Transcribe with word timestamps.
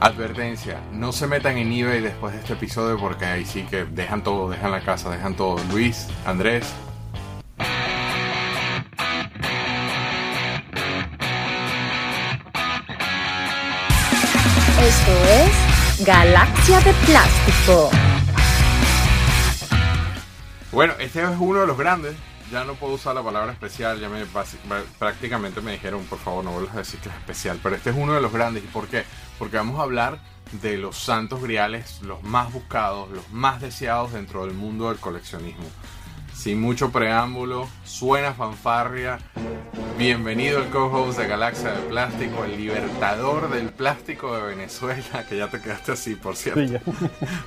Advertencia, 0.00 0.80
no 0.92 1.10
se 1.10 1.26
metan 1.26 1.58
en 1.58 1.72
eBay 1.72 2.00
después 2.00 2.32
de 2.32 2.38
este 2.38 2.52
episodio 2.52 2.96
porque 3.00 3.24
ahí 3.24 3.44
sí 3.44 3.62
que 3.64 3.84
dejan 3.84 4.22
todo, 4.22 4.48
dejan 4.48 4.70
la 4.70 4.80
casa, 4.80 5.10
dejan 5.10 5.34
todo. 5.34 5.58
Luis, 5.72 6.06
Andrés. 6.24 6.72
Esto 14.80 15.12
es 15.30 16.06
Galaxia 16.06 16.78
de 16.80 16.92
Plástico. 17.04 17.90
Bueno, 20.70 20.92
este 21.00 21.22
es 21.22 21.28
uno 21.40 21.62
de 21.62 21.66
los 21.66 21.76
grandes. 21.76 22.14
Ya 22.50 22.64
no 22.64 22.74
puedo 22.74 22.94
usar 22.94 23.14
la 23.14 23.22
palabra 23.22 23.52
especial, 23.52 24.00
ya 24.00 24.08
me 24.08 24.24
prácticamente 24.98 25.60
me 25.60 25.72
dijeron, 25.72 26.02
por 26.04 26.18
favor, 26.18 26.42
no 26.42 26.52
vuelvas 26.52 26.74
a 26.74 26.78
decir 26.78 26.98
que 27.00 27.10
es 27.10 27.14
especial, 27.14 27.60
pero 27.62 27.76
este 27.76 27.90
es 27.90 27.96
uno 27.96 28.14
de 28.14 28.22
los 28.22 28.32
grandes. 28.32 28.64
¿Y 28.64 28.68
por 28.68 28.88
qué? 28.88 29.04
Porque 29.38 29.58
vamos 29.58 29.78
a 29.78 29.82
hablar 29.82 30.18
de 30.62 30.78
los 30.78 30.96
santos 30.96 31.42
griales, 31.42 32.00
los 32.02 32.22
más 32.22 32.50
buscados, 32.50 33.10
los 33.10 33.28
más 33.30 33.60
deseados 33.60 34.14
dentro 34.14 34.46
del 34.46 34.54
mundo 34.54 34.88
del 34.88 34.98
coleccionismo. 34.98 35.66
Sin 36.34 36.58
mucho 36.58 36.90
preámbulo, 36.90 37.68
suena 37.84 38.32
fanfarria. 38.32 39.18
Bienvenido 39.98 40.58
al 40.58 40.70
co-host 40.70 41.18
de 41.18 41.26
Galaxia 41.26 41.72
de 41.72 41.82
Plástico, 41.88 42.44
el 42.44 42.56
libertador 42.56 43.50
del 43.50 43.70
plástico 43.70 44.34
de 44.36 44.54
Venezuela, 44.54 45.26
que 45.28 45.36
ya 45.36 45.48
te 45.48 45.60
quedaste 45.60 45.92
así, 45.92 46.14
por 46.14 46.36
cierto. 46.36 46.80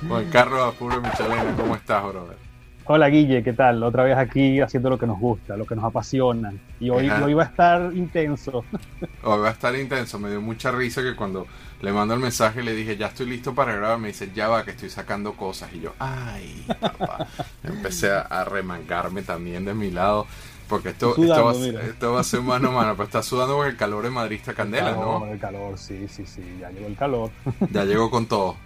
Juan 0.06 0.30
Carlos 0.30 0.74
Apuro 0.74 1.00
Michelena, 1.00 1.56
¿cómo 1.56 1.74
estás, 1.74 2.04
brother? 2.04 2.51
Hola 2.94 3.08
Guille, 3.08 3.42
¿qué 3.42 3.54
tal? 3.54 3.82
Otra 3.84 4.04
vez 4.04 4.18
aquí 4.18 4.60
haciendo 4.60 4.90
lo 4.90 4.98
que 4.98 5.06
nos 5.06 5.18
gusta, 5.18 5.56
lo 5.56 5.64
que 5.64 5.74
nos 5.74 5.86
apasiona. 5.86 6.52
Y 6.78 6.90
hoy, 6.90 7.08
hoy 7.08 7.32
va 7.32 7.44
a 7.44 7.46
estar 7.46 7.90
intenso. 7.94 8.66
Hoy 9.22 9.40
va 9.40 9.48
a 9.48 9.52
estar 9.52 9.74
intenso. 9.74 10.18
Me 10.18 10.28
dio 10.28 10.42
mucha 10.42 10.70
risa 10.70 11.00
que 11.00 11.16
cuando 11.16 11.46
le 11.80 11.90
mando 11.90 12.12
el 12.12 12.20
mensaje 12.20 12.62
le 12.62 12.74
dije, 12.74 12.98
ya 12.98 13.06
estoy 13.06 13.30
listo 13.30 13.54
para 13.54 13.74
grabar, 13.74 13.98
me 13.98 14.08
dice, 14.08 14.30
ya 14.34 14.48
va, 14.48 14.62
que 14.62 14.72
estoy 14.72 14.90
sacando 14.90 15.32
cosas. 15.32 15.72
Y 15.72 15.80
yo, 15.80 15.94
ay, 15.98 16.66
papá. 16.78 17.26
Empecé 17.64 18.10
a, 18.10 18.44
remangarme 18.44 19.22
también 19.22 19.64
de 19.64 19.72
mi 19.72 19.90
lado. 19.90 20.26
Porque 20.68 20.90
esto, 20.90 21.16
esto, 21.16 21.44
va, 21.46 21.52
esto, 21.52 22.12
va, 22.12 22.20
a 22.20 22.24
ser 22.24 22.42
mano 22.42 22.68
a 22.68 22.72
mano, 22.72 22.92
pero 22.92 23.04
está 23.04 23.22
sudando 23.22 23.56
porque 23.56 23.70
el 23.70 23.76
calor 23.78 24.04
en 24.04 24.12
Madrid 24.12 24.36
está 24.36 24.52
candela, 24.52 24.90
el 24.90 24.96
calor, 24.96 25.20
¿no? 25.20 25.32
El 25.32 25.38
calor, 25.38 25.78
sí, 25.78 26.08
sí, 26.08 26.26
sí, 26.26 26.42
ya 26.60 26.68
llegó 26.70 26.88
el 26.88 26.96
calor. 26.96 27.30
Ya 27.70 27.84
llegó 27.86 28.10
con 28.10 28.26
todo. 28.26 28.56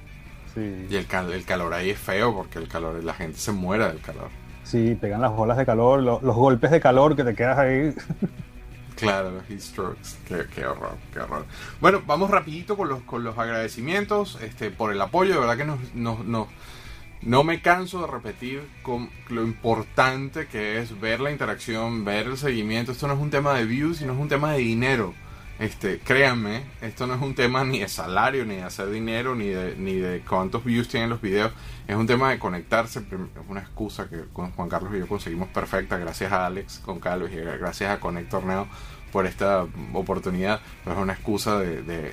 Y 0.56 0.94
el, 0.94 1.06
el 1.32 1.44
calor 1.44 1.74
ahí 1.74 1.90
es 1.90 1.98
feo 1.98 2.34
porque 2.34 2.58
el 2.58 2.68
calor, 2.68 3.02
la 3.04 3.14
gente 3.14 3.38
se 3.38 3.52
muere 3.52 3.86
del 3.86 4.00
calor. 4.00 4.30
Sí, 4.64 4.96
pegan 5.00 5.20
las 5.20 5.32
olas 5.36 5.56
de 5.56 5.64
calor, 5.64 6.02
los, 6.02 6.20
golpes 6.20 6.70
de 6.70 6.80
calor 6.80 7.14
que 7.14 7.24
te 7.24 7.34
quedas 7.34 7.58
ahí. 7.58 7.94
Claro, 8.96 9.30
los 9.30 9.44
heat 9.44 9.60
strokes. 9.60 10.16
Qué, 10.26 10.64
horror, 10.64 10.96
qué 11.12 11.20
horror. 11.20 11.44
Bueno, 11.82 12.00
vamos 12.06 12.30
rapidito 12.30 12.78
con 12.78 12.88
los, 12.88 13.02
con 13.02 13.24
los 13.24 13.36
agradecimientos 13.36 14.38
este, 14.40 14.70
por 14.70 14.90
el 14.90 14.98
apoyo. 15.02 15.34
De 15.34 15.40
verdad 15.40 15.58
que 15.58 15.66
nos, 15.66 16.24
no 16.24 17.44
me 17.44 17.60
canso 17.60 18.00
de 18.00 18.06
repetir 18.06 18.62
con 18.82 19.10
lo 19.28 19.42
importante 19.42 20.46
que 20.46 20.78
es 20.78 20.98
ver 20.98 21.20
la 21.20 21.30
interacción, 21.30 22.06
ver 22.06 22.26
el 22.26 22.38
seguimiento. 22.38 22.92
Esto 22.92 23.06
no 23.06 23.12
es 23.12 23.20
un 23.20 23.28
tema 23.28 23.52
de 23.52 23.66
views, 23.66 23.98
sino 23.98 24.14
es 24.14 24.18
un 24.18 24.30
tema 24.30 24.52
de 24.52 24.60
dinero. 24.60 25.12
Este, 25.58 26.00
créanme, 26.00 26.64
esto 26.82 27.06
no 27.06 27.14
es 27.14 27.22
un 27.22 27.34
tema 27.34 27.64
ni 27.64 27.78
de 27.78 27.88
salario, 27.88 28.44
ni 28.44 28.56
de 28.56 28.62
hacer 28.62 28.90
dinero, 28.90 29.34
ni 29.34 29.48
de, 29.48 29.74
ni 29.76 29.94
de 29.94 30.20
cuántos 30.20 30.62
views 30.64 30.86
tienen 30.88 31.08
los 31.08 31.22
videos. 31.22 31.50
Es 31.88 31.96
un 31.96 32.06
tema 32.06 32.30
de 32.30 32.38
conectarse. 32.38 32.98
Es 33.00 33.48
una 33.48 33.60
excusa 33.60 34.08
que 34.08 34.24
Juan 34.34 34.68
Carlos 34.68 34.92
y 34.94 34.98
yo 34.98 35.08
conseguimos 35.08 35.48
perfecta, 35.48 35.96
gracias 35.96 36.30
a 36.32 36.46
Alex 36.46 36.80
con 36.84 37.00
Carlos 37.00 37.30
y 37.32 37.36
gracias 37.36 37.90
a 37.90 38.00
Connect 38.00 38.30
Torneo 38.30 38.66
por 39.12 39.24
esta 39.26 39.66
oportunidad. 39.94 40.60
Pero 40.84 40.96
es 40.96 41.02
una 41.02 41.14
excusa 41.14 41.58
de, 41.58 41.82
de, 41.82 42.12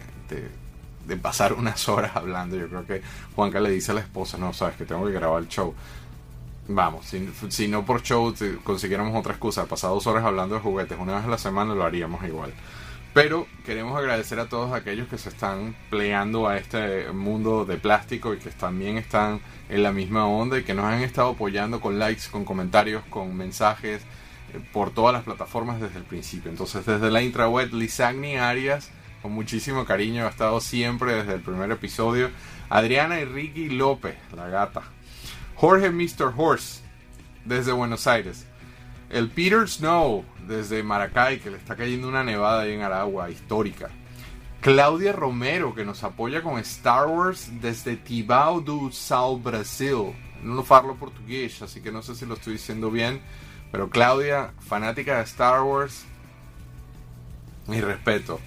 de, 1.06 1.18
pasar 1.18 1.52
unas 1.54 1.90
horas 1.90 2.16
hablando. 2.16 2.56
Yo 2.56 2.70
creo 2.70 2.86
que 2.86 3.02
Juanca 3.36 3.60
le 3.60 3.72
dice 3.72 3.92
a 3.92 3.96
la 3.96 4.02
esposa: 4.02 4.38
No, 4.38 4.54
sabes 4.54 4.78
que 4.78 4.86
tengo 4.86 5.06
que 5.06 5.12
grabar 5.12 5.42
el 5.42 5.50
show. 5.50 5.74
Vamos, 6.70 7.06
si, 7.08 7.30
si 7.50 7.68
no 7.68 7.86
por 7.86 8.04
show 8.04 8.34
consiguiéramos 8.64 9.14
otra 9.20 9.34
excusa, 9.34 9.66
pasar 9.66 9.90
dos 9.90 10.08
horas 10.08 10.24
hablando 10.24 10.56
de 10.56 10.62
juguetes 10.62 10.98
una 10.98 11.16
vez 11.16 11.26
a 11.26 11.28
la 11.28 11.38
semana, 11.38 11.76
lo 11.76 11.84
haríamos 11.84 12.24
igual. 12.24 12.54
Pero 13.14 13.46
queremos 13.64 13.96
agradecer 13.96 14.40
a 14.40 14.50
todos 14.50 14.74
aquellos 14.74 15.08
que 15.08 15.20
se 15.20 15.30
están 15.30 15.76
peleando 15.92 16.48
a 16.48 16.58
este 16.58 17.12
mundo 17.12 17.64
de 17.64 17.78
plástico 17.78 18.34
y 18.34 18.40
que 18.40 18.50
también 18.50 18.98
están 18.98 19.40
en 19.70 19.84
la 19.84 19.92
misma 19.92 20.26
onda 20.26 20.58
y 20.58 20.64
que 20.64 20.74
nos 20.74 20.86
han 20.86 21.04
estado 21.04 21.30
apoyando 21.30 21.80
con 21.80 22.00
likes, 22.00 22.24
con 22.32 22.44
comentarios, 22.44 23.04
con 23.12 23.36
mensajes 23.38 24.02
eh, 24.54 24.60
por 24.74 24.90
todas 24.90 25.14
las 25.14 25.24
plataformas 25.24 25.80
desde 25.80 26.00
el 26.00 26.06
principio. 26.06 26.50
Entonces, 26.50 26.88
desde 26.88 27.12
la 27.12 27.22
intraweb, 27.22 27.72
Lisagni 27.72 28.38
Arias, 28.38 28.90
con 29.22 29.32
muchísimo 29.32 29.86
cariño, 29.86 30.26
ha 30.26 30.30
estado 30.30 30.60
siempre 30.60 31.14
desde 31.14 31.36
el 31.36 31.42
primer 31.42 31.70
episodio. 31.72 32.32
Adriana 32.68 33.20
y 33.20 33.26
Ricky 33.26 33.70
López, 33.70 34.16
la 34.36 34.48
gata. 34.48 34.82
Jorge 35.54 35.92
Mr. 35.92 36.34
Horse, 36.36 36.82
desde 37.46 37.74
Buenos 37.74 38.08
Aires. 38.08 38.48
El 39.12 39.30
Peter 39.30 39.70
Snow 39.70 40.26
desde 40.48 40.84
Maracay, 40.84 41.40
que 41.40 41.50
le 41.50 41.58
está 41.58 41.76
cayendo 41.76 42.08
una 42.08 42.24
nevada 42.24 42.62
ahí 42.62 42.74
en 42.74 42.82
Aragua, 42.82 43.30
histórica. 43.30 43.90
Claudia 44.62 45.12
Romero, 45.12 45.76
que 45.76 45.84
nos 45.84 46.04
apoya 46.04 46.42
con 46.42 46.58
Star 46.60 47.08
Wars 47.08 47.50
desde 47.60 47.98
Tibau 47.98 48.62
do 48.62 48.92
Sal, 48.92 49.38
Brasil. 49.42 50.14
No 50.42 50.56
lo 50.56 50.64
parlo 50.64 50.96
portugués, 50.96 51.62
así 51.62 51.82
que 51.82 51.92
no 51.92 52.02
sé 52.02 52.16
si 52.16 52.26
lo 52.26 52.36
estoy 52.36 52.54
diciendo 52.54 52.90
bien. 52.90 53.22
Pero 53.72 53.90
Claudia, 53.90 54.54
fanática 54.60 55.18
de 55.18 55.24
Star 55.24 55.64
Wars, 55.64 56.06
mi 57.68 57.82
respeto. 57.82 58.40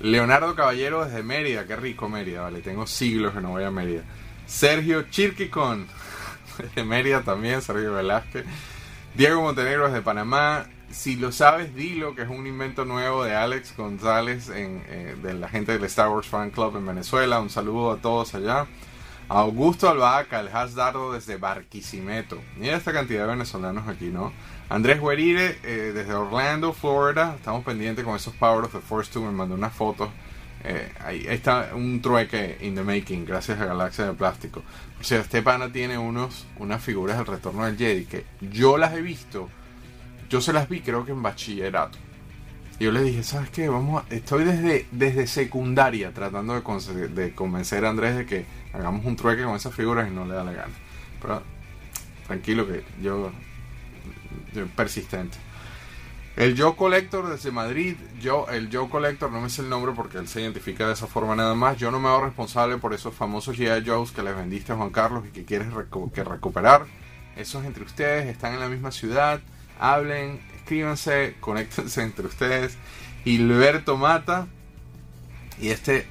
Leonardo 0.00 0.54
Caballero 0.54 1.04
desde 1.04 1.22
Mérida, 1.22 1.66
qué 1.66 1.76
rico 1.76 2.08
Mérida, 2.08 2.42
vale, 2.42 2.60
tengo 2.60 2.86
siglos 2.86 3.34
que 3.34 3.40
no 3.40 3.50
voy 3.50 3.64
a 3.64 3.70
Mérida. 3.70 4.04
Sergio 4.46 5.02
Chirquicón, 5.10 5.86
desde 6.58 6.84
Mérida 6.84 7.22
también, 7.22 7.60
Sergio 7.60 7.92
Velázquez. 7.92 8.46
Diego 9.14 9.42
Montenegro 9.42 9.86
es 9.86 9.92
de 9.92 10.00
Panamá. 10.00 10.66
Si 10.92 11.16
lo 11.16 11.32
sabes, 11.32 11.74
dilo, 11.74 12.14
que 12.14 12.22
es 12.22 12.28
un 12.28 12.46
invento 12.46 12.84
nuevo 12.84 13.24
de 13.24 13.34
Alex 13.34 13.74
González, 13.76 14.50
en, 14.50 14.84
eh, 14.88 15.16
de 15.22 15.32
la 15.32 15.48
gente 15.48 15.72
del 15.72 15.84
Star 15.84 16.10
Wars 16.10 16.26
Fan 16.26 16.50
Club 16.50 16.76
en 16.76 16.86
Venezuela. 16.86 17.40
Un 17.40 17.48
saludo 17.48 17.92
a 17.92 17.96
todos 17.96 18.34
allá. 18.34 18.66
Augusto 19.28 19.88
Albahaca, 19.88 20.40
el 20.40 20.48
Has 20.48 20.74
Dardo 20.74 21.10
desde 21.12 21.38
Barquisimeto. 21.38 22.38
Mira 22.58 22.76
esta 22.76 22.92
cantidad 22.92 23.22
de 23.22 23.28
venezolanos 23.28 23.88
aquí, 23.88 24.10
¿no? 24.10 24.34
Andrés 24.68 25.00
Guerire 25.00 25.58
eh, 25.62 25.92
desde 25.94 26.12
Orlando, 26.12 26.74
Florida. 26.74 27.36
Estamos 27.36 27.64
pendientes 27.64 28.04
con 28.04 28.14
esos 28.14 28.34
Power 28.34 28.66
of 28.66 28.72
the 28.72 28.80
Force 28.80 29.10
2. 29.14 29.24
Me 29.24 29.30
mandó 29.30 29.54
unas 29.54 29.72
fotos. 29.72 30.10
Eh, 30.64 30.92
ahí 31.00 31.24
está 31.26 31.70
un 31.74 32.02
trueque 32.02 32.58
in 32.60 32.74
the 32.74 32.82
making, 32.82 33.24
gracias 33.24 33.58
a 33.58 33.64
Galaxia 33.64 34.04
de 34.04 34.12
Plástico. 34.12 34.62
O 35.00 35.04
sea, 35.04 35.20
este 35.20 35.40
pana 35.40 35.72
tiene 35.72 35.96
unos, 35.96 36.46
unas 36.58 36.82
figuras 36.82 37.16
del 37.16 37.26
retorno 37.26 37.64
del 37.64 37.78
Jedi 37.78 38.04
que 38.04 38.26
yo 38.40 38.76
las 38.76 38.92
he 38.92 39.00
visto. 39.00 39.48
Yo 40.32 40.40
se 40.40 40.54
las 40.54 40.66
vi 40.66 40.80
creo 40.80 41.04
que 41.04 41.12
en 41.12 41.22
bachillerato. 41.22 41.98
Y 42.78 42.84
yo 42.84 42.90
le 42.90 43.02
dije, 43.02 43.22
¿sabes 43.22 43.50
qué? 43.50 43.68
Vamos 43.68 44.02
estoy 44.08 44.44
desde, 44.44 44.86
desde 44.90 45.26
secundaria 45.26 46.14
tratando 46.14 46.58
de, 46.58 47.08
de 47.08 47.34
convencer 47.34 47.84
a 47.84 47.90
Andrés 47.90 48.16
de 48.16 48.24
que 48.24 48.46
hagamos 48.72 49.04
un 49.04 49.14
trueque 49.14 49.42
con 49.44 49.54
esas 49.54 49.74
figuras 49.74 50.08
y 50.08 50.10
no 50.10 50.24
le 50.24 50.32
da 50.32 50.42
la 50.42 50.52
gana. 50.52 50.72
Pero 51.20 51.42
tranquilo 52.26 52.66
que 52.66 52.82
yo, 53.02 53.30
yo 54.54 54.66
persistente. 54.68 55.36
El 56.34 56.58
Joe 56.58 56.76
Collector 56.76 57.28
desde 57.28 57.50
Madrid, 57.50 57.96
yo, 58.18 58.46
el 58.48 58.74
Joe 58.74 58.88
Collector 58.88 59.30
no 59.30 59.42
me 59.42 59.48
es 59.48 59.58
el 59.58 59.68
nombre 59.68 59.92
porque 59.94 60.16
él 60.16 60.28
se 60.28 60.40
identifica 60.40 60.86
de 60.86 60.94
esa 60.94 61.06
forma 61.06 61.36
nada 61.36 61.54
más. 61.54 61.76
Yo 61.76 61.90
no 61.90 62.00
me 62.00 62.08
hago 62.08 62.24
responsable 62.24 62.78
por 62.78 62.94
esos 62.94 63.14
famosos 63.14 63.58
G.I. 63.58 63.86
Joes 63.86 64.12
que 64.12 64.22
les 64.22 64.34
vendiste 64.34 64.72
a 64.72 64.76
Juan 64.76 64.88
Carlos 64.88 65.24
y 65.28 65.30
que 65.30 65.44
quieres 65.44 65.68
que 66.14 66.24
recuperar. 66.24 66.86
Esos 67.36 67.66
entre 67.66 67.84
ustedes 67.84 68.28
están 68.28 68.54
en 68.54 68.60
la 68.60 68.70
misma 68.70 68.92
ciudad. 68.92 69.42
Hablen, 69.82 70.40
escríbanse, 70.54 71.34
conéctense 71.40 72.02
entre 72.02 72.28
ustedes. 72.28 72.76
Hilberto 73.24 73.96
Mata. 73.96 74.46
Y 75.60 75.70
este, 75.70 76.06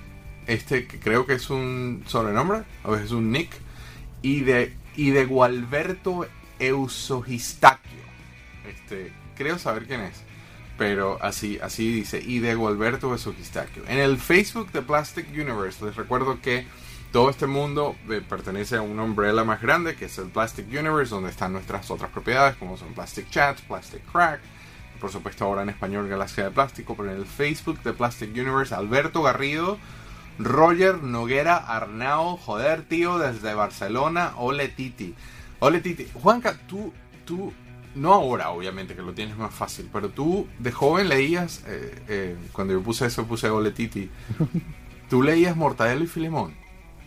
este 0.45 0.87
creo 0.87 1.25
que 1.25 1.35
es 1.35 1.49
un 1.49 2.03
sobrenombre, 2.05 2.63
o 2.83 2.97
es 2.97 3.11
un 3.11 3.31
nick. 3.31 3.49
Y 4.21 4.41
de, 4.41 4.75
y 4.97 5.11
de 5.11 5.23
Gualberto 5.23 6.27
Eusogistaquio. 6.59 8.01
Este, 8.67 9.13
creo 9.37 9.57
saber 9.57 9.87
quién 9.87 10.01
es. 10.01 10.21
Pero 10.77 11.17
así, 11.21 11.57
así 11.61 11.93
dice. 11.93 12.21
Y 12.21 12.39
de 12.39 12.55
Gualberto 12.55 13.09
Besugistaquio. 13.09 13.83
En 13.87 13.99
el 13.99 14.17
Facebook 14.17 14.73
de 14.73 14.81
Plastic 14.81 15.29
Universe, 15.31 15.85
les 15.85 15.95
recuerdo 15.95 16.41
que 16.41 16.65
todo 17.11 17.29
este 17.29 17.45
mundo 17.45 17.95
eh, 18.09 18.21
pertenece 18.27 18.77
a 18.77 18.81
una 18.81 19.03
umbrella 19.03 19.43
más 19.43 19.61
grande, 19.61 19.95
que 19.95 20.05
es 20.05 20.17
el 20.17 20.29
Plastic 20.29 20.67
Universe, 20.67 21.13
donde 21.13 21.29
están 21.29 21.51
nuestras 21.51 21.91
otras 21.91 22.09
propiedades, 22.09 22.55
como 22.55 22.77
son 22.77 22.93
Plastic 22.93 23.29
Chat, 23.29 23.59
Plastic 23.61 24.01
Crack, 24.11 24.39
por 24.99 25.11
supuesto 25.11 25.45
ahora 25.45 25.63
en 25.63 25.69
español 25.69 26.07
Galaxia 26.07 26.45
de 26.45 26.51
Plástico, 26.51 26.95
pero 26.95 27.11
en 27.11 27.17
el 27.17 27.25
Facebook 27.25 27.81
de 27.83 27.93
Plastic 27.93 28.31
Universe, 28.31 28.73
Alberto 28.73 29.23
Garrido, 29.23 29.77
Roger 30.39 31.03
Noguera 31.03 31.57
Arnao, 31.57 32.37
joder 32.37 32.83
tío, 32.83 33.19
desde 33.19 33.53
Barcelona, 33.53 34.33
Ole 34.37 34.69
Titi. 34.69 35.13
Ole 35.59 35.81
Titi, 35.81 36.07
Juanca, 36.13 36.57
tú, 36.67 36.93
tú 37.25 37.51
no 37.93 38.13
ahora, 38.13 38.51
obviamente, 38.51 38.95
que 38.95 39.01
lo 39.01 39.13
tienes 39.13 39.35
más 39.35 39.53
fácil, 39.53 39.89
pero 39.91 40.09
tú 40.09 40.47
de 40.59 40.71
joven 40.71 41.09
leías, 41.09 41.63
eh, 41.67 42.03
eh, 42.07 42.35
cuando 42.53 42.73
yo 42.73 42.81
puse 42.81 43.05
eso, 43.05 43.25
puse 43.25 43.49
Ole 43.49 43.71
Titi. 43.71 44.09
¿Tú 45.09 45.21
leías 45.23 45.57
Mortadelo 45.57 46.05
y 46.05 46.07
Filemón? 46.07 46.60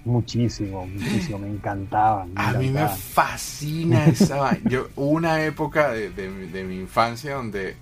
Muchísimo, 0.05 0.87
muchísimo, 0.87 1.39
me 1.39 1.49
encantaban. 1.49 2.31
a 2.35 2.53
mí 2.53 2.69
me 2.71 2.87
fascina 2.89 4.07
esa. 4.07 4.59
Yo, 4.65 4.89
una 4.97 5.45
época 5.45 5.93
de, 5.93 6.65
mi 6.67 6.77
infancia 6.77 7.37
donde, 7.37 7.77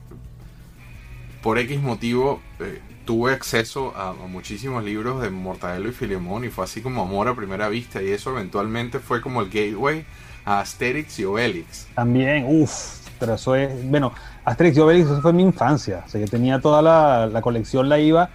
por 1.43 1.59
X 1.59 1.81
motivo, 1.81 2.41
eh, 2.61 2.81
tuve 3.05 3.33
acceso 3.33 3.93
a, 3.97 4.13
muchísimos 4.13 4.85
libros 4.85 5.21
de 5.21 5.31
Mortadelo 5.31 5.89
y 5.89 5.93
Filemón 5.93 6.45
y 6.45 6.49
fue 6.49 6.65
así 6.65 6.81
como 6.81 7.03
amor 7.03 7.27
a 7.27 7.35
primera 7.35 7.69
vista 7.69 8.01
y 8.01 8.11
eso 8.11 8.31
eventualmente 8.31 9.01
fue 9.01 9.21
como 9.21 9.41
el 9.41 9.49
gateway 9.49 10.05
a 10.45 10.61
Asterix 10.61 11.19
y 11.19 11.25
Obelix. 11.25 11.89
También, 11.95 12.45
uff, 12.47 13.01
pero 13.19 13.35
eso 13.35 13.57
es, 13.57 13.71
bueno, 13.91 14.13
Asterix 14.45 14.77
y 14.77 14.81
Obelix 14.81 15.07
eso 15.07 15.21
fue 15.21 15.33
mi 15.33 15.43
infancia, 15.43 16.05
o 16.07 16.09
sea, 16.09 16.21
yo 16.21 16.29
tenía 16.29 16.61
toda 16.61 16.83
la, 16.83 17.27
la 17.27 17.43
colección, 17.43 17.89
la 17.89 17.99
iba 17.99 18.31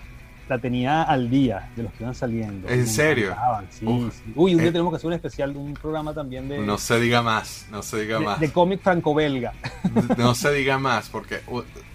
la 0.49 0.59
tenía 0.59 1.03
al 1.03 1.29
día 1.29 1.69
de 1.75 1.83
los 1.83 1.93
que 1.93 2.03
iban 2.03 2.15
saliendo. 2.15 2.69
¿En 2.69 2.87
serio? 2.87 3.35
Uy, 4.35 4.53
un 4.53 4.59
día 4.59 4.69
eh, 4.69 4.71
tenemos 4.71 4.91
que 4.91 4.97
hacer 4.97 5.07
un 5.07 5.13
especial 5.13 5.53
de 5.53 5.59
un 5.59 5.73
programa 5.73 6.13
también 6.13 6.47
de. 6.47 6.59
No 6.59 6.77
se 6.77 6.99
diga 6.99 7.21
más, 7.21 7.67
no 7.71 7.83
se 7.83 8.01
diga 8.01 8.19
más. 8.19 8.39
De 8.39 8.51
cómic 8.51 8.81
franco-belga. 8.81 9.53
No 10.17 10.35
se 10.35 10.51
diga 10.53 10.77
más, 10.77 11.09
porque 11.09 11.41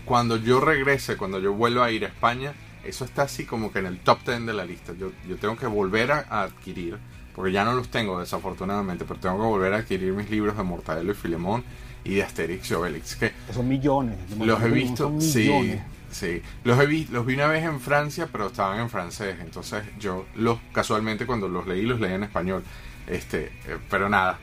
cuando 0.04 0.36
yo 0.36 0.60
regrese, 0.60 1.16
cuando 1.16 1.38
yo 1.38 1.52
vuelva 1.52 1.86
a 1.86 1.90
ir 1.90 2.04
a 2.04 2.08
España, 2.08 2.52
eso 2.84 3.04
está 3.04 3.22
así 3.22 3.44
como 3.44 3.72
que 3.72 3.78
en 3.78 3.86
el 3.86 3.98
top 4.00 4.18
10 4.26 4.46
de 4.46 4.52
la 4.52 4.64
lista. 4.64 4.92
Yo, 4.98 5.12
yo 5.28 5.36
tengo 5.36 5.56
que 5.56 5.66
volver 5.66 6.12
a, 6.12 6.42
adquirir, 6.42 6.98
porque 7.34 7.52
ya 7.52 7.64
no 7.64 7.72
los 7.72 7.88
tengo 7.88 8.20
desafortunadamente, 8.20 9.04
pero 9.06 9.20
tengo 9.20 9.36
que 9.36 9.46
volver 9.46 9.74
a 9.74 9.78
adquirir 9.78 10.12
mis 10.12 10.30
libros 10.30 10.56
de 10.56 10.62
Mortadelo 10.62 11.12
y 11.12 11.14
Filemón 11.14 11.64
y 12.04 12.14
de 12.14 12.22
Asterix 12.22 12.70
y 12.70 12.74
Obelix. 12.74 13.16
Que 13.16 13.32
son 13.52 13.68
millones. 13.68 14.18
Los 14.38 14.62
he 14.62 14.68
visto, 14.68 15.14
sí. 15.20 15.78
Sí, 16.12 16.42
los, 16.62 16.86
vi, 16.86 17.06
los 17.06 17.24
vi 17.24 17.34
una 17.34 17.46
vez 17.46 17.64
en 17.64 17.80
Francia, 17.80 18.28
pero 18.30 18.48
estaban 18.48 18.78
en 18.78 18.90
francés. 18.90 19.36
Entonces 19.40 19.82
yo 19.98 20.26
los 20.36 20.58
casualmente 20.72 21.26
cuando 21.26 21.48
los 21.48 21.66
leí, 21.66 21.82
los 21.82 22.00
leí 22.00 22.12
en 22.12 22.22
español. 22.22 22.62
Este, 23.06 23.46
eh, 23.66 23.78
pero 23.90 24.08
nada. 24.08 24.38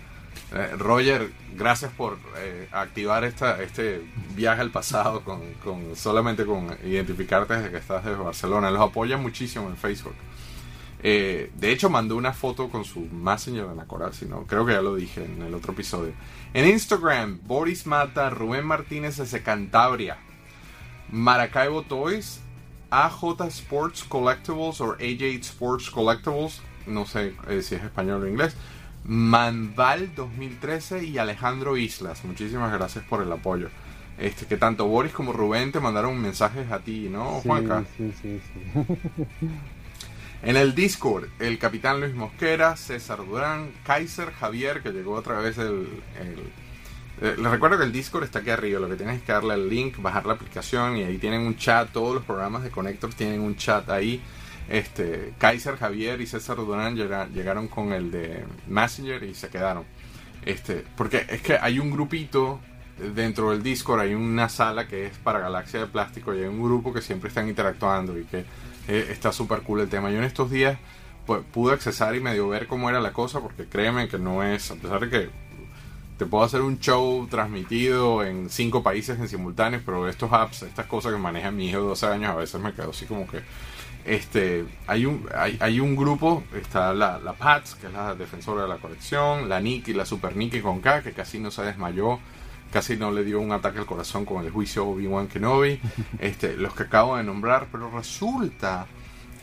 Eh, 0.54 0.76
Roger, 0.78 1.32
gracias 1.56 1.92
por 1.92 2.18
eh, 2.38 2.68
activar 2.72 3.24
esta, 3.24 3.62
este 3.62 4.02
viaje 4.36 4.62
al 4.62 4.72
pasado 4.72 5.22
con, 5.24 5.96
solamente 5.96 6.44
con 6.46 6.76
identificarte 6.84 7.56
desde 7.56 7.70
que 7.70 7.78
estás 7.78 8.04
desde 8.04 8.18
Barcelona. 8.18 8.72
Los 8.72 8.82
apoya 8.82 9.18
muchísimo 9.18 9.70
en 9.70 9.78
Facebook. 9.78 10.16
de 11.02 11.50
hecho, 11.62 11.90
mandó 11.90 12.18
una 12.18 12.34
foto 12.34 12.70
con 12.70 12.84
su 12.84 13.02
Messenger 13.02 13.68
de 13.68 13.76
Nacoral, 13.76 14.14
si 14.14 14.26
no, 14.26 14.46
creo 14.46 14.66
que 14.66 14.74
ya 14.74 14.82
lo 14.82 14.96
dije 14.96 15.24
en 15.24 15.44
el 15.44 15.54
otro 15.54 15.72
episodio. 15.74 16.14
En 16.54 16.68
Instagram, 16.68 17.40
Boris 17.44 17.86
Mata, 17.86 18.30
Rubén 18.32 18.66
Martínez 18.66 19.18
desde 19.18 19.44
Cantabria. 19.44 20.18
Maracaibo 21.12 21.84
Toys, 21.84 22.42
AJ 22.92 23.48
Sports 23.48 24.04
Collectibles 24.04 24.82
o 24.82 24.94
AJ 24.94 25.24
Sports 25.42 25.90
Collectibles, 25.90 26.62
no 26.86 27.06
sé 27.06 27.34
eh, 27.48 27.62
si 27.62 27.76
es 27.76 27.84
español 27.84 28.24
o 28.24 28.28
inglés, 28.28 28.56
Manval 29.04 30.14
2013 30.16 31.04
y 31.06 31.18
Alejandro 31.18 31.78
Islas. 31.78 32.24
Muchísimas 32.26 32.72
gracias 32.72 33.04
por 33.06 33.24
el 33.24 33.32
apoyo. 33.32 33.70
Este, 34.18 34.46
que 34.46 34.58
tanto 34.58 34.86
Boris 34.86 35.14
como 35.14 35.32
Rubén 35.32 35.72
te 35.72 35.80
mandaron 35.80 36.20
mensajes 36.20 36.70
a 36.72 36.80
ti, 36.80 37.08
¿no, 37.10 37.42
Juanca? 37.42 37.86
Sí, 37.98 38.14
sí, 38.22 38.40
sí. 38.54 38.84
En 40.42 40.56
el 40.56 40.74
Discord, 40.74 41.28
el 41.40 41.60
capitán 41.60 42.00
Luis 42.00 42.16
Mosquera, 42.16 42.78
César 42.78 43.26
Durán, 43.26 43.74
Kaiser 43.84 44.32
Javier, 44.32 44.82
que 44.82 44.92
llegó 44.92 45.16
otra 45.16 45.40
vez 45.40 45.58
el 45.58 45.90
eh, 47.22 47.36
les 47.38 47.52
recuerdo 47.52 47.78
que 47.78 47.84
el 47.84 47.92
Discord 47.92 48.24
está 48.24 48.40
aquí 48.40 48.50
arriba, 48.50 48.80
lo 48.80 48.88
que 48.88 48.96
tienes 48.96 49.18
es 49.18 49.24
que 49.24 49.32
darle 49.32 49.54
el 49.54 49.68
link, 49.68 50.02
bajar 50.02 50.26
la 50.26 50.34
aplicación 50.34 50.98
y 50.98 51.04
ahí 51.04 51.18
tienen 51.18 51.42
un 51.42 51.58
chat, 51.58 51.92
todos 51.92 52.16
los 52.16 52.24
programas 52.24 52.64
de 52.64 52.70
Connectors 52.70 53.16
tienen 53.16 53.42
un 53.42 53.56
chat 53.56 53.90
ahí. 53.90 54.22
Este, 54.70 55.34
Kaiser, 55.38 55.78
Javier 55.78 56.22
y 56.22 56.28
César 56.28 56.58
Durán 56.58 56.96
llegaron 56.96 57.68
con 57.68 57.92
el 57.92 58.12
de 58.12 58.46
Messenger 58.68 59.24
y 59.24 59.34
se 59.34 59.50
quedaron. 59.50 59.84
Este, 60.46 60.86
porque 60.96 61.26
es 61.28 61.42
que 61.42 61.58
hay 61.60 61.80
un 61.80 61.92
grupito 61.92 62.62
dentro 63.14 63.52
del 63.52 63.64
Discord, 63.64 64.02
hay 64.02 64.14
una 64.14 64.48
sala 64.48 64.88
que 64.88 65.08
es 65.08 65.18
para 65.18 65.40
Galaxia 65.40 65.82
de 65.82 65.88
Plástico 65.88 66.34
y 66.34 66.40
hay 66.40 66.46
un 66.46 66.62
grupo 66.62 66.94
que 66.94 67.02
siempre 67.02 67.30
están 67.30 67.50
interactuando 67.50 68.18
y 68.18 68.26
que 68.26 68.46
eh, 68.88 69.08
está 69.10 69.32
súper 69.32 69.62
cool 69.62 69.82
el 69.82 69.90
tema. 69.90 70.12
Yo 70.12 70.18
en 70.18 70.24
estos 70.24 70.52
días 70.52 70.78
pues, 71.26 71.42
pude 71.52 71.74
accesar 71.74 72.16
y 72.16 72.22
medio 72.22 72.48
ver 72.48 72.68
cómo 72.68 72.90
era 72.90 73.00
la 73.00 73.12
cosa 73.12 73.42
porque 73.42 73.66
créeme 73.66 74.08
que 74.08 74.20
no 74.20 74.44
es, 74.44 74.72
a 74.72 74.76
pesar 74.76 75.00
de 75.02 75.10
que 75.10 75.49
te 76.20 76.26
puedo 76.26 76.44
hacer 76.44 76.60
un 76.62 76.80
show 76.80 77.26
transmitido 77.32 78.26
en 78.26 78.50
cinco 78.50 78.84
países 78.84 79.18
en 79.18 79.30
simultáneo, 79.30 79.82
pero 79.86 80.10
estos 80.10 80.34
apps, 80.34 80.64
estas 80.64 80.86
cosas 80.86 81.14
que 81.14 81.18
maneja 81.18 81.50
mi 81.50 81.70
hijo 81.70 81.80
de 81.80 81.88
12 81.88 82.08
años, 82.08 82.32
a 82.32 82.36
veces 82.36 82.60
me 82.60 82.74
quedo 82.74 82.90
así 82.90 83.06
como 83.06 83.26
que 83.26 83.42
este 84.04 84.66
hay 84.86 85.06
un 85.06 85.30
hay, 85.34 85.80
un 85.80 85.96
grupo 85.96 86.44
está 86.54 86.94
la, 86.94 87.20
la 87.20 87.34
Pats 87.34 87.76
que 87.76 87.88
es 87.88 87.94
la 87.94 88.16
defensora 88.16 88.64
de 88.64 88.68
la 88.68 88.78
colección 88.78 89.50
la 89.50 89.60
Nikki 89.60 89.94
la 89.94 90.06
Super 90.06 90.38
Nikki 90.38 90.62
con 90.62 90.80
K 90.80 91.04
que 91.04 91.12
casi 91.12 91.38
no 91.38 91.52
se 91.52 91.64
desmayó 91.64 92.20
casi 92.72 92.96
no 92.96 93.12
le 93.12 93.26
dio 93.26 93.42
un 93.42 93.52
ataque 93.52 93.80
al 93.80 93.86
corazón 93.86 94.24
con 94.24 94.44
el 94.44 94.52
juicio 94.52 94.88
Obi-Wan 94.88 95.28
Kenobi 95.28 95.82
este 96.20 96.56
los 96.56 96.74
que 96.74 96.84
acabo 96.84 97.18
de 97.18 97.24
nombrar 97.24 97.68
pero 97.74 97.92
resulta 97.92 98.88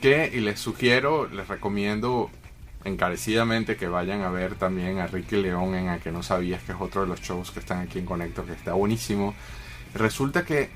que 0.00 0.30
y 0.32 0.40
les 0.40 0.58
sugiero 0.58 1.28
les 1.28 1.46
recomiendo 1.46 2.30
encarecidamente 2.86 3.76
que 3.76 3.88
vayan 3.88 4.22
a 4.22 4.30
ver 4.30 4.54
también 4.54 4.98
a 4.98 5.06
Ricky 5.06 5.36
León 5.36 5.74
en 5.74 5.88
A 5.88 5.98
que 5.98 6.12
no 6.12 6.22
sabías, 6.22 6.62
que 6.62 6.72
es 6.72 6.78
otro 6.80 7.02
de 7.02 7.08
los 7.08 7.20
shows 7.20 7.50
que 7.50 7.60
están 7.60 7.80
aquí 7.80 7.98
en 7.98 8.06
Conecto, 8.06 8.44
que 8.44 8.52
está 8.52 8.72
buenísimo. 8.72 9.34
Resulta 9.94 10.44
que 10.44 10.70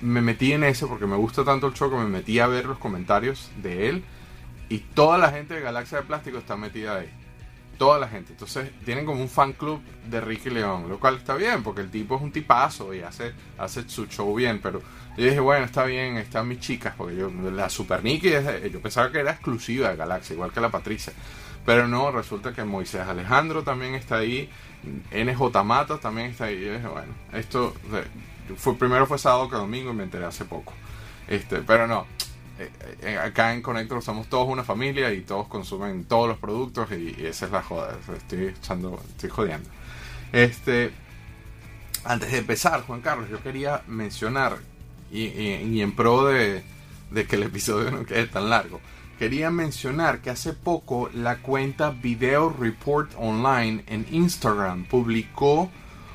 me 0.00 0.20
metí 0.20 0.52
en 0.52 0.64
ese 0.64 0.86
porque 0.86 1.06
me 1.06 1.16
gusta 1.16 1.44
tanto 1.44 1.66
el 1.66 1.74
show 1.74 1.90
que 1.90 1.96
me 1.96 2.06
metí 2.06 2.38
a 2.38 2.46
ver 2.46 2.66
los 2.66 2.78
comentarios 2.78 3.50
de 3.60 3.88
él 3.88 4.04
y 4.68 4.78
toda 4.78 5.18
la 5.18 5.30
gente 5.30 5.54
de 5.54 5.60
Galaxia 5.60 5.98
de 5.98 6.04
Plástico 6.04 6.38
está 6.38 6.56
metida 6.56 6.96
ahí. 6.96 7.10
Toda 7.78 7.98
la 7.98 8.08
gente. 8.08 8.32
Entonces 8.32 8.70
tienen 8.84 9.06
como 9.06 9.20
un 9.20 9.28
fan 9.28 9.52
club 9.52 9.80
de 10.08 10.20
Ricky 10.20 10.50
León, 10.50 10.88
lo 10.88 10.98
cual 10.98 11.16
está 11.16 11.34
bien 11.34 11.62
porque 11.62 11.80
el 11.80 11.90
tipo 11.90 12.16
es 12.16 12.22
un 12.22 12.32
tipazo 12.32 12.92
y 12.92 13.00
hace, 13.00 13.32
hace 13.56 13.88
su 13.88 14.06
show 14.06 14.34
bien, 14.34 14.60
pero 14.60 14.82
yo 15.16 15.24
dije, 15.24 15.40
bueno, 15.40 15.64
está 15.64 15.84
bien, 15.84 16.16
están 16.16 16.46
mis 16.46 16.60
chicas, 16.60 16.94
porque 16.96 17.16
yo, 17.16 17.30
la 17.30 17.68
Super 17.68 18.04
Nicky, 18.04 18.30
yo 18.70 18.80
pensaba 18.80 19.10
que 19.10 19.18
era 19.18 19.32
exclusiva 19.32 19.90
de 19.90 19.96
Galaxia, 19.96 20.34
igual 20.34 20.52
que 20.52 20.60
la 20.60 20.70
Patricia. 20.70 21.12
Pero 21.68 21.86
no, 21.86 22.10
resulta 22.10 22.54
que 22.54 22.64
Moisés 22.64 23.06
Alejandro 23.06 23.62
también 23.62 23.94
está 23.94 24.16
ahí, 24.16 24.48
NJ 25.12 25.62
Mata 25.62 25.98
también 25.98 26.30
está 26.30 26.46
ahí. 26.46 26.66
Bueno, 26.66 27.12
esto 27.34 27.74
fue, 28.56 28.74
primero 28.74 29.04
fue 29.04 29.18
sábado 29.18 29.50
que 29.50 29.56
domingo 29.56 29.90
y 29.90 29.94
me 29.94 30.04
enteré 30.04 30.24
hace 30.24 30.46
poco. 30.46 30.72
Este, 31.26 31.58
pero 31.58 31.86
no, 31.86 32.06
eh, 32.58 32.70
eh, 33.02 33.18
acá 33.18 33.52
en 33.52 33.60
Connector 33.60 34.02
somos 34.02 34.28
todos 34.28 34.48
una 34.48 34.64
familia 34.64 35.12
y 35.12 35.20
todos 35.20 35.46
consumen 35.46 36.06
todos 36.06 36.26
los 36.26 36.38
productos 36.38 36.90
y, 36.92 37.14
esa 37.26 37.44
es 37.44 37.52
la 37.52 37.62
joda. 37.62 37.98
Estoy 38.16 38.46
echando, 38.46 38.98
estoy 39.06 39.28
jodiendo. 39.28 39.68
Este, 40.32 40.90
antes 42.02 42.32
de 42.32 42.38
empezar, 42.38 42.80
Juan 42.86 43.02
Carlos, 43.02 43.28
yo 43.28 43.42
quería 43.42 43.82
mencionar 43.88 44.56
y, 45.12 45.82
en 45.82 45.92
pro 45.92 46.24
de, 46.24 46.62
de 47.10 47.26
que 47.26 47.36
el 47.36 47.42
episodio 47.42 47.90
no 47.90 48.06
quede 48.06 48.26
tan 48.26 48.48
largo 48.48 48.80
quería 49.18 49.50
mencionar 49.50 50.20
que 50.20 50.30
hace 50.30 50.52
poco 50.52 51.10
la 51.12 51.38
cuenta 51.38 51.90
Video 51.90 52.54
Report 52.56 53.10
Online 53.18 53.82
en 53.88 54.06
Instagram 54.10 54.84
publicó 54.84 55.70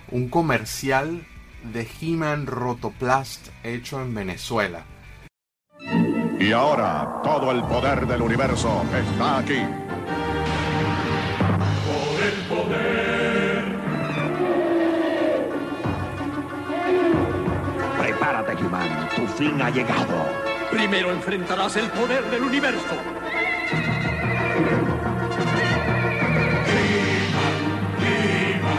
un 0.10 0.30
comercial 0.30 1.26
de 1.74 1.88
He-Man 2.02 2.48
Rotoplast 2.48 3.50
hecho 3.64 4.02
en 4.02 4.16
Venezuela. 4.16 4.86
Y 6.40 6.52
ahora 6.52 7.22
todo 7.24 7.52
el 7.52 7.62
poder 7.64 8.08
del 8.08 8.22
universo 8.22 8.84
está 8.94 9.40
aquí. 9.40 9.62
Por 11.88 12.24
el 12.24 12.34
poder. 12.50 13.64
Prepárate, 18.00 18.54
He-Man. 18.54 19.10
Tu 19.16 19.28
fin 19.28 19.62
ha 19.62 19.70
llegado. 19.70 20.43
Primero 20.74 21.12
enfrentarás 21.12 21.76
el 21.76 21.88
poder 21.92 22.24
del 22.32 22.42
universo. 22.42 22.96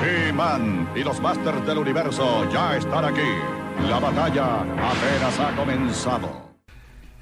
He-Man 0.03 0.89
y 0.97 1.05
los 1.05 1.21
Masters 1.21 1.65
del 1.65 1.79
Universo 1.79 2.51
ya 2.51 2.77
están 2.77 3.05
aquí. 3.05 3.21
La 3.89 4.01
batalla 4.01 4.63
apenas 4.63 5.39
ha 5.39 5.55
comenzado. 5.57 6.53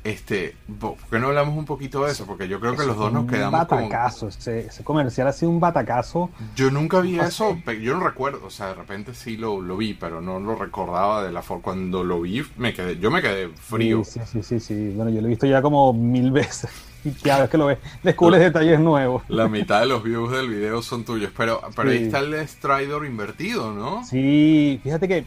Este, 0.05 0.57
¿por 0.81 0.97
qué 1.11 1.21
no 1.21 1.29
hablamos 1.29 1.57
un 1.57 1.65
poquito 1.65 2.05
de 2.05 2.11
eso? 2.11 2.27
Porque 2.27 2.49
yo 2.49 2.59
creo 2.59 2.77
que 2.77 2.85
los 2.85 2.97
dos 2.97 3.13
nos 3.13 3.31
quedamos 3.31 3.53
un 3.53 3.69
batacazo, 3.69 4.27
ese, 4.27 4.69
comercial 4.83 5.29
ha 5.29 5.33
sido 5.33 5.51
un 5.51 5.61
batacazo. 5.61 6.29
Yo 6.57 6.73
nunca 6.73 7.01
vi 7.01 7.21
eso, 7.21 7.57
yo 7.81 7.97
no 7.97 8.05
recuerdo, 8.05 8.45
o 8.45 8.51
sea, 8.51 8.69
de 8.69 8.75
repente 8.75 9.15
sí 9.15 9.37
lo, 9.37 9.61
lo 9.61 9.77
vi, 9.77 9.95
pero 9.95 10.21
no 10.21 10.41
lo 10.41 10.57
recordaba 10.57 11.23
de 11.23 11.31
la 11.31 11.43
forma. 11.43 11.63
Cuando 11.63 12.03
lo 12.03 12.21
vi, 12.21 12.43
me 12.57 12.75
quedé, 12.75 12.99
yo 12.99 13.13
me 13.13 13.23
quedé 13.23 13.49
frío. 13.51 14.03
Sí, 14.03 14.21
sí, 14.27 14.43
sí, 14.43 14.59
sí, 14.59 14.93
Bueno, 14.97 15.13
yo 15.13 15.21
lo 15.21 15.29
he 15.29 15.31
visto 15.31 15.47
ya 15.47 15.63
como 15.63 15.93
mil 15.93 16.31
veces. 16.33 16.71
Y 17.05 17.11
cada 17.11 17.41
vez 17.41 17.51
que 17.51 17.59
lo 17.59 17.67
ves, 17.67 17.79
descubres 18.05 18.39
detalles 18.39 18.79
nuevos. 18.79 19.25
La 19.27 19.49
mitad 19.49 19.81
de 19.81 19.87
los 19.87 20.05
views 20.05 20.31
del 20.31 20.49
video 20.49 20.83
son 20.83 21.05
tuyos, 21.05 21.33
pero, 21.37 21.61
pero 21.75 21.91
ahí 21.91 22.05
está 22.05 22.21
el 22.21 22.47
Stridor 22.47 23.05
invertido, 23.05 23.73
¿no? 23.73 24.05
Sí, 24.05 24.79
fíjate 24.85 25.09
que 25.09 25.25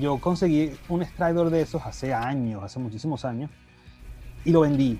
yo 0.00 0.18
conseguí 0.18 0.72
un 0.88 1.04
Stridor 1.04 1.50
de 1.50 1.60
esos 1.60 1.86
hace 1.86 2.12
años, 2.12 2.64
hace 2.64 2.80
muchísimos 2.80 3.24
años 3.24 3.50
y 4.46 4.52
lo 4.52 4.60
vendí. 4.60 4.98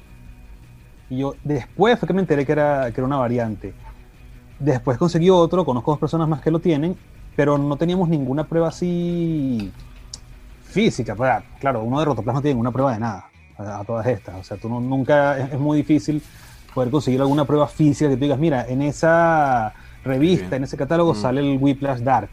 Y 1.09 1.19
yo 1.19 1.35
después 1.45 1.99
fue 1.99 2.07
que 2.07 2.13
me 2.15 2.21
enteré 2.21 2.45
que 2.45 2.53
era, 2.53 2.91
que 2.93 3.01
era 3.01 3.07
una 3.07 3.17
variante. 3.17 3.73
Después 4.59 4.99
conseguí 4.99 5.31
otro, 5.31 5.65
conozco 5.65 5.93
dos 5.93 6.01
personas 6.01 6.29
más 6.29 6.41
que 6.41 6.51
lo 6.51 6.59
tienen, 6.59 6.97
pero 7.37 7.57
no 7.59 7.77
teníamos 7.77 8.09
ninguna 8.09 8.45
prueba 8.45 8.69
así 8.69 9.71
física. 10.65 11.15
Claro, 11.61 11.83
uno 11.83 11.99
de 11.99 12.05
Rotoplas 12.07 12.35
no 12.35 12.43
tiene 12.43 12.55
ninguna 12.55 12.73
prueba 12.73 12.93
de 12.93 12.99
nada 13.01 13.27
a, 13.59 13.81
a 13.81 13.85
todas 13.85 14.07
estas. 14.07 14.35
O 14.37 14.45
sea, 14.45 14.57
tú 14.57 14.69
no- 14.69 14.81
nunca 14.81 15.39
es, 15.39 15.53
es 15.53 15.59
muy 15.61 15.79
difícil 15.79 16.23
poder 16.75 16.91
conseguir 16.91 17.21
alguna 17.21 17.45
prueba 17.45 17.67
física 17.69 18.11
que 18.11 18.17
tú 18.17 18.23
digas, 18.23 18.39
mira, 18.39 18.67
en 18.69 18.83
esa 18.83 19.73
revista, 20.05 20.57
en 20.57 20.65
ese 20.65 20.77
catálogo 20.77 21.13
Mm. 21.13 21.17
sale 21.17 21.41
el 21.41 21.59
Whiplash 21.61 22.01
Dark, 22.01 22.31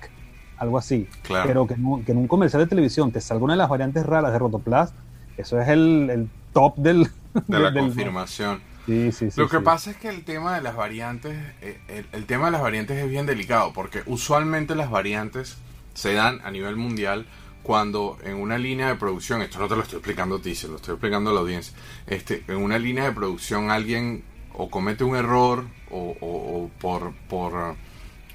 algo 0.58 0.78
así. 0.78 1.08
Claro. 1.24 1.48
Pero 1.48 1.68
que 1.68 1.74
en, 1.76 1.86
un, 1.86 2.04
que 2.04 2.12
en 2.12 2.18
un 2.18 2.28
comercial 2.28 2.62
de 2.64 2.68
televisión 2.68 3.12
te 3.12 3.22
salga 3.22 3.44
una 3.44 3.54
de 3.54 3.58
las 3.58 3.70
variantes 3.70 4.06
raras 4.06 4.32
de 4.32 4.40
Rotoplas, 4.40 4.94
eso 5.38 5.60
es 5.60 5.68
el, 5.70 6.10
el 6.10 6.30
top 6.54 6.78
del... 6.78 7.08
de 7.48 7.60
la 7.60 7.72
del- 7.72 7.84
confirmación. 7.86 8.62
Sí, 8.86 9.12
sí, 9.14 9.32
sí. 9.32 9.40
Lo 9.40 9.48
que 9.48 9.60
pasa 9.62 9.92
es 9.92 9.98
que 9.98 10.10
el 10.10 10.26
tema 10.26 10.56
de 10.56 10.62
las 10.62 10.76
variantes, 10.76 11.38
eh, 11.62 11.80
el, 11.88 12.06
el 12.12 12.26
tema 12.26 12.46
de 12.48 12.52
las 12.52 12.62
variantes 12.62 12.98
es 12.98 13.10
bien 13.10 13.26
delicado, 13.26 13.72
porque 13.74 14.04
usualmente 14.08 14.76
las 14.76 14.90
variantes 14.90 15.58
se 15.94 16.14
dan 16.14 16.42
a 16.44 16.52
nivel 16.52 16.76
mundial 16.76 17.26
cuando 17.64 18.18
en 18.26 18.36
una 18.36 18.58
línea 18.58 18.90
de 18.90 18.96
producción, 18.96 19.42
esto 19.42 19.58
no 19.60 19.70
te 19.70 19.78
lo 19.78 19.84
estoy 19.84 20.00
explicando 20.00 20.36
a 20.36 20.42
ti, 20.42 20.54
se 20.54 20.68
lo 20.68 20.76
estoy 20.76 20.96
explicando 20.96 21.30
a 21.30 21.34
la 21.34 21.40
audiencia, 21.40 21.74
este, 22.08 22.44
en 22.50 22.58
una 22.58 22.78
línea 22.78 23.06
de 23.06 23.14
producción 23.14 23.72
alguien 23.72 24.26
o 24.54 24.70
comete 24.70 25.06
un 25.06 25.16
error 25.16 25.66
o, 25.90 26.16
o- 26.20 26.64
o 26.66 26.70
por, 26.80 27.14
por 27.30 27.76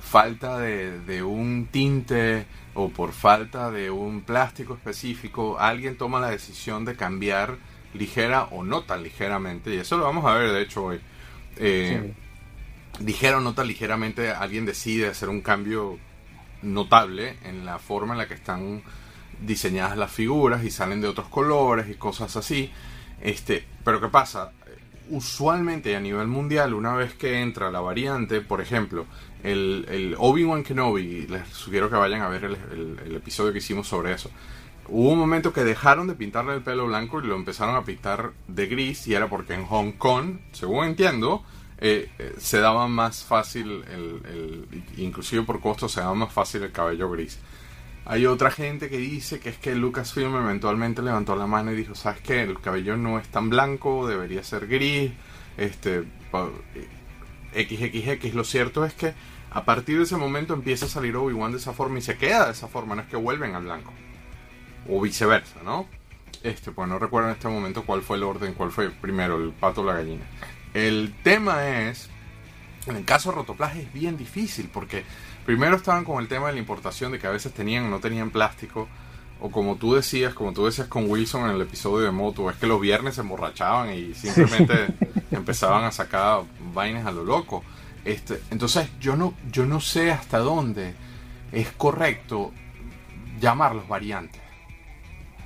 falta 0.01 0.59
de, 0.59 0.99
de 1.01 1.23
un 1.23 1.69
tinte 1.71 2.47
o 2.75 2.89
por 2.89 3.13
falta 3.13 3.71
de 3.71 3.91
un 3.91 4.23
plástico 4.23 4.73
específico, 4.75 5.59
alguien 5.59 5.99
toma 5.99 6.21
la 6.21 6.31
decisión 6.31 6.87
de 6.87 6.97
cambiar 6.97 7.59
ligera 7.95 8.45
o 8.51 8.63
no 8.65 8.83
tan 8.83 9.03
ligeramente, 9.03 9.75
y 9.75 9.79
eso 9.79 9.97
lo 9.97 10.05
vamos 10.05 10.25
a 10.25 10.35
ver 10.35 10.53
de 10.53 10.63
hecho 10.63 10.85
hoy. 10.85 11.01
Eh, 11.57 12.13
ligera 13.05 13.39
o 13.39 13.41
no 13.41 13.55
tan 13.55 13.67
ligeramente, 13.67 14.31
alguien 14.31 14.65
decide 14.67 15.09
hacer 15.09 15.29
un 15.29 15.41
cambio 15.41 15.99
notable 16.63 17.37
en 17.45 17.65
la 17.65 17.79
forma 17.79 18.15
en 18.15 18.19
la 18.19 18.29
que 18.29 18.35
están 18.35 18.83
diseñadas 19.41 19.97
las 19.97 20.11
figuras 20.11 20.65
y 20.65 20.71
salen 20.71 21.01
de 21.01 21.09
otros 21.09 21.29
colores 21.29 21.89
y 21.89 21.95
cosas 21.95 22.37
así. 22.37 22.71
Este, 23.21 23.65
pero 23.85 24.01
¿qué 24.01 24.09
pasa? 24.09 24.53
Usualmente 25.11 25.97
a 25.97 26.01
nivel 26.01 26.27
mundial, 26.27 26.75
una 26.75 26.95
vez 26.95 27.15
que 27.15 27.41
entra 27.41 27.71
la 27.71 27.81
variante, 27.81 28.41
por 28.41 28.61
ejemplo, 28.61 29.07
el, 29.43 29.87
el 29.89 30.15
Obi-Wan 30.19 30.65
Kenobi, 30.65 31.27
les 31.29 31.49
sugiero 31.49 31.89
que 31.89 31.97
vayan 31.97 32.21
a 32.23 32.29
ver 32.29 32.45
el, 32.45 32.57
el- 32.73 33.01
el 33.07 33.17
episodio 33.17 33.53
que 33.53 33.59
hicimos 33.59 33.87
sobre 33.87 34.13
eso. 34.13 34.31
Hubo 34.91 35.11
un 35.11 35.19
momento 35.19 35.53
que 35.53 35.65
dejaron 35.65 36.07
de 36.07 36.15
pintarle 36.15 36.55
el 36.55 36.63
pelo 36.63 36.87
blanco 36.87 37.21
y 37.21 37.27
lo 37.27 37.37
empezaron 37.37 37.77
a 37.77 37.85
pintar 37.85 38.33
de 38.47 38.67
gris 38.67 39.07
y 39.07 39.15
era 39.15 39.29
porque 39.29 39.53
en 39.53 39.67
Hong 39.67 39.93
Kong, 39.93 40.39
según 40.53 40.87
entiendo, 40.87 41.45
eh, 41.79 42.11
eh, 42.19 42.35
se 42.39 42.59
daba 42.59 42.89
más 42.89 43.23
fácil, 43.23 43.85
el, 43.85 44.67
inclusive 44.97 45.43
por 45.43 45.61
costo, 45.61 45.89
se 45.89 46.01
daba 46.01 46.15
más 46.15 46.33
fácil 46.33 46.63
el 46.63 46.73
cabello 46.73 47.11
gris. 47.11 47.39
Hay 48.07 48.25
otra 48.25 48.51
gente 48.51 48.89
que 48.89 48.97
dice 48.97 49.39
que 49.39 49.51
es 49.51 49.59
que 49.59 49.75
Lucasfilm 49.75 50.35
eventualmente 50.37 51.03
levantó 51.03 51.37
la 51.37 51.47
mano 51.47 51.71
y 51.71 51.77
dijo, 51.77 51.95
¿sabes 51.95 52.23
qué? 52.23 52.43
El 52.43 52.59
cabello 52.59 52.97
no 52.97 53.19
es 53.19 53.29
tan 53.29 53.51
blanco, 53.51 54.09
debería 54.09 54.43
ser 54.43 54.67
gris, 54.67 55.13
este, 55.59 56.05
XXX. 57.55 58.35
Lo 58.35 58.45
cierto 58.45 58.87
es 58.87 58.95
que 58.95 59.13
a 59.51 59.65
partir 59.65 59.99
de 59.99 60.05
ese 60.05 60.17
momento 60.17 60.55
empieza 60.55 60.87
a 60.87 60.89
salir 60.89 61.17
Obi-Wan 61.17 61.53
de 61.53 61.59
esa 61.59 61.75
forma 61.75 61.99
y 61.99 62.03
se 62.03 62.17
queda 62.17 62.47
de 62.47 62.53
esa 62.53 62.69
forma, 62.69 62.95
no 62.95 63.03
es 63.03 63.09
que 63.09 63.17
vuelven 63.17 63.55
al 63.55 63.65
blanco. 63.65 63.93
O 64.89 65.01
viceversa, 65.01 65.63
¿no? 65.65 65.87
Este, 66.43 66.71
pues 66.71 66.89
no 66.89 66.99
recuerdo 66.99 67.29
en 67.29 67.35
este 67.35 67.49
momento 67.49 67.85
cuál 67.85 68.03
fue 68.03 68.17
el 68.17 68.23
orden, 68.23 68.55
cuál 68.55 68.71
fue 68.71 68.91
primero, 68.91 69.37
el 69.37 69.51
pato 69.51 69.83
o 69.83 69.85
la 69.85 69.95
gallina. 69.95 70.25
El 70.75 71.15
tema 71.23 71.69
es, 71.69 72.09
en 72.87 72.97
el 72.97 73.05
caso 73.05 73.31
de 73.31 73.37
Rotoplas 73.37 73.77
es 73.77 73.93
bien 73.93 74.17
difícil 74.17 74.71
porque 74.73 75.05
primero 75.45 75.77
estaban 75.77 76.05
con 76.05 76.23
el 76.23 76.29
tema 76.29 76.49
de 76.49 76.55
la 76.55 76.59
importación, 76.59 77.13
de 77.13 77.19
que 77.19 77.27
a 77.27 77.31
veces 77.31 77.53
tenían 77.53 77.85
o 77.85 77.89
no 77.89 78.01
tenían 78.01 78.31
plástico, 78.31 78.89
o 79.41 79.51
como 79.51 79.77
tú 79.77 79.95
decías, 79.95 80.35
como 80.35 80.53
tú 80.53 80.67
decías 80.67 80.89
con 80.89 81.09
Wilson 81.09 81.45
en 81.49 81.57
el 81.57 81.63
episodio 81.63 82.07
de 82.07 82.11
Moto, 82.11 82.51
es 82.51 82.57
que 82.57 82.67
los 82.67 82.81
viernes 82.81 83.15
se 83.15 83.21
emborrachaban 83.21 83.93
y 83.93 84.15
simplemente 84.15 84.89
empezaban 85.31 85.85
a 85.85 85.93
sacar 85.93 86.43
vainas 86.75 87.07
a 87.07 87.13
lo 87.13 87.25
loco. 87.25 87.63
Este, 88.05 88.41
entonces 88.51 88.89
yo 89.01 89.17
no, 89.17 89.35
yo 89.51 89.67
no 89.67 89.81
sé 89.81 90.11
hasta 90.11 90.39
dónde 90.39 90.95
es 91.53 91.71
correcto 91.73 92.53
llamarlos 93.41 93.87
variantes. 93.87 94.48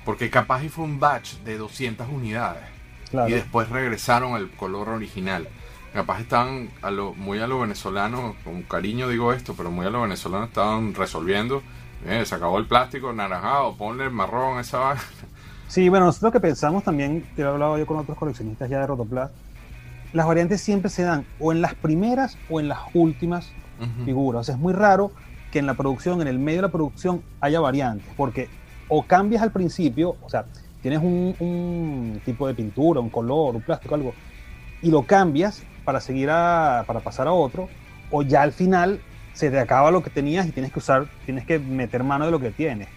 Porque 0.05 0.29
capaz 0.29 0.63
y 0.63 0.69
fue 0.69 0.83
un 0.85 0.99
batch 0.99 1.35
de 1.45 1.57
200 1.57 2.07
unidades 2.09 2.63
Claro. 3.09 3.29
y 3.29 3.33
después 3.33 3.69
regresaron 3.69 4.33
al 4.33 4.49
color 4.51 4.89
original. 4.89 5.47
Capaz 5.93 6.21
estaban 6.21 6.71
a 6.81 6.89
lo, 6.89 7.13
muy 7.13 7.39
a 7.39 7.45
lo 7.47 7.59
venezolano, 7.59 8.35
con 8.43 8.63
cariño 8.63 9.07
digo 9.07 9.31
esto, 9.31 9.53
pero 9.55 9.69
muy 9.69 9.85
a 9.85 9.91
lo 9.91 10.01
venezolano 10.01 10.45
estaban 10.45 10.93
resolviendo. 10.95 11.61
eh, 12.05 12.25
se 12.25 12.35
acabó 12.35 12.57
el 12.57 12.65
plástico 12.65 13.13
naranjado, 13.13 13.77
ponle 13.77 14.03
el 14.05 14.09
marrón, 14.11 14.59
esa 14.59 14.79
vaina. 14.79 15.01
Sí, 15.69 15.87
bueno, 15.89 16.07
nosotros 16.07 16.33
que 16.33 16.39
pensamos 16.41 16.83
también, 16.83 17.23
que 17.35 17.41
he 17.41 17.45
hablado 17.45 17.77
yo 17.77 17.85
con 17.85 17.97
otros 17.97 18.17
coleccionistas 18.17 18.69
ya 18.69 18.79
de 18.79 18.87
Rotoplas, 18.87 19.31
las 20.11 20.25
variantes 20.27 20.59
siempre 20.61 20.89
se 20.89 21.03
dan 21.03 21.25
o 21.39 21.51
en 21.51 21.61
las 21.61 21.73
primeras 21.75 22.37
o 22.49 22.59
en 22.59 22.67
las 22.67 22.79
últimas 22.93 23.51
Ujú. 23.79 24.05
figuras. 24.05 24.41
O 24.41 24.43
sea, 24.43 24.55
es 24.55 24.61
muy 24.61 24.73
raro 24.73 25.11
que 25.51 25.59
en 25.59 25.65
la 25.65 25.75
producción, 25.75 26.21
en 26.21 26.27
el 26.27 26.39
medio 26.39 26.57
de 26.57 26.67
la 26.67 26.71
producción, 26.71 27.23
haya 27.39 27.59
variantes, 27.59 28.07
porque 28.17 28.49
o 28.95 29.03
cambias 29.07 29.41
al 29.43 29.51
principio, 29.51 30.17
o 30.21 30.29
sea, 30.29 30.45
tienes 30.81 30.99
un, 31.01 31.35
un 31.39 32.21
tipo 32.23 32.47
de 32.47 32.53
pintura, 32.55 32.99
un 33.01 33.09
color, 33.09 33.55
un 33.55 33.61
plástico, 33.63 33.95
algo, 33.95 34.13
y 34.81 34.91
lo 34.91 35.03
cambias 35.05 35.65
para 35.83 35.99
seguir 35.99 36.29
a, 36.29 36.83
para 36.87 36.99
pasar 37.01 37.27
a 37.27 37.33
otro, 37.33 37.69
o 38.11 38.21
ya 38.23 38.41
al 38.41 38.51
final 38.53 39.01
se 39.33 39.49
te 39.49 39.59
acaba 39.59 39.91
lo 39.91 40.01
que 40.03 40.09
tenías 40.11 40.45
y 40.47 40.51
tienes 40.51 40.71
que 40.71 40.79
usar, 40.79 41.07
tienes 41.25 41.45
que 41.45 41.59
meter 41.59 42.03
mano 42.03 42.25
de 42.25 42.31
lo 42.31 42.39
que 42.39 42.51
tienes. 42.51 42.89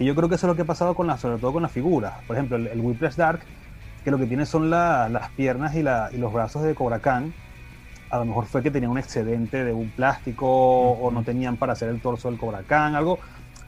Y 0.00 0.04
yo 0.06 0.14
creo 0.14 0.28
que 0.28 0.34
eso 0.36 0.46
es 0.46 0.48
lo 0.48 0.56
que 0.56 0.62
ha 0.62 0.66
pasado 0.74 0.94
con 0.94 1.06
las, 1.06 1.20
sobre 1.20 1.38
todo 1.38 1.52
con 1.52 1.62
las 1.62 1.72
figuras. 1.72 2.14
Por 2.26 2.36
ejemplo, 2.36 2.56
el, 2.56 2.66
el 2.68 2.80
Whiplash 2.80 3.14
Dark, 3.16 3.40
que 4.02 4.10
lo 4.10 4.18
que 4.18 4.26
tiene 4.26 4.46
son 4.46 4.70
la- 4.70 5.08
las 5.08 5.30
piernas 5.32 5.74
y, 5.76 5.82
la- 5.82 6.10
y 6.12 6.18
los 6.18 6.32
brazos 6.32 6.62
de 6.62 6.74
Cobra 6.74 7.00
Khan. 7.00 7.32
A 8.10 8.18
lo 8.18 8.26
mejor 8.26 8.46
fue 8.46 8.62
que 8.62 8.70
tenían 8.70 8.92
un 8.92 8.98
excedente 8.98 9.64
de 9.64 9.72
un 9.72 9.90
plástico 9.90 10.46
o 10.48 11.10
no 11.10 11.22
tenían 11.24 11.56
para 11.56 11.72
hacer 11.72 11.88
el 11.88 12.00
torso 12.00 12.28
del 12.28 12.38
Cobra 12.38 12.62
Khan. 12.64 12.94
Algo, 12.94 13.18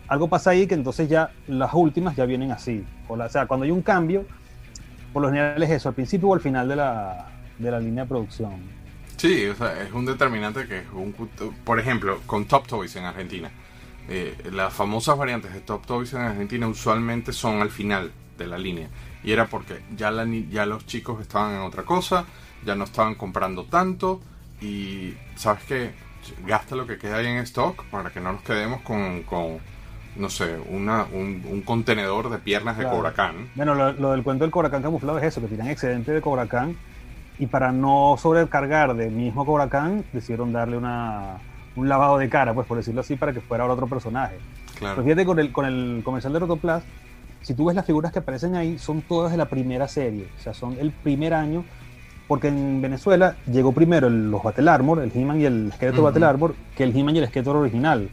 algo 0.09 0.29
pasa 0.29 0.51
ahí 0.51 0.67
que 0.67 0.75
entonces 0.75 1.09
ya 1.09 1.31
las 1.49 1.73
últimas 1.75 2.17
ya 2.17 2.25
vienen 2.27 2.53
así. 2.53 2.85
O, 3.09 3.29
sea, 3.29 3.47
cuando 3.47 3.65
hay 3.65 3.71
un 3.71 3.83
cambio, 3.83 4.25
por 5.13 5.23
lo 5.23 5.29
general 5.29 5.63
es 5.63 5.71
eso, 5.71 5.89
al 5.89 5.95
principio 5.95 6.29
o 6.29 6.35
al 6.35 6.41
final 6.41 6.69
de 6.69 6.77
la, 6.77 7.29
de 7.59 7.71
la 7.71 7.81
línea 7.81 8.05
de 8.05 8.09
producción. 8.09 8.53
Sí, 9.17 9.47
o 9.47 9.55
sea, 9.55 9.83
es 9.83 9.93
un 9.93 10.05
determinante 10.05 10.67
que 10.67 10.81
es 10.81 10.87
un... 10.93 11.13
Por 11.65 11.81
ejemplo, 11.81 12.21
con 12.27 12.45
Top 12.45 12.67
Toys 12.67 12.95
en 12.97 13.05
Argentina. 13.05 13.51
eh, 14.09 14.37
las 14.53 14.73
famosas 14.73 15.17
variantes 15.17 15.53
de 15.53 15.61
Top 15.61 15.85
Toys 15.87 16.13
en 16.13 16.21
Argentina 16.21 16.69
usualmente 16.69 17.33
son 17.33 17.61
al 17.61 17.71
final 17.71 18.13
de 18.39 18.47
la 18.47 18.59
línea. 18.59 18.89
Y 19.25 19.33
era 19.33 19.47
porque 19.47 19.83
ya, 19.97 20.11
la, 20.11 20.25
ya 20.51 20.67
los 20.67 20.87
chicos 20.87 21.21
estaban 21.21 21.57
en 21.57 21.63
otra 21.63 21.83
cosa, 21.83 22.27
ya 22.65 22.77
no 22.77 22.85
estaban 22.85 23.17
comprando 23.17 23.65
tanto 23.65 24.21
y, 24.61 25.15
¿sabes 25.35 25.65
qué? 25.65 25.91
Gasta 26.47 26.77
lo 26.77 26.87
que 26.87 26.99
queda 26.99 27.17
ahí 27.17 27.27
en 27.27 27.39
stock 27.39 27.85
para 27.87 28.11
que 28.11 28.21
no 28.21 28.33
nos 28.33 28.43
quedemos 28.43 28.83
con 28.83 29.23
no 30.19 30.31
sé, 30.31 30.57
una, 30.71 31.05
un, 31.13 31.43
un 31.51 31.63
contenedor 31.63 32.31
de 32.31 32.39
piernas 32.39 32.77
de 32.77 32.83
Claro. 32.85 32.97
Cobra 32.99 33.13
Khan. 33.13 33.51
Bueno, 33.55 33.75
lo, 33.75 33.93
lo 33.93 34.13
del 34.13 34.23
cuento 34.23 34.45
del 34.45 34.51
Cobra 34.51 34.71
Khan 34.71 34.83
camuflado 34.83 35.19
es 35.19 35.25
eso, 35.25 35.41
que 35.41 35.47
tienen 35.49 35.69
excedente 35.69 36.13
de 36.13 36.21
Cobra 36.21 36.47
Khan 36.47 36.77
y 37.39 37.47
para 37.47 37.71
no 37.73 38.17
sobrecargar 38.19 38.95
del 38.95 39.11
mismo 39.13 39.45
Cobra 39.45 39.69
Khan 39.69 40.05
decidieron 40.13 40.53
darle 40.53 40.77
una, 40.77 41.35
un 41.77 41.89
lavado 41.89 42.19
de 42.19 42.29
cara, 42.29 42.55
pues 42.55 42.67
por 42.67 42.77
decirlo 42.79 43.03
así, 43.03 43.17
para 43.17 43.33
que 43.33 43.41
fuera 43.41 43.63
ahora 43.65 43.75
otro 43.75 43.87
personaje. 43.87 44.37
Claro. 44.79 44.95
Pues 44.97 45.05
fíjate 45.05 45.25
con 45.27 45.39
el, 45.39 45.53
con 45.53 45.67
el 45.67 46.01
comercial 46.05 46.33
de 46.33 46.39
Rotoplas, 46.39 46.83
si 47.43 47.55
tú 47.55 47.67
ves 47.67 47.77
las 47.77 47.85
figuras 47.87 48.11
que 48.13 48.19
aparecen 48.19 48.57
ahí, 48.57 48.79
son 48.79 49.03
todas 49.03 49.31
de 49.33 49.39
la 49.39 49.47
primera 49.47 49.87
serie, 49.87 50.27
o 50.39 50.43
sea, 50.43 50.53
son 50.55 50.77
el 50.81 50.91
primer 50.91 51.33
año, 51.35 51.65
porque 52.27 52.49
en 52.49 52.83
Venezuela 52.83 53.37
llegó 53.51 53.71
primero 53.73 54.09
el- 54.09 54.31
los 54.31 54.43
Battle 54.43 54.69
Armor, 54.69 54.99
el 55.01 55.13
He-Man 55.15 55.41
y 55.41 55.45
el 55.45 55.71
Skeletor 55.75 56.01
Ujú. 56.01 56.07
Battle 56.09 56.27
Armor, 56.27 56.55
que 56.77 56.83
el 56.85 56.97
He-Man 56.97 57.15
y 57.17 57.19
el 57.21 57.29
Skeletor 57.29 57.57
original. 57.57 58.09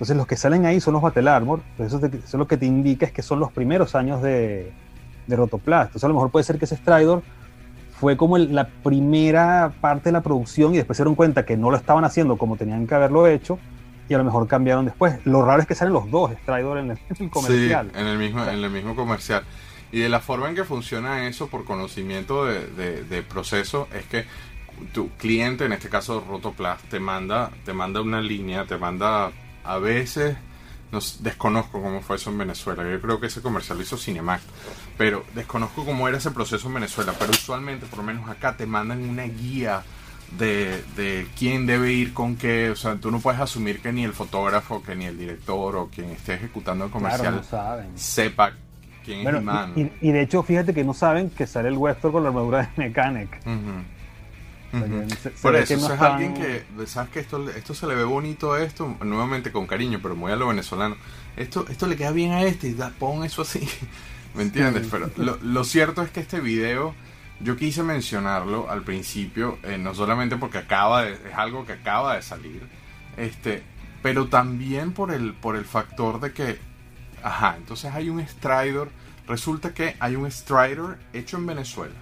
Entonces 0.00 0.16
los 0.16 0.26
que 0.26 0.36
salen 0.36 0.64
ahí 0.64 0.80
son 0.80 0.94
los 0.94 1.02
Battle 1.02 1.28
Armor, 1.28 1.60
pues 1.76 1.92
eso, 1.92 2.00
eso 2.06 2.38
lo 2.38 2.48
que 2.48 2.56
te 2.56 2.64
indica 2.64 3.04
es 3.04 3.12
que 3.12 3.20
son 3.20 3.38
los 3.38 3.52
primeros 3.52 3.94
años 3.94 4.22
de, 4.22 4.72
de 5.26 5.36
Rotoplas. 5.36 5.88
Entonces 5.88 6.04
a 6.04 6.08
lo 6.08 6.14
mejor 6.14 6.30
puede 6.30 6.42
ser 6.42 6.58
que 6.58 6.64
ese 6.64 6.76
Stridor 6.76 7.22
fue 8.00 8.16
como 8.16 8.38
el- 8.38 8.54
la 8.54 8.66
primera 8.66 9.72
parte 9.82 10.08
de 10.08 10.12
la 10.12 10.22
producción 10.22 10.72
y 10.72 10.78
después 10.78 10.96
se 10.96 11.02
dieron 11.02 11.14
cuenta 11.16 11.44
que 11.44 11.58
no 11.58 11.70
lo 11.70 11.76
estaban 11.76 12.04
haciendo 12.06 12.38
como 12.38 12.56
tenían 12.56 12.86
que 12.86 12.94
haberlo 12.94 13.26
hecho 13.26 13.58
y 14.08 14.14
a 14.14 14.18
lo 14.18 14.24
mejor 14.24 14.48
cambiaron 14.48 14.86
después. 14.86 15.18
Lo 15.26 15.44
raro 15.44 15.60
es 15.60 15.68
que 15.68 15.74
salen 15.74 15.92
los 15.92 16.10
dos 16.10 16.30
Stridor 16.44 16.78
en 16.78 16.92
el, 16.92 16.98
en 17.18 17.28
comercial. 17.28 17.90
Sí, 17.92 18.00
en 18.00 18.06
el 18.06 18.16
mismo, 18.18 18.42
en 18.42 18.64
el 18.64 18.70
mismo 18.70 18.96
comercial. 18.96 19.42
Y 19.92 19.98
de 20.00 20.08
la 20.08 20.20
forma 20.20 20.48
en 20.48 20.54
que 20.54 20.64
funciona 20.64 21.26
eso 21.28 21.48
por 21.48 21.66
conocimiento 21.66 22.46
de, 22.46 22.66
de- 22.68 23.02
de 23.04 23.22
proceso 23.22 23.86
es 23.94 24.06
que 24.06 24.24
tu 24.94 25.10
cliente, 25.18 25.66
en 25.66 25.74
este 25.74 25.90
caso 25.90 26.24
Rotoplas, 26.26 26.80
te 26.84 27.00
manda, 27.00 27.50
te 27.66 27.74
manda 27.74 28.00
una 28.00 28.22
línea, 28.22 28.64
te 28.64 28.78
manda 28.78 29.30
a 29.64 29.78
veces 29.78 30.36
no 30.92 30.98
desconozco 31.20 31.80
cómo 31.80 32.00
fue 32.02 32.16
eso 32.16 32.30
en 32.30 32.38
Venezuela. 32.38 32.82
Yo 32.90 33.00
creo 33.00 33.20
que 33.20 33.26
ese 33.28 33.40
comercial 33.42 33.78
lo 33.78 33.84
hizo 33.84 33.96
Cinemax. 33.96 34.42
Pero 34.98 35.24
desconozco 35.34 35.84
cómo 35.84 36.08
era 36.08 36.18
ese 36.18 36.30
proceso 36.32 36.66
en 36.68 36.74
Venezuela. 36.74 37.12
Pero 37.18 37.30
usualmente, 37.30 37.86
por 37.86 37.98
lo 38.00 38.04
menos 38.04 38.28
acá, 38.28 38.56
te 38.56 38.66
mandan 38.66 39.08
una 39.08 39.22
guía 39.24 39.82
de, 40.36 40.82
de 40.96 41.26
quién 41.38 41.64
debe 41.66 41.92
ir 41.92 42.12
con 42.12 42.34
qué. 42.36 42.70
O 42.70 42.76
sea, 42.76 42.96
tú 42.96 43.10
no 43.12 43.20
puedes 43.20 43.40
asumir 43.40 43.80
que 43.80 43.92
ni 43.92 44.04
el 44.04 44.12
fotógrafo, 44.12 44.82
que 44.82 44.96
ni 44.96 45.04
el 45.06 45.16
director 45.16 45.76
o 45.76 45.88
quien 45.88 46.10
esté 46.10 46.34
ejecutando 46.34 46.84
el 46.86 46.90
comercial 46.90 47.20
Claro, 47.22 47.36
no 47.36 47.42
saben. 47.44 47.86
sepa 47.98 48.52
quién 49.04 49.18
es 49.18 49.24
Bueno, 49.24 49.38
Iman. 49.40 49.92
y, 50.00 50.10
de 50.10 50.22
hecho, 50.22 50.42
fíjate 50.42 50.74
que 50.74 50.82
no 50.84 50.92
saben 50.94 51.30
que 51.30 51.46
sale 51.46 51.68
el 51.68 51.76
Westor 51.76 52.10
con 52.12 52.22
la 52.24 52.28
armadura 52.30 52.62
de 52.76 52.88
Mechanic. 52.88 53.40
O 54.72 54.78
sea, 54.78 55.08
se- 55.08 55.16
se 55.16 55.30
Por 55.42 55.56
eso, 55.56 55.74
no 55.76 55.80
eso 55.86 55.94
es 55.94 56.00
alguien 56.00 56.34
que, 56.34 56.86
sabes 56.86 57.10
que 57.10 57.20
esto, 57.20 57.50
esto 57.50 57.74
se 57.74 57.86
le 57.86 57.94
ve 57.94 58.04
bonito 58.04 58.52
a 58.52 58.62
esto, 58.62 58.96
nuevamente 59.02 59.50
con 59.52 59.66
cariño, 59.66 59.98
pero 60.02 60.14
muy 60.16 60.30
a 60.32 60.36
lo 60.36 60.48
venezolano. 60.48 60.96
Esto, 61.36 61.66
esto 61.68 61.86
le 61.86 61.96
queda 61.96 62.12
bien 62.12 62.32
a 62.32 62.42
este 62.42 62.68
y 62.68 62.74
da, 62.74 62.90
pon 62.98 63.24
eso 63.24 63.42
así. 63.42 63.68
¿Me 64.34 64.42
entiendes? 64.42 64.86
Pero 64.90 65.10
lo, 65.16 65.38
lo 65.42 65.64
cierto 65.64 66.02
es 66.02 66.10
que 66.10 66.20
este 66.20 66.40
video, 66.40 66.94
yo 67.40 67.56
quise 67.56 67.82
mencionarlo 67.82 68.70
al 68.70 68.82
principio, 68.82 69.58
eh, 69.64 69.76
no 69.76 69.94
solamente 69.94 70.36
porque 70.36 70.58
acaba 70.58 71.02
de, 71.04 71.14
es 71.14 71.34
algo 71.36 71.66
que 71.66 71.72
acaba 71.72 72.14
de 72.14 72.22
salir, 72.22 72.62
este, 73.16 73.62
pero 74.02 74.28
también 74.28 74.92
por 74.92 75.10
el, 75.12 75.34
por 75.34 75.56
el 75.56 75.64
factor 75.64 76.20
de 76.20 76.32
que, 76.32 76.58
ajá, 77.24 77.56
entonces 77.56 77.92
hay 77.92 78.08
un 78.08 78.20
Strider, 78.26 78.88
resulta 79.26 79.74
que 79.74 79.96
hay 79.98 80.14
un 80.14 80.30
Strider 80.30 80.98
hecho 81.12 81.36
en 81.38 81.46
Venezuela 81.46 81.94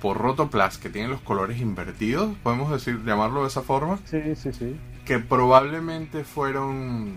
por 0.00 0.18
Rotoplas 0.18 0.78
que 0.78 0.88
tiene 0.88 1.08
los 1.08 1.20
colores 1.20 1.60
invertidos, 1.60 2.34
podemos 2.42 2.70
decir, 2.70 3.00
llamarlo 3.04 3.42
de 3.42 3.48
esa 3.48 3.62
forma, 3.62 3.98
Sí, 4.04 4.20
sí, 4.36 4.52
sí. 4.52 4.76
que 5.04 5.18
probablemente 5.18 6.24
fueron 6.24 7.14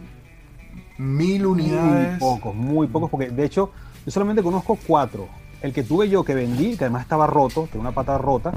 mil 0.98 1.44
Muy 1.44 1.62
unidades. 1.64 2.20
pocos, 2.20 2.54
muy 2.56 2.88
pocos, 2.88 3.10
porque 3.10 3.30
de 3.30 3.46
hecho 3.46 3.72
yo 4.06 4.12
solamente 4.12 4.44
conozco 4.44 4.78
cuatro. 4.88 5.28
El 5.62 5.72
que 5.74 5.84
tuve 5.84 6.10
yo 6.10 6.24
que 6.26 6.36
vendí, 6.36 6.76
que 6.78 6.84
además 6.86 7.04
estaba 7.04 7.26
roto, 7.26 7.68
tenía 7.72 7.82
una 7.88 7.92
pata 7.94 8.18
rota. 8.18 8.52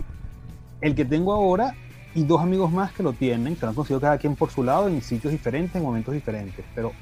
El 0.81 0.95
que 0.95 1.05
tengo 1.05 1.33
ahora 1.33 1.75
y 2.15 2.25
dos 2.25 2.41
amigos 2.43 2.73
más 2.73 2.93
que 2.93 3.03
lo 3.03 3.13
tienen, 3.13 3.55
que 3.55 3.63
lo 3.63 3.69
han 3.69 3.75
conseguido 3.75 4.01
cada 4.01 4.19
quien 4.19 4.35
por 4.35 4.51
su 4.51 4.65
lado 4.65 4.89
en 4.89 5.01
sitios 5.03 5.33
diferentes, 5.33 5.77
en 5.77 5.83
momentos 5.83 6.13
diferentes. 6.15 6.65
Pero 6.75 6.93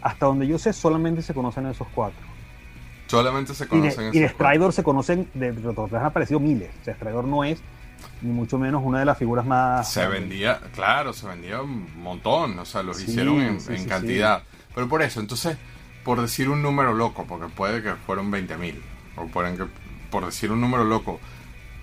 hasta 0.00 0.26
donde 0.26 0.46
yo 0.46 0.58
sé, 0.58 0.72
solamente 0.72 1.20
se 1.22 1.34
conocen 1.34 1.66
esos 1.66 1.86
cuatro. 1.94 2.20
Solamente 3.06 3.54
se 3.54 3.68
Y 3.70 3.80
de, 3.80 3.94
conocen 3.94 4.10
y 4.12 4.18
de 4.20 4.26
esos 4.26 4.32
cuatro. 4.32 4.48
Stridor 4.48 4.72
se 4.72 4.82
conocen, 4.82 5.28
de 5.34 5.52
Rotoplas 5.52 6.00
han 6.00 6.06
aparecido 6.08 6.40
miles. 6.40 6.70
O 6.80 6.84
sea, 6.84 6.94
Stridor 6.94 7.24
no 7.24 7.44
es 7.44 7.60
ni 8.22 8.32
mucho 8.32 8.58
menos 8.58 8.82
una 8.84 8.98
de 9.00 9.04
las 9.04 9.18
figuras 9.18 9.44
más. 9.46 9.90
Se 9.90 10.06
vendía, 10.06 10.60
claro, 10.74 11.12
se 11.12 11.26
vendía 11.26 11.62
un 11.62 12.02
montón, 12.02 12.58
o 12.58 12.64
sea, 12.64 12.82
los 12.82 12.98
Sí, 12.98 13.04
hicieron 13.10 13.40
en, 13.40 13.60
sí, 13.60 13.72
en 13.74 13.80
sí, 13.80 13.86
cantidad. 13.86 14.42
Pero 14.74 14.88
por 14.88 15.02
eso, 15.02 15.20
entonces, 15.20 15.56
por 16.04 16.20
decir 16.20 16.48
un 16.48 16.62
número 16.62 16.94
loco, 16.94 17.24
porque 17.28 17.46
puede 17.48 17.82
que 17.82 17.94
fueron 17.94 18.30
20.000, 18.32 18.74
o 19.16 19.26
pueden 19.26 19.56
que, 19.56 19.64
por 20.10 20.24
decir 20.24 20.50
un 20.52 20.60
número 20.60 20.84
loco, 20.84 21.20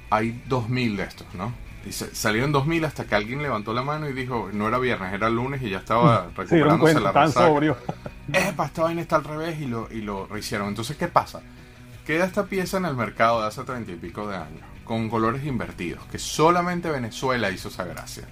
hay 0.10 0.42
2.000 0.50 0.96
de 0.98 1.04
estos, 1.04 1.28
¿no? 1.36 1.54
Y 1.86 1.92
salieron 1.92 2.54
2.000 2.54 2.86
hasta 2.86 3.06
que 3.06 3.16
alguien 3.16 3.42
levantó 3.42 3.74
la 3.74 3.82
mano 3.82 4.08
y 4.08 4.14
dijo, 4.14 4.50
no 4.54 4.68
era 4.68 4.78
viernes, 4.78 5.14
era 5.14 5.30
lunes 5.30 5.62
y 5.64 5.70
ya 5.72 5.80
estaba 5.80 6.28
recuperándose 6.36 6.80
cuenta, 6.80 7.00
la 7.02 7.12
tan 7.14 7.28
resaca. 7.28 7.48
sobrio. 7.48 7.78
Epa, 8.34 8.66
esta 8.68 8.84
vaina 8.84 9.02
está 9.02 9.16
al 9.16 9.24
revés 9.24 9.60
y 9.60 9.66
lo, 9.66 9.88
y 9.92 10.02
lo 10.02 10.28
rehicieron. 10.28 10.68
Entonces, 10.68 10.96
¿qué 10.96 11.08
pasa? 11.08 11.42
Queda 12.06 12.26
esta 12.26 12.46
pieza 12.46 12.78
en 12.78 12.86
el 12.86 12.96
mercado 12.96 13.42
de 13.42 13.48
hace 13.48 13.64
treinta 13.64 13.92
y 13.92 13.96
pico 13.96 14.28
de 14.28 14.36
años, 14.38 14.64
con 14.86 15.10
colores 15.10 15.44
invertidos, 15.46 16.04
que 16.06 16.20
solamente 16.20 16.90
Venezuela 16.90 17.50
hizo 17.50 17.70
esa 17.70 17.84
gracia. 17.86 18.28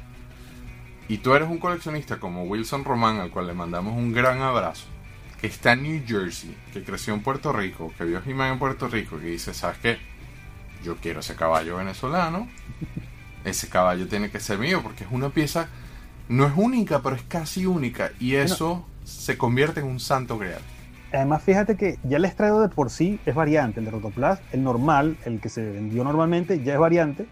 Y 1.07 1.17
tú 1.17 1.33
eres 1.33 1.49
un 1.49 1.57
coleccionista 1.57 2.19
como 2.19 2.43
Wilson 2.43 2.83
Román, 2.83 3.17
al 3.17 3.31
cual 3.31 3.47
le 3.47 3.53
mandamos 3.53 3.95
un 3.97 4.13
gran 4.13 4.41
abrazo, 4.43 4.85
que 5.41 5.47
está 5.47 5.73
en 5.73 5.83
New 5.83 6.03
Jersey, 6.05 6.55
que 6.71 6.83
creció 6.83 7.15
en 7.15 7.21
Puerto 7.21 7.51
Rico, 7.51 7.91
que 7.97 8.03
vio 8.03 8.21
He-Man 8.23 8.53
en 8.53 8.59
Puerto 8.59 8.87
Rico, 8.87 9.17
que 9.17 9.25
dice, 9.25 9.53
¿sabes 9.55 9.79
qué? 9.79 9.97
Yo 10.83 10.97
quiero 10.97 11.21
ese 11.21 11.35
caballo 11.35 11.77
venezolano, 11.77 12.47
ese 13.43 13.69
caballo 13.69 14.07
tiene 14.07 14.29
que 14.29 14.39
ser 14.39 14.57
mío, 14.57 14.81
porque 14.83 15.03
es 15.03 15.11
una 15.11 15.29
pieza, 15.29 15.67
no 16.27 16.45
es 16.45 16.53
única, 16.55 17.01
pero 17.01 17.15
es 17.15 17.23
casi 17.23 17.65
única, 17.65 18.11
y 18.19 18.35
eso 18.35 18.85
se 19.03 19.37
convierte 19.37 19.79
en 19.79 19.87
un 19.87 19.99
santo 19.99 20.37
grial. 20.37 20.61
Además, 21.11 21.41
fíjate 21.41 21.75
que 21.75 21.97
ya 22.03 22.17
el 22.17 22.25
estrado 22.25 22.61
de 22.61 22.69
por 22.69 22.91
sí 22.91 23.19
es 23.25 23.33
variante. 23.33 23.79
El 23.79 23.85
de 23.85 23.91
Rotoplas, 23.91 24.39
el 24.51 24.63
normal, 24.63 25.17
el 25.25 25.39
que 25.39 25.49
se 25.49 25.63
vendió 25.63 26.03
normalmente, 26.03 26.61
ya 26.63 26.73
es 26.73 26.79
variante 26.79 27.25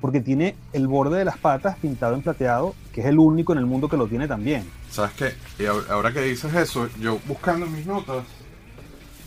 porque 0.00 0.20
tiene 0.20 0.54
el 0.72 0.86
borde 0.86 1.18
de 1.18 1.24
las 1.24 1.38
patas 1.38 1.76
pintado 1.78 2.14
en 2.14 2.22
plateado, 2.22 2.74
que 2.92 3.00
es 3.00 3.06
el 3.06 3.18
único 3.18 3.52
en 3.52 3.58
el 3.58 3.66
mundo 3.66 3.88
que 3.88 3.96
lo 3.96 4.06
tiene 4.06 4.28
también. 4.28 4.64
¿Sabes 4.90 5.12
qué? 5.12 5.34
Y 5.62 5.66
ahora 5.66 6.12
que 6.12 6.20
dices 6.20 6.54
eso, 6.54 6.88
yo 7.00 7.18
buscando 7.26 7.66
mis 7.66 7.86
notas. 7.86 8.24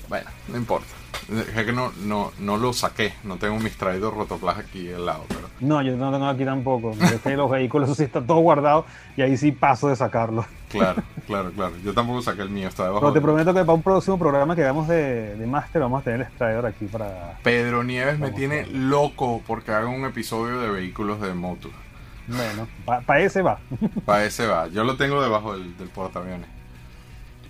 Bueno, 0.07 0.29
no 0.47 0.57
importa. 0.57 0.87
Es 1.31 1.65
que 1.65 1.71
no, 1.71 1.91
no, 2.03 2.31
no 2.39 2.57
lo 2.57 2.73
saqué. 2.73 3.13
No 3.23 3.37
tengo 3.37 3.59
mis 3.59 3.77
traídos 3.77 4.13
rotoplas 4.13 4.57
aquí 4.57 4.91
al 4.91 5.05
lado. 5.05 5.25
Pero 5.27 5.41
No, 5.59 5.81
yo 5.81 5.95
no 5.95 6.11
tengo 6.11 6.27
aquí 6.27 6.45
tampoco. 6.45 6.91
Es 6.91 7.21
que 7.21 7.35
los 7.35 7.49
vehículos, 7.49 7.89
eso 7.89 7.95
sí 7.97 8.03
está 8.03 8.21
todo 8.21 8.39
guardado 8.39 8.85
y 9.15 9.21
ahí 9.21 9.37
sí 9.37 9.51
paso 9.51 9.89
de 9.89 9.95
sacarlo. 9.95 10.45
claro, 10.69 11.03
claro, 11.27 11.51
claro. 11.51 11.73
Yo 11.83 11.93
tampoco 11.93 12.21
saqué 12.21 12.41
el 12.41 12.49
mío. 12.49 12.67
Está 12.67 12.83
debajo. 12.83 13.01
Pero 13.01 13.13
te 13.13 13.21
prometo 13.21 13.53
que 13.53 13.59
para 13.61 13.73
un 13.73 13.83
próximo 13.83 14.17
programa 14.17 14.55
que 14.55 14.63
hagamos 14.63 14.87
de, 14.87 15.35
de 15.35 15.45
Master 15.47 15.81
vamos 15.81 16.01
a 16.01 16.03
tener 16.03 16.21
el 16.21 16.27
extraidor 16.27 16.65
aquí 16.65 16.85
para... 16.85 17.37
Pedro 17.43 17.83
Nieves 17.83 18.19
me 18.19 18.31
tiene 18.31 18.65
loco 18.67 19.41
porque 19.45 19.71
haga 19.71 19.87
un 19.87 20.05
episodio 20.05 20.59
de 20.59 20.69
vehículos 20.69 21.21
de 21.21 21.33
moto. 21.33 21.69
Bueno, 22.27 22.67
para 23.05 23.21
ese 23.21 23.41
va. 23.41 23.59
Para 24.05 24.25
ese 24.25 24.45
va. 24.45 24.67
Yo 24.67 24.83
lo 24.83 24.95
tengo 24.97 25.21
debajo 25.21 25.53
del, 25.53 25.75
del 25.77 25.89
portaaviones. 25.89 26.58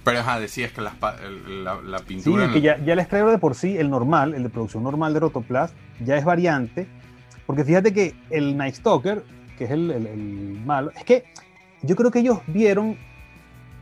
Pero 0.03 0.19
ajá, 0.19 0.39
decías 0.39 0.71
que 0.71 0.81
las 0.81 0.93
la, 1.01 1.81
la 1.81 1.99
Sí, 1.99 2.03
pintura. 2.07 2.45
en 2.45 2.51
que 2.53 2.61
ya, 2.61 2.77
ya 2.83 2.93
el 2.93 2.99
extraidor 2.99 3.31
de 3.31 3.37
por 3.37 3.53
sí, 3.55 3.77
el 3.77 3.89
normal, 3.89 4.33
el 4.33 4.43
de 4.43 4.49
producción 4.49 4.83
normal 4.83 5.13
de 5.13 5.19
Rotoplas, 5.19 5.73
ya 6.03 6.17
es 6.17 6.25
variante. 6.25 6.87
Porque 7.45 7.63
fíjate 7.65 7.93
que 7.93 8.15
el 8.29 8.55
Night 8.57 8.75
Stalker, 8.75 9.23
que 9.57 9.65
es 9.65 9.71
el, 9.71 9.91
el- 9.91 10.07
el 10.07 10.61
malo, 10.65 10.91
es 10.95 11.03
que 11.03 11.25
yo 11.81 11.95
creo 11.95 12.11
que 12.11 12.19
ellos 12.19 12.39
vieron 12.47 12.97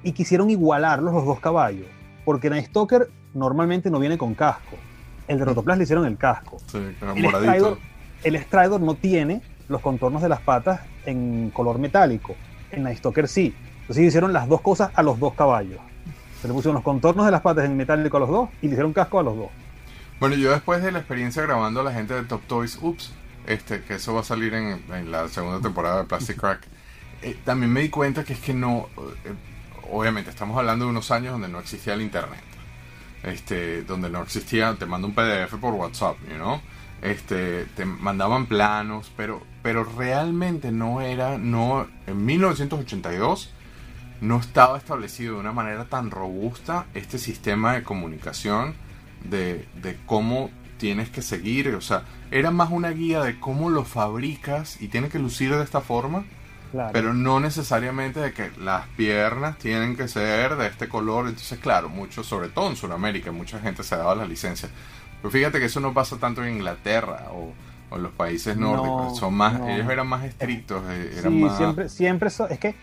y 0.04 0.12
quisieron 0.14 0.50
igualarlos 0.50 1.14
los 1.14 1.26
dos 1.26 1.40
caballos. 1.40 1.86
Porque 2.26 2.50
Night 2.50 2.68
Stalker 2.68 3.10
normalmente 3.34 3.90
no 3.90 4.00
viene 4.00 4.18
con 4.18 4.34
casco. 4.36 4.76
El 5.28 5.38
de 5.40 5.46
Rotoplas 5.46 5.78
le 5.78 5.84
hicieron 5.84 6.06
el 6.06 6.18
casco. 6.18 6.58
Sí, 6.68 6.78
era 7.02 7.14
El 7.14 7.24
moradito. 7.24 7.52
Stridor, 7.52 7.78
el 8.24 8.38
Stridor 8.44 8.82
no 8.82 8.96
tiene 8.96 9.42
los 9.68 9.82
contornos 9.82 10.22
de 10.22 10.30
las 10.30 10.40
patas 10.42 10.82
en 11.06 11.52
color 11.52 11.78
metálico. 11.80 12.36
En 12.72 12.84
Night 12.84 12.98
Stalker 13.00 13.28
sí. 13.28 13.54
Entonces 13.82 14.06
hicieron 14.06 14.34
las 14.34 14.48
dos 14.48 14.62
cosas 14.62 14.92
a 14.96 15.04
los 15.04 15.20
dos 15.20 15.34
caballos. 15.34 15.80
Se 16.48 16.52
le 16.52 16.56
pusieron 16.56 16.76
los 16.76 16.84
contornos 16.86 17.26
de 17.26 17.32
las 17.34 17.42
patas 17.42 17.66
en 17.66 17.76
metálico 17.76 18.16
a 18.16 18.20
los 18.22 18.30
dos 18.30 18.50
y 18.62 18.68
le 18.68 18.72
hicieron 18.72 18.94
casco 18.94 19.20
a 19.20 19.24
los 19.24 19.36
dos. 19.36 19.50
Bueno, 20.18 20.38
yo 20.38 20.52
después 20.52 20.82
de 20.82 20.94
la 20.94 21.00
experiencia 21.00 21.42
grabando 21.42 21.82
a 21.82 21.84
la 21.84 21.92
gente 21.92 22.14
de 22.14 22.24
Top 22.24 22.42
Toys, 22.48 22.80
ups, 22.82 23.12
este, 23.46 23.84
que 23.84 23.96
eso 23.96 24.14
va 24.14 24.22
a 24.22 24.24
salir 24.24 24.54
en, 24.54 25.12
la 25.12 25.28
segunda 25.28 25.60
temporada 25.60 25.98
de 25.98 26.04
Plastic 26.06 26.38
Crack, 26.38 26.66
eh, 27.22 27.38
también 27.44 27.74
me 27.74 27.82
di 27.82 27.90
cuenta 27.90 28.24
que 28.24 28.32
es 28.32 28.40
que 28.40 28.54
no, 28.54 28.88
eh, 29.26 29.34
obviamente 29.92 30.30
estamos 30.30 30.58
hablando 30.58 30.86
de 30.86 30.92
unos 30.92 31.12
años 31.12 31.34
donde 31.34 31.50
no 31.50 31.60
existía 31.60 31.96
el 31.96 32.02
internet, 32.02 32.40
este, 33.24 33.84
donde 33.84 34.10
no 34.10 34.24
existía, 34.24 34.74
te 34.76 34.86
mando 34.86 35.10
un 35.10 35.14
PDF 35.14 35.54
por 35.60 35.74
WhatsApp, 35.74 36.16
you 36.30 36.36
know? 36.36 36.62
este, 37.02 37.66
te 37.76 37.84
mandaban 37.84 38.46
planos, 38.46 39.12
pero, 39.18 39.42
pero 39.64 39.84
realmente 39.84 40.72
no 40.72 41.02
era, 41.02 41.38
no, 41.38 41.88
en 42.08 42.26
1982 42.26 43.52
no 44.22 44.40
estaba 44.40 44.78
establecido 44.78 45.36
de 45.36 45.40
una 45.42 45.52
manera 45.54 45.86
tan 45.86 46.12
robusta 46.12 46.86
este 46.94 47.18
sistema 47.20 47.74
de 47.74 47.84
comunicación 47.84 48.76
de, 49.24 49.68
de 49.82 49.98
cómo 50.06 50.50
tienes 50.78 51.10
que 51.10 51.22
seguir, 51.22 51.70
o 51.76 51.82
sea, 51.82 52.04
era 52.32 52.52
más 52.52 52.70
una 52.72 52.90
guía 52.92 53.22
de 53.24 53.40
cómo 53.40 53.70
lo 53.70 53.84
fabricas 53.84 54.80
y 54.82 54.90
tiene 54.90 55.10
que 55.10 55.20
lucir 55.20 55.56
de 55.56 55.64
esta 55.64 55.82
forma, 55.82 56.26
Claro. 56.72 56.92
pero 56.92 57.14
no 57.14 57.40
necesariamente 57.40 58.20
de 58.20 58.34
que 58.34 58.52
las 58.60 58.88
piernas 58.90 59.58
tienen 59.58 59.96
que 59.96 60.08
ser 60.10 60.56
de 60.58 60.68
este 60.68 60.90
color. 60.90 61.28
Entonces, 61.28 61.60
claro, 61.60 61.88
mucho, 61.90 62.24
sobre 62.24 62.50
todo 62.50 62.70
en 62.70 62.76
Sudamérica, 62.76 63.32
mucha 63.32 63.60
gente 63.60 63.84
se 63.84 63.96
daba 63.96 64.16
las 64.16 64.28
licencias. 64.28 64.70
Pero 65.22 65.32
fíjate 65.32 65.60
que 65.60 65.66
eso 65.66 65.80
no 65.80 65.94
pasa 65.94 66.18
tanto 66.18 66.44
en 66.44 66.56
Inglaterra 66.56 67.28
o, 67.32 67.54
o 67.90 67.96
en 67.96 68.04
los 68.04 68.12
países 68.12 68.58
No, 68.58 68.76
nórdicos. 68.76 69.18
Son 69.18 69.34
más, 69.34 69.60
no. 69.60 69.68
ellos 69.70 69.90
eran 69.90 70.08
más 70.08 70.26
estrictos, 70.26 70.84
eh, 70.90 71.16
eran 71.18 71.34
sí, 71.34 71.40
más. 71.40 71.58
siempre, 71.58 71.90
siempre 71.90 72.30
es 72.30 72.60
que 72.60 72.76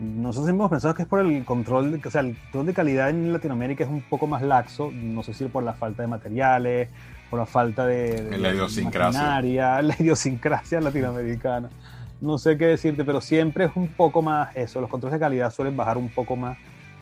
nosotros 0.00 0.48
hemos 0.50 0.70
pensado 0.70 0.94
que 0.94 1.02
es 1.02 1.08
por 1.08 1.20
el 1.20 1.44
control, 1.44 1.92
de, 2.00 2.08
o 2.08 2.10
sea, 2.10 2.20
el 2.22 2.36
control 2.36 2.66
de 2.66 2.74
calidad 2.74 3.10
en 3.10 3.32
Latinoamérica 3.32 3.84
es 3.84 3.90
un 3.90 4.02
poco 4.02 4.26
más 4.26 4.42
laxo, 4.42 4.90
no 4.92 5.22
sé 5.22 5.34
si 5.34 5.44
por 5.46 5.62
la 5.62 5.74
falta 5.74 6.02
de 6.02 6.08
materiales, 6.08 6.88
por 7.30 7.38
la 7.38 7.46
falta 7.46 7.86
de, 7.86 8.22
de- 8.22 8.34
En 8.36 8.42
la 8.42 8.50
idiosincrasia. 8.52 9.20
maquinaria, 9.20 9.82
la 9.82 9.94
idiosincrasia 9.98 10.80
latinoamericana. 10.80 11.70
No 12.20 12.38
sé 12.38 12.56
qué 12.56 12.66
decirte, 12.66 13.04
pero 13.04 13.20
siempre 13.20 13.66
es 13.66 13.72
un 13.74 13.88
poco 13.88 14.22
más 14.22 14.54
eso, 14.56 14.80
los 14.80 14.90
controles 14.90 15.14
de 15.14 15.20
calidad 15.20 15.52
suelen 15.52 15.76
bajar 15.76 15.96
un 15.98 16.08
poco 16.08 16.36
más, 16.36 16.56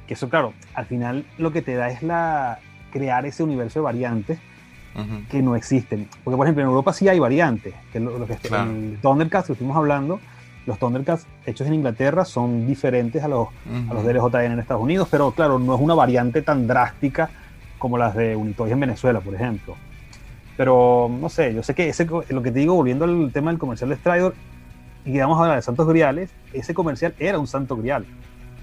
que 0.07 0.14
eso 0.14 0.28
claro, 0.28 0.52
al 0.74 0.87
final 0.87 1.24
lo 1.38 1.52
que 1.52 1.62
te 1.62 1.74
da 1.74 1.88
es 1.90 2.02
la 2.02 2.59
crear 2.92 3.24
ese 3.24 3.42
universo 3.42 3.78
de 3.78 3.85
variantes 3.85 4.38
que 5.31 5.40
no 5.40 5.57
existen. 5.57 6.07
Porque, 6.22 6.37
por 6.37 6.44
ejemplo, 6.46 6.62
en 6.64 6.68
Europa 6.68 6.92
sí 6.92 7.09
hay 7.09 7.18
variantes. 7.18 7.72
Que 7.94 7.98
lo, 8.00 8.18
lo 8.18 8.26
que 8.26 8.35
Claro. 8.37 8.70
El 8.72 8.98
Thundercats 9.00 9.46
que 9.46 9.52
estuvimos 9.55 9.78
hablando 9.78 10.20
los 10.66 10.79
Thundercats 10.79 11.27
hechos 11.46 11.66
en 11.66 11.75
Inglaterra 11.75 12.25
son 12.25 12.66
diferentes 12.66 13.22
a 13.22 13.29
los, 13.29 13.48
a 13.88 13.94
los 13.94 14.05
Ujú. 14.05 14.29
DLJN 14.31 14.53
en 14.53 14.59
Estados 14.59 14.83
Unidos, 14.83 15.09
pero 15.11 15.33
claro, 15.33 15.59
no 15.59 15.75
es 15.75 15.81
una 15.81 15.94
variante 15.94 16.42
tan 16.42 16.66
drástica 16.66 17.31
como 17.79 17.98
las 17.98 18.14
de 18.14 18.37
Unitoy 18.37 18.70
en 18.70 18.81
Venezuela, 18.81 19.20
por 19.20 19.35
ejemplo. 19.35 19.75
Pero 20.57 21.11
no 21.20 21.29
sé, 21.29 21.55
yo 21.55 21.62
sé 21.62 21.75
que 21.75 21.88
ese, 21.88 22.07
lo 22.07 22.42
que 22.42 22.53
te 22.53 22.61
digo, 22.61 22.75
volviendo 22.75 23.05
al 23.05 23.33
tema 23.33 23.51
del 23.51 23.59
comercial 23.59 23.90
de 23.90 23.96
Strider, 23.96 24.33
y 25.05 25.18
vamos 25.18 25.38
a 25.38 25.42
hablar 25.42 25.57
de 25.57 25.62
Santos 25.62 25.88
Griales, 25.88 26.31
ese 26.53 26.75
comercial 26.75 27.14
era 27.18 27.38
un 27.38 27.46
santo 27.46 27.77
grial. 27.77 28.07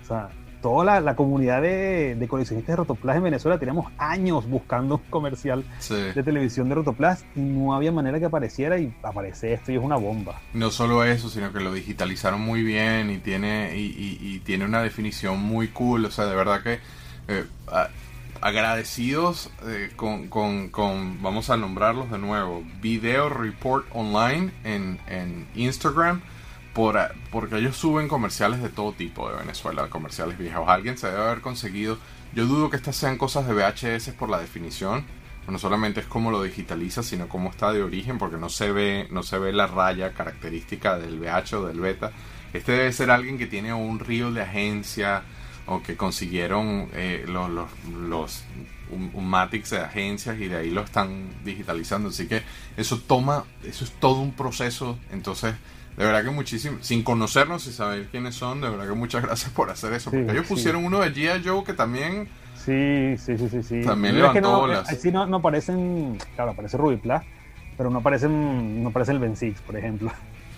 O 0.03 0.07
sea, 0.07 0.29
toda 0.61 0.83
la, 0.85 0.99
la 1.01 1.15
comunidad 1.15 1.61
de, 1.61 2.15
de 2.15 2.27
coleccionistas 2.27 2.73
de 2.73 2.77
Rotoplas 2.77 3.15
en 3.17 3.23
Venezuela 3.23 3.57
teníamos 3.59 3.91
años 3.97 4.47
buscando 4.49 4.95
un 4.95 5.01
comercial 5.09 5.63
Sí. 5.79 5.95
de 5.95 6.23
televisión 6.23 6.67
de 6.69 6.75
Rotoplas 6.75 7.23
y 7.35 7.39
no 7.39 7.73
había 7.73 7.91
manera 7.91 8.19
que 8.19 8.25
apareciera 8.25 8.77
y 8.77 8.93
aparece 9.03 9.53
esto 9.53 9.71
y 9.71 9.75
es 9.77 9.81
una 9.83 9.95
bomba. 9.95 10.39
No 10.53 10.69
solo 10.71 11.03
eso, 11.03 11.29
sino 11.29 11.53
que 11.53 11.59
lo 11.59 11.71
digitalizaron 11.73 12.41
muy 12.41 12.63
bien 12.63 13.09
y 13.09 13.17
tiene, 13.19 13.75
y, 13.77 13.85
y- 13.85 14.19
y 14.35 14.39
tiene 14.39 14.65
una 14.65 14.81
definición 14.81 15.39
muy 15.39 15.69
cool. 15.69 16.05
O 16.05 16.11
sea, 16.11 16.25
de 16.25 16.35
verdad 16.35 16.61
que 16.61 16.79
eh, 17.29 17.45
a- 17.71 17.87
agradecidos 18.41 19.49
eh, 19.65 19.91
con, 19.95 20.27
con- 20.27 20.69
con- 20.69 21.21
vamos 21.21 21.49
a 21.49 21.57
nombrarlos 21.57 22.09
de 22.11 22.17
nuevo, 22.17 22.63
Video 22.81 23.29
Report 23.29 23.85
Online 23.93 24.51
en, 24.63 24.99
en 25.07 25.47
Instagram. 25.55 26.21
Por, 26.79 26.97
a- 26.97 27.11
porque 27.29 27.57
ellos 27.57 27.75
suben 27.75 28.07
comerciales 28.07 28.61
de 28.61 28.69
todo 28.69 28.93
tipo 28.93 29.29
de 29.29 29.35
Venezuela, 29.35 29.89
comerciales 29.89 30.37
viejos. 30.37 30.63
Alguien 30.69 30.97
se 30.97 31.07
debe 31.07 31.21
haber 31.23 31.41
conseguido. 31.41 31.97
Yo 32.33 32.45
dudo 32.45 32.69
que 32.69 32.77
estas 32.77 32.95
sean 32.95 33.17
cosas 33.17 33.45
de 33.45 33.53
VHS 33.53 34.11
por 34.13 34.29
la 34.29 34.39
definición. 34.39 35.03
No 35.49 35.59
solamente 35.59 35.99
es 35.99 36.05
cómo 36.05 36.31
lo 36.31 36.41
digitaliza, 36.41 37.03
sino 37.03 37.27
cómo 37.27 37.49
está 37.49 37.73
de 37.73 37.83
origen, 37.83 38.17
porque 38.17 38.37
no 38.37 38.47
se 38.47 38.71
ve, 38.71 39.09
no 39.11 39.23
se 39.23 39.37
ve 39.39 39.51
la 39.51 39.67
raya 39.67 40.13
característica 40.13 40.97
del 40.97 41.19
VH 41.19 41.53
o 41.57 41.65
del 41.67 41.81
beta. 41.81 42.13
Este 42.53 42.71
debe 42.71 42.93
ser 42.93 43.11
alguien 43.11 43.37
que 43.37 43.47
tiene 43.47 43.73
un 43.73 43.99
río 43.99 44.31
de 44.31 44.41
agencia 44.43 45.23
o 45.65 45.83
que 45.83 45.97
consiguieron 45.97 46.87
eh, 46.93 47.25
los, 47.27 47.49
los, 47.91 48.43
un, 48.89 49.11
un 49.13 49.29
de 49.31 49.77
agencias 49.79 50.39
y 50.39 50.47
de 50.47 50.55
ahí 50.55 50.69
lo 50.69 50.83
están 50.83 51.27
digitalizando. 51.43 52.07
Así 52.07 52.25
que 52.25 52.41
eso 52.77 52.99
toma, 52.99 53.43
eso 53.65 53.83
es 53.83 53.91
todo 53.99 54.21
un 54.21 54.31
proceso. 54.31 54.97
Entonces, 55.11 55.55
de 55.99 56.05
verdad 56.05 56.23
que 56.23 56.31
muchísimo, 56.31 56.77
sin 56.81 57.03
conocernos 57.03 57.67
y 57.67 57.73
saber 57.73 58.07
quiénes 58.09 58.33
son, 58.33 58.61
de 58.61 58.69
verdad 58.69 58.87
que 58.87 58.93
muchas 58.93 59.21
gracias 59.25 59.51
por 59.51 59.69
hacer 59.69 59.91
eso. 59.93 60.09
Sí, 60.09 60.17
Porque 60.17 60.31
ellos 60.31 60.47
sí. 60.47 60.53
pusieron 60.53 60.85
uno 60.85 60.99
de 60.99 61.13
G.I. 61.13 61.43
Joe 61.47 61.63
que 61.63 61.73
también 61.73 62.27
Sí, 62.55 63.15
sí, 63.17 63.37
sí, 63.37 63.49
sí. 63.49 63.63
sí. 63.63 63.81
También 63.83 64.15
Pero 64.15 64.27
es 64.27 64.31
que 64.33 64.41
levantó 64.41 64.51
no, 64.51 64.59
bolas. 64.61 64.91
eh, 64.91 64.95
Sí, 64.95 65.11
no, 65.11 65.25
no 65.27 65.37
aparecen, 65.37 66.17
claro, 66.35 66.51
aparece 66.51 66.77
Rubiplas, 66.77 67.23
pero 67.77 67.89
no 67.89 67.99
aparecen, 67.99 68.81
no 68.83 68.89
aparece 68.89 69.11
el 69.11 69.19
Ben 69.19 69.35
Six, 69.35 69.59
por 69.61 69.75
ejemplo. 69.77 70.11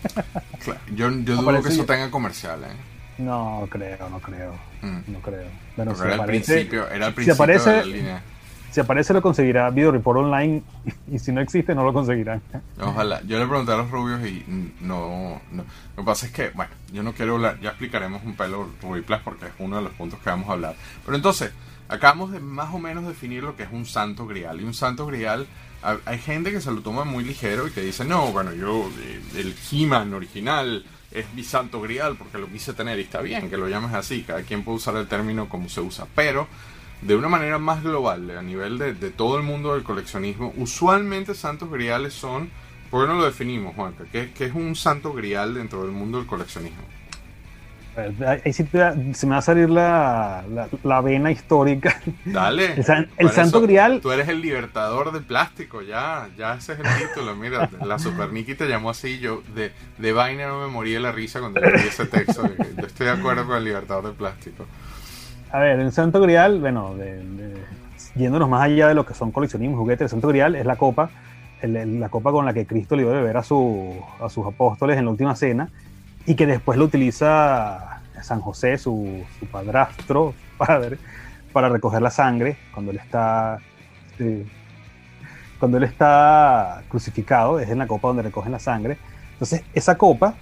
Claro, 0.63 0.79
yo, 0.95 1.09
yo 1.09 1.35
dudo 1.35 1.41
Aparece 1.41 1.67
que 1.69 1.73
eso 1.75 1.85
tenga 1.85 2.09
comercial, 2.11 2.63
¿eh? 2.63 2.73
No 3.19 3.67
creo, 3.69 4.09
no 4.09 4.19
creo, 4.19 4.53
Mm. 4.81 5.11
no 5.11 5.19
creo. 5.19 5.43
Bueno, 5.75 5.93
si 5.95 6.01
era, 6.01 6.13
el 6.15 6.19
aparece, 6.21 6.53
principio, 6.53 6.87
era 6.89 7.07
el 7.07 7.11
si 7.11 7.15
principio 7.15 7.43
aparece- 7.43 7.69
de 7.71 7.75
la 7.77 7.83
línea. 7.85 8.23
Si 8.71 8.79
aparece 8.79 9.13
lo 9.13 9.21
conseguirá 9.21 9.69
Video 9.69 9.91
Report 9.91 10.19
Online 10.19 10.63
y 11.11 11.19
si 11.19 11.31
no 11.31 11.41
existe 11.41 11.75
no 11.75 11.83
lo 11.83 11.93
conseguirán. 11.93 12.41
Ojalá. 12.81 13.21
Yo 13.27 13.37
le 13.37 13.45
pregunté 13.45 13.71
a 13.73 13.77
los 13.77 13.91
rubios 13.91 14.25
y 14.25 14.43
no, 14.81 15.41
no. 15.51 15.63
Lo 15.97 16.03
que 16.03 16.05
pasa 16.05 16.25
es 16.25 16.31
que, 16.31 16.49
bueno, 16.49 16.71
yo 16.91 17.03
no 17.03 17.13
quiero 17.13 17.35
hablar, 17.35 17.59
ya 17.61 17.69
explicaremos 17.69 18.23
un 18.25 18.35
pelo 18.35 18.69
Rubiplas 18.81 19.21
porque 19.23 19.45
es 19.45 19.51
uno 19.59 19.77
de 19.77 19.83
los 19.83 19.91
puntos 19.93 20.19
que 20.19 20.29
vamos 20.29 20.49
a 20.49 20.53
hablar. 20.53 20.75
Pero 21.05 21.15
entonces, 21.15 21.51
acabamos 21.89 22.31
de 22.31 22.39
más 22.39 22.73
o 22.73 22.79
menos 22.79 23.05
definir 23.07 23.43
lo 23.43 23.55
que 23.55 23.63
es 23.63 23.69
un 23.71 23.85
santo 23.85 24.25
grial. 24.25 24.59
Y 24.61 24.63
un 24.63 24.73
santo 24.73 25.05
grial, 25.05 25.45
ha- 25.83 25.97
hay 26.05 26.19
gente 26.19 26.51
que 26.51 26.61
se 26.61 26.71
lo 26.71 26.81
toma 26.81 27.03
muy 27.03 27.23
ligero 27.23 27.67
y 27.67 27.71
que 27.71 27.81
dice, 27.81 28.05
no, 28.05 28.31
bueno, 28.31 28.53
yo, 28.53 28.89
eh, 29.01 29.21
el 29.35 29.55
He-Man 29.71 30.13
original 30.13 30.85
es 31.11 31.25
mi 31.33 31.43
santo 31.43 31.81
grial 31.81 32.15
porque 32.15 32.37
lo 32.37 32.47
quise 32.47 32.71
tener 32.73 32.97
y 32.97 33.01
está 33.01 33.19
bien 33.21 33.49
que 33.49 33.57
lo 33.57 33.67
llames 33.67 33.93
así, 33.93 34.23
cada 34.23 34.43
quien 34.43 34.63
puede 34.63 34.77
usar 34.77 34.95
el 34.95 35.07
término 35.07 35.49
como 35.49 35.67
se 35.67 35.81
usa, 35.81 36.07
pero 36.15 36.47
de 37.01 37.15
una 37.15 37.29
manera 37.29 37.57
más 37.59 37.83
global, 37.83 38.29
a 38.37 38.41
nivel 38.41 38.77
de, 38.77 38.93
de 38.93 39.09
todo 39.11 39.37
el 39.37 39.43
mundo 39.43 39.73
del 39.73 39.83
coleccionismo, 39.83 40.53
usualmente 40.57 41.33
santos 41.35 41.69
griales 41.71 42.13
son, 42.13 42.49
¿por 42.89 43.05
qué 43.05 43.13
no 43.13 43.19
lo 43.19 43.25
definimos, 43.25 43.75
Juanca? 43.75 44.05
¿Qué, 44.11 44.31
qué 44.33 44.45
es 44.45 44.53
un 44.53 44.75
santo 44.75 45.13
grial 45.13 45.53
dentro 45.53 45.83
del 45.83 45.91
mundo 45.91 46.17
del 46.19 46.27
coleccionismo? 46.27 46.83
Ahí 48.45 48.53
sí 48.53 48.63
te 48.63 49.13
se 49.13 49.25
me 49.25 49.33
va 49.33 49.39
a 49.39 49.41
salir 49.41 49.69
la, 49.69 50.45
la, 50.49 50.69
la 50.83 51.01
vena 51.01 51.29
histórica. 51.29 52.01
Dale. 52.23 52.73
El, 52.77 52.85
san- 52.85 53.09
el 53.17 53.27
Para 53.27 53.35
Santo 53.35 53.57
eso, 53.57 53.67
Grial, 53.67 53.99
Tú 54.01 54.11
eres 54.13 54.29
el 54.29 54.39
libertador 54.41 55.11
del 55.11 55.23
plástico, 55.25 55.81
ya, 55.81 56.29
ya 56.37 56.55
ese 56.55 56.73
es 56.73 56.79
el 56.79 56.85
título. 57.09 57.35
Mira, 57.35 57.69
la 57.83 57.99
Super 57.99 58.31
Nikki 58.31 58.55
te 58.55 58.67
llamó 58.69 58.91
así. 58.91 59.19
Yo 59.19 59.43
de, 59.53 59.73
de 59.97 60.13
vaina 60.13 60.47
no 60.47 60.61
me 60.61 60.67
morí 60.67 60.93
de 60.93 61.01
la 61.01 61.11
risa 61.11 61.41
cuando 61.41 61.59
leí 61.59 61.85
ese 61.85 62.05
texto. 62.05 62.43
Yo 62.77 62.87
estoy 62.87 63.07
de 63.07 63.11
acuerdo 63.11 63.45
con 63.45 63.57
el 63.57 63.65
libertador 63.65 64.05
del 64.05 64.13
plástico. 64.15 64.65
A 65.51 65.59
ver, 65.59 65.79
el 65.79 65.91
Santo 65.91 66.19
Grial, 66.21 66.59
bueno, 66.59 66.95
de- 66.95 67.23
de- 67.23 67.61
yéndonos 68.15 68.49
más 68.49 68.63
allá 68.63 68.87
de 68.87 68.93
lo 68.93 69.05
que 69.05 69.13
son 69.13 69.31
coleccionismo 69.31 69.77
juguetes, 69.77 70.05
el 70.05 70.09
Santo 70.09 70.27
Grial 70.29 70.55
es 70.55 70.65
la 70.65 70.75
copa, 70.75 71.09
el- 71.61 71.75
el- 71.75 71.99
la 71.99 72.09
copa 72.09 72.31
con 72.31 72.45
la 72.45 72.53
que 72.53 72.65
Cristo 72.65 72.95
le 72.95 73.03
dio 73.03 73.11
de 73.11 73.17
beber 73.21 73.37
a, 73.37 73.43
su, 73.43 73.95
a 74.21 74.29
sus 74.29 74.45
apóstoles 74.47 74.97
en 74.97 75.05
la 75.05 75.11
última 75.11 75.35
cena 75.35 75.69
y 76.25 76.35
que 76.35 76.45
después 76.45 76.77
lo 76.77 76.85
utiliza 76.85 78.01
San 78.21 78.39
José, 78.41 78.77
su, 78.77 79.23
su 79.39 79.45
padrastro, 79.47 80.33
su 80.51 80.57
padre, 80.57 80.97
para 81.51 81.69
recoger 81.69 82.01
la 82.01 82.11
sangre 82.11 82.57
cuando 82.73 82.91
él 82.91 82.97
está 82.97 83.57
eh, 84.19 84.45
cuando 85.59 85.77
él 85.77 85.83
está 85.83 86.81
crucificado, 86.89 87.59
es 87.59 87.69
en 87.69 87.77
la 87.77 87.85
copa 87.85 88.07
donde 88.07 88.23
recogen 88.23 88.51
la 88.51 88.57
sangre. 88.57 88.97
Entonces, 89.33 89.63
esa 89.75 89.95
copa 89.95 90.33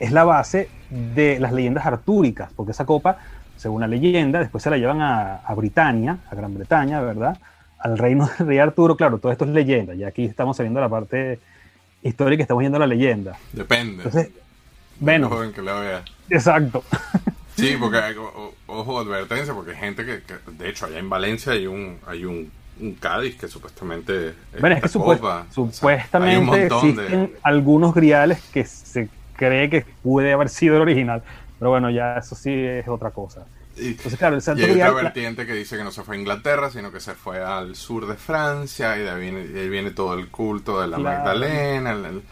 es 0.00 0.10
la 0.10 0.24
base 0.24 0.68
de 1.14 1.38
las 1.38 1.52
leyendas 1.52 1.86
artúricas, 1.86 2.50
porque 2.56 2.72
esa 2.72 2.84
copa, 2.86 3.18
según 3.56 3.80
la 3.80 3.86
leyenda, 3.86 4.38
después 4.40 4.62
se 4.62 4.70
la 4.70 4.76
llevan 4.78 5.00
a, 5.00 5.36
a 5.36 5.54
Britania, 5.54 6.18
a 6.30 6.34
Gran 6.34 6.54
Bretaña, 6.54 7.00
¿verdad? 7.00 7.38
Al 7.78 7.98
reino 7.98 8.28
del 8.38 8.46
rey 8.46 8.58
Arturo, 8.58 8.96
claro, 8.96 9.18
todo 9.18 9.32
esto 9.32 9.44
es 9.44 9.50
leyenda, 9.50 9.94
y 9.94 10.04
aquí 10.04 10.24
estamos 10.24 10.56
saliendo 10.56 10.80
la 10.80 10.88
parte 10.88 11.38
histórica, 12.02 12.42
estamos 12.42 12.62
yendo 12.62 12.76
a 12.76 12.80
la 12.80 12.86
leyenda. 12.86 13.36
Depende. 13.52 14.02
Entonces, 14.04 14.30
bueno, 15.00 15.28
joven 15.28 15.52
que 15.52 15.62
lo 15.62 15.80
vea. 15.80 16.02
exacto. 16.30 16.82
Sí, 17.56 17.76
porque 17.78 17.98
o- 18.18 18.52
ojo, 18.66 18.98
advertencia, 18.98 19.54
porque 19.54 19.70
hay 19.70 19.76
gente 19.76 20.04
que, 20.04 20.22
que- 20.22 20.50
de 20.58 20.68
hecho, 20.70 20.86
allá 20.86 20.98
en 20.98 21.08
Valencia 21.08 21.52
hay 21.52 21.68
un, 21.68 21.98
hay 22.04 22.24
un, 22.24 22.50
un 22.80 22.94
Cádiz 22.94 23.36
que 23.36 23.46
supuestamente 23.46 24.30
es 24.30 24.60
Bueno, 24.60 24.74
es 24.74 24.82
que 24.82 24.86
esta 24.88 24.98
supuest- 24.98 25.20
copa. 25.20 25.46
O 25.48 25.52
sea, 25.52 25.62
hay 25.62 25.64
un 25.68 25.72
supuestamente 25.72 26.40
montón 26.40 26.96
de- 26.96 27.02
existen 27.04 27.32
algunos 27.44 27.94
griales 27.94 28.42
que 28.52 28.64
se 28.64 29.08
cree 29.36 29.70
que 29.70 29.86
puede 30.02 30.32
haber 30.32 30.48
sido 30.48 30.74
el 30.74 30.82
original, 30.82 31.22
pero 31.64 31.70
bueno, 31.70 31.88
ya 31.88 32.18
eso 32.18 32.34
sí 32.34 32.52
es 32.52 32.86
otra 32.88 33.10
cosa. 33.10 33.46
y- 33.74 33.92
Entonces, 33.92 34.18
claro, 34.18 34.34
el 34.34 34.40
Y 34.40 34.42
Santo 34.42 34.62
hay 34.66 34.72
otra 34.72 34.90
Grial... 34.90 35.02
vertiente 35.04 35.46
que 35.46 35.54
dice 35.54 35.78
que 35.78 35.82
no 35.84 35.92
se 35.92 36.02
fue 36.02 36.16
a 36.16 36.18
Inglaterra, 36.18 36.68
sino 36.70 36.92
que 36.92 37.00
se 37.00 37.14
fue 37.14 37.42
al 37.42 37.74
sur 37.74 38.06
de 38.06 38.16
Francia, 38.16 38.98
y 38.98 39.00
de 39.00 39.10
ahí 39.10 39.20
viene, 39.22 39.46
y 39.50 39.58
ahí 39.60 39.68
viene 39.70 39.90
todo 39.92 40.12
el 40.12 40.28
culto 40.28 40.78
de 40.82 40.88
la 40.88 40.98
Claro. 40.98 41.18
Magdalena. 41.20 41.92
el- 41.92 42.04
el- 42.04 42.22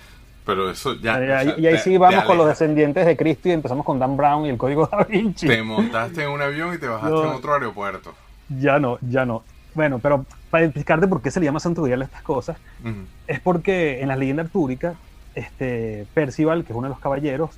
pero 0.45 0.71
eso 0.71 0.93
ya. 0.97 1.13
y 1.25 1.31
o 1.31 1.35
ahí- 1.39 1.47
sea, 1.47 1.59
y 1.61 1.67
ahí 1.67 1.75
te- 1.77 1.79
sí 1.81 1.97
vamos 1.97 2.25
con 2.25 2.37
los 2.37 2.47
descendientes 2.47 3.07
de 3.07 3.17
Cristo 3.17 3.49
y 3.49 3.53
empezamos 3.53 3.87
con 3.87 3.99
Dan 3.99 4.19
Brown 4.19 4.45
y 4.45 4.51
el 4.51 4.59
código 4.59 4.87
da 4.93 5.03
Vinci. 5.05 5.47
Te 5.47 5.63
montaste 5.63 6.25
en 6.25 6.29
un 6.29 6.43
avión 6.43 6.75
y 6.75 6.79
te 6.79 6.87
bajaste 6.89 7.11
No. 7.15 7.23
en 7.25 7.31
otro 7.31 7.55
aeropuerto. 7.55 8.13
Ya 8.51 8.79
no, 8.79 8.99
ya 9.01 9.25
no. 9.25 9.45
Bueno, 9.73 9.99
pero 9.99 10.27
para 10.51 10.65
explicarte 10.67 11.07
por 11.09 11.23
qué 11.23 11.31
se 11.31 11.41
le 11.41 11.47
llama 11.47 11.59
Santo 11.59 11.81
Grial 11.85 12.03
a 12.03 12.05
estas 12.05 12.21
cosas, 12.21 12.59
Ujú. 12.85 12.93
es 13.27 13.41
porque 13.41 14.03
en 14.03 14.09
las 14.09 14.19
leyendas 14.19 14.45
artúricas, 14.45 14.95
este, 15.35 16.07
Percival, 16.13 16.65
que 16.65 16.73
es 16.75 16.77
uno 16.77 16.89
de 16.89 16.91
los 16.93 17.01
caballeros, 17.01 17.53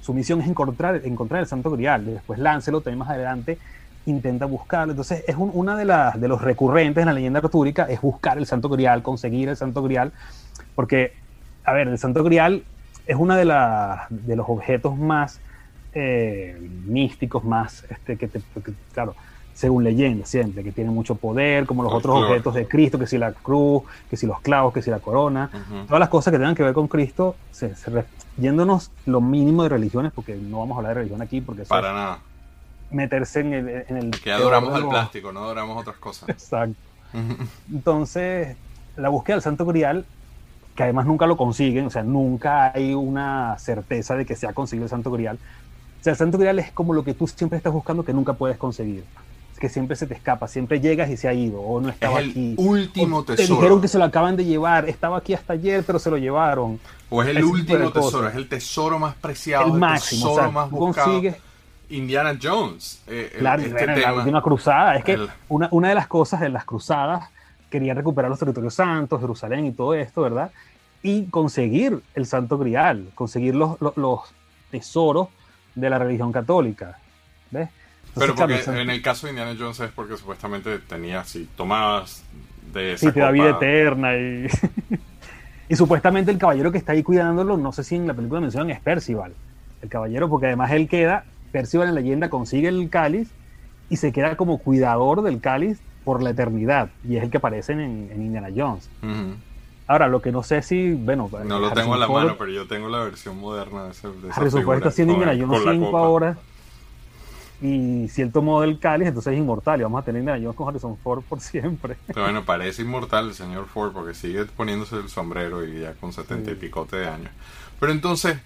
su 0.00 0.14
misión 0.14 0.40
es 0.40 0.48
encontrar, 0.48 1.00
encontrar 1.04 1.40
el 1.40 1.46
Santo 1.46 1.70
Grial. 1.70 2.04
Después 2.06 2.38
Lancelot, 2.38 2.84
también 2.84 2.98
más 2.98 3.10
adelante, 3.10 3.58
intenta 4.06 4.46
buscarlo. 4.46 4.92
Entonces, 4.92 5.24
es 5.26 5.36
un- 5.36 5.50
una 5.54 5.76
de, 5.76 5.84
las 5.84 6.16
los 6.16 6.40
recurrentes 6.42 7.02
en 7.02 7.06
la 7.06 7.12
leyenda 7.12 7.40
artúrica, 7.40 7.84
es 7.84 8.00
buscar 8.00 8.38
el 8.38 8.46
Santo 8.46 8.68
Grial, 8.68 9.02
conseguir 9.02 9.48
el 9.48 9.56
Santo 9.56 9.82
Grial. 9.82 10.12
Porque, 10.74 11.12
a 11.64 11.72
ver, 11.72 11.88
el 11.88 11.98
Santo 11.98 12.24
Grial 12.24 12.64
es 13.06 13.16
uno 13.16 13.36
de 13.36 13.44
los 13.44 14.48
objetos 14.48 14.96
más 14.96 15.40
eh, 15.92 16.56
místicos, 16.86 17.44
más, 17.44 17.84
este, 17.90 18.16
que, 18.16 18.28
te, 18.28 18.40
que, 18.64 18.72
claro, 18.92 19.14
según 19.54 19.84
leyenda 19.84 20.24
siempre, 20.26 20.64
que 20.64 20.72
tiene 20.72 20.90
mucho 20.90 21.14
poder, 21.16 21.66
como 21.66 21.82
los 21.82 21.92
otros 21.92 22.22
objetos 22.22 22.54
de 22.54 22.66
Cristo, 22.66 22.98
que 22.98 23.06
si 23.06 23.18
la 23.18 23.32
cruz, 23.32 23.82
que 24.08 24.16
si 24.16 24.26
los 24.26 24.40
clavos, 24.40 24.72
que 24.72 24.80
si 24.82 24.90
la 24.90 25.00
corona 25.00 25.50
todas 25.86 26.00
las 26.00 26.08
cosas 26.08 26.32
que 26.32 26.38
tengan 26.38 26.54
que 26.54 26.62
ver 26.62 26.72
con 26.72 26.88
Cristo, 26.88 27.36
se, 27.50 27.74
se 27.76 27.90
re- 27.90 28.04
yéndonos 28.38 28.90
lo 29.06 29.20
mínimo 29.20 29.62
de 29.64 29.68
religiones, 29.68 30.12
porque 30.14 30.34
no 30.36 30.60
vamos 30.60 30.76
a 30.76 30.78
hablar 30.78 30.90
de 30.90 31.00
religión 31.00 31.20
aquí, 31.20 31.40
porque 31.40 31.62
eso 31.62 31.68
Para 31.68 31.88
es 31.88 31.94
nada. 31.94 32.18
meterse 32.90 33.40
en 33.40 33.52
el... 33.52 33.68
En 33.88 33.96
el 33.98 34.10
Que 34.22 34.32
adoramos 34.32 34.74
el 34.78 34.88
plástico, 34.88 35.32
no 35.32 35.40
adoramos 35.40 35.76
otras 35.78 35.96
cosas. 35.98 36.28
Exacto. 36.28 36.76
Entonces, 37.72 38.56
la 38.96 39.08
búsqueda 39.08 39.36
del 39.36 39.42
Santo 39.42 39.66
Grial, 39.66 40.04
que 40.74 40.84
además 40.84 41.06
nunca 41.06 41.26
lo 41.26 41.36
consiguen, 41.36 41.86
o 41.86 41.90
sea, 41.90 42.02
nunca 42.02 42.72
hay 42.72 42.94
una 42.94 43.58
certeza 43.58 44.14
de 44.16 44.24
que 44.24 44.36
se 44.36 44.46
ha 44.46 44.52
conseguido 44.52 44.84
el 44.84 44.90
Santo 44.90 45.10
Grial. 45.10 45.36
O 45.36 46.02
sea, 46.02 46.12
el 46.12 46.16
Santo 46.18 46.38
Grial 46.38 46.58
es 46.58 46.72
como 46.72 46.94
lo 46.94 47.04
que 47.04 47.12
tú 47.14 47.26
siempre 47.26 47.58
estás 47.58 47.72
buscando 47.72 48.04
que 48.04 48.12
nunca 48.14 48.32
puedes 48.34 48.56
conseguir. 48.56 49.04
Que 49.60 49.68
siempre 49.68 49.94
se 49.94 50.06
te 50.06 50.14
escapa, 50.14 50.48
siempre 50.48 50.80
llegas 50.80 51.10
y 51.10 51.16
se 51.18 51.28
ha 51.28 51.34
ido, 51.34 51.60
o 51.60 51.80
no 51.80 51.90
estaba 51.90 52.18
Es 52.18 52.24
el 52.24 52.30
aquí. 52.30 52.54
último 52.56 53.18
o 53.18 53.22
Te 53.24 53.36
tesoro. 53.36 53.56
dijeron 53.56 53.80
que 53.82 53.88
se 53.88 53.98
lo 53.98 54.04
acaban 54.04 54.34
de 54.36 54.44
llevar, 54.46 54.88
estaba 54.88 55.18
aquí 55.18 55.34
hasta 55.34 55.52
ayer, 55.52 55.84
pero 55.86 55.98
se 55.98 56.10
lo 56.10 56.16
llevaron. 56.16 56.80
O 57.10 57.22
es 57.22 57.28
el 57.28 57.36
ese 57.36 57.46
último 57.46 57.92
tesoro, 57.92 58.26
es 58.28 58.34
el 58.36 58.48
tesoro 58.48 58.98
más 58.98 59.14
preciado, 59.16 59.66
El 59.66 59.72
el, 59.74 59.78
máximo, 59.78 60.20
tesoro 60.30 60.32
o 60.32 60.36
sea, 60.38 60.50
más 60.50 60.70
buscado. 60.70 61.12
consigues- 61.12 61.36
Indiana 61.90 62.38
Jones. 62.42 63.02
eh, 63.06 63.34
Claro, 63.38 63.62
este 63.62 63.86
la 63.86 63.94
tema. 63.94 64.12
última 64.14 64.42
cruzada. 64.42 64.96
Es 64.96 65.04
que 65.04 65.12
El- 65.14 65.28
una, 65.48 65.68
una 65.72 65.88
de 65.90 65.94
las 65.94 66.06
cosas 66.06 66.40
de 66.40 66.48
las 66.48 66.64
cruzadas 66.64 67.28
quería 67.68 67.92
recuperar 67.94 68.30
los 68.30 68.38
territorios 68.38 68.74
santos, 68.74 69.20
Jerusalén 69.20 69.66
y 69.66 69.72
todo 69.72 69.92
esto, 69.94 70.22
¿verdad? 70.22 70.50
Y 71.02 71.24
conseguir 71.26 72.00
el 72.14 72.26
Santo 72.26 72.56
Grial, 72.58 73.10
conseguir 73.14 73.54
los, 73.56 73.78
los, 73.80 73.96
los 73.96 74.20
tesoros 74.70 75.28
de 75.74 75.90
la 75.90 75.98
religión 75.98 76.32
católica. 76.32 76.98
¿Ves? 77.50 77.68
Pero 78.14 78.34
porque 78.34 78.60
en 78.66 78.90
el 78.90 79.02
caso 79.02 79.26
de 79.26 79.32
Indiana 79.32 79.56
Jones 79.58 79.80
es 79.80 79.90
porque 79.90 80.16
supuestamente 80.16 80.78
tenía, 80.80 81.24
si 81.24 81.44
tomabas 81.56 82.22
de 82.72 82.94
esa 82.94 83.06
Sí, 83.06 83.12
te 83.12 83.20
da 83.20 83.30
vida 83.30 83.50
eterna 83.50 84.16
y... 84.16 84.46
y 85.68 85.76
supuestamente 85.76 86.30
el 86.30 86.38
caballero 86.38 86.72
que 86.72 86.78
está 86.78 86.92
ahí 86.92 87.02
cuidándolo, 87.02 87.56
no 87.56 87.72
sé 87.72 87.84
si 87.84 87.96
en 87.96 88.06
la 88.06 88.14
película 88.14 88.40
mencionan, 88.40 88.70
es 88.70 88.80
Percival. 88.80 89.32
El 89.82 89.88
caballero, 89.88 90.28
porque 90.28 90.46
además 90.46 90.70
él 90.72 90.88
queda, 90.88 91.24
Percival 91.52 91.88
en 91.88 91.94
la 91.94 92.00
leyenda 92.00 92.28
consigue 92.30 92.68
el 92.68 92.88
cáliz 92.90 93.30
y 93.88 93.96
se 93.96 94.12
queda 94.12 94.36
como 94.36 94.58
cuidador 94.58 95.22
del 95.22 95.40
cáliz 95.40 95.80
por 96.04 96.22
la 96.22 96.30
eternidad. 96.30 96.90
Y 97.08 97.16
es 97.16 97.22
el 97.22 97.30
que 97.30 97.38
aparece 97.38 97.72
en, 97.72 97.80
en 98.12 98.22
Indiana 98.22 98.48
Jones. 98.54 98.88
Ujú. 99.02 99.34
Ahora, 99.86 100.06
lo 100.06 100.22
que 100.22 100.30
no 100.30 100.44
sé 100.44 100.62
si, 100.62 100.92
bueno... 100.92 101.28
No 101.44 101.58
lo 101.58 101.66
Harrison 101.66 101.74
tengo 101.74 101.94
a 101.94 101.98
la 101.98 102.06
Ford- 102.06 102.22
mano, 102.24 102.36
pero 102.38 102.52
yo 102.52 102.66
tengo 102.68 102.88
la 102.88 103.00
versión 103.00 103.36
moderna 103.38 103.84
de, 103.84 103.90
ese, 103.90 104.06
de 104.08 104.12
Harrison 104.30 104.34
Ford 104.50 104.60
figura, 104.60 104.76
está 104.78 104.88
haciendo 104.90 105.14
Indiana 105.14 105.32
Jones 105.32 105.58
con 105.58 105.66
la 105.66 105.72
5 105.72 105.86
copa. 105.86 105.98
ahora. 105.98 106.36
Y 107.62 108.08
si 108.08 108.22
él 108.22 108.32
tomó 108.32 108.62
el 108.62 108.78
cáliz, 108.78 109.08
entonces 109.08 109.34
es 109.34 109.38
inmortal. 109.38 109.80
Y 109.80 109.82
vamos 109.82 110.00
a 110.00 110.04
tener 110.04 110.20
Indiana 110.20 110.40
Jones 110.42 110.56
con 110.56 110.68
Harrison 110.68 110.96
Ford 110.96 111.22
por 111.22 111.40
siempre. 111.40 111.96
Pero 112.06 112.22
bueno, 112.22 112.44
parece 112.44 112.82
inmortal 112.82 113.28
el 113.28 113.34
señor 113.34 113.66
Ford 113.66 113.92
porque 113.92 114.14
sigue 114.14 114.46
poniéndose 114.46 114.96
el 114.96 115.08
sombrero 115.08 115.64
y 115.64 115.80
ya 115.80 115.92
con 115.94 116.12
setenta 116.12 116.50
y 116.50 116.54
picote 116.54 116.96
de 116.96 117.08
años. 117.08 117.30
Pero 117.78 117.92
entonces, 117.92 118.38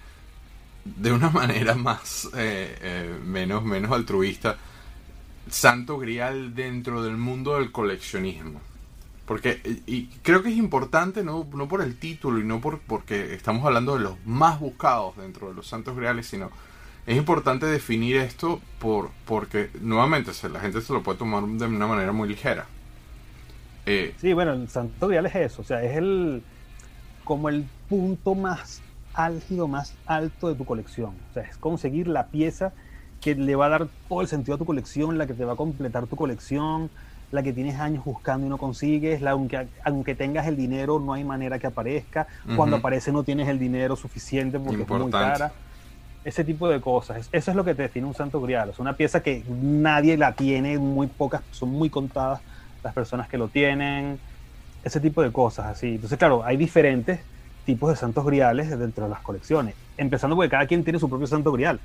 de 0.83 1.11
una 1.11 1.29
manera 1.31 1.75
más, 1.75 2.25
eh, 2.35 2.77
eh, 2.81 3.19
menos, 3.23 3.63
menos 3.63 3.91
altruista, 3.91 4.57
Santo 5.49 5.97
Grial 5.97 6.53
dentro 6.53 7.03
del 7.03 7.17
mundo 7.17 7.55
del 7.55 7.71
coleccionismo. 7.71 8.59
Porque, 9.25 9.59
y 9.87 10.05
creo 10.21 10.43
que 10.43 10.49
es 10.49 10.57
importante, 10.57 11.23
no, 11.23 11.47
no 11.51 11.67
por 11.67 11.81
el 11.81 11.97
título 11.97 12.39
y 12.39 12.43
no 12.43 12.61
por, 12.61 12.79
porque 12.79 13.33
estamos 13.33 13.65
hablando 13.65 13.95
de 13.95 14.03
los 14.03 14.23
más 14.25 14.59
buscados 14.59 15.17
dentro 15.17 15.47
de 15.47 15.55
los 15.55 15.65
Santos 15.67 15.95
Griales, 15.95 16.27
sino 16.27 16.51
es 17.05 17.17
importante 17.17 17.65
definir 17.65 18.17
esto 18.17 18.61
por, 18.79 19.11
porque 19.25 19.71
nuevamente 19.81 20.33
se- 20.33 20.49
la 20.49 20.59
gente 20.59 20.81
se 20.81 20.93
lo 20.93 21.03
puede 21.03 21.17
tomar 21.19 21.43
de 21.45 21.65
una 21.67 21.87
manera 21.87 22.11
muy 22.11 22.27
ligera. 22.29 22.67
Eh, 23.85 24.13
Sí, 24.15 24.33
bueno, 24.33 24.53
el 24.53 24.69
Santo 24.69 25.07
Grial 25.07 25.25
es 25.25 25.35
eso, 25.35 25.61
o 25.61 25.65
sea, 25.65 25.83
es 25.83 25.97
el 25.97 26.43
como 27.23 27.49
el 27.49 27.71
punto 27.89 28.35
más 28.35 28.85
álgido, 29.13 29.67
más 29.67 29.99
alto 30.05 30.49
de 30.49 30.55
tu 30.55 30.65
colección. 30.65 31.23
O 31.29 31.33
sea, 31.33 31.43
es 31.43 31.57
conseguir 31.57 32.07
la 32.07 32.29
pieza 32.29 32.73
que 33.21 33.35
le 33.35 33.55
va 33.55 33.67
a 33.67 33.69
dar 33.69 33.89
todo 34.09 34.21
el 34.21 34.27
sentido 34.27 34.55
a 34.55 34.57
tu 34.59 34.65
colección, 34.65 35.17
la 35.17 35.27
que 35.27 35.33
te 35.35 35.45
va 35.45 35.53
a 35.53 35.55
completar 35.57 36.07
tu 36.07 36.15
colección, 36.17 36.91
la 37.31 37.43
que 37.43 37.53
tienes 37.53 37.79
años 37.79 38.05
buscando 38.05 38.47
y 38.47 38.49
no 38.49 38.57
consigues, 38.59 39.21
la 39.21 39.31
aunque, 39.31 39.69
aunque 39.83 40.15
tengas 40.15 40.47
el 40.47 40.57
dinero 40.57 40.99
no 40.99 41.13
hay 41.13 41.23
manera 41.23 41.59
que 41.59 41.67
aparezca, 41.67 42.27
cuando 42.53 42.77
aparece 42.77 43.11
no 43.11 43.23
tienes 43.23 43.47
el 43.49 43.59
dinero 43.59 43.95
suficiente 43.95 44.59
porque 44.59 44.83
es 44.83 44.89
muy 44.91 45.15
cara. 45.15 45.53
Ese 46.25 46.43
tipo 46.43 46.67
de 46.67 46.81
cosas. 46.81 47.17
Es- 47.17 47.29
Eso 47.31 47.51
es 47.51 47.55
lo 47.57 47.63
que 47.63 47.73
te 47.75 47.83
define 47.83 48.05
un 48.07 48.13
santo 48.15 48.41
grial. 48.41 48.69
Es 48.69 48.79
una 48.79 48.93
pieza 48.93 49.21
que 49.23 49.43
nadie 49.49 50.17
la 50.17 50.33
tiene, 50.33 50.77
muy 50.77 51.07
pocas, 51.07 51.41
son 51.51 51.69
muy 51.69 51.89
contadas 51.89 52.41
las 52.83 52.93
personas 52.93 53.29
que 53.29 53.37
lo 53.37 53.47
tienen. 53.47 54.19
Ese 54.83 54.99
tipo 54.99 55.21
de 55.21 55.31
cosas 55.31 55.67
así. 55.67 55.95
Entonces, 55.95 56.17
claro, 56.17 56.43
hay 56.43 56.57
diferentes 56.57 57.19
tipos 57.65 57.89
de 57.89 57.95
santos 57.95 58.25
griales 58.25 58.69
dentro 58.77 59.05
de 59.05 59.09
las 59.09 59.21
colecciones. 59.21 59.73
Empezando 59.97 60.35
porque 60.35 60.49
cada 60.49 60.67
quien 60.67 60.83
tiene 60.83 60.99
su 60.99 61.09
propio 61.09 61.25
santo 61.27 61.51
grial. 61.51 61.79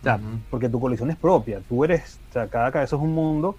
O 0.00 0.02
sea, 0.04 0.18
porque 0.50 0.68
tu 0.68 0.78
colección 0.80 1.10
es 1.10 1.16
propia. 1.16 1.60
Tú 1.68 1.84
eres, 1.84 2.18
o 2.30 2.32
sea, 2.32 2.48
cada 2.48 2.70
cabeza 2.72 2.96
es 2.96 3.02
un 3.02 3.12
mundo. 3.14 3.56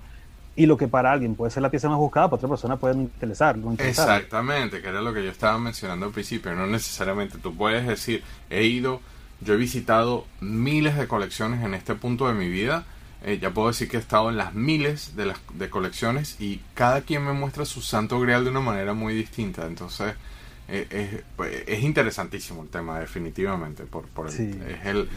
Y 0.56 0.66
lo 0.66 0.76
que 0.78 0.88
para 0.88 1.12
alguien 1.12 1.36
puede 1.36 1.52
ser 1.52 1.62
la 1.62 1.70
pieza 1.70 1.88
más 1.90 1.98
buscada, 2.00 2.28
para 2.28 2.38
otra 2.38 2.50
persona 2.50 2.78
puede 2.78 2.96
interesar. 2.96 3.56
no. 3.58 3.76
Exactamente, 3.78 4.82
que 4.82 4.88
era 4.88 5.02
lo 5.02 5.14
que 5.14 5.24
yo 5.24 5.30
estaba 5.30 5.58
mencionando 5.60 6.08
al 6.08 6.12
principio. 6.12 6.54
No 6.56 6.66
necesariamente 6.66 7.38
tú 7.38 7.56
puedes 7.56 7.86
decir, 7.86 8.24
he 8.50 8.64
ido, 8.64 9.00
yo 9.42 9.54
he 9.54 9.58
visitado 9.58 10.26
miles 10.42 10.98
de 10.98 11.08
colecciones 11.08 11.64
en 11.64 11.74
este 11.74 11.96
punto 11.96 12.28
de 12.28 12.34
mi 12.34 12.50
vida. 12.50 12.86
eh, 13.24 13.40
ya 13.42 13.50
puedo 13.52 13.68
decir 13.70 13.90
que 13.90 13.98
he 13.98 14.00
estado 14.00 14.30
en 14.30 14.38
las 14.38 14.54
miles 14.54 15.16
de 15.16 15.26
las 15.26 15.40
de 15.56 15.70
colecciones 15.72 16.40
y 16.40 16.62
cada 16.76 17.02
quien 17.02 17.26
me 17.26 17.34
muestra 17.34 17.66
su 17.66 17.82
santo 17.82 18.20
grial 18.20 18.44
de 18.44 18.52
una 18.52 18.60
manera 18.62 18.94
muy 18.94 19.16
distinta. 19.16 19.66
Entonces, 19.66 20.14
eh, 20.68 20.88
es, 20.92 21.24
pues, 21.36 21.64
es 21.68 21.84
interesantísimo 21.84 22.62
el 22.62 22.70
tema, 22.70 23.00
definitivamente. 23.00 23.84
Por, 23.86 24.06
por 24.06 24.28
el- 24.28 24.34
Sí. 24.34 24.60
es 24.70 24.86
el, 24.86 25.10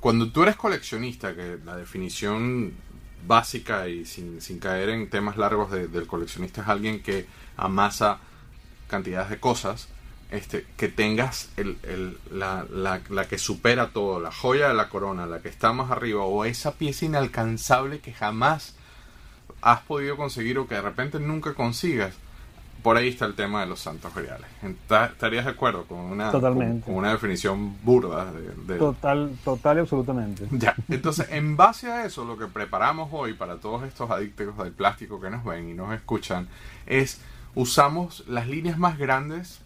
cuando 0.00 0.30
tú 0.30 0.42
eres 0.42 0.56
coleccionista, 0.56 1.34
que 1.34 1.58
la 1.64 1.76
definición 1.76 2.72
básica 3.26 3.88
y 3.88 4.04
sin, 4.04 4.40
sin 4.42 4.58
caer 4.58 4.90
en 4.90 5.08
temas 5.08 5.38
largos 5.38 5.70
de- 5.70 5.88
del 5.88 6.06
coleccionista 6.06 6.60
es 6.60 6.68
alguien 6.68 7.02
que 7.02 7.26
amasa 7.56 8.18
cantidades 8.86 9.30
de 9.30 9.40
cosas, 9.40 9.88
este, 10.30 10.66
que 10.76 10.88
tengas 10.88 11.50
el, 11.56 11.78
el- 11.84 12.18
la, 12.30 12.64
la- 12.70 13.00
la 13.10 13.26
que 13.28 13.38
supera 13.38 13.88
todo, 13.90 14.20
la 14.20 14.32
joya 14.32 14.68
de 14.68 14.74
la 14.74 14.88
corona, 14.88 15.26
la 15.26 15.40
que 15.40 15.48
está 15.48 15.72
más 15.72 15.90
arriba, 15.90 16.24
o 16.24 16.44
esa 16.44 16.72
pieza 16.74 17.04
inalcanzable 17.04 18.00
que 18.00 18.12
jamás 18.12 18.74
has 19.62 19.80
podido 19.82 20.16
conseguir 20.16 20.58
o 20.58 20.66
que 20.66 20.74
de 20.76 20.82
repente 20.82 21.18
nunca 21.20 21.54
consigas. 21.54 22.14
Por 22.82 22.96
ahí 22.96 23.08
está 23.08 23.24
el 23.24 23.34
tema 23.34 23.60
de 23.62 23.66
los 23.66 23.80
santos 23.80 24.14
griales. 24.14 24.46
¿Estarías 24.62 25.44
de 25.44 25.50
acuerdo 25.50 25.84
con 25.86 25.98
una, 25.98 26.30
Totalmente. 26.30 26.84
con, 26.84 26.94
con 26.94 27.02
una 27.02 27.10
definición 27.12 27.76
burda 27.82 28.30
de, 28.30 28.42
de- 28.74 28.78
Total, 28.78 29.32
total 29.44 29.78
y 29.78 29.80
absolutamente. 29.80 30.46
ya, 30.52 30.74
entonces 30.88 31.26
en 31.30 31.56
base 31.56 31.90
a 31.90 32.04
eso 32.04 32.24
lo 32.24 32.36
que 32.38 32.46
preparamos 32.46 33.08
hoy 33.12 33.32
para 33.34 33.56
todos 33.56 33.82
estos 33.84 34.08
adictos 34.10 34.56
del 34.58 34.72
plástico 34.72 35.20
que 35.20 35.30
nos 35.30 35.44
ven 35.44 35.68
y 35.70 35.74
nos 35.74 35.92
escuchan 35.94 36.48
es 36.86 37.20
usamos 37.56 38.22
las 38.28 38.46
líneas 38.46 38.78
más 38.78 38.98
grandes, 38.98 39.58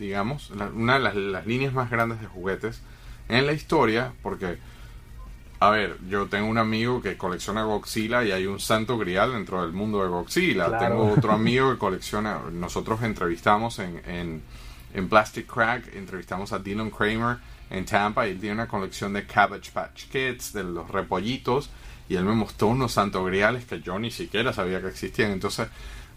digamos, 0.00 0.50
la- 0.50 0.66
una 0.66 0.94
de 0.94 1.00
las, 1.00 1.14
las 1.14 1.46
líneas 1.46 1.72
más 1.72 1.90
grandes 1.90 2.20
de 2.20 2.26
juguetes 2.26 2.80
en 3.28 3.46
la 3.46 3.52
historia, 3.52 4.12
porque, 4.22 4.58
a 5.60 5.70
ver, 5.70 5.96
yo 6.08 6.26
tengo 6.26 6.48
un 6.48 6.58
amigo 6.58 7.00
que 7.02 7.16
colecciona 7.16 7.62
Godzilla 7.62 8.24
y 8.24 8.32
hay 8.32 8.46
un 8.46 8.58
santo 8.58 8.98
grial 8.98 9.32
dentro 9.32 9.62
del 9.62 9.72
mundo 9.72 10.02
de 10.02 10.08
Godzilla. 10.08 10.66
Claro. 10.66 10.84
Tengo 10.88 11.12
otro 11.16 11.32
amigo 11.32 11.70
que 11.70 11.78
colecciona, 11.78 12.40
nosotros 12.50 13.02
entrevistamos 13.02 13.78
en, 13.78 14.02
en, 14.06 14.42
en 14.94 15.08
Plastic 15.08 15.46
Crack, 15.46 15.94
entrevistamos 15.94 16.52
a 16.52 16.58
Dylan 16.58 16.90
Kramer 16.90 17.36
en 17.70 17.84
Tampa 17.84 18.26
y 18.26 18.32
él 18.32 18.40
tiene 18.40 18.54
una 18.54 18.66
colección 18.66 19.12
de 19.12 19.24
Cabbage 19.26 19.70
Patch 19.72 20.06
Kids, 20.10 20.52
de 20.52 20.64
los 20.64 20.90
repollitos, 20.90 21.70
y 22.08 22.16
él 22.16 22.24
me 22.24 22.32
mostró 22.34 22.66
unos 22.66 22.90
santo 22.92 23.22
griales 23.24 23.64
que 23.66 23.80
yo 23.80 23.96
ni 24.00 24.10
siquiera 24.10 24.52
sabía 24.52 24.80
que 24.80 24.88
existían. 24.88 25.30
Entonces, 25.30 25.68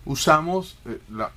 usamos 0.05 0.77
eh, 0.87 0.97
la, 1.11 1.29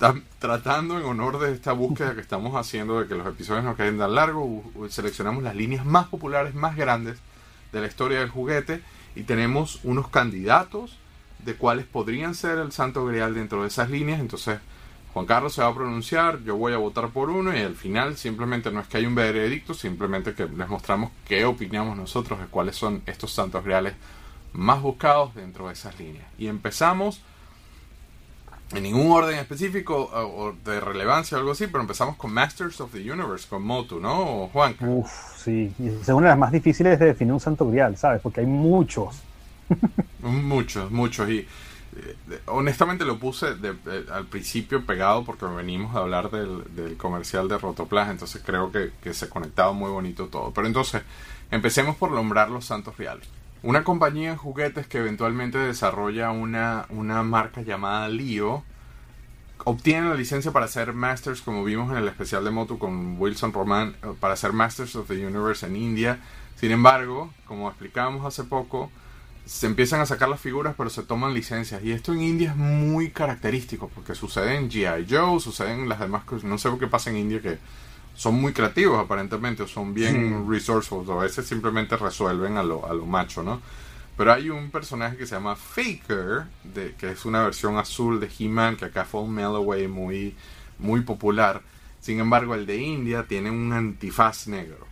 tam- 0.00 0.24
tratando 0.40 0.98
en 0.98 1.04
honor 1.04 1.38
de 1.38 1.52
esta 1.52 1.72
búsqueda 1.72 2.14
que 2.16 2.20
estamos 2.20 2.56
haciendo 2.56 2.98
de 3.00 3.06
que 3.06 3.14
los 3.14 3.26
episodios 3.26 3.62
no 3.62 3.76
queden 3.76 3.98
tan 3.98 4.14
largos, 4.14 4.64
seleccionamos 4.88 5.44
las 5.44 5.54
líneas 5.54 5.84
más 5.84 6.08
populares, 6.08 6.54
más 6.54 6.74
grandes 6.74 7.18
de 7.70 7.80
la 7.80 7.86
historia 7.86 8.18
del 8.18 8.30
juguete 8.30 8.82
y 9.14 9.22
tenemos 9.22 9.80
unos 9.84 10.08
candidatos 10.08 10.98
de 11.44 11.54
cuáles 11.54 11.86
podrían 11.86 12.34
ser 12.34 12.58
el 12.58 12.72
santo 12.72 13.04
grial 13.06 13.34
dentro 13.34 13.62
de 13.62 13.68
esas 13.68 13.90
líneas. 13.90 14.20
Entonces, 14.20 14.58
Juan 15.12 15.26
Carlos 15.26 15.54
se 15.54 15.62
va 15.62 15.68
a 15.68 15.74
pronunciar, 15.74 16.42
yo 16.44 16.56
voy 16.56 16.72
a 16.72 16.78
votar 16.78 17.08
por 17.10 17.30
uno 17.30 17.56
y 17.56 17.60
al 17.60 17.74
final 17.74 18.16
simplemente 18.16 18.70
no 18.70 18.80
es 18.80 18.86
que 18.88 18.98
hay 18.98 19.06
un 19.06 19.14
veredicto, 19.14 19.74
simplemente 19.74 20.34
que 20.34 20.46
les 20.46 20.68
mostramos 20.68 21.10
qué 21.26 21.44
opinamos 21.44 21.96
nosotros 21.96 22.38
de 22.38 22.46
cuáles 22.46 22.76
son 22.76 23.02
estos 23.06 23.32
santos 23.32 23.64
reales 23.64 23.94
más 24.52 24.80
buscados 24.80 25.34
dentro 25.34 25.66
de 25.66 25.74
esas 25.74 25.98
líneas. 25.98 26.26
Y 26.38 26.46
empezamos 26.46 27.22
en 28.72 28.82
ningún 28.84 29.10
orden 29.10 29.36
específico 29.38 29.96
o, 30.12 30.52
de 30.64 30.78
relevancia 30.80 31.36
o 31.36 31.40
algo 31.40 31.52
así, 31.52 31.66
pero 31.66 31.80
empezamos 31.80 32.16
con 32.16 32.32
Masters 32.32 32.80
of 32.80 32.92
the 32.92 33.10
Universe, 33.10 33.46
con 33.48 33.62
Motu, 33.62 33.98
¿no? 34.00 34.48
Juan. 34.52 34.76
Uf, 34.80 35.10
sí. 35.42 35.72
Es 36.00 36.08
una 36.08 36.26
de 36.28 36.32
las 36.32 36.38
más 36.38 36.52
difíciles 36.52 36.98
de 36.98 37.06
definir 37.06 37.32
un 37.34 37.40
santo 37.40 37.68
grial, 37.68 37.96
¿sabes? 37.96 38.20
Porque 38.22 38.40
hay 38.40 38.46
muchos. 38.46 39.16
Muchos, 40.22 40.90
muchos. 40.90 41.28
Y 41.30 41.38
eh, 41.38 42.16
honestamente 42.46 43.04
lo 43.04 43.18
puse 43.18 43.54
de- 43.56 43.72
de- 43.74 44.12
al 44.12 44.26
principio 44.26 44.84
pegado 44.86 45.24
porque 45.24 45.46
venimos 45.46 45.94
a 45.96 46.00
hablar 46.00 46.30
del, 46.30 46.62
del 46.76 46.96
comercial 46.96 47.48
de 47.48 47.58
Rotoplas, 47.58 48.10
entonces 48.10 48.42
creo 48.44 48.70
que, 48.70 48.92
que 49.02 49.14
se 49.14 49.28
conectaba 49.28 49.72
muy 49.72 49.90
bonito 49.90 50.26
todo. 50.26 50.52
Pero 50.52 50.66
entonces, 50.66 51.02
empecemos 51.50 51.96
por 51.96 52.12
nombrar 52.12 52.50
los 52.50 52.64
santos 52.64 52.96
reales. 52.96 53.26
Una 53.62 53.84
compañía 53.84 54.30
de 54.30 54.36
juguetes 54.36 54.86
que 54.86 54.98
eventualmente 54.98 55.58
desarrolla 55.58 56.30
una, 56.30 56.86
una 56.88 57.22
marca 57.22 57.60
llamada 57.60 58.08
Leo 58.08 58.64
obtiene 59.64 60.08
la 60.08 60.14
licencia 60.14 60.50
para 60.50 60.64
hacer 60.64 60.94
Masters, 60.94 61.42
como 61.42 61.62
vimos 61.64 61.90
en 61.90 61.98
el 61.98 62.08
especial 62.08 62.42
de 62.44 62.50
Moto 62.50 62.78
con 62.78 63.20
Wilson 63.20 63.52
Roman, 63.52 63.94
eh, 64.02 64.14
para 64.18 64.34
hacer 64.34 64.52
Masters 64.52 64.96
of 64.96 65.08
the 65.08 65.26
Universe 65.26 65.66
en 65.66 65.76
India. 65.76 66.20
Sin 66.56 66.70
embargo, 66.70 67.32
como 67.46 67.68
explicábamos 67.68 68.24
hace 68.24 68.44
poco, 68.44 68.90
se 69.44 69.66
empiezan 69.66 70.00
a 70.00 70.06
sacar 70.06 70.28
las 70.28 70.40
figuras, 70.40 70.74
pero 70.76 70.90
se 70.90 71.02
toman 71.02 71.34
licencias. 71.34 71.82
Y 71.82 71.92
esto 71.92 72.12
en 72.12 72.22
India 72.22 72.50
es 72.50 72.56
muy 72.56 73.10
característico, 73.10 73.90
porque 73.94 74.14
sucede 74.14 74.56
en 74.56 74.70
G.I. 74.70 75.06
Joe, 75.08 75.40
sucede 75.40 75.72
en 75.72 75.88
las 75.88 76.00
demás 76.00 76.24
cosas. 76.24 76.44
No 76.44 76.56
sé 76.56 76.70
qué 76.78 76.86
pasa 76.86 77.10
en 77.10 77.16
India, 77.16 77.40
que 77.40 77.58
son 78.20 78.34
muy 78.34 78.52
creativos 78.52 79.02
aparentemente, 79.02 79.62
o 79.62 79.66
son 79.66 79.94
bien 79.94 80.46
resourceful, 80.46 81.08
o 81.08 81.20
a 81.20 81.22
veces 81.22 81.46
simplemente 81.46 81.96
resuelven 81.96 82.58
a 82.58 82.62
lo, 82.62 82.86
a 82.86 82.92
lo 82.92 83.06
macho, 83.06 83.42
¿no? 83.42 83.62
Pero 84.14 84.34
hay 84.34 84.50
un 84.50 84.70
personaje 84.70 85.16
que 85.16 85.26
se 85.26 85.36
llama 85.36 85.56
Faker, 85.56 86.44
de, 86.62 86.94
que 86.98 87.12
es 87.12 87.24
una 87.24 87.42
versión 87.42 87.78
azul 87.78 88.20
de 88.20 88.28
He-Man, 88.38 88.76
que 88.76 88.84
acá 88.84 89.06
fue 89.06 89.22
un 89.22 89.32
Melloway 89.32 89.88
muy, 89.88 90.36
muy 90.78 91.00
popular. 91.00 91.62
Sin 92.02 92.20
embargo, 92.20 92.54
el 92.54 92.66
de 92.66 92.76
India 92.76 93.24
tiene 93.26 93.50
un 93.50 93.72
antifaz 93.72 94.48
negro. 94.48 94.86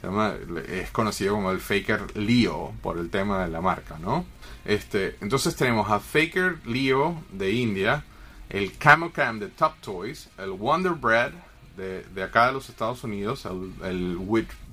Se 0.00 0.06
llama, 0.06 0.32
es 0.66 0.90
conocido 0.90 1.34
como 1.34 1.50
el 1.50 1.60
Faker 1.60 2.16
Leo 2.16 2.72
por 2.80 2.96
el 2.96 3.10
tema 3.10 3.44
de 3.44 3.50
la 3.50 3.60
marca, 3.60 3.98
¿no? 3.98 4.24
Este, 4.64 5.18
entonces 5.20 5.54
tenemos 5.54 5.90
a 5.90 6.00
Faker 6.00 6.60
Leo 6.64 7.22
de 7.30 7.52
India, 7.52 8.04
el 8.48 8.78
Camo 8.78 9.12
Cam 9.12 9.38
de 9.38 9.48
Top 9.48 9.74
Toys, 9.82 10.30
el 10.38 10.52
Wonder 10.52 10.92
Bread 10.92 11.32
de, 11.80 12.04
de 12.14 12.22
acá 12.22 12.48
de 12.48 12.52
los 12.52 12.68
Estados 12.68 13.02
Unidos, 13.04 13.46
el, 13.46 13.72
el 13.84 14.18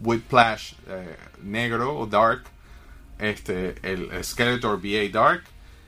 Whiplash 0.03 0.73
eh, 0.87 1.15
negro 1.41 1.97
o 1.97 2.05
dark, 2.05 2.43
este, 3.17 3.75
el 3.81 4.23
Skeletor 4.23 4.79
VA 4.81 5.09
Dark, 5.11 5.43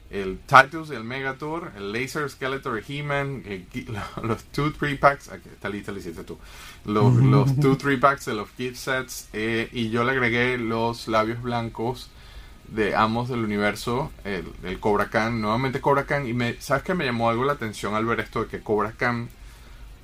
el 0.10 0.40
Titus 0.40 0.90
del 0.90 1.04
Megator, 1.04 1.74
el 1.76 1.92
Laser 1.92 2.30
Skeletor 2.30 2.82
He-Man, 2.88 3.44
los 4.24 4.52
2-3 4.54 4.98
packs, 4.98 5.30
aquí 5.30 5.50
está 5.50 5.70
lista, 5.70 5.92
le 5.92 6.00
hiciste 6.00 6.24
tú, 6.24 6.38
los 6.86 7.14
2-3 7.14 8.00
packs 8.00 8.26
de 8.26 8.36
los 8.36 8.50
gift 8.52 8.78
sets, 8.78 9.30
eh, 9.34 9.70
y 9.74 9.90
yo 9.90 10.04
le 10.06 10.12
agregué 10.14 10.58
los 10.58 11.08
labios 11.08 11.42
blancos 11.42 12.10
de 12.70 12.96
Amos 12.96 13.30
del 13.30 13.44
Universo, 13.44 14.12
el, 14.24 14.46
el, 14.64 14.80
Cobra 14.80 15.10
Khan, 15.10 15.42
nuevamente 15.42 15.82
Cobra 15.82 16.06
Khan, 16.06 16.28
y 16.28 16.34
me, 16.34 16.60
¿sabes 16.62 16.84
que 16.84 16.94
me 16.94 17.04
llamó 17.04 17.30
algo 17.30 17.44
la 17.44 17.54
atención 17.54 17.94
al 17.96 18.06
ver 18.06 18.22
esto 18.22 18.44
de 18.44 18.48
que 18.48 18.62
Cobra 18.62 18.94
Khan, 18.94 19.30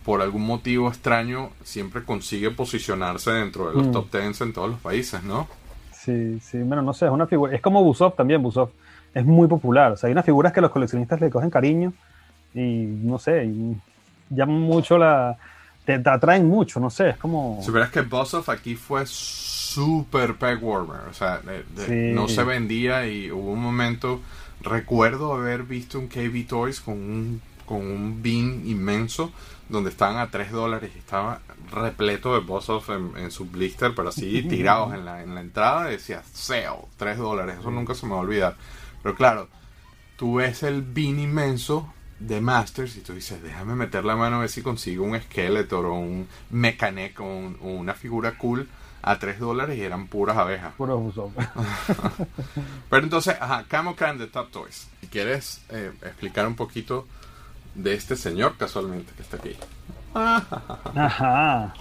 por 0.05 0.21
algún 0.21 0.45
motivo 0.45 0.87
extraño, 0.87 1.49
siempre 1.63 2.03
consigue 2.03 2.51
posicionarse 2.51 3.31
dentro 3.31 3.69
de 3.69 3.75
los 3.75 3.87
mm. 3.87 3.91
top 3.91 4.11
10 4.11 4.41
en 4.41 4.53
todos 4.53 4.69
los 4.69 4.79
países, 4.79 5.23
¿no? 5.23 5.47
Sí, 5.91 6.39
sí, 6.39 6.59
bueno, 6.59 6.83
no 6.83 6.93
sé, 6.93 7.05
es 7.05 7.11
una 7.11 7.25
figura, 7.25 7.55
es 7.55 7.61
como 7.61 7.83
Busov 7.83 8.15
también, 8.15 8.41
Busov 8.43 8.69
es 9.15 9.25
muy 9.25 9.47
popular, 9.47 9.93
o 9.93 9.97
sea, 9.97 10.07
hay 10.07 10.11
unas 10.11 10.25
figuras 10.25 10.53
que 10.53 10.61
los 10.61 10.69
coleccionistas 10.69 11.19
le 11.19 11.31
cogen 11.31 11.49
cariño 11.49 11.91
y 12.53 12.85
no 12.85 13.17
sé, 13.17 13.51
llaman 14.29 14.59
mucho 14.59 14.99
la, 14.99 15.37
te, 15.85 15.95
atraen 16.05 16.47
mucho, 16.47 16.79
no 16.79 16.91
sé, 16.91 17.09
es 17.09 17.17
como... 17.17 17.59
Si 17.63 17.71
verás 17.71 17.89
que 17.89 18.01
Busov 18.01 18.47
aquí 18.51 18.75
fue 18.75 19.03
súper 19.07 20.35
peg 20.35 20.63
warmer, 20.63 21.01
o 21.09 21.13
sea, 21.13 21.41
no 21.87 22.27
se 22.27 22.43
vendía 22.43 23.07
y 23.07 23.31
hubo 23.31 23.53
un 23.53 23.61
momento, 23.61 24.21
recuerdo 24.61 25.33
haber 25.33 25.63
visto 25.63 25.97
un 25.97 26.09
KB 26.09 26.45
Toys 26.47 26.79
con 26.79 26.93
un, 26.93 27.41
con 27.65 27.77
un 27.77 28.21
bin 28.21 28.61
inmenso 28.67 29.31
donde 29.69 29.89
estaban 29.89 30.17
a 30.17 30.29
3 30.29 30.51
dólares 30.51 30.91
y 30.95 30.99
estaba 30.99 31.41
repleto 31.71 32.33
de 32.33 32.41
boss 32.41 32.69
en, 32.89 33.17
en, 33.17 33.31
su 33.31 33.45
blister, 33.45 33.93
pero 33.95 34.09
así 34.09 34.43
tirados 34.49 34.93
en 34.93 35.05
la, 35.05 35.23
en 35.23 35.33
la 35.33 35.41
entrada, 35.41 35.85
decía 35.85 36.23
sale, 36.33 36.67
3 36.97 37.17
dólares, 37.17 37.57
eso 37.59 37.71
nunca 37.71 37.95
se 37.95 38.05
me 38.05 38.13
va 38.13 38.19
a 38.19 38.21
olvidar. 38.21 38.57
Pero 39.01 39.15
claro, 39.15 39.49
tú 40.17 40.35
ves 40.35 40.63
el 40.63 40.81
bin 40.81 41.19
inmenso 41.19 41.91
de 42.19 42.41
Masters 42.41 42.95
y 42.95 43.01
tú 43.01 43.13
dices, 43.13 43.41
déjame 43.41 43.75
meter 43.75 44.05
la 44.05 44.15
mano 44.15 44.37
a 44.37 44.39
ver 44.39 44.49
si 44.49 44.61
consigo 44.61 45.03
un 45.03 45.19
Skeletor 45.19 45.85
o 45.85 45.95
un 45.95 46.27
Mechanic 46.49 47.19
o, 47.19 47.25
una 47.25 47.93
figura 47.93 48.37
cool 48.37 48.69
a 49.01 49.19
3 49.19 49.39
dólares 49.39 49.77
y 49.77 49.81
eran 49.81 50.07
puras 50.07 50.37
abejas. 50.37 50.73
Puros 50.75 51.13
Pero 52.89 53.03
entonces, 53.03 53.35
ajá, 53.39 53.65
Camo 53.67 53.95
Can 53.95 54.17
de 54.17 54.27
Top 54.27 54.49
Toys. 54.49 54.87
Si 55.01 55.07
quieres 55.07 55.61
eh, 55.69 55.91
explicar 56.01 56.47
un 56.47 56.55
poquito 56.55 57.05
de 57.75 57.93
este 57.93 58.15
señor 58.15 58.57
casualmente 58.57 59.13
que 59.15 59.21
está 59.21 59.37
aquí. 59.37 59.55
Ajá. 60.13 61.73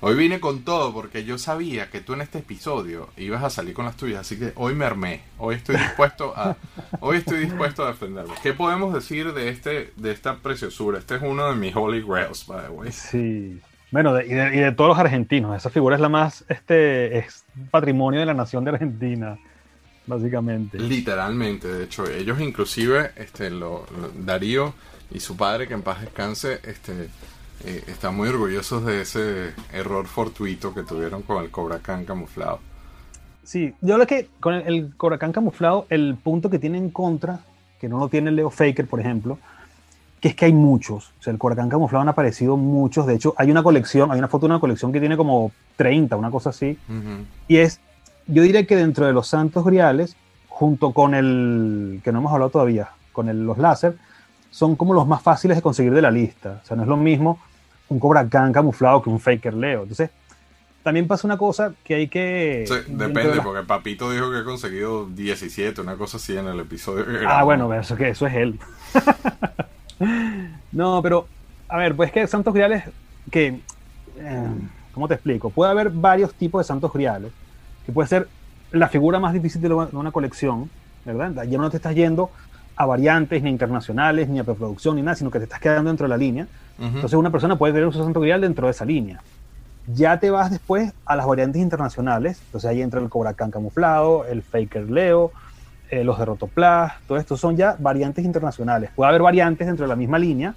Hoy 0.00 0.14
vine 0.14 0.40
con 0.40 0.62
todo 0.62 0.92
porque 0.92 1.24
yo 1.24 1.38
sabía 1.38 1.90
que 1.90 2.00
tú 2.00 2.12
en 2.12 2.20
este 2.20 2.38
episodio 2.38 3.08
ibas 3.16 3.42
a 3.42 3.50
salir 3.50 3.74
con 3.74 3.86
las 3.86 3.96
tuyas, 3.96 4.20
así 4.20 4.38
que 4.38 4.52
hoy 4.54 4.74
me 4.74 4.84
armé. 4.84 5.22
Hoy 5.38 5.56
estoy 5.56 5.76
dispuesto 5.76 6.32
a 6.36 6.56
hoy 7.00 7.16
estoy 7.16 7.40
dispuesto 7.40 7.84
a 7.84 7.88
defenderme. 7.88 8.34
¿Qué 8.42 8.52
podemos 8.52 8.94
decir 8.94 9.32
de 9.32 9.48
este 9.48 9.92
de 9.96 10.12
esta 10.12 10.36
preciosura? 10.36 10.98
Este 10.98 11.16
es 11.16 11.22
uno 11.22 11.48
de 11.48 11.56
mis 11.56 11.74
holy 11.74 12.02
grails, 12.02 12.46
by 12.46 12.66
the 12.66 12.68
way. 12.68 12.92
Sí. 12.92 13.60
Bueno, 13.90 14.20
y, 14.20 14.28
de, 14.28 14.72
todos 14.72 14.88
los 14.88 14.98
argentinos, 14.98 15.56
esa 15.56 15.70
figura 15.70 15.96
es 15.96 16.02
la 16.02 16.08
más 16.08 16.44
este 16.48 17.18
es 17.18 17.44
patrimonio 17.70 18.20
de 18.20 18.26
la 18.26 18.34
nación 18.34 18.64
de 18.64 18.70
Argentina 18.72 19.38
básicamente. 20.06 20.78
Literalmente, 20.78 21.68
de 21.68 21.84
hecho, 21.84 22.06
ellos 22.08 22.40
inclusive, 22.40 23.12
este, 23.16 23.50
lo, 23.50 23.86
Darío 24.18 24.74
y 25.10 25.20
su 25.20 25.36
padre, 25.36 25.68
que 25.68 25.74
en 25.74 25.82
paz 25.82 26.00
descanse, 26.00 26.60
este, 26.64 27.08
eh, 27.64 27.84
están 27.86 28.16
muy 28.16 28.28
orgullosos 28.28 28.84
de 28.84 29.02
ese 29.02 29.52
error 29.72 30.06
fortuito 30.06 30.74
que 30.74 30.82
tuvieron 30.82 31.22
con 31.22 31.42
el 31.42 31.50
Cobra 31.50 31.78
Khan 31.78 32.04
camuflado. 32.04 32.60
Sí, 33.44 33.74
yo 33.80 33.94
creo 33.94 34.06
que 34.06 34.28
con 34.40 34.54
el, 34.54 34.66
el 34.66 34.96
Cobra 34.96 35.18
Khan 35.18 35.32
camuflado, 35.32 35.86
el 35.88 36.16
punto 36.16 36.50
que 36.50 36.58
tiene 36.58 36.78
en 36.78 36.90
contra, 36.90 37.40
que 37.80 37.88
no 37.88 37.98
lo 37.98 38.08
tiene 38.08 38.30
Leo 38.30 38.50
Faker, 38.50 38.86
por 38.86 39.00
ejemplo, 39.00 39.38
que 40.20 40.28
es 40.28 40.34
que 40.34 40.46
hay 40.46 40.52
muchos. 40.52 41.12
O 41.20 41.22
sea, 41.22 41.32
el 41.32 41.38
Cobra 41.38 41.56
Khan 41.56 41.68
camuflado 41.68 42.02
han 42.02 42.08
aparecido 42.08 42.56
muchos. 42.56 43.06
De 43.06 43.14
hecho, 43.14 43.34
hay 43.36 43.50
una 43.50 43.62
colección, 43.62 44.10
hay 44.10 44.18
una 44.18 44.28
foto 44.28 44.46
de 44.46 44.52
una 44.52 44.60
colección 44.60 44.92
que 44.92 45.00
tiene 45.00 45.16
como 45.16 45.52
30, 45.76 46.16
una 46.16 46.30
cosa 46.30 46.50
así. 46.50 46.78
Y 47.48 47.56
es 47.58 47.80
yo 48.26 48.42
diría 48.42 48.66
que 48.66 48.76
dentro 48.76 49.06
de 49.06 49.12
los 49.12 49.28
santos 49.28 49.64
griales, 49.64 50.16
junto 50.48 50.92
con 50.92 51.14
el, 51.14 52.00
que 52.02 52.12
no 52.12 52.18
hemos 52.18 52.32
hablado 52.32 52.50
todavía, 52.50 52.90
con 53.12 53.28
el, 53.28 53.44
los 53.44 53.58
láser, 53.58 53.96
son 54.50 54.76
como 54.76 54.94
los 54.94 55.06
más 55.06 55.22
fáciles 55.22 55.56
de 55.56 55.62
conseguir 55.62 55.92
de 55.92 56.02
la 56.02 56.10
lista. 56.10 56.60
O 56.62 56.66
sea, 56.66 56.76
no 56.76 56.82
es 56.82 56.88
lo 56.88 56.96
mismo 56.96 57.38
un 57.88 58.00
Cobra 58.00 58.28
Khan 58.28 58.52
camuflado 58.52 59.02
que 59.02 59.10
un 59.10 59.20
Faker 59.20 59.54
Leo. 59.54 59.82
Entonces, 59.82 60.10
también 60.82 61.06
pasa 61.06 61.26
una 61.26 61.36
cosa 61.36 61.72
que 61.84 61.94
hay 61.94 62.08
que... 62.08 62.64
depende, 62.88 63.40
porque 63.42 63.64
Papito 63.64 64.10
dijo 64.10 64.30
que 64.30 64.38
ha 64.38 64.44
conseguido 64.44 65.06
17, 65.06 65.80
una 65.80 65.96
cosa 65.96 66.16
así 66.16 66.36
en 66.36 66.46
el 66.46 66.60
episodio. 66.60 67.04
ah, 67.28 67.44
bueno, 67.44 67.72
eso, 67.74 67.96
que 67.96 68.08
eso 68.08 68.26
es 68.26 68.34
él. 68.34 68.58
no, 70.72 71.02
pero, 71.02 71.28
a 71.68 71.76
ver, 71.76 71.94
pues 71.94 72.10
que 72.10 72.26
Santos 72.26 72.54
Griales, 72.54 72.84
que... 73.30 73.60
Eh, 74.18 74.48
¿Cómo 74.94 75.08
te 75.08 75.14
explico? 75.14 75.50
Puede 75.50 75.70
haber 75.70 75.90
varios 75.90 76.32
tipos 76.32 76.60
de 76.60 76.64
Santos 76.64 76.90
Griales 76.92 77.30
que 77.86 77.92
puede 77.92 78.08
ser 78.08 78.28
la 78.72 78.88
figura 78.88 79.18
más 79.20 79.32
difícil 79.32 79.62
de 79.62 79.72
una 79.72 80.10
colección, 80.10 80.68
¿verdad? 81.04 81.44
Ya 81.44 81.56
no 81.56 81.70
te 81.70 81.76
estás 81.76 81.94
yendo 81.94 82.30
a 82.74 82.84
variantes, 82.84 83.42
ni 83.42 83.48
internacionales, 83.48 84.28
ni 84.28 84.38
a 84.38 84.44
preproducción, 84.44 84.96
ni 84.96 85.02
nada, 85.02 85.14
sino 85.14 85.30
que 85.30 85.38
te 85.38 85.44
estás 85.44 85.60
quedando 85.60 85.88
dentro 85.88 86.04
de 86.04 86.10
la 86.10 86.16
línea. 86.16 86.46
Entonces 86.78 87.14
una 87.14 87.30
persona 87.30 87.56
puede 87.56 87.72
tener 87.72 87.86
un 87.86 87.94
santo 87.94 88.20
grial 88.20 88.40
dentro 88.42 88.66
de 88.66 88.72
esa 88.72 88.84
línea. 88.84 89.22
Ya 89.94 90.18
te 90.18 90.30
vas 90.30 90.50
después 90.50 90.92
a 91.06 91.16
las 91.16 91.26
variantes 91.26 91.62
internacionales, 91.62 92.42
entonces 92.46 92.68
ahí 92.68 92.82
entra 92.82 93.00
el 93.00 93.08
Cobra 93.08 93.34
Khan 93.34 93.52
camuflado, 93.52 94.26
el 94.26 94.42
Faker 94.42 94.90
Leo, 94.90 95.30
eh, 95.90 96.02
los 96.02 96.18
de 96.18 96.24
Rotoplas, 96.24 96.94
todo 97.06 97.16
esto 97.16 97.36
son 97.36 97.56
ya 97.56 97.76
variantes 97.78 98.24
internacionales. 98.24 98.90
Puede 98.96 99.10
haber 99.10 99.22
variantes 99.22 99.64
dentro 99.68 99.84
de 99.84 99.88
la 99.88 99.96
misma 99.96 100.18
línea, 100.18 100.54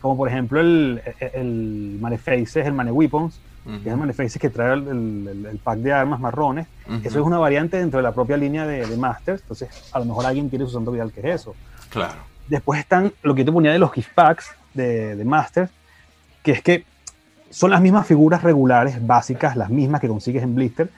como 0.00 0.16
por 0.16 0.28
ejemplo 0.28 0.60
el, 0.60 1.00
el, 1.20 1.30
el 1.34 1.98
Malefaces, 2.00 2.66
el 2.66 2.72
Mane 2.72 2.90
Weapons, 2.90 3.38
que 3.82 4.22
es 4.22 4.34
el 4.34 4.40
que 4.40 4.50
trae 4.50 4.74
el, 4.74 5.60
pack 5.62 5.78
de 5.78 5.92
armas 5.92 6.20
marrones. 6.20 6.66
Eso 7.02 7.18
es 7.18 7.26
una 7.26 7.38
variante 7.38 7.78
dentro 7.78 7.98
de 7.98 8.04
la 8.04 8.12
propia 8.12 8.36
línea 8.36 8.66
de, 8.66 8.96
Masters. 8.96 9.42
Entonces, 9.42 9.68
a 9.92 9.98
lo 9.98 10.04
mejor 10.04 10.26
alguien 10.26 10.48
quiere 10.48 10.64
su 10.64 10.72
santo 10.72 10.92
vial 10.92 11.12
que 11.12 11.20
es 11.20 11.40
eso. 11.40 11.54
Claro. 11.90 12.14
Después 12.48 12.78
están 12.78 13.12
lo 13.22 13.34
que 13.34 13.42
yo 13.42 13.46
te 13.46 13.52
ponía 13.52 13.72
de 13.72 13.78
los 13.78 13.92
gift 13.92 14.14
packs 14.14 14.50
de, 14.72 15.16
de 15.16 15.24
Masters, 15.24 15.70
que 16.42 16.52
es 16.52 16.62
que 16.62 16.84
son 17.50 17.70
las 17.70 17.80
mismas 17.80 18.06
figuras 18.06 18.42
regulares, 18.42 19.04
básicas, 19.04 19.56
las 19.56 19.70
mismas 19.70 20.00
que 20.00 20.08
consigues 20.08 20.42
en 20.42 20.54
Blister, 20.54 20.88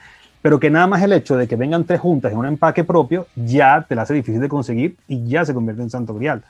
pero 0.41 0.59
que 0.59 0.69
nada 0.69 0.87
más 0.87 1.01
el 1.01 1.13
hecho 1.13 1.37
de 1.37 1.47
que 1.47 1.55
vengan 1.55 1.85
tres 1.85 1.99
juntas 1.99 2.31
en 2.31 2.37
un 2.37 2.45
empaque 2.45 2.83
propio 2.83 3.27
ya 3.35 3.85
te 3.87 3.95
la 3.95 4.03
hace 4.03 4.13
difícil 4.13 4.39
de 4.39 4.49
conseguir 4.49 4.95
y 5.07 5.27
ya 5.27 5.43
se 5.45 5.53
convierte 5.53 5.81
en 5.81 5.89
santo 5.89 6.13
grial. 6.13 6.43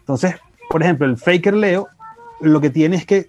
Entonces, 0.00 0.36
por 0.68 0.82
ejemplo, 0.82 1.06
el 1.06 1.16
Faker 1.16 1.54
Leo 1.54 1.88
lo 2.40 2.60
que 2.60 2.70
tiene 2.70 2.96
es 2.96 3.06
que 3.06 3.28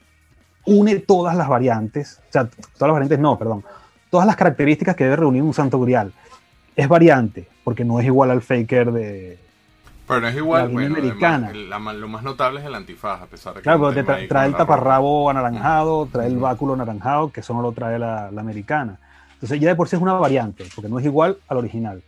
une 0.69 0.99
todas 0.99 1.35
las 1.35 1.47
variantes, 1.47 2.19
o 2.29 2.31
sea, 2.31 2.45
todas 2.45 2.81
las 2.81 2.91
variantes 2.91 3.19
no, 3.19 3.37
perdón, 3.37 3.63
todas 4.09 4.27
las 4.27 4.35
características 4.35 4.95
que 4.95 5.03
debe 5.03 5.15
reunir 5.17 5.41
un 5.41 5.53
santo 5.53 5.79
grial. 5.79 6.13
Es 6.75 6.87
variante, 6.87 7.47
porque 7.63 7.83
no 7.83 7.99
es 7.99 8.05
igual 8.05 8.31
al 8.31 8.41
faker 8.41 8.91
de... 8.91 9.39
Pero 10.07 10.21
no 10.21 10.27
es 10.27 10.35
igual, 10.35 10.73
la 10.73 10.85
americana. 10.85 11.51
lo 11.53 12.07
más 12.07 12.23
notable 12.23 12.61
es 12.61 12.65
el 12.65 12.73
antifaz, 12.73 13.21
a 13.21 13.25
pesar 13.25 13.53
de 13.53 13.59
que... 13.59 13.63
Claro, 13.63 13.91
pero 13.93 14.27
trae 14.27 14.47
el 14.47 14.55
taparrabo 14.55 15.29
anaranjado, 15.29 16.07
trae 16.11 16.27
el 16.27 16.37
báculo 16.37 16.73
anaranjado, 16.73 17.31
que 17.31 17.41
eso 17.41 17.53
no 17.53 17.61
lo 17.61 17.73
trae 17.73 17.99
la, 17.99 18.27
americana. 18.27 18.97
Entonces 19.33 19.59
ya 19.59 19.69
de 19.69 19.75
por 19.75 19.87
sí 19.87 19.95
es 19.95 20.01
una 20.01 20.13
variante, 20.13 20.65
porque 20.73 20.89
no 20.89 20.99
es 20.99 21.05
igual 21.05 21.37
al 21.47 21.57
original. 21.57 22.01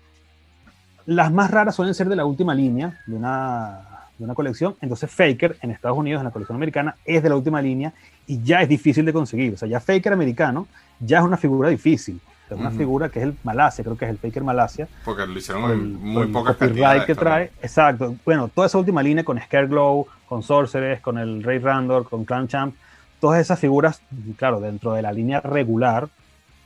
Las 1.06 1.32
más 1.32 1.52
raras 1.52 1.76
suelen 1.76 1.94
ser 1.94 2.10
de 2.10 2.16
la 2.16 2.26
última 2.26 2.56
línea, 2.56 3.00
de 3.06 3.16
una 3.16 3.92
de 4.22 4.26
una 4.26 4.36
colección. 4.36 4.76
Entonces 4.82 5.10
Faker 5.10 5.58
en 5.62 5.72
Estados 5.72 5.98
Unidos, 5.98 6.22
en 6.22 6.26
la 6.26 6.32
colección 6.32 6.56
americana, 6.56 6.96
es 7.06 7.24
de 7.24 7.30
la 7.30 7.36
última 7.36 7.62
línea 7.62 7.94
y 8.32 8.42
ya 8.44 8.62
es 8.62 8.70
difícil 8.70 9.06
de 9.06 9.14
conseguir. 9.14 9.54
O 9.54 9.58
sea, 9.58 9.68
ya 9.68 9.80
Faker 9.80 10.14
americano 10.14 10.68
ya 11.00 11.20
es 11.20 11.24
una 11.24 11.38
figura 11.38 11.70
difícil. 11.70 12.20
sea, 12.48 12.58
una 12.58 12.70
Ujú. 12.70 12.78
figura 12.80 13.10
que 13.10 13.20
es 13.20 13.26
el 13.26 13.36
Malasia, 13.44 13.84
creo 13.84 13.98
que 13.98 14.06
es 14.06 14.12
el 14.12 14.18
Faker 14.18 14.44
Malasia. 14.44 14.88
Porque 15.06 15.26
lo 15.26 15.38
hicieron 15.40 15.64
en 15.66 15.72
el- 15.72 15.88
muy 15.88 16.28
pocas 16.28 16.58
cantidades. 16.58 17.06
que 17.06 17.16
trae. 17.16 17.52
Exacto. 17.62 18.16
Bueno, 18.26 18.50
toda 18.54 18.68
esa 18.68 18.78
última 18.78 19.02
línea 19.02 19.24
con 19.24 19.40
Scareglow, 19.40 20.06
con 20.28 20.44
Sorceress, 20.44 21.00
con 21.02 21.18
el 21.18 21.44
Rey 21.44 21.60
Randor, 21.60 22.08
con 22.10 22.26
Clan 22.26 22.48
Champ, 22.50 22.76
todas 23.22 23.40
esas 23.40 23.58
figuras, 23.60 24.02
claro, 24.38 24.60
dentro 24.60 24.94
de 24.94 25.02
la 25.02 25.12
línea 25.14 25.40
regular, 25.42 26.10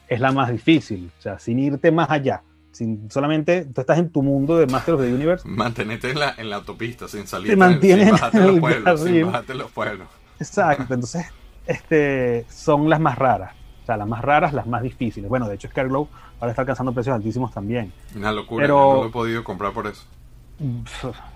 es 0.08 0.20
la 0.20 0.32
más 0.32 0.50
difícil. 0.52 1.12
O 1.20 1.22
sea, 1.22 1.38
sin 1.40 1.60
irte 1.60 1.92
más 1.92 2.10
allá. 2.10 2.42
Sin, 2.72 3.10
solamente 3.12 3.66
tú 3.66 3.82
estás 3.82 3.98
en 4.00 4.10
tu 4.10 4.22
mundo 4.24 4.58
de 4.58 4.66
Master 4.68 4.96
of 4.96 5.02
the 5.02 5.14
Universe. 5.14 5.48
Mantenete 5.48 6.12
en 6.12 6.20
la, 6.20 6.34
en 6.38 6.50
la 6.50 6.58
autopista 6.58 7.08
sin 7.08 7.26
salir. 7.28 7.50
Te 7.52 7.56
mantienes 7.56 8.06
sin 8.06 8.12
bajarte 8.14 8.38
en 8.40 8.48
los 8.48 8.60
pueblos. 8.60 9.02
Sin 9.02 9.26
bajarte 9.28 9.54
los 9.54 9.72
pueblos. 9.72 10.08
Exacto. 10.40 10.94
Entonces, 10.94 11.26
este, 11.68 12.46
son 12.50 12.90
las 12.90 13.00
más 13.00 13.18
raras. 13.18 13.54
O 13.84 13.86
sea, 13.86 13.98
las 13.98 14.08
más 14.08 14.22
raras, 14.24 14.54
las 14.54 14.66
más 14.66 14.82
difíciles. 14.82 15.30
Bueno, 15.30 15.48
de 15.48 15.56
hecho, 15.56 15.68
Scareglow 15.68 16.08
ahora 16.40 16.52
está 16.52 16.64
alcanzando 16.64 16.92
precios 16.94 17.16
altísimos 17.16 17.54
también. 17.54 17.94
Una 18.16 18.32
locura. 18.32 18.64
Pero- 18.64 18.94
no 18.96 19.02
lo 19.04 19.08
he 19.10 19.12
podido 19.12 19.44
comprar 19.44 19.74
por 19.74 19.88
eso. 19.88 20.04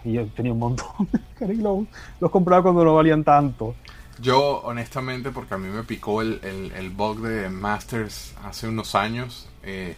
Y 0.04 0.14
yo 0.14 0.26
tenía 0.28 0.54
un 0.54 0.60
montón 0.60 0.88
de 1.12 1.20
Scareglow. 1.36 1.86
Los 2.20 2.32
compraba 2.32 2.64
cuando 2.64 2.84
no 2.86 2.96
valían 2.96 3.24
tanto. 3.24 3.76
Yo, 4.22 4.62
honestamente, 4.64 5.30
porque 5.32 5.54
a 5.54 5.58
mí 5.58 5.68
me 5.70 5.84
picó 5.84 6.22
el, 6.22 6.40
el, 6.44 6.72
el 6.74 6.90
bug 6.90 7.22
de 7.22 7.50
Masters 7.50 8.36
hace 8.44 8.68
unos 8.68 8.96
años. 8.96 9.48
eh, 9.64 9.96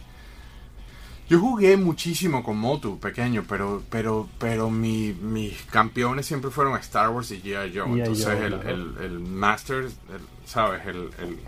yo 1.32 1.40
jugué 1.40 1.78
muchísimo 1.78 2.42
con 2.44 2.58
Motu, 2.58 2.98
pequeño, 3.00 3.44
pero 3.48 3.82
pero 3.88 4.28
pero 4.38 4.68
mi, 4.70 5.14
mis 5.14 5.62
campeones 5.62 6.26
siempre 6.26 6.50
fueron 6.50 6.78
Star 6.78 7.08
Wars 7.08 7.30
y 7.30 7.40
G.I. 7.40 7.72
Joe. 7.74 7.98
Entonces 7.98 8.26
Joe, 8.26 8.46
el, 8.46 8.60
claro. 8.60 8.68
el, 8.68 8.96
el 9.04 9.18
Masters, 9.20 9.94
el- 10.14 10.46
¿sabes? 10.46 10.86
El, 10.86 10.96
el- 11.20 11.38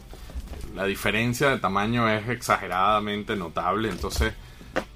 la 0.74 0.86
diferencia 0.86 1.50
de 1.50 1.58
tamaño 1.58 2.08
es 2.08 2.26
exageradamente 2.30 3.36
notable. 3.36 3.90
Entonces, 3.90 4.32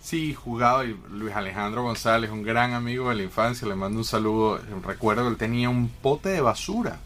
sí, 0.00 0.32
jugaba 0.34 0.84
y 0.86 0.98
Luis 1.12 1.34
Alejandro 1.36 1.82
González, 1.82 2.30
un 2.30 2.42
gran 2.42 2.72
amigo 2.72 3.10
de 3.10 3.16
la 3.16 3.22
infancia, 3.24 3.68
le 3.68 3.74
mando 3.76 3.98
un 3.98 4.04
saludo. 4.04 4.58
Recuerdo 4.84 5.22
que 5.24 5.28
él 5.28 5.36
tenía 5.36 5.68
un 5.68 5.88
pote 5.88 6.30
de 6.30 6.40
basura. 6.40 6.98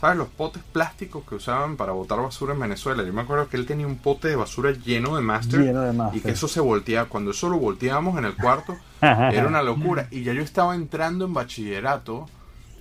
¿Sabes? 0.00 0.18
Los 0.18 0.28
potes 0.28 0.62
plásticos 0.72 1.24
que 1.26 1.36
usaban 1.36 1.76
para 1.76 1.92
botar 1.92 2.20
basura 2.20 2.52
en 2.52 2.60
Venezuela. 2.60 3.02
Yo 3.02 3.12
me 3.14 3.22
acuerdo 3.22 3.48
que 3.48 3.56
él 3.56 3.64
tenía 3.66 3.86
un 3.86 3.96
pote 3.96 4.28
de 4.28 4.36
basura 4.36 4.70
lleno 4.72 5.16
de 5.16 5.22
Master. 5.22 5.60
Lleno 5.60 5.80
de 5.82 5.92
Y 5.92 5.96
Master. 5.96 6.22
que 6.22 6.30
eso 6.30 6.48
se 6.48 6.60
volteaba. 6.60 7.08
Cuando 7.08 7.30
eso 7.30 7.48
lo 7.48 7.58
volteábamos 7.58 8.18
en 8.18 8.26
el 8.26 8.34
cuarto, 8.36 8.76
era 9.00 9.46
una 9.46 9.62
locura. 9.62 10.08
Y 10.10 10.22
ya 10.22 10.32
yo 10.34 10.42
estaba 10.42 10.74
entrando 10.74 11.24
en 11.24 11.32
bachillerato, 11.32 12.26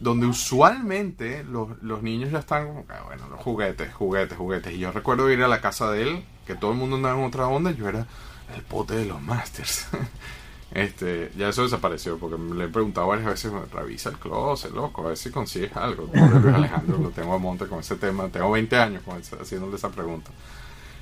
donde 0.02 0.26
usualmente 0.28 1.46
los, 1.46 1.82
los 1.82 2.04
niños 2.04 2.32
ya 2.32 2.40
están 2.40 2.68
como, 2.68 2.86
"Ah, 2.90 3.04
bueno, 3.06 3.30
los 3.30 3.40
juguetes, 3.40 3.94
juguetes, 3.94 4.38
juguetes. 4.38 4.74
Y 4.74 4.80
yo 4.80 4.92
recuerdo 4.92 5.32
ir 5.32 5.42
a 5.42 5.48
la 5.48 5.62
casa 5.62 5.90
de 5.92 6.02
él, 6.04 6.26
que 6.46 6.56
todo 6.56 6.72
el 6.74 6.78
mundo 6.78 6.98
andaba 6.98 7.18
en 7.18 7.24
otra 7.26 7.48
onda, 7.48 7.72
y 7.72 7.76
yo 7.76 7.88
era 7.88 8.06
el 8.54 8.62
pote 8.64 8.94
de 8.96 9.06
los 9.06 9.22
Masters. 9.22 9.88
Este, 10.72 11.32
ya 11.38 11.50
eso 11.50 11.64
desapareció 11.64 12.18
porque 12.18 12.38
le 12.56 12.66
he 12.66 12.68
preguntado 12.68 13.08
varias 13.08 13.28
veces, 13.28 13.52
revisa 13.72 14.10
el 14.10 14.18
closet, 14.18 14.72
loco, 14.72 15.06
a 15.06 15.10
ver 15.10 15.18
si 15.18 15.30
consigues 15.30 15.76
algo. 15.76 16.10
Luis 16.14 16.54
Alejandro, 16.56 16.98
lo 16.98 17.10
tengo 17.12 17.34
a 17.34 17.38
monte 17.38 17.68
con 17.68 17.80
ese 17.80 17.96
tema, 17.96 18.28
tengo 18.30 18.52
20 18.52 18.76
años 18.78 19.04
con 19.04 19.18
ese- 19.20 19.38
haciéndole 19.40 19.76
esa 19.78 19.90
pregunta. 19.90 20.32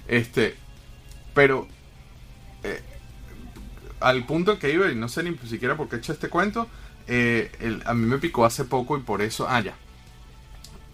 Este, 0.07 0.55
pero 1.33 1.67
eh, 2.63 2.81
al 3.99 4.25
punto 4.25 4.59
que 4.59 4.71
iba, 4.71 4.91
y 4.91 4.95
no 4.95 5.07
sé 5.07 5.23
ni 5.23 5.35
siquiera 5.47 5.75
por 5.77 5.87
qué 5.89 5.95
he 5.95 5.99
hecho 5.99 6.13
este 6.13 6.29
cuento, 6.29 6.67
eh, 7.07 7.51
el- 7.59 7.81
a 7.85 7.93
mí 7.93 8.05
me 8.05 8.17
picó 8.19 8.45
hace 8.45 8.65
poco 8.65 8.97
y 8.97 9.01
por 9.01 9.21
eso, 9.21 9.47
ah, 9.49 9.61
ya. 9.61 9.73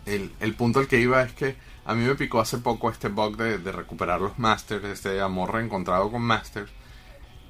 El, 0.05 0.31
el 0.39 0.53
punto 0.55 0.79
al 0.79 0.87
que 0.87 0.99
iba 0.99 1.21
es 1.21 1.33
que 1.33 1.55
a 1.85 1.93
mí 1.95 2.05
me 2.05 2.15
picó 2.15 2.39
hace 2.39 2.59
poco 2.59 2.89
este 2.89 3.09
bug 3.09 3.35
de, 3.37 3.57
de 3.57 3.71
recuperar 3.71 4.21
los 4.21 4.37
masters, 4.39 4.85
este 4.85 5.19
amor 5.21 5.53
reencontrado 5.53 6.09
con 6.11 6.21
masters. 6.21 6.71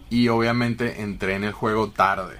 Y 0.10 0.28
obviamente 0.30 1.01
entré 1.01 1.36
en 1.36 1.43
el 1.43 1.51
juego 1.53 1.89
tarde. 1.91 2.36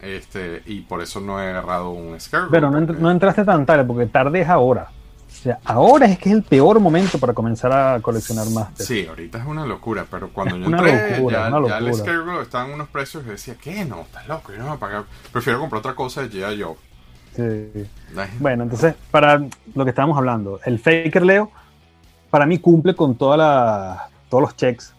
Este, 0.00 0.62
y 0.66 0.80
por 0.82 1.00
eso 1.02 1.20
no 1.20 1.40
he 1.40 1.48
agarrado 1.48 1.90
un 1.90 2.20
Scarecrow. 2.20 2.50
Pero 2.50 2.70
no, 2.70 2.78
entr- 2.78 2.98
no 2.98 3.10
entraste 3.10 3.44
tan 3.44 3.64
tarde, 3.64 3.84
porque 3.84 4.06
tarde 4.06 4.42
es 4.42 4.48
ahora. 4.48 4.88
O 5.28 5.38
sea, 5.46 5.58
ahora 5.64 6.06
es 6.06 6.18
que 6.18 6.28
es 6.30 6.34
el 6.34 6.42
peor 6.42 6.80
momento 6.80 7.18
para 7.18 7.32
comenzar 7.32 7.72
a 7.72 8.00
coleccionar 8.00 8.48
Masters. 8.50 8.86
Sí, 8.88 9.06
ahorita 9.06 9.38
es 9.38 9.46
una 9.46 9.64
locura, 9.66 10.04
pero 10.10 10.28
cuando 10.30 10.56
Es 10.56 10.62
yo 10.62 10.68
entré, 10.70 11.16
locura, 11.16 11.50
ya, 11.68 11.78
el. 11.78 11.94
Scarecrow 11.94 12.40
estaba 12.42 12.66
en 12.66 12.74
unos 12.74 12.88
precios 12.88 13.24
y 13.26 13.30
decía, 13.30 13.54
¿qué? 13.60 13.84
No, 13.84 14.02
estás 14.02 14.26
loco, 14.28 14.52
yo 14.52 14.58
no 14.58 14.66
voy 14.66 14.76
a 14.76 14.80
pagar. 14.80 15.04
Prefiero 15.32 15.58
comprar 15.60 15.80
otra 15.80 15.94
cosa 15.94 16.22
de 16.22 16.30
G.I. 16.30 16.62
Joe. 16.62 16.74
Sí. 17.34 17.86
Bueno, 18.40 18.62
entonces, 18.64 18.94
para 19.10 19.42
lo 19.74 19.84
que 19.84 19.90
estábamos 19.90 20.16
hablando, 20.16 20.58
el 20.64 20.78
Faker 20.78 21.24
Leo, 21.24 21.50
para 22.30 22.46
mí 22.46 22.58
cumple 22.58 22.94
con 22.94 23.14
toda 23.14 23.36
la- 23.36 24.08
todos 24.30 24.42
los 24.42 24.56
checks, 24.56 24.94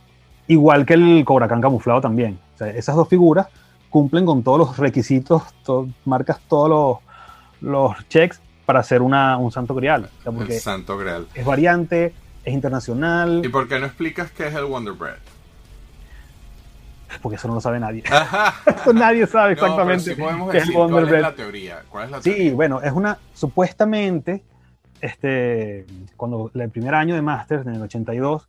igual 0.48 0.86
que 0.86 0.94
el 0.96 1.24
Cobra 1.26 1.48
Khan 1.48 1.62
camuflado 1.62 2.02
también. 2.02 2.40
O 2.56 2.58
sea, 2.58 2.68
esas 2.70 2.96
dos 2.96 3.08
figuras 3.08 3.48
cumplen 3.90 4.26
con 4.26 4.44
todos 4.44 4.60
los 4.60 4.78
requisitos, 4.78 5.44
to- 5.64 5.88
marcas 6.06 6.40
todos 6.48 6.70
los, 7.62 7.72
los 7.72 8.08
checks 8.10 8.42
para 8.66 8.80
hacer 8.80 9.02
una, 9.02 9.38
un 9.38 9.52
santo 9.52 9.74
grial. 9.76 10.10
O 10.20 10.24
sea, 10.24 10.32
porque 10.32 10.56
el 10.56 10.62
santo 10.62 10.98
grial. 10.98 11.28
es 11.34 11.46
variante, 11.46 12.14
es 12.44 12.54
internacional, 12.54 13.42
¿Y 13.44 13.50
por 13.50 13.68
qué 13.68 13.80
no 13.80 13.86
explicas 13.86 14.32
qué 14.32 14.48
es 14.48 14.56
el 14.56 14.66
Wonder 14.66 14.94
Bread? 14.94 15.16
porque 17.22 17.38
eso 17.38 17.48
no 17.48 17.56
lo 17.56 17.62
sabe 17.62 17.80
nadie. 17.80 18.04
Eso 18.68 18.94
nadie 18.94 19.26
sabe 19.26 19.56
No, 19.56 19.62
pero 19.62 19.72
exactamente 19.72 20.14
sí 20.14 20.22
podemos 20.22 20.52
qué 20.52 20.58
es 20.58 20.64
el 20.64 20.68
decir, 20.70 20.76
Wonder 20.82 21.04
¿cuál 21.06 21.16
es 21.16 21.22
la 21.22 21.36
teoría? 21.36 21.84
¿Cuál 21.90 22.06
es 22.06 22.12
la 22.12 22.22
Sí, 22.22 22.32
teoría? 22.32 22.54
bueno, 22.54 22.82
es 22.82 22.92
una, 22.92 23.18
supuestamente, 23.34 24.44
este, 25.02 25.86
cuando 26.16 26.52
el 26.54 26.70
primer 26.70 26.94
año 26.94 27.16
de 27.16 27.22
Masters, 27.22 27.66
en 27.66 27.76
el 27.76 27.82
82, 27.82 28.48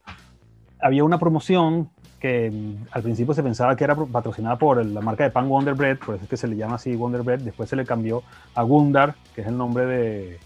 había 0.81 1.05
una 1.05 1.19
promoción 1.19 1.91
que 2.21 2.51
mm, 2.51 2.89
al 2.91 3.03
principio 3.03 3.35
se 3.35 3.43
pensaba 3.43 3.77
que 3.77 3.85
era 3.85 3.95
patrocinada 3.95 4.57
por 4.57 4.85
la 4.85 5.01
marca 5.01 5.25
de 5.25 5.31
pan 5.31 5.49
Wonder 5.49 5.75
Bread, 5.75 5.99
por 5.99 6.15
eso 6.15 6.25
es 6.25 6.31
que 6.31 6.37
se 6.37 6.49
le 6.49 6.57
llama 6.57 6.77
así 6.77 6.95
Wonder 6.95 7.23
Bread, 7.23 7.41
después 7.41 7.69
se 7.69 7.77
le 7.77 7.85
cambió 7.85 8.23
a 8.55 8.63
Gundar, 8.63 9.15
que 9.35 9.43
es 9.43 9.47
el 9.47 9.57
nombre 9.57 9.87
de, 9.87 10.41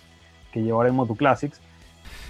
que 0.52 0.62
lleva 0.62 0.76
ahora 0.76 0.88
en 0.90 0.94
Moto 0.94 1.14
Classics. 1.14 1.60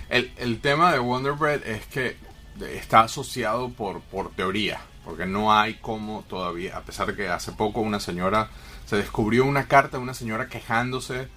El, 0.09 0.31
el 0.37 0.61
tema 0.61 0.93
de 0.93 0.99
Wonder 0.99 1.33
Bread 1.33 1.67
es 1.67 1.87
que 1.87 2.17
está 2.61 3.01
asociado 3.01 3.71
por, 3.71 4.01
por 4.03 4.31
teoría, 4.31 4.81
porque 5.05 5.27
no 5.27 5.53
hay 5.53 5.75
como 5.75 6.23
todavía, 6.29 6.77
a 6.77 6.83
pesar 6.83 7.07
de 7.09 7.17
que 7.17 7.29
hace 7.29 7.53
poco 7.53 7.81
una 7.81 8.01
señora 8.01 8.49
se 8.85 8.97
descubrió 8.97 9.45
una 9.45 9.67
carta 9.69 9.97
de 9.97 10.03
una 10.03 10.15
señora 10.15 10.49
quejándose 10.49 11.29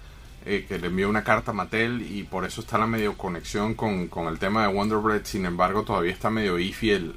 eh, 0.48 0.64
que 0.68 0.78
le 0.78 0.86
envió 0.86 1.10
una 1.10 1.24
carta 1.24 1.50
a 1.50 1.54
Mattel 1.54 2.02
y 2.02 2.22
por 2.22 2.44
eso 2.44 2.60
está 2.60 2.78
la 2.78 2.86
medio 2.86 3.18
conexión 3.18 3.74
con, 3.74 4.06
con 4.06 4.28
el 4.28 4.38
tema 4.38 4.62
de 4.64 4.72
Wonder 4.72 4.98
Bread, 4.98 5.24
sin 5.24 5.44
embargo 5.44 5.82
todavía 5.82 6.12
está 6.12 6.30
medio 6.30 6.56
iffy 6.58 6.90
el, 6.90 7.14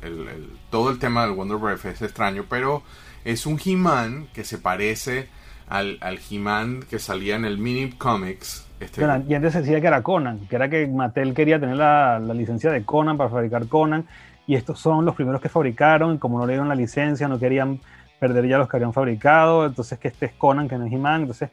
todo 0.72 0.90
el 0.90 0.98
tema 0.98 1.28
del 1.28 1.36
Wonder 1.36 1.58
Bread 1.58 1.86
es 1.86 2.02
extraño, 2.02 2.46
pero 2.50 2.82
es 3.24 3.46
un 3.46 3.60
He-Man 3.64 4.28
que 4.34 4.44
se 4.44 4.58
parece 4.58 5.28
al, 5.68 6.00
al 6.02 6.20
He-Man 6.28 6.84
que 6.90 6.98
salía 6.98 7.36
en 7.36 7.46
el 7.46 7.60
Mini 7.60 7.92
Comics. 7.92 8.66
Este, 8.80 9.02
y 9.28 9.34
antes 9.34 9.54
decía 9.54 9.80
que 9.80 9.88
era 9.88 10.02
Conan, 10.02 10.48
que 10.48 10.56
era 10.56 10.68
que 10.68 10.88
Mattel 10.88 11.34
quería 11.36 11.60
tener 11.60 11.78
la, 11.78 12.18
la 12.18 12.34
licencia 12.34 12.72
de 12.72 12.84
Conan 12.84 13.16
para 13.16 13.30
fabricar 13.30 13.68
Conan, 13.68 14.06
y 14.48 14.56
estos 14.56 14.80
son 14.80 15.06
los 15.06 15.16
primeros 15.16 15.40
que 15.40 15.50
fabricaron, 15.50 16.16
y 16.16 16.18
como 16.18 16.40
no 16.40 16.48
le 16.48 16.54
dieron 16.54 16.68
la 16.68 16.76
licencia, 16.76 17.28
no 17.28 17.38
querían 17.38 17.80
perder 18.20 18.48
ya 18.48 18.58
los 18.58 18.68
que 18.68 18.78
habían 18.78 18.94
fabricado, 18.94 19.66
entonces 19.68 20.00
que 20.00 20.08
este 20.08 20.26
es 20.26 20.32
Conan, 20.34 20.68
que 20.68 20.78
no 20.78 20.86
es 20.86 20.92
He-Man, 20.92 21.22
entonces 21.22 21.50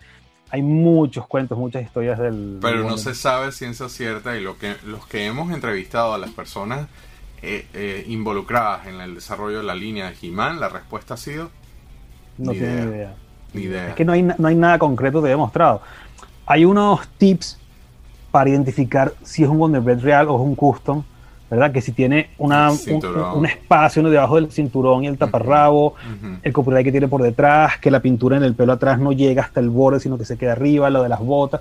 hay 0.50 0.62
muchos 0.62 1.26
cuentos, 1.26 1.58
muchas 1.58 1.82
historias 1.82 2.18
del... 2.18 2.58
Pero 2.60 2.78
del 2.78 2.86
no 2.86 2.98
se 2.98 3.14
sabe 3.14 3.52
ciencia 3.52 3.88
cierta 3.88 4.36
y 4.36 4.40
lo 4.40 4.58
que 4.58 4.76
los 4.84 5.06
que 5.06 5.26
hemos 5.26 5.52
entrevistado 5.52 6.14
a 6.14 6.18
las 6.18 6.30
personas 6.30 6.88
eh, 7.42 7.66
eh, 7.74 8.04
involucradas 8.08 8.86
en 8.86 9.00
el 9.00 9.14
desarrollo 9.14 9.58
de 9.58 9.64
la 9.64 9.74
línea 9.74 10.10
de 10.10 10.16
He-Man, 10.20 10.60
la 10.60 10.68
respuesta 10.68 11.14
ha 11.14 11.16
sido 11.16 11.50
no 12.38 12.52
ni 12.52 12.58
tienen 12.58 12.78
idea. 12.78 12.86
ni 12.86 12.96
idea. 12.96 13.14
ni 13.54 13.62
idea. 13.62 13.88
Es 13.88 13.94
que 13.94 14.04
no 14.04 14.12
hay, 14.12 14.22
no 14.22 14.48
hay 14.48 14.54
nada 14.54 14.78
concreto 14.78 15.22
que 15.22 15.28
demostrado. 15.28 15.82
Hay 16.46 16.64
unos 16.64 17.08
tips 17.18 17.58
para 18.30 18.50
identificar 18.50 19.14
si 19.22 19.42
es 19.42 19.48
un 19.48 19.58
Wonder 19.58 19.80
Bread 19.80 20.00
real 20.00 20.28
o 20.28 20.36
es 20.36 20.42
un 20.42 20.54
custom, 20.54 21.02
¿verdad? 21.50 21.72
Que 21.72 21.80
si 21.80 21.92
tiene 21.92 22.30
una, 22.38 22.70
un, 22.70 23.36
un 23.36 23.46
espacio 23.46 24.02
¿no? 24.02 24.10
debajo 24.10 24.36
del 24.36 24.50
cinturón 24.50 25.04
y 25.04 25.06
el 25.06 25.16
taparrabo, 25.16 25.94
el 26.42 26.52
copyright 26.52 26.84
que 26.84 26.90
tiene 26.90 27.08
por 27.08 27.22
detrás, 27.22 27.78
que 27.78 27.90
la 27.90 28.00
pintura 28.00 28.36
en 28.36 28.42
el 28.42 28.54
pelo 28.54 28.72
atrás 28.72 28.98
no 28.98 29.12
llega 29.12 29.42
hasta 29.42 29.60
el 29.60 29.70
borde, 29.70 30.00
sino 30.00 30.18
que 30.18 30.24
se 30.24 30.36
queda 30.36 30.52
arriba, 30.52 30.90
lo 30.90 31.02
de 31.02 31.08
las 31.08 31.20
botas. 31.20 31.60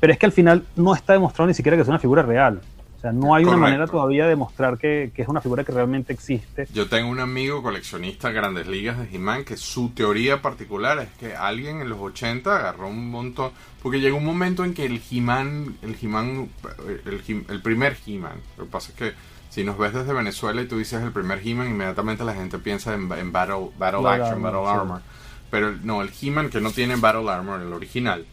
Pero 0.00 0.12
es 0.12 0.18
que 0.18 0.26
al 0.26 0.32
final 0.32 0.64
no 0.76 0.94
está 0.94 1.12
demostrado 1.12 1.48
ni 1.48 1.54
siquiera 1.54 1.76
que 1.76 1.82
es 1.82 1.88
una 1.88 1.98
figura 1.98 2.22
real. 2.22 2.60
O 3.00 3.02
sea, 3.02 3.12
no 3.12 3.34
hay 3.34 3.44
una 3.44 3.56
manera 3.56 3.86
todavía 3.86 4.24
de 4.24 4.28
demostrar 4.28 4.76
que, 4.76 5.10
que 5.14 5.22
es 5.22 5.28
una 5.28 5.40
figura 5.40 5.64
que 5.64 5.72
realmente 5.72 6.12
existe. 6.12 6.68
Yo 6.74 6.86
tengo 6.86 7.08
un 7.08 7.18
amigo 7.18 7.62
coleccionista 7.62 8.28
de 8.28 8.34
grandes 8.34 8.66
ligas 8.66 8.98
de 8.98 9.08
He-Man 9.16 9.44
que 9.44 9.56
su 9.56 9.88
teoría 9.94 10.42
particular 10.42 10.98
es 10.98 11.08
que 11.18 11.34
alguien 11.34 11.80
en 11.80 11.88
los 11.88 11.98
80 11.98 12.54
agarró 12.54 12.88
un 12.88 13.10
montón. 13.10 13.52
Porque 13.82 14.00
llegó 14.00 14.18
un 14.18 14.26
momento 14.26 14.66
en 14.66 14.74
que 14.74 14.84
el 14.84 15.00
He-Man, 15.10 15.76
el 15.80 15.96
He-Man, 15.98 16.50
el, 17.06 17.22
He- 17.26 17.44
el 17.50 17.62
primer 17.62 17.96
He-Man, 18.06 18.36
lo 18.58 18.64
que 18.66 18.70
pasa 18.70 18.90
es 18.92 18.98
que 18.98 19.12
si 19.48 19.64
nos 19.64 19.78
ves 19.78 19.94
desde 19.94 20.12
Venezuela 20.12 20.60
y 20.60 20.66
tú 20.66 20.76
dices 20.76 21.02
el 21.02 21.10
primer 21.10 21.40
He-Man, 21.42 21.68
inmediatamente 21.70 22.22
la 22.22 22.34
gente 22.34 22.58
piensa 22.58 22.92
en, 22.92 23.10
en 23.10 23.32
Battle, 23.32 23.70
battle 23.78 24.02
Battle 24.02 24.08
Action, 24.24 24.44
Armor, 24.44 24.52
Battle 24.52 24.66
sí. 24.74 24.78
Armor. 24.78 25.00
Pero 25.50 25.72
no, 25.82 26.02
el 26.02 26.10
He-Man 26.20 26.50
que 26.50 26.60
no 26.60 26.70
tiene 26.70 26.96
Battle 26.96 27.30
Armor, 27.30 27.62
el 27.62 27.72
original, 27.72 28.26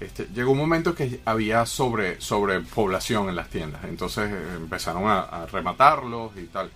este, 0.00 0.26
llegó 0.34 0.52
un 0.52 0.58
momento 0.58 0.94
que 0.94 1.20
había 1.24 1.64
sobre 1.66 2.20
sobrepoblación 2.20 3.28
en 3.28 3.36
las 3.36 3.48
tiendas, 3.48 3.82
entonces 3.84 4.30
eh, 4.30 4.36
empezaron 4.56 5.04
a, 5.06 5.20
a 5.20 5.46
rematarlos 5.46 6.32
y 6.36 6.44
tal. 6.46 6.70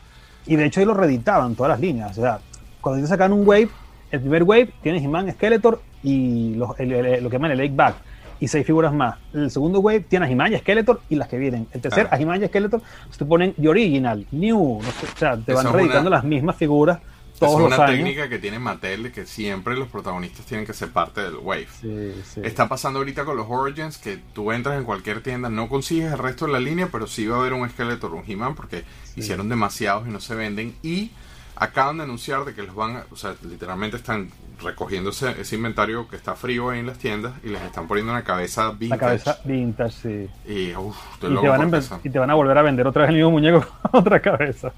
Y 0.46 0.56
de 0.56 0.66
hecho 0.66 0.80
ahí 0.80 0.86
lo 0.86 0.94
reeditaban 0.94 1.54
todas 1.54 1.70
las 1.70 1.80
líneas. 1.80 2.16
O 2.18 2.20
sea, 2.20 2.40
cuando 2.80 3.02
te 3.02 3.08
sacan 3.08 3.32
un 3.32 3.46
wave, 3.46 3.68
el 4.10 4.20
primer 4.20 4.42
wave 4.42 4.72
tiene 4.82 4.98
He-Man, 5.02 5.30
Skeletor 5.32 5.80
y 6.02 6.54
los- 6.56 6.78
el- 6.80 6.92
el- 6.92 7.22
lo 7.22 7.30
que 7.30 7.36
llaman 7.36 7.52
el 7.52 7.58
Lake 7.58 7.72
Back. 7.74 7.94
Y 8.40 8.48
seis 8.48 8.66
figuras 8.66 8.92
más. 8.92 9.18
El 9.32 9.52
segundo 9.52 9.78
wave 9.78 10.00
tiene 10.00 10.26
a 10.26 10.28
He-Man 10.28 10.52
y 10.52 10.58
Skeletor 10.58 11.00
y 11.08 11.14
las 11.14 11.28
que 11.28 11.38
vienen. 11.38 11.68
El 11.72 11.80
tercer 11.80 12.08
Claro. 12.08 12.16
a 12.16 12.20
He-Man 12.20 12.42
y 12.42 12.46
Skeletor 12.48 12.82
se 13.10 13.24
ponen 13.24 13.54
The 13.54 13.68
Original, 13.68 14.26
New. 14.32 14.80
no 14.82 14.90
sé, 14.90 15.06
o 15.14 15.16
sea, 15.16 15.36
te 15.36 15.54
van 15.54 15.72
reeditando 15.72 16.10
las 16.10 16.24
mismas 16.24 16.56
figuras 16.56 16.98
todos 17.46 17.54
es 17.54 17.58
los 17.58 17.78
una 17.78 17.84
años. 17.84 17.96
técnica 17.96 18.28
que 18.28 18.38
tiene 18.38 18.58
Mattel 18.58 19.04
de 19.04 19.12
que 19.12 19.26
siempre 19.26 19.76
los 19.76 19.88
protagonistas 19.88 20.46
tienen 20.46 20.66
que 20.66 20.72
ser 20.72 20.90
parte 20.90 21.20
del 21.20 21.36
wave. 21.36 21.68
Sí, 21.80 22.14
sí. 22.24 22.40
Está 22.42 22.68
pasando 22.68 22.98
ahorita 23.00 23.24
con 23.24 23.36
los 23.36 23.46
Origins 23.48 23.98
que 23.98 24.18
tú 24.32 24.52
entras 24.52 24.78
en 24.78 24.84
cualquier 24.84 25.22
tienda, 25.22 25.48
no 25.48 25.68
consigues 25.68 26.12
el 26.12 26.18
resto 26.18 26.46
de 26.46 26.52
la 26.52 26.60
línea, 26.60 26.88
pero 26.90 27.06
sí 27.06 27.26
va 27.26 27.36
a 27.36 27.40
haber 27.40 27.52
un 27.52 27.68
Skeletor 27.68 28.12
o 28.12 28.16
un 28.16 28.24
He-Man 28.26 28.54
porque 28.54 28.84
hicieron 29.16 29.48
demasiados 29.48 30.06
y 30.06 30.10
no 30.10 30.20
se 30.20 30.34
venden. 30.34 30.74
Y 30.82 31.10
acaban 31.56 31.98
de 31.98 32.04
anunciar 32.04 32.44
de 32.44 32.54
que 32.54 32.62
los 32.62 32.74
van 32.74 32.96
a, 32.96 33.04
o 33.10 33.16
sea, 33.16 33.34
literalmente 33.42 33.96
están 33.96 34.30
recogiendo 34.62 35.10
ese, 35.10 35.54
inventario 35.54 36.08
que 36.08 36.16
está 36.16 36.34
frío 36.34 36.70
ahí 36.70 36.80
en 36.80 36.86
las 36.86 36.98
tiendas 36.98 37.34
y 37.42 37.48
les 37.48 37.62
están 37.62 37.86
poniendo 37.86 38.12
una 38.12 38.22
cabeza 38.22 38.70
vintage. 38.70 38.88
La 38.88 38.98
cabeza 38.98 39.38
vintage, 39.44 39.92
sí. 39.92 40.52
Y 40.52 40.74
uff, 40.74 40.96
Y 41.16 41.20
te, 41.20 41.28
van 41.28 41.74
a 41.74 42.00
y 42.02 42.10
te 42.10 42.18
van 42.18 42.30
a 42.30 42.34
volver 42.34 42.58
a 42.58 42.62
vender 42.62 42.86
otra 42.86 43.02
vez 43.02 43.10
el 43.10 43.16
mismo 43.16 43.30
muñeco 43.32 43.60
con 43.90 44.00
otra 44.00 44.20
cabeza. 44.20 44.72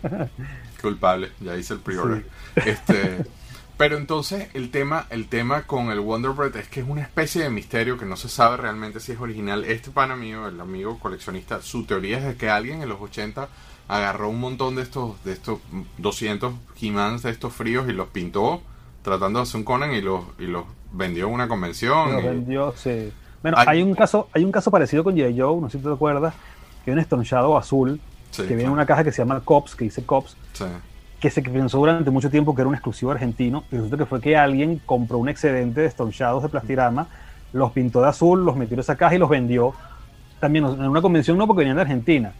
culpable, 0.80 1.30
ya 1.40 1.56
hice 1.56 1.74
el 1.74 1.80
pre-order. 1.80 2.24
Este, 2.56 3.24
pero 3.76 3.96
entonces 3.96 4.48
el 4.54 4.70
tema, 4.70 5.06
el 5.10 5.28
tema 5.28 5.62
con 5.62 5.90
el 5.90 6.00
Wonder 6.00 6.30
Bread 6.32 6.56
es 6.56 6.68
que 6.68 6.80
es 6.80 6.86
una 6.88 7.02
especie 7.02 7.42
de 7.42 7.50
misterio 7.50 7.98
que 7.98 8.04
no 8.04 8.16
se 8.16 8.28
sabe 8.28 8.56
realmente 8.56 9.00
si 9.00 9.12
es 9.12 9.20
original. 9.20 9.64
Este 9.64 9.90
pana 9.90 10.16
mío, 10.16 10.46
el 10.48 10.60
amigo 10.60 10.98
coleccionista, 10.98 11.60
su 11.62 11.84
teoría 11.84 12.18
es 12.18 12.24
de 12.24 12.36
que 12.36 12.50
alguien 12.50 12.82
en 12.82 12.88
los 12.88 13.00
80 13.00 13.48
agarró 13.88 14.30
un 14.30 14.40
montón 14.40 14.76
de 14.76 14.82
estos, 14.82 15.22
de 15.24 15.32
estos 15.32 15.58
200 15.98 16.54
He-Mans 16.80 17.22
de 17.22 17.30
estos 17.30 17.52
fríos 17.52 17.88
y 17.88 17.92
los 17.92 18.08
pintó 18.08 18.62
tratando 19.02 19.40
de 19.40 19.42
hacer 19.42 19.56
un 19.58 19.64
Conan 19.64 19.92
y 19.92 20.00
los, 20.00 20.24
y 20.38 20.46
los 20.46 20.64
vendió 20.92 21.26
en 21.28 21.34
una 21.34 21.48
convención. 21.48 22.12
Lo 22.12 22.20
y- 22.20 22.24
vendió, 22.24 22.72
sí. 22.76 23.12
Bueno, 23.42 23.58
Hay- 23.58 23.66
hay 23.68 23.82
un 23.82 23.94
caso, 23.94 24.28
hay 24.32 24.42
un 24.44 24.52
caso 24.52 24.70
parecido 24.70 25.04
con 25.04 25.14
J. 25.18 25.28
Joe, 25.36 25.60
no 25.60 25.68
sé 25.68 25.76
si 25.76 25.84
te 25.84 25.90
acuerdas, 25.92 26.32
que 26.84 26.90
hay 26.90 26.94
un 26.94 27.00
Stone 27.00 27.24
Shadow 27.24 27.58
azul 27.58 28.00
Sí, 28.30 28.42
que 28.42 28.48
viene 28.48 28.62
en 28.62 28.66
claro. 28.68 28.72
una 28.72 28.86
caja 28.86 29.04
que 29.04 29.12
se 29.12 29.18
llama 29.18 29.40
Cops, 29.44 29.74
que 29.76 29.84
dice 29.84 30.04
Cops, 30.06 30.34
Sí. 30.54 30.64
Que 31.24 31.30
se 31.30 31.40
pensó 31.40 31.78
durante 31.78 32.10
mucho 32.10 32.28
tiempo 32.28 32.54
que 32.54 32.60
era 32.60 32.68
un 32.68 32.74
exclusivo 32.74 33.10
argentino, 33.10 33.64
y 33.72 33.76
resulta 33.76 33.96
que 33.96 34.04
fue 34.04 34.20
que 34.20 34.36
alguien 34.36 34.78
compró 34.84 35.16
un 35.16 35.30
excedente 35.30 35.80
de 35.80 35.86
Stone 35.86 36.12
Shadows 36.12 36.42
de 36.42 36.50
plastirama, 36.50 37.06
los 37.54 37.72
pintó 37.72 38.02
de 38.02 38.08
azul, 38.08 38.44
los 38.44 38.54
metió 38.56 38.74
en 38.74 38.80
esa 38.80 38.94
caja 38.94 39.14
y 39.14 39.18
los 39.18 39.30
vendió. 39.30 39.72
También 40.38 40.66
en 40.66 40.86
una 40.86 41.00
convención 41.00 41.38
no 41.38 41.46
porque 41.46 41.60
venían 41.60 41.76
de 41.76 41.80
Argentina, 41.80 42.34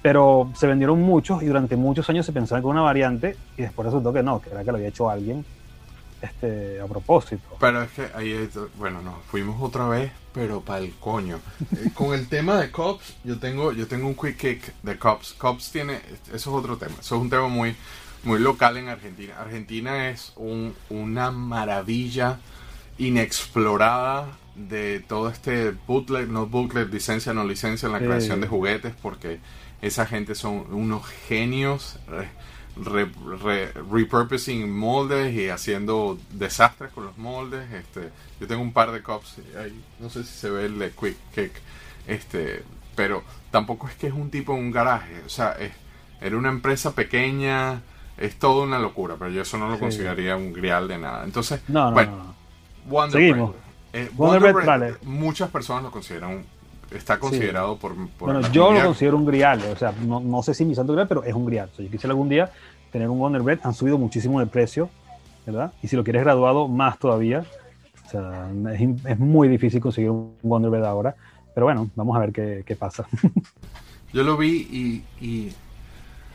pero 0.00 0.50
se 0.54 0.66
vendieron 0.66 1.02
muchos 1.02 1.42
y 1.42 1.46
durante 1.46 1.76
muchos 1.76 2.08
años 2.08 2.24
se 2.24 2.32
pensaba 2.32 2.58
que 2.62 2.66
era 2.66 2.72
una 2.72 2.80
variante 2.80 3.36
y 3.58 3.60
después 3.60 3.84
resultó 3.84 4.14
que 4.14 4.22
no, 4.22 4.40
que 4.40 4.48
era 4.48 4.64
que 4.64 4.70
lo 4.70 4.78
había 4.78 4.88
hecho 4.88 5.10
alguien 5.10 5.44
este, 6.22 6.80
a 6.80 6.86
propósito. 6.86 7.56
Pero 7.60 7.82
es 7.82 7.90
que 7.90 8.08
ahí, 8.14 8.48
bueno, 8.78 9.02
nos 9.02 9.16
fuimos 9.26 9.60
otra 9.60 9.88
vez, 9.88 10.10
pero 10.32 10.62
para 10.62 10.78
el 10.78 10.94
coño. 10.94 11.38
Eh, 11.76 11.90
Con 11.92 12.14
el 12.14 12.28
tema 12.28 12.56
de 12.56 12.70
Cops, 12.70 13.14
yo 13.24 13.38
tengo, 13.38 13.72
yo 13.72 13.86
tengo 13.86 14.06
un 14.06 14.14
quick 14.14 14.38
kick 14.38 14.72
de 14.82 14.98
Cops. 14.98 15.34
Cops 15.34 15.70
tiene, 15.70 16.00
eso 16.28 16.34
es 16.34 16.46
otro 16.46 16.78
tema, 16.78 16.94
eso 16.98 17.16
es 17.16 17.20
un 17.20 17.28
tema 17.28 17.48
muy, 17.48 17.76
muy 18.24 18.38
local 18.40 18.76
en 18.76 18.88
Argentina. 18.88 19.34
Argentina 19.40 20.08
es 20.10 20.32
un- 20.36 20.74
una 20.90 21.30
maravilla 21.30 22.38
inexplorada 22.98 24.26
de 24.54 25.00
todo 25.00 25.28
este 25.30 25.70
bootleg, 25.86 26.28
no 26.28 26.46
bootleg, 26.46 26.92
licencia, 26.92 27.32
no 27.32 27.44
licencia 27.44 27.86
en 27.86 27.92
la 27.92 27.98
Sí. 27.98 28.04
creación 28.06 28.40
de 28.40 28.48
juguetes, 28.48 28.94
porque 29.00 29.40
esa 29.80 30.06
gente 30.06 30.34
son 30.34 30.72
unos 30.72 31.06
genios. 31.28 31.98
re- 32.74 33.10
re- 33.44 33.70
repurposing 33.92 34.74
moldes 34.74 35.34
y 35.34 35.50
haciendo 35.50 36.18
desastres 36.30 36.90
con 36.92 37.04
los 37.04 37.18
moldes. 37.18 37.70
Este, 37.70 38.08
yo 38.40 38.46
tengo 38.46 38.62
un 38.62 38.72
par 38.72 38.92
de 38.92 39.02
cups 39.02 39.36
ahí, 39.62 39.78
no 40.00 40.08
sé 40.08 40.24
si 40.24 40.32
se 40.32 40.48
ve 40.48 40.64
el 40.64 40.78
de 40.78 40.90
Quick 40.90 41.16
Kick, 41.34 41.52
este, 42.06 42.62
pero 42.96 43.24
tampoco 43.50 43.88
es 43.88 43.94
que 43.96 44.06
es 44.06 44.14
un 44.14 44.30
tipo 44.30 44.54
en 44.54 44.60
un 44.64 44.70
garaje, 44.70 45.20
o 45.26 45.28
sea, 45.28 45.52
es, 45.52 45.72
era 46.22 46.34
una 46.34 46.48
empresa 46.48 46.94
pequeña, 46.94 47.82
es 48.24 48.38
toda 48.38 48.64
una 48.64 48.78
locura, 48.78 49.16
pero 49.18 49.30
yo 49.30 49.42
eso 49.42 49.58
no 49.58 49.68
lo 49.68 49.74
Sí. 49.74 49.80
consideraría 49.80 50.36
un 50.36 50.52
grial 50.52 50.88
de 50.88 50.98
nada. 50.98 51.24
Entonces, 51.24 51.60
No, 51.68 51.86
no, 51.86 51.92
bueno, 51.92 52.16
no. 52.16 52.34
Wonder 52.90 53.20
Seguimos. 53.20 53.50
Bread. 53.50 53.62
Eh, 54.04 54.10
Wonder 54.14 54.40
Wonder 54.40 54.54
Bread, 54.54 54.66
vale. 54.66 54.94
muchas 55.02 55.50
personas 55.50 55.82
lo 55.82 55.90
consideran, 55.90 56.44
está 56.90 57.18
considerado 57.18 57.76
por, 57.76 57.94
por 58.18 58.32
Bueno, 58.32 58.48
yo 58.52 58.72
lo 58.72 58.82
considero 58.82 59.16
un 59.16 59.26
grial, 59.26 59.60
o 59.72 59.76
sea, 59.76 59.92
no, 60.04 60.20
no 60.20 60.42
sé 60.42 60.54
si 60.54 60.64
mi 60.64 60.74
santo 60.74 60.92
grial, 60.92 61.08
pero 61.08 61.24
es 61.24 61.34
un 61.34 61.44
grial. 61.46 61.68
O 61.72 61.76
sea, 61.76 61.84
yo 61.84 61.90
quisiera 61.90 62.12
algún 62.12 62.28
día 62.28 62.50
tener 62.90 63.08
un 63.08 63.18
Wonder 63.18 63.42
Bread, 63.42 63.60
han 63.64 63.74
subido 63.74 63.98
muchísimo 63.98 64.40
de 64.40 64.46
precio, 64.46 64.88
¿verdad? 65.46 65.72
Y 65.82 65.88
si 65.88 65.96
lo 65.96 66.04
quieres 66.04 66.22
graduado, 66.22 66.68
más 66.68 66.98
todavía. 66.98 67.44
O 68.06 68.08
sea, 68.10 68.48
es, 69.06 69.18
muy 69.18 69.48
difícil 69.48 69.80
conseguir 69.80 70.10
un 70.10 70.34
Wonder 70.42 70.70
Bread 70.70 70.84
ahora, 70.84 71.14
pero 71.54 71.66
bueno, 71.66 71.88
vamos 71.96 72.16
a 72.16 72.20
ver 72.20 72.32
qué, 72.32 72.62
qué 72.66 72.76
pasa. 72.76 73.06
Yo 74.12 74.22
lo 74.22 74.36
vi 74.36 74.68
y, 74.70 75.24
y 75.24 75.52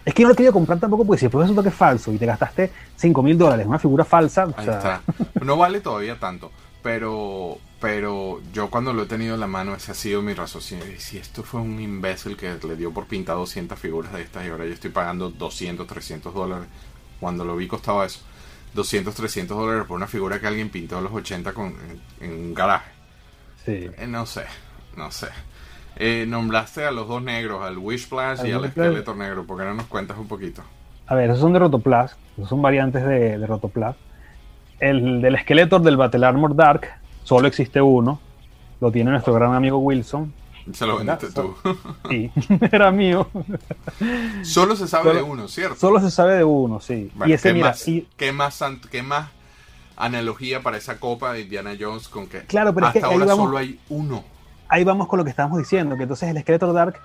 es 0.08 0.14
que 0.14 0.22
yo 0.22 0.26
no 0.28 0.30
lo 0.30 0.34
he 0.34 0.38
querido 0.38 0.54
comprar 0.54 0.80
tampoco 0.80 1.06
porque 1.06 1.20
si 1.20 1.26
después 1.26 1.44
resulta 1.44 1.64
que 1.64 1.70
es 1.70 1.76
falso 1.76 2.12
y 2.14 2.18
te 2.18 2.26
gastaste 2.26 2.72
5 2.96 3.24
mil 3.24 3.38
dólares 3.38 3.64
en 3.64 3.70
una 3.70 3.80
figura 3.80 4.06
falsa, 4.06 4.46
o 4.46 4.54
Ahí 4.56 4.66
sea, 4.66 4.78
está. 4.78 5.02
No 5.42 5.58
vale 5.58 5.82
todavía 5.82 6.18
tanto, 6.20 6.52
pero 6.82 7.60
pero 7.80 8.42
yo 8.54 8.70
cuando 8.70 8.92
lo 8.94 9.04
he 9.04 9.06
tenido 9.06 9.36
en 9.36 9.40
la 9.42 9.48
mano 9.48 9.76
ese 9.76 9.92
ha 9.92 9.96
sido 9.96 10.22
mi 10.22 10.34
raciocinio. 10.34 10.86
Y 10.92 11.00
Si 11.00 11.18
esto 11.18 11.44
fue 11.44 11.62
un 11.62 11.80
imbécil 11.80 12.36
que 12.38 12.58
le 12.66 12.76
dio 12.76 12.92
por 12.92 13.06
pintar 13.06 13.36
200 13.36 13.78
figuras 13.78 14.14
de 14.14 14.22
estas 14.24 14.46
y 14.46 14.50
ahora 14.50 14.66
yo 14.66 14.74
estoy 14.74 14.90
pagando 14.92 15.30
200, 15.30 15.86
300 15.86 16.34
dólares. 16.34 16.68
Cuando 17.20 17.46
lo 17.46 17.56
vi 17.56 17.68
costaba 17.68 18.06
eso. 18.06 18.22
200, 18.74 19.14
300 19.14 19.58
dólares 19.58 19.86
por 19.88 19.98
una 19.98 20.08
figura 20.08 20.40
que 20.40 20.48
alguien 20.48 20.70
pintó 20.70 20.98
en 20.98 21.04
los 21.06 21.14
80 21.14 21.54
con, 21.54 21.68
en, 21.68 22.02
en 22.22 22.32
un 22.48 22.54
garaje. 22.54 22.92
sí. 23.66 23.90
Eh, 23.98 24.08
no 24.08 24.26
sé, 24.26 24.46
no 24.96 25.12
sé. 25.12 25.28
Eh, 26.00 26.26
nombraste 26.28 26.86
a 26.86 26.92
los 26.92 27.08
dos 27.08 27.22
negros, 27.24 27.64
al 27.64 27.78
Wishplash 27.78 28.46
y 28.46 28.52
Al 28.52 28.66
esqueleto 28.66 29.16
negro. 29.16 29.46
¿Por 29.46 29.58
qué 29.58 29.64
no 29.66 29.74
nos 29.74 29.88
cuentas 29.88 30.18
un 30.18 30.28
poquito? 30.28 30.62
A 31.08 31.16
ver, 31.16 31.30
esos 31.30 31.40
son 31.42 31.54
de 31.54 31.60
Rotoplas, 31.60 32.16
esos 32.38 32.50
son 32.50 32.62
variantes 32.62 33.04
de, 33.06 33.38
de 33.40 33.48
Rotoplas. 33.48 33.96
El 34.80 35.22
del 35.22 35.40
Skeletor 35.40 35.82
del 35.82 35.98
Battle 35.98 36.26
Armor 36.26 36.56
Dark, 36.56 36.88
solo 37.24 37.48
existe 37.48 37.82
uno, 37.82 38.20
lo 38.80 38.92
tiene 38.92 39.10
nuestro 39.12 39.34
gran 39.34 39.54
amigo 39.56 39.78
Wilson. 39.80 40.32
Se 40.74 40.86
lo 40.86 40.98
vendiste 40.98 41.32
tú. 41.32 41.56
Sí, 42.10 42.30
era 42.72 42.92
mío. 42.92 43.28
Solo 44.44 44.76
se 44.76 44.88
sabe 44.88 45.06
Solo- 45.06 45.16
de 45.16 45.24
uno, 45.24 45.48
¿cierto? 45.48 45.76
Solo 45.78 46.00
se 46.02 46.12
sabe 46.12 46.36
de 46.36 46.44
uno, 46.44 46.80
sí. 46.82 47.10
Bueno, 47.16 47.32
y 47.32 47.34
ese, 47.34 47.50
¿qué, 47.50 47.54
mira, 47.54 47.68
más, 47.70 47.88
y- 47.88 48.08
¿qué, 48.18 48.32
más, 48.34 48.60
qué 48.92 49.02
más 49.02 49.30
analogía 49.96 50.62
para 50.62 50.78
esa 50.78 51.00
copa 51.00 51.34
de 51.34 51.42
Indiana 51.42 51.72
Jones 51.80 52.08
con 52.08 52.28
que 52.28 52.42
Claro, 52.42 52.74
pero 52.74 52.86
es 52.88 52.90
hasta 52.90 53.00
que 53.00 53.06
ahí 53.08 53.14
ahora 53.14 53.26
vamos- 53.26 53.46
solo 53.46 53.58
hay 53.58 53.80
uno? 53.90 54.24
Ahí 54.70 54.84
vamos 54.84 55.08
con 55.08 55.18
lo 55.18 55.24
que 55.24 55.30
estábamos 55.30 55.60
diciendo, 55.60 55.96
que 55.96 56.04
entonces 56.04 56.30
el 56.30 56.40
Skeletor 56.40 56.74
Dark 56.74 56.96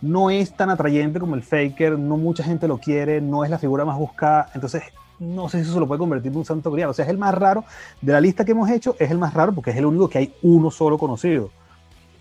no 0.00 0.30
es 0.30 0.54
tan 0.56 0.70
atrayente 0.70 1.20
como 1.20 1.34
el 1.34 1.42
Faker, 1.42 1.98
no 1.98 2.16
mucha 2.16 2.42
gente 2.42 2.66
lo 2.66 2.78
quiere, 2.78 3.20
no 3.20 3.44
es 3.44 3.50
la 3.50 3.58
figura 3.58 3.84
más 3.84 3.98
buscada, 3.98 4.48
entonces 4.54 4.82
no 5.18 5.48
sé 5.48 5.62
si 5.64 5.70
se 5.70 5.78
lo 5.78 5.86
puede 5.86 5.98
convertir 5.98 6.32
en 6.32 6.38
un 6.38 6.44
santo 6.44 6.70
grial, 6.70 6.90
o 6.90 6.94
sea, 6.94 7.04
es 7.04 7.10
el 7.10 7.18
más 7.18 7.34
raro, 7.34 7.64
de 8.00 8.12
la 8.12 8.20
lista 8.20 8.44
que 8.44 8.52
hemos 8.52 8.70
hecho, 8.70 8.96
es 8.98 9.10
el 9.10 9.18
más 9.18 9.34
raro 9.34 9.52
porque 9.52 9.70
es 9.70 9.76
el 9.76 9.84
único 9.84 10.08
que 10.08 10.18
hay 10.18 10.34
uno 10.42 10.70
solo 10.70 10.96
conocido, 10.96 11.50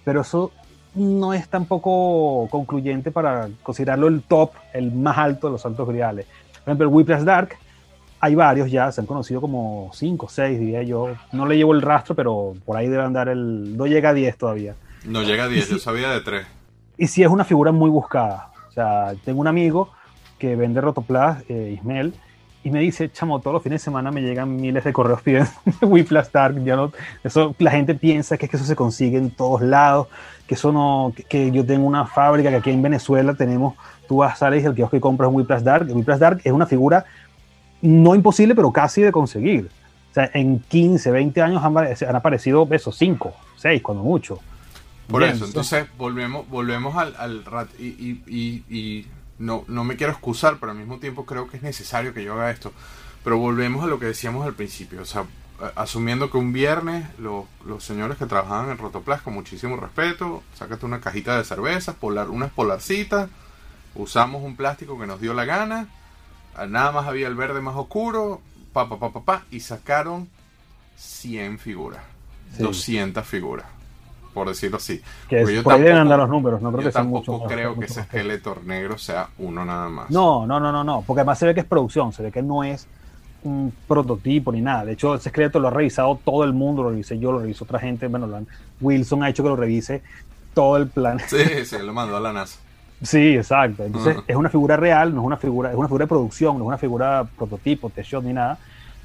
pero 0.03 0.21
eso 0.21 0.51
no 0.95 1.33
es 1.33 1.47
tampoco 1.47 2.47
concluyente 2.49 3.11
para 3.11 3.49
considerarlo 3.63 4.07
el 4.07 4.23
top, 4.23 4.51
el 4.73 4.91
más 4.91 5.17
alto 5.17 5.47
de 5.47 5.51
los 5.53 5.61
santos 5.61 5.87
griales. 5.87 6.25
Por 6.51 6.71
ejemplo, 6.71 6.89
Whiplash 6.89 7.23
Dark, 7.23 7.57
hay 8.19 8.35
varios 8.35 8.69
ya, 8.69 8.91
se 8.91 9.01
han 9.01 9.07
conocido 9.07 9.39
como 9.41 9.89
5 9.93 10.25
o 10.25 10.29
6, 10.29 10.59
diría 10.59 10.83
yo. 10.83 11.09
No 11.31 11.45
le 11.45 11.57
llevo 11.57 11.73
el 11.73 11.81
rastro, 11.81 12.15
pero 12.15 12.55
por 12.65 12.77
ahí 12.77 12.87
debe 12.87 13.03
andar 13.03 13.29
el. 13.29 13.77
No 13.77 13.87
llega 13.87 14.09
a 14.09 14.13
10 14.13 14.37
todavía. 14.37 14.75
No 15.05 15.23
llega 15.23 15.45
a 15.45 15.47
10, 15.47 15.69
yo 15.69 15.79
sabía 15.79 16.09
de 16.09 16.21
3. 16.21 16.45
Y 16.97 17.07
sí 17.07 17.23
es 17.23 17.29
una 17.29 17.45
figura 17.45 17.71
muy 17.71 17.89
buscada. 17.89 18.51
O 18.67 18.71
sea, 18.71 19.13
tengo 19.23 19.39
un 19.39 19.47
amigo 19.47 19.89
que 20.37 20.55
vende 20.55 20.81
Rotoplas, 20.81 21.43
eh, 21.49 21.75
Ismael, 21.77 22.13
y 22.63 22.71
me 22.71 22.79
dice, 22.79 23.09
chamo, 23.09 23.39
todos 23.39 23.53
los 23.53 23.63
fines 23.63 23.81
de 23.81 23.85
semana 23.85 24.11
me 24.11 24.21
llegan 24.21 24.57
miles 24.57 24.83
de 24.83 24.91
correos 24.91 25.21
pidiendo 25.21 25.49
Whiplash 25.81 26.27
Dark. 26.31 26.61
Ya 26.63 26.75
no, 26.75 26.91
eso, 27.23 27.55
la 27.57 27.71
gente 27.71 27.95
piensa 27.95 28.37
que 28.37 28.45
es 28.45 28.51
que 28.51 28.57
eso 28.57 28.65
se 28.65 28.75
consigue 28.75 29.17
en 29.17 29.31
todos 29.31 29.61
lados, 29.61 30.07
que 30.45 30.55
eso 30.55 30.73
no, 30.73 31.13
que, 31.15 31.23
que 31.23 31.51
yo 31.51 31.65
tengo 31.65 31.87
una 31.87 32.05
fábrica 32.05 32.49
que 32.49 32.57
aquí 32.57 32.69
en 32.69 32.81
Venezuela 32.81 33.33
tenemos, 33.33 33.75
tú 34.09 34.17
vas, 34.17 34.39
sales 34.39 34.63
y 34.63 34.67
el 34.67 34.75
y 34.77 34.99
compras 34.99 35.29
un 35.29 35.35
Whiplash 35.35 35.61
Dark. 35.61 35.87
El 35.87 35.95
Whiplash 35.95 36.19
Dark 36.19 36.41
es 36.43 36.51
una 36.51 36.65
figura 36.65 37.05
no 37.81 38.15
imposible, 38.15 38.55
pero 38.55 38.71
casi 38.71 39.01
de 39.01 39.11
conseguir. 39.11 39.69
O 40.11 40.13
sea, 40.13 40.29
en 40.33 40.59
15, 40.59 41.11
20 41.11 41.41
años 41.41 41.63
han, 41.63 41.77
han 41.77 42.15
aparecido 42.15 42.67
esos 42.71 42.97
5, 42.97 43.33
6, 43.57 43.81
cuando 43.81 44.03
mucho. 44.03 44.39
Por 45.07 45.21
Bien, 45.21 45.35
eso, 45.35 45.45
entonces 45.45 45.87
volvemos, 45.97 46.47
volvemos 46.49 46.95
al, 46.95 47.15
al 47.17 47.45
rat 47.45 47.69
y, 47.79 47.87
y- 47.87 48.23
y- 48.27 48.63
y 48.75 49.07
no, 49.39 49.63
no 49.67 49.83
me 49.83 49.95
quiero 49.95 50.11
excusar, 50.13 50.57
pero 50.59 50.71
al 50.71 50.77
mismo 50.77 50.97
tiempo 50.99 51.25
creo 51.25 51.47
que 51.47 51.57
es 51.57 51.63
necesario 51.63 52.13
que 52.13 52.23
yo 52.23 52.33
haga 52.33 52.51
esto. 52.51 52.71
Pero 53.23 53.37
volvemos 53.37 53.83
a 53.83 53.87
lo 53.87 53.99
que 53.99 54.05
decíamos 54.07 54.45
al 54.45 54.53
principio, 54.53 55.01
o 55.01 55.05
sea, 55.05 55.25
asumiendo 55.75 56.29
que 56.31 56.37
un 56.37 56.53
viernes 56.53 57.05
los, 57.19 57.45
los 57.65 57.83
señores 57.83 58.17
que 58.17 58.25
trabajaban 58.25 58.69
en 58.69 58.77
Rotoplas 58.77 59.21
con 59.21 59.33
muchísimo 59.33 59.75
respeto, 59.75 60.41
sácate 60.55 60.85
una 60.85 61.01
cajita 61.01 61.37
de 61.37 61.43
cervezas, 61.43 61.95
polar, 61.95 62.29
unas 62.29 62.51
polarcitas, 62.51 63.29
usamos 63.95 64.41
un 64.43 64.55
plástico 64.55 64.97
que 64.99 65.07
nos 65.07 65.19
dio 65.19 65.33
la 65.33 65.45
gana, 65.45 65.87
Nada 66.67 66.91
más 66.91 67.07
había 67.07 67.27
el 67.27 67.35
verde 67.35 67.61
más 67.61 67.75
oscuro, 67.75 68.41
pa, 68.73 68.89
pa, 68.89 68.97
pa, 68.99 69.11
pa, 69.11 69.21
pa, 69.21 69.43
y 69.51 69.59
sacaron 69.61 70.27
100 70.97 71.59
figuras, 71.59 72.01
Sí. 72.57 72.63
200 72.63 73.25
figuras, 73.25 73.65
por 74.33 74.47
decirlo 74.49 74.77
así. 74.77 75.01
Que 75.29 75.39
yo 75.53 75.63
por 75.63 75.73
ahí 75.73 75.79
deben 75.79 75.95
tampoco- 75.95 76.01
andar 76.01 76.19
los 76.19 76.29
números, 76.29 76.61
no 76.61 76.69
creo 76.71 76.81
yo 76.81 76.87
que 76.89 76.91
sean 76.93 77.07
mucho 77.07 77.31
tampoco 77.31 77.45
más, 77.45 77.53
creo 77.53 77.69
que 77.73 77.75
mucho 77.81 77.91
ese 77.91 78.01
que. 78.01 78.07
Skeletor 78.07 78.63
negro 78.65 78.97
sea 78.97 79.29
uno 79.37 79.63
nada 79.63 79.87
más. 79.89 80.09
No, 80.09 80.45
no, 80.45 80.59
no, 80.59 80.71
no, 80.71 80.83
no, 80.83 81.03
porque 81.07 81.21
además 81.21 81.39
se 81.39 81.45
ve 81.45 81.53
que 81.53 81.61
es 81.61 81.65
producción, 81.65 82.11
se 82.11 82.23
ve 82.23 82.31
que 82.31 82.41
no 82.41 82.63
es 82.63 82.87
un 83.43 83.73
prototipo 83.87 84.51
ni 84.51 84.59
nada. 84.61 84.83
De 84.83 84.91
hecho, 84.93 85.15
ese 85.15 85.29
esqueleto 85.29 85.59
lo 85.59 85.69
ha 85.69 85.71
revisado 85.71 86.19
todo 86.25 86.43
el 86.43 86.51
mundo, 86.53 86.83
lo 86.83 86.89
revisé 86.89 87.17
yo, 87.19 87.31
lo 87.31 87.39
revisó 87.39 87.63
otra 87.63 87.79
gente, 87.79 88.07
bueno, 88.07 88.27
Wilson 88.81 89.23
ha 89.23 89.29
hecho 89.29 89.43
que 89.43 89.49
lo 89.49 89.55
revise 89.55 90.01
todo 90.53 90.75
el 90.75 90.89
plan. 90.89 91.19
Sí, 91.27 91.37
sí, 91.65 91.77
lo 91.79 91.93
mandó 91.93 92.17
a 92.17 92.19
la 92.19 92.33
NASA. 92.33 92.59
Sí, 93.01 93.35
exacto. 93.37 93.83
Entonces, 93.85 94.17
es 94.27 94.35
una 94.35 94.49
figura 94.49 94.75
real, 94.77 95.13
no 95.15 95.21
es 95.21 95.27
una 95.27 95.37
figura, 95.37 95.69
es 95.71 95.75
una 95.75 95.87
figura 95.87 96.03
de 96.03 96.09
producción, 96.09 96.57
no 96.57 96.65
es 96.65 96.67
una 96.67 96.77
figura 96.77 97.23
prototipo, 97.37 97.89
test 97.89 98.09
shot 98.11 98.23
ni 98.23 98.33
nada, 98.33 98.57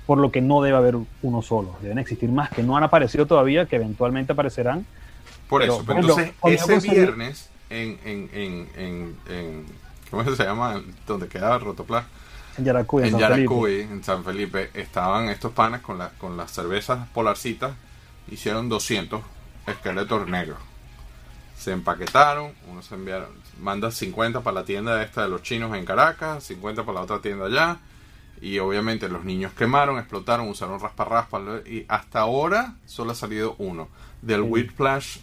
por 0.07 0.19
lo 0.19 0.33
que 0.33 0.41
no 0.41 0.63
debe 0.63 0.77
haber 0.77 0.97
uno 1.23 1.43
solo. 1.43 1.77
Deben 1.81 1.99
existir 1.99 2.29
más 2.31 2.51
que 2.51 2.63
no 2.63 2.77
han 2.77 2.83
aparecido 2.83 3.27
todavía, 3.27 3.67
que 3.67 3.77
eventualmente 3.77 4.33
aparecerán. 4.33 4.85
Por 5.49 5.61
Pero, 5.61 5.75
eso, 5.77 5.85
por 5.85 5.95
pero 5.95 5.99
ejemplo, 6.19 6.25
entonces 6.25 6.69
yo 6.69 6.75
ese 6.77 6.91
viernes 6.91 7.51
en, 7.71 7.99
en, 8.05 8.31
en, 8.33 8.69
en, 8.77 9.17
en- 9.29 9.67
¿cómo 10.11 10.25
se 10.25 10.45
llama? 10.45 10.83
Donde 11.07 11.29
queda 11.29 11.59
Rotoplas. 11.59 12.05
En 12.59 12.65
Yaracuy, 12.65 13.03
en, 13.03 13.07
En 13.07 13.13
San 13.13 13.21
Felipe. 13.21 13.43
Yaracuy, 13.43 13.81
en 13.83 14.05
San 14.05 14.25
Felipe, 14.25 14.71
estaban 14.75 15.29
estos 15.29 15.53
panas 15.53 15.81
con, 15.83 15.99
la- 15.99 16.11
con 16.11 16.37
las 16.37 16.51
cervezas 16.51 17.07
polarcitas, 17.15 17.73
hicieron 18.29 18.69
200 18.69 19.23
esqueletos 19.67 20.27
negros. 20.29 20.59
Se 21.57 21.73
empaquetaron, 21.73 22.53
uno 22.71 22.83
se 22.83 22.95
enviaron, 22.95 23.29
manda 23.61 23.91
50 23.91 24.41
para 24.41 24.55
la 24.61 24.65
tienda 24.65 25.03
esta 25.03 25.23
de 25.23 25.29
los 25.29 25.43
chinos 25.43 25.77
en 25.77 25.85
Caracas, 25.85 26.45
50 26.45 26.85
para 26.85 26.97
la 26.97 27.05
otra 27.05 27.21
tienda 27.21 27.47
allá, 27.47 27.79
y 28.41 28.59
obviamente 28.59 29.09
los 29.09 29.25
niños 29.25 29.53
quemaron, 29.53 29.99
explotaron, 29.99 30.49
usaron 30.49 30.81
raspa-raspa, 30.81 31.41
y 31.67 31.85
hasta 31.89 32.21
ahora 32.21 32.75
solo 32.87 33.13
ha 33.13 33.15
salido 33.15 33.55
uno. 33.59 33.89
Del 34.23 34.43
Sí. 34.43 34.49
Whiplash, 34.49 35.19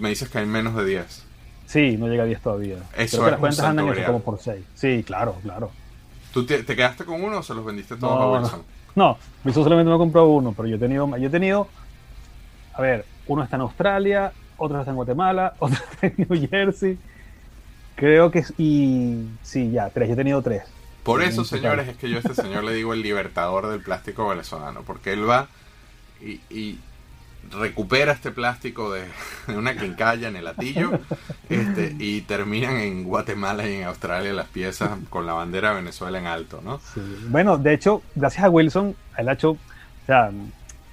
me 0.00 0.10
dices 0.10 0.28
que 0.28 0.38
hay 0.38 0.46
menos 0.46 0.74
de 0.76 0.84
10. 0.84 1.24
Sí, 1.66 1.96
no 1.96 2.06
llega 2.06 2.24
a 2.24 2.26
10 2.26 2.40
todavía. 2.42 2.76
Eso 2.76 2.84
Creo 2.96 3.02
es 3.06 3.24
que 3.24 3.30
las 3.30 3.40
cuentas 3.40 3.64
andan 3.64 3.88
eso 3.88 4.04
como 4.06 4.20
por 4.22 4.38
6. 4.38 4.64
Sí, 4.74 5.02
claro, 5.06 5.36
claro. 5.42 5.70
¿Tú 6.32 6.44
te, 6.46 6.62
te 6.62 6.76
quedaste 6.76 7.04
con 7.04 7.22
uno 7.22 7.38
o 7.38 7.42
se 7.42 7.54
los 7.54 7.64
vendiste 7.64 7.96
todos 7.96 8.14
No, 8.18 8.22
a 8.22 8.26
no. 8.26 8.42
Wilson? 8.42 8.62
No, 8.94 9.18
Wilson 9.44 9.64
solamente 9.64 9.90
me 9.90 9.96
compró 9.98 10.26
uno, 10.28 10.52
pero 10.56 10.68
yo 10.68 10.76
he 10.76 10.78
tenido, 10.78 11.16
yo 11.16 11.28
he 11.28 11.30
tenido, 11.30 11.68
a 12.74 12.82
ver, 12.82 13.06
uno 13.26 13.42
está 13.42 13.56
en 13.56 13.62
Australia, 13.62 14.32
otro 14.58 14.78
está 14.78 14.90
en 14.90 14.96
Guatemala, 14.96 15.54
otro 15.58 15.78
está 15.92 16.06
en 16.08 16.14
New 16.28 16.48
Jersey. 16.48 16.98
Creo 17.96 18.30
que 18.30 18.44
y 18.58 19.26
sí, 19.42 19.70
ya, 19.70 19.90
tres, 19.90 20.08
yo 20.08 20.14
he 20.14 20.16
tenido 20.16 20.42
tres. 20.42 20.62
Por 21.02 21.22
eso, 21.22 21.44
señores, 21.44 21.88
es 21.88 21.96
que 21.96 22.08
yo 22.08 22.16
a 22.16 22.20
este 22.20 22.34
señor 22.34 22.62
le 22.62 22.72
digo 22.74 22.94
el 22.94 23.02
libertador 23.02 23.68
del 23.68 23.80
plástico 23.80 24.28
venezolano, 24.28 24.82
porque 24.82 25.12
él 25.12 25.28
va 25.28 25.48
y, 26.20 26.40
y 26.48 26.78
recupera 27.50 28.12
este 28.12 28.30
plástico 28.30 28.92
de, 28.92 29.02
de 29.46 29.56
una 29.56 29.76
quincalla 29.76 30.28
en 30.28 30.36
el 30.36 30.44
latillo 30.44 30.92
este, 31.48 31.94
y 31.98 32.22
terminan 32.22 32.76
en 32.76 33.04
Guatemala 33.04 33.68
y 33.68 33.74
en 33.74 33.84
Australia 33.84 34.32
las 34.32 34.48
piezas 34.48 34.90
con 35.10 35.26
la 35.26 35.34
bandera 35.34 35.70
de 35.70 35.76
Venezuela 35.76 36.18
en 36.18 36.26
alto, 36.26 36.60
¿no? 36.62 36.78
Sí. 36.94 37.00
Bueno, 37.28 37.58
de 37.58 37.74
hecho, 37.74 38.02
gracias 38.14 38.44
a 38.44 38.50
Wilson, 38.50 38.94
él 39.18 39.28
ha 39.28 39.32
hecho, 39.32 39.50
o 39.50 40.06
sea, 40.06 40.30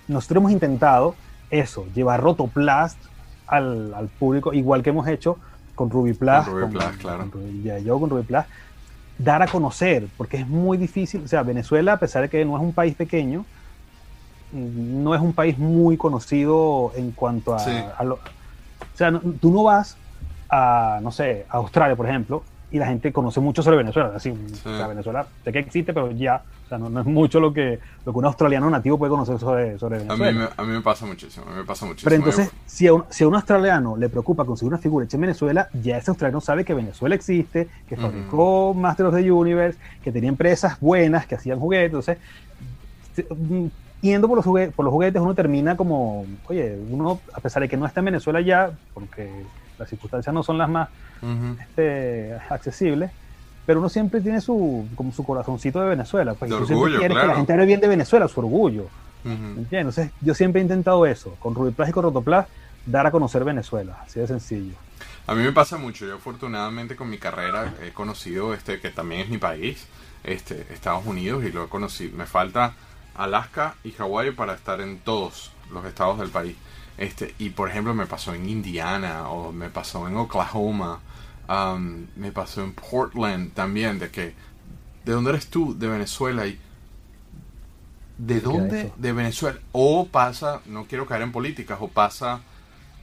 nosotros 0.07 0.41
hemos 0.41 0.51
intentado 0.51 1.15
eso, 1.51 1.87
llevar 1.93 2.21
Rotoplast 2.21 2.99
al, 3.47 3.93
al 3.93 4.07
público, 4.07 4.53
igual 4.53 4.83
que 4.83 4.89
hemos 4.89 5.07
hecho 5.07 5.37
con 5.79 5.87
Con 5.89 5.97
Rubiplast, 6.01 6.49
claro. 6.99 7.31
con 7.31 7.63
ya 7.63 7.79
yo 7.79 7.97
con 8.01 8.09
Rubiplast, 8.09 8.49
dar 9.17 9.41
a 9.41 9.47
conocer, 9.47 10.07
porque 10.17 10.35
es 10.35 10.45
muy 10.47 10.77
difícil, 10.77 11.21
o 11.23 11.27
sea, 11.27 11.41
Venezuela, 11.41 11.93
a 11.93 11.97
pesar 11.97 12.23
de 12.23 12.29
que 12.29 12.43
no 12.43 12.57
es 12.57 12.61
un 12.61 12.73
país 12.73 12.95
pequeño, 12.95 13.45
no 14.51 15.15
es 15.15 15.21
un 15.21 15.31
país 15.31 15.57
muy 15.57 15.95
conocido 15.95 16.91
en 16.97 17.11
cuanto 17.11 17.53
a, 17.55 17.59
Sí. 17.59 17.71
a 17.97 18.03
lo- 18.03 18.15
o 18.15 18.97
sea, 18.97 19.09
no- 19.11 19.21
tú 19.39 19.51
no 19.53 19.63
vas 19.63 19.95
a, 20.49 20.99
no 21.01 21.11
sé, 21.11 21.45
a 21.49 21.57
Australia, 21.57 21.95
por 21.95 22.07
ejemplo, 22.09 22.43
y 22.71 22.77
la 22.77 22.87
gente 22.87 23.11
conoce 23.11 23.39
mucho 23.39 23.63
sobre 23.63 23.77
Venezuela. 23.77 24.13
Así, 24.15 24.29
o 24.29 24.59
sea, 24.77 24.87
Venezuela 24.87 25.25
sé 25.43 25.51
que 25.51 25.59
existe, 25.59 25.93
pero 25.93 26.11
ya, 26.11 26.43
o 26.65 26.69
sea, 26.69 26.77
no, 26.77 26.89
no 26.89 26.99
es 27.01 27.05
mucho 27.05 27.39
lo 27.39 27.51
que, 27.51 27.79
lo 28.05 28.11
que 28.13 28.19
un 28.19 28.25
australiano 28.25 28.69
nativo 28.69 28.97
puede 28.97 29.09
conocer 29.09 29.39
sobre, 29.39 29.79
sobre 29.79 29.97
A 29.97 29.99
mí, 29.99 30.07
Venezuela. 30.07 30.53
me, 30.55 30.63
a 30.63 30.65
mí 30.67 30.73
me 30.73 30.81
pasa 30.81 31.05
muchísimo, 31.05 31.45
a 31.47 31.49
mí 31.49 31.57
me 31.57 31.63
pasa 31.63 31.85
muchísimo. 31.85 32.09
Pero 32.09 32.15
entonces, 32.15 32.51
si 32.65 32.87
a, 32.87 32.93
un, 32.93 33.05
si 33.09 33.23
a 33.23 33.27
un 33.27 33.35
australiano 33.35 33.97
le 33.97 34.09
preocupa 34.09 34.45
conseguir 34.45 34.71
una 34.73 34.81
figura 34.81 35.05
hecha 35.05 35.17
en 35.17 35.21
Venezuela, 35.21 35.69
ya 35.81 35.97
ese 35.97 36.11
australiano 36.11 36.41
sabe 36.41 36.63
que 36.63 36.73
Venezuela 36.73 37.15
existe, 37.15 37.67
que 37.87 37.95
fabricó 37.97 38.73
Master 38.73 39.07
of 39.07 39.15
the 39.15 39.31
Universe, 39.31 39.79
que 40.03 40.11
tenía 40.11 40.29
empresas 40.29 40.79
buenas 40.79 41.25
que 41.25 41.35
hacían 41.35 41.59
juguetes. 41.59 41.87
Entonces, 41.87 42.17
mm, 43.35 43.65
yendo 44.01 44.27
por 44.27 44.37
los, 44.37 44.73
por 44.73 44.85
los 44.85 44.93
juguetes, 44.93 45.21
uno 45.21 45.33
termina 45.33 45.75
como, 45.75 46.25
oye, 46.47 46.77
uno, 46.89 47.19
a 47.33 47.39
pesar 47.39 47.61
de 47.61 47.69
que 47.69 47.77
no 47.77 47.85
está 47.85 47.99
en 48.01 48.05
Venezuela 48.05 48.41
ya, 48.41 48.71
porque 48.93 49.29
las 49.79 49.89
circunstancias 49.89 50.33
no 50.33 50.43
son 50.43 50.57
las 50.57 50.69
más 50.69 50.89
este, 51.61 52.37
accesibles, 52.49 53.11
pero 53.65 53.79
uno 53.79 53.89
siempre 53.89 54.21
tiene 54.21 54.41
su, 54.41 54.87
como 54.95 55.11
su 55.11 55.23
corazoncito 55.23 55.81
de 55.81 55.89
Venezuela. 55.89 56.33
Pues, 56.33 56.51
De 56.51 56.57
siempre 56.57 56.75
orgullo, 56.75 56.99
quieres 56.99 57.17
que 57.17 57.27
la 57.27 57.35
gente 57.35 57.53
hable 57.53 57.65
bien 57.65 57.79
de 57.79 57.87
Venezuela, 57.87 58.27
su 58.27 58.39
orgullo. 58.39 58.87
¿Entiendes? 59.23 59.71
Entonces, 59.71 60.11
yo 60.21 60.33
siempre 60.33 60.61
he 60.61 60.63
intentado 60.63 61.05
eso, 61.05 61.35
con 61.39 61.53
Rubiplas 61.53 61.89
y 61.89 61.91
con 61.91 62.03
Rotoplas, 62.03 62.47
dar 62.85 63.05
a 63.05 63.11
conocer 63.11 63.43
Venezuela, 63.43 64.01
así 64.05 64.19
de 64.19 64.27
sencillo. 64.27 64.75
A 65.27 65.35
mí 65.35 65.43
me 65.43 65.51
pasa 65.51 65.77
mucho. 65.77 66.07
Yo 66.07 66.15
afortunadamente 66.15 66.95
con 66.95 67.09
mi 67.09 67.17
carrera 67.17 67.73
he 67.83 67.91
conocido 67.91 68.53
este 68.53 68.79
que 68.79 68.89
también 68.89 69.21
es 69.21 69.29
mi 69.29 69.37
país, 69.37 69.85
este 70.23 70.65
Estados 70.73 71.05
Unidos 71.05 71.43
y 71.43 71.51
lo 71.51 71.65
he 71.65 71.67
conocido. 71.67 72.17
Me 72.17 72.25
falta 72.25 72.73
Alaska 73.15 73.75
y 73.83 73.91
Hawái 73.91 74.31
para 74.31 74.53
estar 74.53 74.81
en 74.81 74.97
todos 74.99 75.51
los 75.71 75.85
estados 75.85 76.17
del 76.17 76.29
país. 76.29 76.55
Este 76.99 77.35
y 77.39 77.51
por 77.51 77.69
ejemplo 77.69 77.95
me 77.95 78.05
pasó 78.07 78.35
en 78.35 78.49
Indiana 78.49 79.29
o 79.29 79.51
me 79.53 79.69
pasó 79.71 80.07
en 80.07 80.17
Oklahoma, 80.17 81.01
um, 81.49 82.07
me 82.17 82.31
pasó 82.31 82.63
en 82.63 82.73
Portland 82.75 83.53
también 83.53 83.99
de 83.99 84.11
que 84.11 84.35
¿de 85.05 85.13
dónde 85.13 85.31
eres 85.31 85.49
tú? 85.49 85.77
De 85.79 85.87
Venezuela 85.89 86.47
y 86.47 86.59
¿De 88.17 88.41
dónde? 88.41 88.91
De 88.97 89.13
Venezuela. 89.13 89.59
O 89.71 90.07
pasa, 90.07 90.61
no 90.65 90.85
quiero 90.85 91.05
caer 91.05 91.21
en 91.21 91.31
políticas, 91.31 91.77
o 91.81 91.87
pasa 91.87 92.41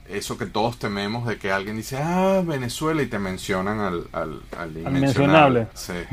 eso 0.07 0.37
que 0.37 0.45
todos 0.45 0.79
tememos 0.79 1.27
de 1.27 1.37
que 1.39 1.51
alguien 1.51 1.77
dice, 1.77 1.97
ah, 1.97 2.43
Venezuela, 2.45 3.01
y 3.03 3.07
te 3.07 3.19
mencionan 3.19 3.79
al, 3.79 4.07
al, 4.13 4.41
al 4.57 4.77
inmencionable. 4.77 5.67
Sí. 5.73 5.93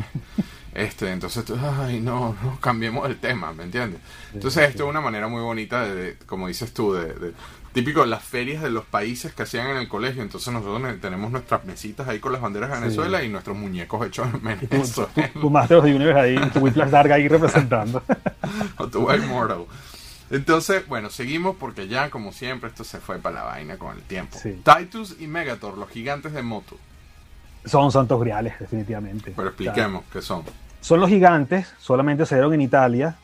Este, 0.74 1.12
entonces, 1.12 1.44
ay, 1.78 2.00
no, 2.00 2.36
no, 2.42 2.58
cambiemos 2.60 3.06
el 3.08 3.20
tema, 3.20 3.52
¿me 3.52 3.62
entiendes? 3.62 4.00
Entonces, 4.32 4.70
esto 4.70 4.84
es 4.84 4.90
una 4.90 5.00
manera 5.00 5.28
muy 5.28 5.40
bonita, 5.40 5.84
de, 5.84 5.94
de- 5.94 6.18
como 6.26 6.48
dices 6.48 6.74
tú, 6.74 6.94
de, 6.94 7.14
de- 7.14 7.34
típico 7.74 8.06
las 8.06 8.22
ferias 8.22 8.62
de 8.62 8.70
los 8.70 8.84
países 8.86 9.34
que 9.34 9.42
hacían 9.42 9.66
en 9.68 9.76
el 9.76 9.88
colegio. 9.88 10.22
Entonces, 10.22 10.50
nosotros 10.52 10.80
ne- 10.80 10.94
tenemos 10.94 11.30
nuestras 11.30 11.64
mesitas 11.66 12.08
ahí 12.08 12.20
con 12.20 12.32
las 12.32 12.40
banderas 12.40 12.70
de 12.70 12.80
Venezuela 12.80 13.22
y 13.22 13.28
nuestros 13.28 13.56
muñecos 13.56 14.06
hechos 14.06 14.26
en 14.32 14.36
Y 14.36 14.66
tu, 14.66 14.66
Venezuela. 14.68 15.10
tu- 15.34 15.40
tu 15.40 15.50
Master 15.50 15.76
of 15.78 15.84
the 15.84 15.94
Universe 15.94 16.20
ahí, 16.20 16.50
tu 16.50 16.60
Whiplash 16.60 16.88
Dark 16.90 17.12
ahí 17.12 17.28
representando. 17.28 18.02
o 18.78 18.86
tu 18.88 19.06
White 19.06 19.26
Mortal. 19.26 19.64
Entonces, 20.30 20.86
bueno, 20.88 21.10
seguimos 21.10 21.56
porque 21.60 21.86
ya, 21.86 22.08
como 22.10 22.32
siempre, 22.32 22.70
esto 22.70 22.82
se 22.84 22.98
fue 22.98 23.18
para 23.18 23.34
la 23.36 23.42
vaina 23.42 23.76
con 23.76 23.94
el 23.94 24.02
tiempo. 24.02 24.38
Sí. 24.40 24.58
Titus 24.64 25.16
y 25.20 25.26
Megator, 25.26 25.76
los 25.76 25.90
gigantes 25.90 26.32
de 26.32 26.42
Moto. 26.42 26.78
Son 27.66 27.90
santos 27.92 28.20
griales, 28.20 28.54
definitivamente. 28.58 29.32
Pero 29.36 29.48
expliquemos 29.48 30.04
qué 30.12 30.22
son. 30.22 30.42
son 30.80 31.00
los 31.00 31.08
gigantes, 31.10 31.72
solamente 31.78 32.24
se 32.26 32.34
dieron 32.36 32.54
en 32.54 32.60
Italia. 32.62 33.16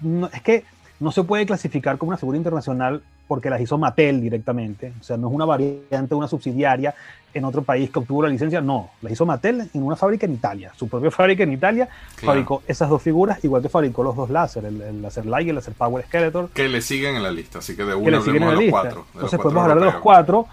No- 0.00 0.28
es 0.32 0.42
que 0.42 0.64
no 1.00 1.12
se 1.12 1.22
puede 1.24 1.44
clasificar 1.46 1.98
como 1.98 2.08
una 2.10 2.18
figura 2.18 2.38
internacional 2.38 3.02
porque 3.28 3.50
las 3.50 3.60
hizo 3.60 3.76
Mattel 3.78 4.20
directamente. 4.20 4.92
O 5.00 5.02
sea, 5.04 5.16
no 5.16 5.28
es 5.28 5.34
una 5.34 5.44
variante, 5.44 6.14
una 6.14 6.28
subsidiaria 6.28 6.94
en 7.34 7.44
otro 7.44 7.62
país 7.62 7.90
que 7.90 7.98
obtuvo 7.98 8.22
la 8.22 8.28
licencia. 8.28 8.60
No, 8.60 8.90
las 9.02 9.12
hizo 9.12 9.26
Mattel 9.26 9.68
en 9.74 9.82
una 9.82 9.96
fábrica 9.96 10.24
en 10.26 10.32
Italia. 10.34 10.72
Su 10.76 10.88
propia 10.88 11.10
fábrica 11.12 11.42
en 11.42 11.52
Italia 11.52 11.86
Claro. 12.14 12.26
fabricó 12.32 12.62
esas 12.66 12.88
dos 12.88 13.02
figuras, 13.02 13.44
igual 13.44 13.60
que 13.62 13.68
fabricó 13.68 14.02
los 14.02 14.16
dos 14.16 14.30
láser, 14.30 14.64
el, 14.64 14.80
el 14.80 15.02
láser 15.02 15.26
Light 15.26 15.46
y 15.46 15.50
el 15.50 15.56
láser 15.56 15.74
Power 15.74 16.04
Skeletor. 16.06 16.50
Que 16.50 16.68
le 16.68 16.80
siguen 16.80 17.16
en 17.16 17.22
la 17.22 17.30
lista, 17.30 17.58
así 17.58 17.76
que 17.76 17.84
de 17.84 17.90
que 17.90 17.96
una 17.96 18.18
le 18.20 18.30
en 18.30 18.40
la 18.40 18.50
los 18.52 18.58
lista. 18.60 18.70
cuatro. 18.80 19.00
de 19.02 19.10
Entonces 19.14 19.38
podemos 19.40 19.62
hablar 19.62 19.78
de 19.80 19.84
los 19.86 19.96
cuatro. 19.96 20.46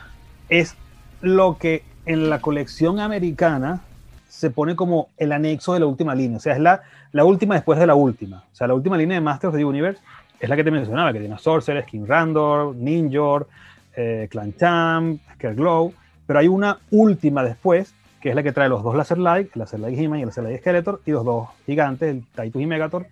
Es 0.49 0.75
lo 1.21 1.57
que 1.57 1.83
en 2.05 2.29
la 2.29 2.41
colección 2.41 2.99
americana 2.99 3.81
se 4.27 4.49
pone 4.49 4.75
como 4.75 5.07
el 5.17 5.31
anexo 5.31 5.73
de 5.73 5.79
la 5.79 5.85
última 5.85 6.13
línea. 6.15 6.37
O 6.37 6.41
sea, 6.41 6.53
es 6.53 6.59
la, 6.59 6.81
la 7.13 7.23
última 7.23 7.55
después 7.55 7.79
de 7.79 7.87
la 7.87 7.95
última. 7.95 8.43
O 8.51 8.55
sea, 8.55 8.67
la 8.67 8.73
última 8.73 8.97
línea 8.97 9.15
de 9.15 9.21
Masters 9.21 9.53
of 9.53 9.57
the 9.57 9.63
Universe 9.63 10.01
es 10.43 10.49
la 10.49 10.57
que 10.57 10.63
te 10.65 10.71
mencionaba, 10.71 11.13
que 11.13 11.19
tiene 11.19 11.35
a 11.35 11.37
Sorcerer, 11.37 11.85
King 11.85 12.03
Randor, 12.05 12.75
Ninjor, 12.75 13.47
eh, 13.95 14.27
Clan 14.29 14.53
Champ, 14.57 15.21
Glow. 15.39 15.93
Pero 16.27 16.39
hay 16.39 16.49
una 16.49 16.79
última 16.91 17.43
después, 17.43 17.93
que 18.19 18.29
es 18.29 18.35
la 18.35 18.43
que 18.43 18.51
trae 18.51 18.67
los 18.67 18.83
dos 18.83 18.93
Laser 18.93 19.19
Light, 19.19 19.51
el 19.55 19.59
Laser 19.61 19.79
Light 19.79 19.97
He-Man 19.97 20.19
y 20.19 20.23
el 20.23 20.27
Laser 20.27 20.43
Light 20.43 20.59
Skeletor, 20.59 21.01
y 21.05 21.11
los 21.11 21.23
dos 21.23 21.47
gigantes, 21.65 22.09
el 22.09 22.25
Titus 22.25 22.61
y 22.61 22.65
Megator, 22.65 23.07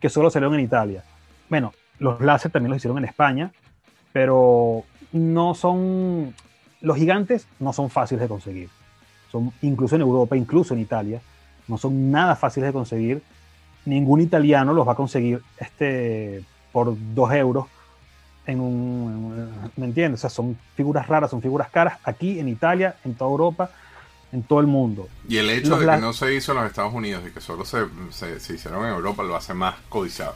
que 0.00 0.08
solo 0.08 0.28
salieron 0.28 0.54
en 0.54 0.64
Italia. 0.64 1.04
Bueno, 1.48 1.72
los 2.00 2.20
láser 2.20 2.50
también 2.50 2.70
los 2.70 2.78
hicieron 2.78 2.98
en 2.98 3.04
España, 3.04 3.52
pero 4.12 4.82
no 5.12 5.54
son. 5.54 6.34
Los 6.80 6.96
gigantes 6.96 7.46
no 7.60 7.72
son 7.72 7.90
fáciles 7.90 8.22
de 8.22 8.28
conseguir. 8.28 8.70
Son, 9.30 9.52
incluso 9.62 9.94
en 9.94 10.00
Europa, 10.00 10.36
incluso 10.36 10.74
en 10.74 10.80
Italia, 10.80 11.20
no 11.68 11.78
son 11.78 12.10
nada 12.10 12.34
fáciles 12.34 12.70
de 12.70 12.72
conseguir. 12.72 13.22
ningún 13.84 14.20
italiano 14.20 14.72
los 14.72 14.86
va 14.86 14.92
a 14.92 14.96
conseguir 14.96 15.42
este, 15.58 16.42
por 16.72 16.96
2 17.14 17.32
euros 17.34 17.66
en 18.46 18.60
un, 18.60 19.48
¿me 19.76 19.86
entiendes? 19.86 20.20
O 20.20 20.22
sea, 20.22 20.30
son 20.30 20.58
figuras 20.74 21.06
raras, 21.06 21.30
son 21.30 21.40
figuras 21.42 21.70
caras 21.70 21.98
aquí 22.04 22.38
en 22.40 22.48
Italia, 22.48 22.96
en 23.04 23.14
toda 23.14 23.30
Europa, 23.30 23.70
en 24.32 24.42
todo 24.42 24.60
el 24.60 24.66
mundo. 24.66 25.08
Y 25.28 25.36
el 25.36 25.50
hecho 25.50 25.70
Los 25.70 25.80
de 25.80 25.86
que 25.86 25.96
no 25.98 26.12
se 26.12 26.34
hizo 26.34 26.52
en 26.52 26.58
los 26.58 26.66
Estados 26.66 26.92
Unidos 26.92 27.22
y 27.28 27.30
que 27.32 27.40
solo 27.40 27.64
se, 27.64 27.84
se, 28.10 28.40
se 28.40 28.54
hicieron 28.54 28.84
en 28.86 28.94
Europa 28.94 29.22
lo 29.22 29.36
hace 29.36 29.54
más 29.54 29.76
codiciado. 29.88 30.34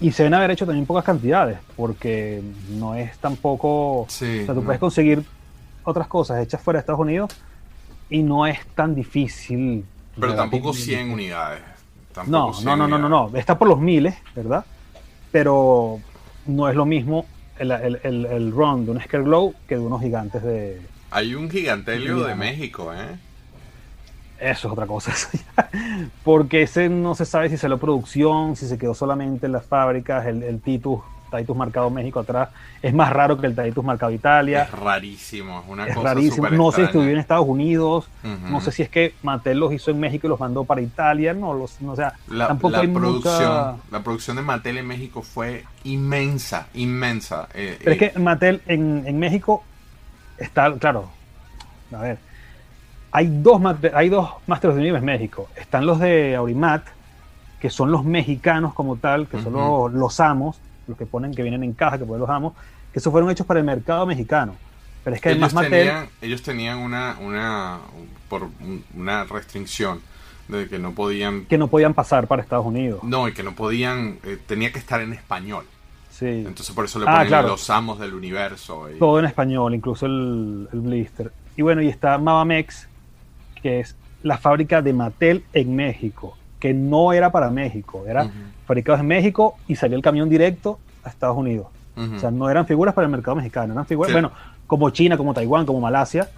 Y 0.00 0.10
se 0.10 0.24
deben 0.24 0.34
haber 0.34 0.50
hecho 0.50 0.66
también 0.66 0.86
pocas 0.86 1.04
cantidades, 1.04 1.58
porque 1.76 2.42
no 2.70 2.96
es 2.96 3.16
tampoco... 3.18 4.06
Sí, 4.08 4.40
o 4.42 4.44
sea, 4.46 4.54
tú 4.54 4.60
no. 4.60 4.66
puedes 4.66 4.80
conseguir 4.80 5.22
otras 5.84 6.08
cosas 6.08 6.42
hechas 6.42 6.60
fuera 6.60 6.78
de 6.78 6.80
Estados 6.80 7.00
Unidos 7.00 7.30
y 8.10 8.22
no 8.22 8.46
es 8.46 8.66
tan 8.74 8.94
difícil. 8.94 9.84
Pero 10.18 10.34
tampoco 10.34 10.72
Que- 10.72 10.78
100 10.78 11.10
unidades. 11.12 11.62
Tampoco 12.12 12.48
No, 12.48 12.52
100 12.54 12.64
no, 12.66 12.76
no, 12.76 12.88
no, 12.88 12.98
no, 12.98 13.08
no. 13.30 13.36
Está 13.38 13.56
por 13.56 13.68
los 13.68 13.78
miles, 13.78 14.16
¿verdad? 14.34 14.64
Pero 15.34 15.98
no 16.46 16.68
es 16.68 16.76
lo 16.76 16.86
mismo 16.86 17.26
el, 17.58 17.72
el, 17.72 18.00
el, 18.04 18.26
el 18.26 18.52
run 18.52 18.86
de 18.86 18.92
un 18.92 19.00
Scareglow 19.00 19.52
que 19.66 19.74
de 19.74 19.80
unos 19.80 20.00
gigantes 20.00 20.40
de... 20.44 20.80
Hay 21.10 21.34
un 21.34 21.50
gigantelio 21.50 22.22
de. 22.22 22.36
México, 22.36 22.94
¿eh? 22.94 23.18
Eso 24.38 24.68
es 24.68 24.72
otra 24.72 24.86
cosa. 24.86 25.12
Porque 26.24 26.62
ese 26.62 26.88
no 26.88 27.16
se 27.16 27.24
sabe 27.24 27.48
si 27.48 27.56
salió 27.56 27.78
producción, 27.78 28.54
si 28.54 28.68
se 28.68 28.78
quedó 28.78 28.94
solamente 28.94 29.46
en 29.46 29.52
las 29.52 29.66
fábricas, 29.66 30.24
el, 30.26 30.44
el 30.44 30.60
Titus, 30.60 31.00
Titus 31.36 31.56
marcado 31.56 31.90
México 31.90 32.20
atrás. 32.20 32.48
Es 32.82 32.92
más 32.94 33.12
raro 33.12 33.38
que 33.40 33.46
el 33.46 33.56
Titus 33.56 33.84
marcado 33.84 34.12
Italia. 34.12 34.62
Es 34.64 34.70
rarísimo, 34.70 35.60
es 35.60 35.68
una 35.68 35.86
Es 35.86 35.94
cosa 35.94 36.14
rarísimo. 36.14 36.48
No 36.50 36.50
se 36.50 36.82
extraña. 36.82 36.82
distribuyó 36.86 37.10
en 37.12 37.18
Estados 37.18 37.46
Unidos. 37.48 38.08
No 38.50 38.60
sé 38.60 38.72
si 38.72 38.82
es 38.82 38.88
que 38.88 39.14
Mattel 39.22 39.58
los 39.58 39.72
hizo 39.72 39.90
en 39.90 40.00
México 40.00 40.26
y 40.26 40.30
los 40.30 40.40
mandó 40.40 40.64
para 40.64 40.80
Italia. 40.80 41.34
No, 41.34 41.54
los, 41.54 41.80
no 41.80 41.92
o 41.92 41.96
sea, 41.96 42.14
La, 42.28 42.48
tampoco 42.48 42.72
la 42.72 42.80
hay 42.80 42.88
producción, 42.88 43.34
mucha... 43.34 43.76
la 43.90 44.00
producción 44.02 44.36
de 44.36 44.42
Mattel 44.42 44.78
en 44.78 44.86
México 44.86 45.22
fue 45.22 45.64
inmensa, 45.84 46.66
inmensa. 46.74 47.48
Eh, 47.54 47.78
Pero 47.82 47.92
es 47.96 48.02
eh, 48.02 48.10
que 48.12 48.18
Mattel 48.18 48.62
en, 48.66 49.04
en 49.06 49.18
México 49.18 49.62
está, 50.38 50.72
claro, 50.78 51.08
a 51.92 51.98
ver, 52.00 52.18
hay 53.12 53.28
dos, 53.30 53.60
hay 53.94 54.08
dos 54.08 54.28
Masters 54.46 54.74
the 54.74 54.80
Universe 54.80 54.98
en 55.00 55.06
México. 55.06 55.48
Están 55.54 55.86
los 55.86 56.00
de 56.00 56.34
Aurimat, 56.34 56.82
que 57.60 57.70
son 57.70 57.92
los 57.92 58.04
mexicanos 58.04 58.74
como 58.74 58.96
tal, 58.96 59.28
que 59.28 59.40
son 59.40 59.54
Ujú. 59.54 59.88
los, 59.88 59.92
los 59.94 60.20
amos, 60.20 60.58
los 60.86 60.96
que 60.98 61.06
ponen, 61.06 61.34
que 61.34 61.42
vienen 61.42 61.62
en 61.64 61.72
caja, 61.72 61.98
que 61.98 62.04
ponen 62.04 62.20
los 62.20 62.30
amos, 62.30 62.52
que 62.92 62.98
esos 62.98 63.10
fueron 63.10 63.30
hechos 63.30 63.46
para 63.46 63.60
el 63.60 63.66
mercado 63.66 64.06
mexicano. 64.06 64.54
Pero 65.02 65.16
es 65.16 65.22
que 65.22 65.28
además 65.30 65.52
ellos, 65.52 65.62
Mattel, 65.62 65.70
tenían, 65.86 66.08
ellos 66.22 66.42
tenían 66.42 66.78
una, 66.78 67.16
una, 67.20 67.78
por 68.28 68.44
un- 68.44 68.84
una 68.94 69.24
restricción 69.24 70.00
de 70.48 70.68
que 70.68 70.78
no 70.78 70.92
podían, 70.92 71.44
que 71.46 71.58
no 71.58 71.68
podían 71.68 71.94
pasar 71.94 72.26
para 72.26 72.42
Estados 72.42 72.66
Unidos. 72.66 73.02
no, 73.02 73.28
y 73.28 73.32
que 73.32 73.42
no 73.42 73.54
podían, 73.54 74.18
eh, 74.24 74.38
tenía 74.46 74.72
que 74.72 74.78
estar 74.78 75.00
en 75.00 75.12
español. 75.12 75.64
Sí. 76.10 76.26
Entonces 76.26 76.74
por 76.74 76.84
eso 76.84 76.98
le 77.00 77.06
Ah, 77.08 77.12
ponen 77.14 77.28
claro. 77.28 77.48
los 77.48 77.68
amos 77.70 77.98
del 77.98 78.14
universo. 78.14 78.88
y- 78.90 78.98
Todo 78.98 79.18
en 79.18 79.24
español, 79.26 79.74
incluso 79.74 80.06
el, 80.06 80.68
el 80.72 80.80
blister. 80.80 81.32
Y 81.56 81.62
bueno, 81.62 81.82
y 81.82 81.88
está 81.88 82.16
Mavamex, 82.18 82.88
que 83.62 83.80
es 83.80 83.96
la 84.22 84.38
fábrica 84.38 84.80
de 84.80 84.92
Mattel 84.92 85.44
en 85.52 85.74
México, 85.76 86.36
que 86.60 86.72
no 86.72 87.12
era 87.12 87.30
para 87.32 87.50
México, 87.50 88.04
era. 88.06 88.30
Fabricados 88.66 89.00
en 89.00 89.06
México 89.06 89.56
y 89.68 89.76
salió 89.76 89.96
el 89.96 90.02
camión 90.02 90.28
directo 90.28 90.78
a 91.02 91.08
Estados 91.08 91.36
Unidos. 91.36 91.66
O 91.96 92.18
sea, 92.18 92.30
no 92.32 92.50
eran 92.50 92.66
figuras 92.66 92.92
para 92.94 93.04
el 93.06 93.10
mercado 93.12 93.36
mexicano, 93.36 93.72
eran 93.72 93.86
figuras, 93.86 94.08
Sí. 94.08 94.14
bueno, 94.14 94.32
como 94.66 94.90
China, 94.90 95.16
como 95.16 95.32
Taiwán, 95.32 95.64
como 95.64 95.80
Malasia, 95.80 96.28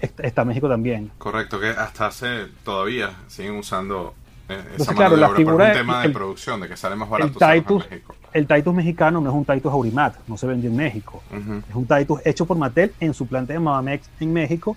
est- 0.00 0.18
está 0.20 0.44
México 0.46 0.66
también. 0.68 1.10
Correcto, 1.18 1.60
que 1.60 1.68
hasta 1.68 2.06
hace 2.06 2.46
todavía 2.64 3.10
siguen 3.28 3.56
usando 3.56 4.14
eh, 4.48 4.52
esa 4.52 4.60
Entonces, 4.72 4.86
mano 4.88 4.96
claro, 4.98 5.16
de 5.16 5.24
obra, 5.24 5.36
figura- 5.36 5.64
es 5.72 5.72
un 5.72 5.78
tema 5.86 6.00
de 6.00 6.06
el- 6.06 6.12
producción, 6.12 6.60
de 6.60 6.68
que 6.68 6.76
sale 6.76 6.96
más 6.96 7.06
El 7.08 7.12
barato 7.12 7.44
en 7.52 7.62
Titus, 7.62 7.90
México. 7.90 8.14
el 8.32 8.46
Titus 8.46 8.74
mexicano 8.74 9.20
no 9.20 9.30
es 9.30 9.36
un 9.36 9.44
Titus 9.44 9.72
Aurimat, 9.72 10.14
no 10.26 10.36
se 10.36 10.46
vendió 10.46 10.70
en 10.70 10.76
México. 10.76 11.22
Ujú. 11.30 11.62
Es 11.68 11.74
un 11.74 11.86
Titus 11.86 12.20
hecho 12.26 12.44
por 12.46 12.56
Mattel 12.58 12.92
en 13.00 13.12
su 13.14 13.26
planta 13.26 13.52
de 13.54 13.58
Mavamex 13.58 14.08
en 14.20 14.32
México, 14.32 14.76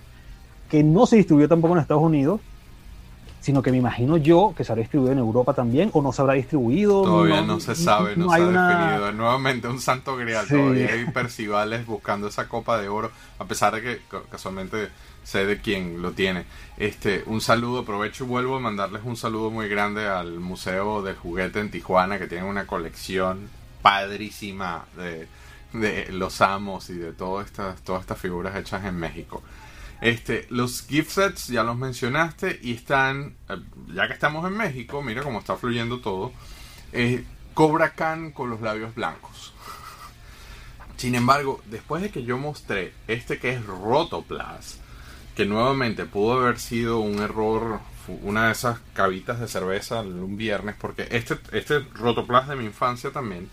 que 0.70 0.82
no 0.82 1.04
se 1.06 1.16
distribuyó 1.16 1.48
tampoco 1.48 1.74
en 1.74 1.80
Estados 1.80 2.02
Unidos, 2.02 2.40
sino 3.40 3.62
que 3.62 3.70
me 3.70 3.78
imagino 3.78 4.16
yo 4.16 4.52
que 4.56 4.64
se 4.64 4.72
habrá 4.72 4.80
distribuido 4.82 5.12
en 5.12 5.18
Europa 5.18 5.54
también, 5.54 5.90
o 5.92 6.02
no 6.02 6.12
se 6.12 6.20
habrá 6.22 6.34
distribuido. 6.34 7.02
Todavía 7.02 7.42
no, 7.42 7.60
se 7.60 7.74
sabe, 7.74 8.16
no, 8.16 8.28
se 8.30 8.36
hay 8.36 8.42
ha 8.42 8.46
definido. 8.68 9.12
Nuevamente 9.12 9.68
un 9.68 9.80
santo 9.80 10.16
grial. 10.16 10.46
Sí. 10.46 10.54
Todavía 10.54 10.92
hay 10.92 11.04
percibales 11.06 11.86
buscando 11.86 12.28
esa 12.28 12.48
copa 12.48 12.78
de 12.78 12.88
oro, 12.88 13.10
a 13.38 13.44
pesar 13.44 13.74
de 13.74 13.82
que 13.82 14.00
ca- 14.08 14.22
casualmente 14.30 14.88
sé 15.24 15.44
de 15.46 15.60
quién 15.60 16.00
lo 16.02 16.12
tiene. 16.12 16.44
Este, 16.78 17.22
un 17.26 17.40
saludo, 17.40 17.80
aprovecho 17.80 18.24
y 18.24 18.26
vuelvo 18.26 18.56
a 18.56 18.60
mandarles 18.60 19.02
un 19.04 19.16
saludo 19.16 19.50
muy 19.50 19.68
grande 19.68 20.06
al 20.08 20.40
Museo 20.40 21.02
del 21.02 21.16
Juguete 21.16 21.60
en 21.60 21.70
Tijuana, 21.70 22.18
que 22.18 22.26
tiene 22.26 22.44
una 22.44 22.66
colección 22.66 23.48
padrísima 23.82 24.84
de, 24.96 25.28
de 25.72 26.12
los 26.12 26.40
amos 26.40 26.88
y 26.90 26.94
de 26.94 27.12
todas 27.12 27.46
estas, 27.46 27.80
todas 27.82 28.00
estas 28.02 28.18
figuras 28.18 28.56
hechas 28.56 28.84
en 28.84 28.96
México. 28.96 29.42
Este, 30.00 30.46
los 30.50 30.86
gift 30.86 31.10
sets 31.10 31.48
ya 31.48 31.64
los 31.64 31.76
mencionaste 31.76 32.60
y 32.62 32.74
están, 32.74 33.36
eh, 33.48 33.56
ya 33.88 34.06
que 34.06 34.14
estamos 34.14 34.46
en 34.46 34.56
México, 34.56 35.02
mira 35.02 35.22
cómo 35.22 35.40
está 35.40 35.56
fluyendo 35.56 36.00
todo. 36.00 36.32
eh, 36.92 37.24
Cobra 37.54 37.90
Khan 37.90 38.30
con 38.30 38.50
los 38.50 38.60
labios 38.60 38.94
blancos. 38.94 39.52
Sin 40.96 41.16
embargo, 41.16 41.60
después 41.66 42.02
de 42.02 42.10
que 42.10 42.22
yo 42.22 42.38
mostré 42.38 42.92
este 43.08 43.38
que 43.40 43.50
es 43.50 43.66
Rotoplas, 43.66 44.78
que 45.34 45.44
nuevamente 45.44 46.06
pudo 46.06 46.40
haber 46.40 46.60
sido 46.60 47.00
un 47.00 47.18
error, 47.18 47.80
una 48.22 48.46
de 48.46 48.52
esas 48.52 48.78
cabitas 48.94 49.40
de 49.40 49.48
cerveza 49.48 50.02
un 50.02 50.36
viernes, 50.36 50.76
porque 50.80 51.08
este, 51.10 51.38
este 51.52 51.80
Rotoplas 51.94 52.46
de 52.48 52.56
mi 52.56 52.64
infancia 52.64 53.10
también, 53.10 53.48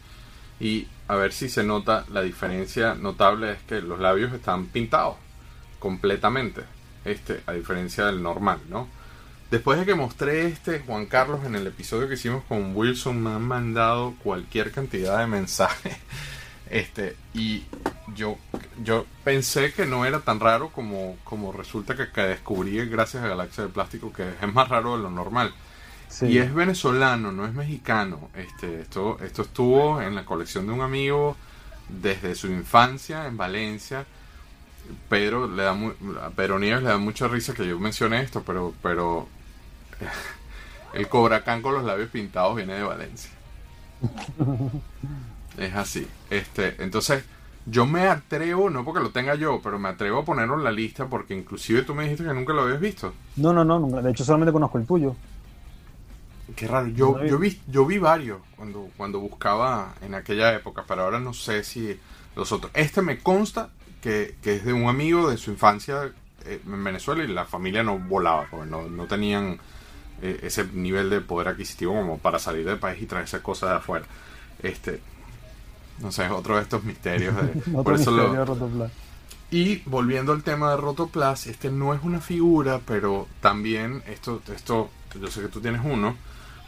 y 0.60 0.88
a 1.08 1.16
ver 1.16 1.34
si 1.34 1.50
se 1.50 1.64
nota 1.64 2.06
la 2.12 2.22
diferencia 2.22 2.94
notable 2.94 3.54
es 3.54 3.60
que 3.64 3.82
los 3.82 4.00
labios 4.00 4.34
están 4.34 4.68
pintados 4.68 5.16
completamente, 5.86 6.64
este, 7.06 7.44
a 7.46 7.52
diferencia 7.52 8.08
del 8.08 8.24
normal, 8.24 8.60
¿no? 8.70 8.88
Después 9.52 9.78
de 9.78 9.86
que 9.86 9.94
mostré 9.94 10.48
este, 10.48 10.80
Juan 10.80 11.06
Carlos, 11.06 11.46
en 11.46 11.54
el 11.54 11.68
episodio 11.68 12.08
que 12.08 12.16
hicimos 12.16 12.44
con 12.46 12.76
Wilson, 12.76 13.22
me 13.22 13.30
han 13.30 13.44
mandado 13.44 14.16
cualquier 14.24 14.72
cantidad 14.72 15.20
de 15.20 15.28
mensajes. 15.28 15.96
Este, 16.68 17.16
y 17.36 17.64
yo, 18.16 18.40
yo 18.84 19.06
pensé 19.24 19.72
que 19.72 19.86
no 19.86 20.04
era 20.04 20.22
tan 20.22 20.40
raro 20.40 20.72
como, 20.72 21.16
como 21.24 21.52
resulta 21.52 21.96
que, 21.96 22.10
que 22.12 22.22
descubrí 22.22 22.84
gracias 22.90 23.24
a 23.24 23.28
Galaxia 23.28 23.66
de 23.66 23.70
Plástico, 23.70 24.12
que 24.12 24.28
es 24.42 24.52
más 24.52 24.68
raro 24.68 24.98
de 24.98 25.04
lo 25.04 25.12
normal. 25.12 25.54
Sí. 26.08 26.26
Y 26.26 26.40
es 26.40 26.52
venezolano, 26.52 27.32
no 27.32 27.46
es 27.46 27.54
mexicano. 27.54 28.32
Este, 28.34 28.82
esto, 28.82 29.20
esto 29.24 29.44
estuvo 29.44 30.02
en 30.02 30.16
la 30.16 30.26
colección 30.26 30.66
de 30.66 30.74
un 30.74 30.82
amigo 30.82 31.38
desde 31.88 32.34
su 32.34 32.48
infancia 32.48 33.28
en 33.28 33.38
Valencia. 33.38 34.08
Pedro 35.10 35.48
le 35.48 35.64
da 35.64 35.78
a 36.24 36.30
Pedro 36.32 36.60
Nieves 36.60 36.84
le 36.84 36.90
da 36.90 36.98
mucha 36.98 37.28
risa 37.28 37.54
que 37.54 37.68
yo 37.68 37.80
mencione 37.80 38.22
esto, 38.22 38.44
pero, 38.46 38.74
pero 38.82 39.28
el 40.94 41.08
Cobra 41.08 41.44
Khan 41.44 41.62
con 41.62 41.74
los 41.74 41.84
labios 41.84 42.10
pintados 42.10 42.56
viene 42.56 42.74
de 42.74 42.84
Valencia. 42.84 43.32
Es 45.58 45.74
así. 45.74 46.08
Este, 46.30 46.76
entonces, 46.84 47.24
yo 47.66 47.86
me 47.86 48.08
atrevo, 48.08 48.70
no 48.70 48.84
porque 48.84 49.02
lo 49.02 49.10
tenga 49.12 49.36
yo, 49.36 49.60
pero 49.64 49.80
me 49.80 49.90
atrevo 49.90 50.20
a 50.20 50.26
ponerlo 50.26 50.56
en 50.56 50.64
la 50.64 50.72
lista 50.72 51.08
porque 51.08 51.34
inclusive 51.34 51.82
tú 51.84 51.96
me 51.96 52.04
dijiste 52.04 52.24
que 52.24 52.34
nunca 52.34 52.54
lo 52.54 52.64
habías 52.64 52.80
visto. 52.80 53.14
No, 53.38 53.54
no, 53.54 53.64
no, 53.64 53.80
nunca. 53.80 54.02
de 54.02 54.12
hecho 54.12 54.24
solamente 54.24 54.52
conozco 54.52 54.78
el 54.78 54.86
tuyo. 54.86 55.16
Qué 56.56 56.68
raro, 56.68 56.88
yo, 56.88 57.26
yo 57.26 57.40
vi, 57.40 57.60
yo 57.68 57.86
vi 57.86 57.98
varios 57.98 58.40
cuando, 58.56 58.90
cuando 58.98 59.20
buscaba 59.20 59.96
en 60.02 60.14
aquella 60.14 60.54
época, 60.54 60.86
pero 60.88 61.04
ahora 61.04 61.20
no 61.20 61.34
sé 61.34 61.64
si 61.64 62.00
los 62.36 62.52
otros. 62.52 62.72
Este 62.76 63.02
me 63.02 63.18
consta 63.18 63.70
que, 64.06 64.36
que 64.44 64.56
es 64.58 64.64
de 64.66 64.72
un 64.72 64.88
amigo 64.88 65.30
de 65.32 65.38
su 65.38 65.50
infancia 65.50 66.12
eh, 66.46 66.62
en 66.64 66.84
Venezuela 66.84 67.24
y 67.24 67.28
la 67.28 67.46
familia 67.46 67.82
no 67.84 67.98
volaba, 67.98 68.46
porque 68.52 68.70
no, 68.70 68.84
no 68.88 69.06
tenían 69.08 69.58
eh, 70.22 70.42
ese 70.44 70.64
nivel 70.74 71.10
de 71.10 71.22
poder 71.22 71.48
adquisitivo 71.48 71.94
como 71.96 72.20
para 72.20 72.38
salir 72.38 72.66
del 72.66 72.78
país 72.78 73.02
y 73.02 73.08
traerse 73.08 73.42
cosas 73.42 73.72
de 73.72 73.76
afuera. 73.78 74.06
Este, 74.62 75.02
no 76.00 76.12
sé, 76.12 76.26
es 76.26 76.32
otro 76.32 76.58
de 76.58 76.62
estos 76.62 76.84
misterios. 76.84 77.36
de- 77.36 77.48
por 77.84 77.96
eso 77.96 78.12
lo- 78.12 78.18
misterio 78.30 78.40
de 78.42 78.46
Rotoplas. 78.46 78.92
y 79.50 79.78
volviendo 79.88 80.34
al 80.34 80.44
tema 80.44 80.70
de 80.70 80.78
Rotoplas, 80.78 81.48
este 81.48 81.72
no 81.72 81.94
es 81.96 82.02
una 82.04 82.22
figura, 82.22 82.80
pero 82.86 83.28
también 83.42 84.04
esto, 84.08 84.42
esto, 84.56 84.92
yo 85.20 85.28
sé 85.32 85.42
que 85.42 85.48
tú 85.48 85.62
tienes 85.62 85.82
uno, 85.84 86.16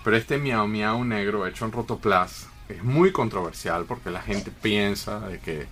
pero 0.03 0.17
este 0.17 0.39
Miau 0.39 0.67
Miau 0.67 1.03
negro 1.03 1.45
hecho 1.45 1.65
en 1.65 1.71
Rotoplas 1.71 2.47
es 2.67 2.83
muy 2.83 3.11
controversial 3.11 3.85
porque 3.85 4.09
la 4.09 4.21
gente 4.21 4.49
piensa 4.51 5.19
de 5.21 5.39
que, 5.39 5.67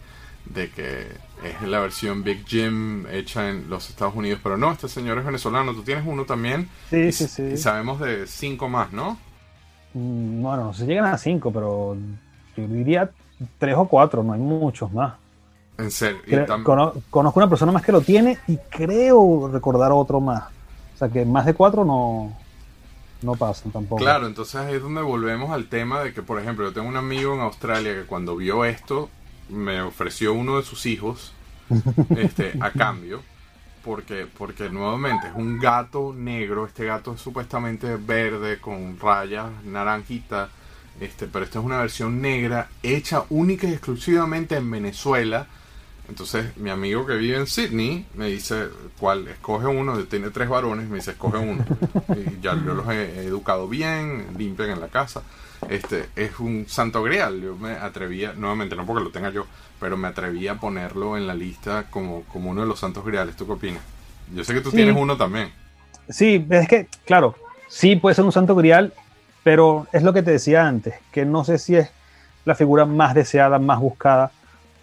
de 0.45 0.69
que 0.71 1.07
es 1.43 1.61
la 1.67 1.79
versión 1.79 2.23
Big 2.23 2.45
Jim 2.47 3.05
hecha 3.07 3.49
en 3.49 3.69
los 3.69 3.89
Estados 3.89 4.15
Unidos, 4.15 4.39
pero 4.43 4.57
no, 4.57 4.71
este 4.71 4.87
señor 4.87 5.17
es 5.17 5.25
venezolano, 5.25 5.73
tú 5.73 5.83
tienes 5.83 6.03
uno 6.07 6.25
también. 6.25 6.69
Sí, 6.89 6.97
y, 6.97 7.11
sí, 7.11 7.27
sí. 7.27 7.43
y 7.53 7.57
sabemos 7.57 7.99
de 7.99 8.25
cinco 8.27 8.69
más, 8.69 8.91
¿no? 8.93 9.17
Mm, 9.93 10.41
Bueno, 10.41 10.65
no 10.65 10.73
se 10.73 10.85
llegan 10.85 11.05
a 11.05 11.17
cinco, 11.17 11.51
pero 11.51 11.95
yo 12.55 12.67
diría 12.67 13.09
tres 13.57 13.75
o 13.77 13.87
cuatro, 13.87 14.23
no 14.23 14.33
hay 14.33 14.39
muchos 14.39 14.91
más. 14.91 15.13
En 15.77 15.91
serio. 15.91 16.21
y 16.25 16.31
Cre- 16.31 16.47
tam- 16.47 16.63
cono- 16.63 16.93
conozco 17.09 17.39
una 17.39 17.49
persona 17.49 17.71
más 17.71 17.83
que 17.83 17.91
lo 17.91 18.01
tiene 18.01 18.37
y 18.47 18.57
creo 18.57 19.49
recordar 19.51 19.91
otro 19.91 20.21
más. 20.21 20.43
O 20.95 20.97
sea 20.97 21.09
que 21.09 21.25
más 21.25 21.45
de 21.45 21.53
cuatro 21.53 21.83
no, 21.83 22.31
no 23.21 23.35
pasan 23.35 23.71
tampoco. 23.73 24.01
Claro, 24.01 24.25
entonces 24.27 24.55
ahí 24.55 24.75
es 24.75 24.81
donde 24.81 25.01
volvemos 25.01 25.49
al 25.51 25.67
tema 25.67 25.99
de 26.01 26.13
que, 26.13 26.21
por 26.21 26.39
ejemplo, 26.39 26.65
yo 26.65 26.73
tengo 26.73 26.87
un 26.87 26.95
amigo 26.95 27.33
en 27.33 27.41
Australia 27.41 27.93
que 27.93 28.03
cuando 28.05 28.37
vio 28.37 28.63
esto 28.63 29.09
me 29.49 29.81
ofreció 29.81 30.33
uno 30.33 30.57
de 30.57 30.63
sus 30.63 30.85
hijos 30.85 31.33
este, 32.17 32.53
a 32.59 32.71
cambio. 32.71 33.21
Porque, 33.83 34.25
porque 34.35 34.67
nuevamente 34.71 35.27
es 35.27 35.33
un 35.35 35.59
gato 35.59 36.11
negro, 36.11 36.65
este 36.65 36.85
gato 36.85 37.13
es 37.13 37.21
supuestamente 37.21 37.97
verde 37.97 38.57
con 38.57 38.99
rayas 38.99 39.51
naranjita, 39.63 40.49
este, 40.99 41.27
pero 41.27 41.45
esta 41.45 41.59
es 41.59 41.65
una 41.65 41.77
versión 41.77 42.19
negra 42.19 42.67
hecha 42.81 43.25
única 43.29 43.67
y 43.67 43.73
exclusivamente 43.73 44.55
en 44.55 44.71
Venezuela. 44.71 45.45
Entonces 46.09 46.57
mi 46.57 46.71
amigo 46.71 47.05
que 47.05 47.15
vive 47.15 47.37
en 47.37 47.45
Sydney 47.45 48.07
me 48.15 48.25
dice, 48.27 48.69
¿cuál? 48.99 49.27
Escoge 49.27 49.67
uno, 49.67 50.03
tiene 50.05 50.31
tres 50.31 50.49
varones, 50.49 50.89
me 50.89 50.95
dice, 50.95 51.11
escoge 51.11 51.37
uno. 51.37 51.63
Y 52.15 52.41
ya 52.41 52.55
yo 52.55 52.73
los 52.73 52.87
he 52.89 53.25
educado 53.25 53.67
bien, 53.67 54.29
limpian 54.35 54.71
en 54.71 54.79
la 54.79 54.87
casa. 54.87 55.21
Este, 55.70 56.10
es 56.16 56.39
un 56.39 56.66
santo 56.68 57.01
grial, 57.03 57.41
yo 57.41 57.56
me 57.56 57.72
atrevía, 57.72 58.34
nuevamente 58.34 58.76
no 58.76 58.86
porque 58.86 59.03
lo 59.03 59.10
tenga 59.12 59.30
yo, 59.32 59.45
pero 59.80 59.97
me 59.97 60.08
atreví 60.08 60.47
a 60.47 60.56
ponerlo 60.56 61.18
en 61.18 61.28
la 61.28 61.34
lista 61.34 61.86
como, 61.89 62.24
como 62.24 62.51
uno 62.51 62.62
de 62.62 62.68
los 62.68 62.80
santos 62.80 63.03
griales. 63.06 63.36
¿Tú 63.36 63.45
qué 63.45 63.53
opinas? 63.53 63.82
Yo 64.34 64.43
sé 64.43 64.53
que 64.53 64.62
tú 64.62 64.70
Sí. 64.72 64.78
tienes 64.78 64.95
uno 64.97 65.18
también. 65.18 65.51
Sí, 66.10 66.45
es 66.49 66.68
que, 66.68 66.88
claro, 67.06 67.36
sí 67.68 67.95
puede 67.95 68.16
ser 68.16 68.26
un 68.26 68.32
santo 68.32 68.56
grial, 68.56 68.93
pero 69.43 69.88
es 69.91 70.03
lo 70.03 70.14
que 70.14 70.24
te 70.24 70.32
decía 70.32 70.68
antes, 70.68 70.95
que 71.12 71.26
no 71.26 71.43
sé 71.43 71.58
si 71.58 71.76
es 71.76 71.89
la 72.45 72.56
figura 72.56 72.86
más 72.86 73.14
deseada, 73.16 73.58
más 73.60 73.80
buscada. 73.80 74.32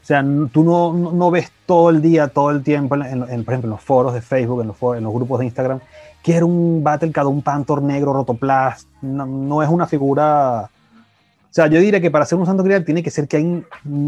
O 0.02 0.04
sea, 0.04 0.24
tú 0.52 0.64
no, 0.64 0.92
no- 1.12 1.30
ves 1.30 1.52
todo 1.64 1.90
el 1.90 2.02
día, 2.02 2.26
todo 2.28 2.50
el 2.50 2.62
tiempo, 2.64 2.96
en, 2.96 3.20
por 3.44 3.54
ejemplo, 3.54 3.68
en 3.68 3.70
los 3.70 3.80
foros 3.80 4.12
de 4.14 4.20
Facebook, 4.20 4.60
en 4.62 4.66
los, 4.68 4.76
foros- 4.76 4.98
en 4.98 5.04
los 5.04 5.12
grupos 5.14 5.38
de 5.38 5.44
Instagram, 5.46 5.78
quiero 6.24 6.46
un 6.48 6.82
Battlecad, 6.82 7.26
un 7.26 7.40
Panther 7.42 7.80
negro, 7.80 8.12
Rotoplast. 8.12 8.88
No, 9.00 9.26
no 9.26 9.62
es 9.62 9.68
una 9.68 9.86
figura... 9.86 10.62
O 10.64 11.54
sea, 11.54 11.66
yo 11.68 11.78
diría 11.80 12.00
que 12.00 12.10
para 12.10 12.24
ser 12.24 12.38
un 12.38 12.46
santo 12.46 12.62
grial 12.64 12.84
tiene 12.84 13.02
que 13.02 13.10
ser 13.10 13.28
que, 13.28 13.36
hay, 13.36 13.64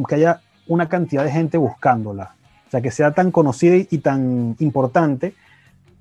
que 0.09 0.14
haya 0.16 0.40
una 0.66 0.88
cantidad 0.88 1.22
de 1.24 1.30
gente 1.30 1.59
buscándola. 1.59 2.34
O 2.66 2.70
sea, 2.70 2.80
que 2.80 2.90
sea 2.90 3.12
tan 3.12 3.30
conocida 3.30 3.76
y, 3.76 3.86
y 3.90 3.99
tan 3.99 4.57
importante. 4.59 5.34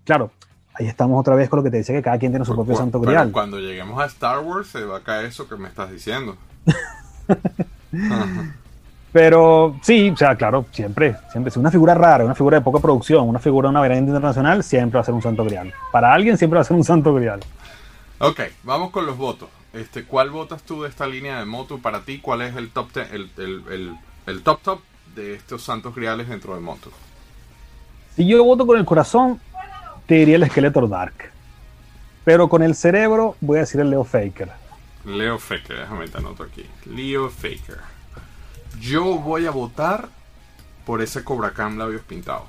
Claro, 0.05 0.31
ahí 0.73 0.87
estamos 0.87 1.19
otra 1.19 1.35
vez 1.35 1.49
con 1.49 1.57
lo 1.57 1.63
que 1.63 1.69
te 1.69 1.77
decía, 1.77 1.93
que 1.95 2.01
cada 2.01 2.17
quien 2.17 2.31
tiene 2.31 2.45
su 2.45 2.55
propio 2.55 2.75
santo 2.75 2.99
pero 2.99 3.11
grial. 3.11 3.31
cuando 3.31 3.59
lleguemos 3.59 4.01
a 4.01 4.05
Star 4.05 4.39
Wars 4.39 4.69
se 4.69 4.83
va 4.85 4.97
a 4.97 5.01
caer 5.01 5.25
eso 5.25 5.47
que 5.47 5.55
me 5.57 5.67
estás 5.67 5.91
diciendo. 5.91 6.35
Ajá. 7.93 8.55
Pero 9.13 9.77
sí, 9.83 10.09
o 10.09 10.17
sea, 10.17 10.35
claro, 10.35 10.65
siempre, 10.71 11.15
siempre. 11.31 11.51
Si 11.51 11.59
una 11.59 11.69
figura 11.69 11.93
rara, 11.93 12.25
una 12.25 12.33
figura 12.35 12.57
de 12.57 12.63
poca 12.63 12.79
producción, 12.79 13.29
una 13.29 13.37
figura 13.39 13.67
de 13.67 13.71
una 13.71 13.79
variante 13.79 14.09
internacional, 14.09 14.63
siempre 14.63 14.97
va 14.97 15.01
a 15.01 15.05
ser 15.05 15.13
un 15.13 15.21
santo 15.21 15.45
grial. 15.45 15.71
Para 15.91 16.11
alguien 16.13 16.35
siempre 16.37 16.55
va 16.57 16.61
a 16.61 16.65
ser 16.65 16.75
un 16.75 16.83
santo 16.83 17.13
grial. 17.13 17.39
Ok, 18.19 18.41
vamos 18.63 18.89
con 18.89 19.05
los 19.05 19.15
votos. 19.15 19.49
Este, 19.71 20.03
¿Cuál 20.03 20.31
votas 20.31 20.63
tú 20.63 20.81
de 20.83 20.89
esta 20.89 21.05
línea 21.07 21.37
de 21.39 21.45
Motu 21.45 21.79
para 21.79 22.01
ti? 22.01 22.19
¿Cuál 22.19 22.41
es 22.41 22.55
el 22.55 22.69
top 22.71 22.91
ten- 22.91 23.07
el, 23.11 23.29
el- 23.37 23.63
el- 23.71 23.97
el 24.27 24.41
top 24.43 24.61
top 24.61 24.79
de 25.15 25.35
estos 25.35 25.61
santos 25.63 25.93
griales 25.95 26.27
dentro 26.27 26.55
de 26.55 26.61
Motu? 26.61 26.89
Si 28.15 28.25
yo 28.27 28.43
voto 28.43 28.65
con 28.65 28.77
el 28.79 28.85
corazón, 28.85 29.39
te 30.07 30.15
diría 30.15 30.35
el 30.37 30.45
Skeletor 30.49 30.89
Dark. 30.89 31.31
Pero 32.23 32.47
con 32.49 32.63
el 32.63 32.73
cerebro, 32.75 33.35
voy 33.41 33.57
a 33.57 33.61
decir 33.61 33.79
el 33.81 33.89
Leo 33.89 34.03
Faker. 34.03 34.49
Leo 35.05 35.37
Faker, 35.37 35.77
déjame 35.79 36.07
te 36.07 36.17
anoto 36.17 36.43
aquí. 36.43 36.65
Leo 36.85 37.29
Faker. 37.29 37.79
Yo 38.83 39.17
voy 39.17 39.45
a 39.45 39.51
votar 39.51 40.09
por 40.85 41.01
ese 41.01 41.23
Cobra 41.23 41.51
Khan 41.51 41.77
labios 41.77 42.01
pintados. 42.01 42.43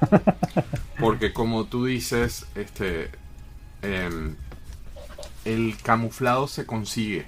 Porque 0.98 1.34
como 1.34 1.66
tú 1.66 1.84
dices, 1.84 2.46
este 2.54 3.10
em, 3.82 4.34
el 5.44 5.76
camuflado 5.82 6.48
se 6.48 6.64
consigue. 6.64 7.26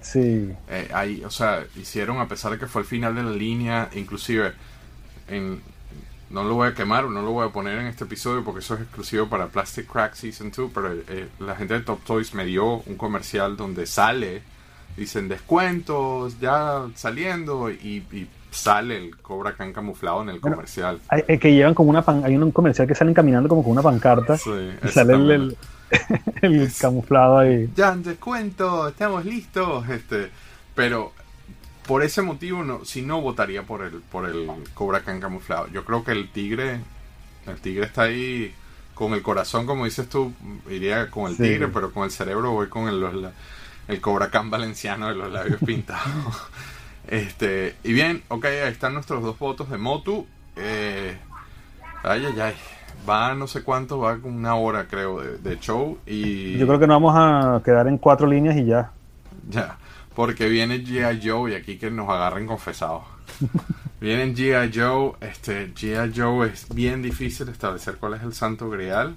Sí. 0.00 0.54
Eh, 0.68 0.88
ahí, 0.94 1.22
o 1.22 1.30
sea, 1.30 1.66
hicieron, 1.76 2.18
a 2.18 2.28
pesar 2.28 2.52
de 2.52 2.58
que 2.58 2.66
fue 2.66 2.80
el 2.80 2.88
final 2.88 3.14
de 3.14 3.24
la 3.24 3.30
línea, 3.30 3.90
inclusive, 3.94 4.54
en, 5.28 5.60
no 6.30 6.44
lo 6.44 6.54
voy 6.54 6.68
a 6.68 6.74
quemar, 6.74 7.04
no 7.04 7.20
lo 7.20 7.32
voy 7.32 7.46
a 7.46 7.52
poner 7.52 7.78
en 7.78 7.88
este 7.88 8.04
episodio 8.04 8.42
porque 8.42 8.60
eso 8.60 8.74
es 8.74 8.80
exclusivo 8.80 9.28
para 9.28 9.48
Plastic 9.48 9.86
Crack 9.86 10.14
Season 10.14 10.50
2, 10.50 10.70
pero 10.72 10.94
eh, 10.94 11.28
la 11.40 11.56
gente 11.56 11.74
de 11.74 11.80
Top 11.80 12.02
Toys 12.04 12.32
me 12.32 12.46
dio 12.46 12.76
un 12.86 12.96
comercial 12.96 13.58
donde 13.58 13.86
sale, 13.86 14.42
dicen 14.98 15.28
descuentos, 15.28 16.38
ya 16.40 16.86
saliendo, 16.94 17.70
y, 17.70 18.04
y 18.12 18.26
sale 18.50 18.96
el 18.96 19.16
Cobra 19.18 19.54
Khan 19.54 19.72
camuflado 19.72 20.22
en 20.22 20.30
el 20.30 20.40
Bueno, 20.40 20.56
comercial. 20.56 21.00
Hay, 21.08 21.38
que 21.38 21.52
llevan 21.52 21.74
como 21.74 21.90
una 21.90 22.02
pan- 22.02 22.24
hay 22.24 22.36
un 22.36 22.50
comercial 22.50 22.86
que 22.88 22.94
salen 22.94 23.14
caminando 23.14 23.48
como 23.48 23.62
con 23.62 23.72
una 23.72 23.82
pancarta 23.82 24.36
Sí, 24.36 24.50
y 24.84 24.88
sale 24.88 25.14
el, 25.14 25.56
camuflado 26.80 27.38
ahí. 27.38 27.68
ya 27.74 27.94
descuento, 27.96 28.88
estamos 28.88 29.24
listos, 29.24 29.88
este, 29.88 30.30
pero 30.74 31.12
por 31.86 32.02
ese 32.02 32.20
motivo 32.22 32.62
no, 32.64 32.84
si 32.84 33.02
no 33.02 33.20
votaría 33.22 33.62
por 33.62 33.82
el 33.82 33.92
por 34.02 34.28
el 34.28 34.48
Cobra 34.74 35.00
Khan 35.00 35.20
camuflado. 35.20 35.68
Yo 35.68 35.84
creo 35.84 36.04
que 36.04 36.12
el 36.12 36.30
tigre 36.30 36.80
el 37.46 37.56
tigre 37.60 37.86
está 37.86 38.02
ahí 38.02 38.52
con 38.94 39.12
el 39.14 39.22
corazón, 39.22 39.64
como 39.64 39.84
dices 39.84 40.08
tú, 40.08 40.32
iría 40.68 41.08
con 41.10 41.30
el 41.30 41.36
Sí. 41.36 41.44
tigre, 41.44 41.68
pero 41.68 41.92
con 41.92 42.04
el 42.04 42.10
cerebro 42.10 42.52
voy 42.52 42.66
con 42.68 42.88
el, 42.88 43.00
los 43.00 43.14
la- 43.14 43.32
el 43.88 44.00
Cobra 44.00 44.30
Khan 44.30 44.50
valenciano 44.50 45.08
de 45.08 45.14
los 45.14 45.32
labios 45.32 45.60
pintados. 45.64 46.48
este, 47.08 47.76
y 47.82 47.92
bien, 47.92 48.22
ok, 48.28 48.44
ahí 48.44 48.72
están 48.72 48.94
nuestros 48.94 49.22
dos 49.22 49.38
votos 49.38 49.70
de 49.70 49.78
Motu. 49.78 50.26
Eh, 50.56 51.16
ay, 52.04 52.26
ay, 52.26 52.40
ay. 52.40 52.54
Va 53.08 53.34
no 53.34 53.46
sé 53.46 53.62
cuánto, 53.62 53.98
va 54.00 54.18
una 54.22 54.54
hora 54.56 54.86
creo 54.86 55.20
de, 55.20 55.38
de 55.38 55.58
show 55.58 55.98
y 56.04 56.58
Yo 56.58 56.66
creo 56.66 56.78
que 56.78 56.86
nos 56.86 57.00
vamos 57.00 57.14
a 57.16 57.62
quedar 57.64 57.86
en 57.86 57.96
cuatro 57.96 58.26
líneas 58.26 58.56
y 58.56 58.66
ya. 58.66 58.92
ya, 59.48 59.78
porque 60.14 60.48
viene 60.48 60.84
G.I. 60.84 61.26
Joe 61.26 61.52
y 61.52 61.54
aquí 61.54 61.78
que 61.78 61.90
nos 61.90 62.08
agarren 62.08 62.46
confesados. 62.46 63.04
Viene 64.00 64.32
G.I. 64.32 64.70
Joe, 64.72 65.12
este, 65.20 65.74
G.I. 65.74 66.12
Joe 66.14 66.48
es 66.48 66.68
bien 66.72 67.02
difícil 67.02 67.48
establecer 67.48 67.96
cuál 67.96 68.14
es 68.14 68.22
el 68.22 68.32
santo 68.32 68.70
grial. 68.70 69.16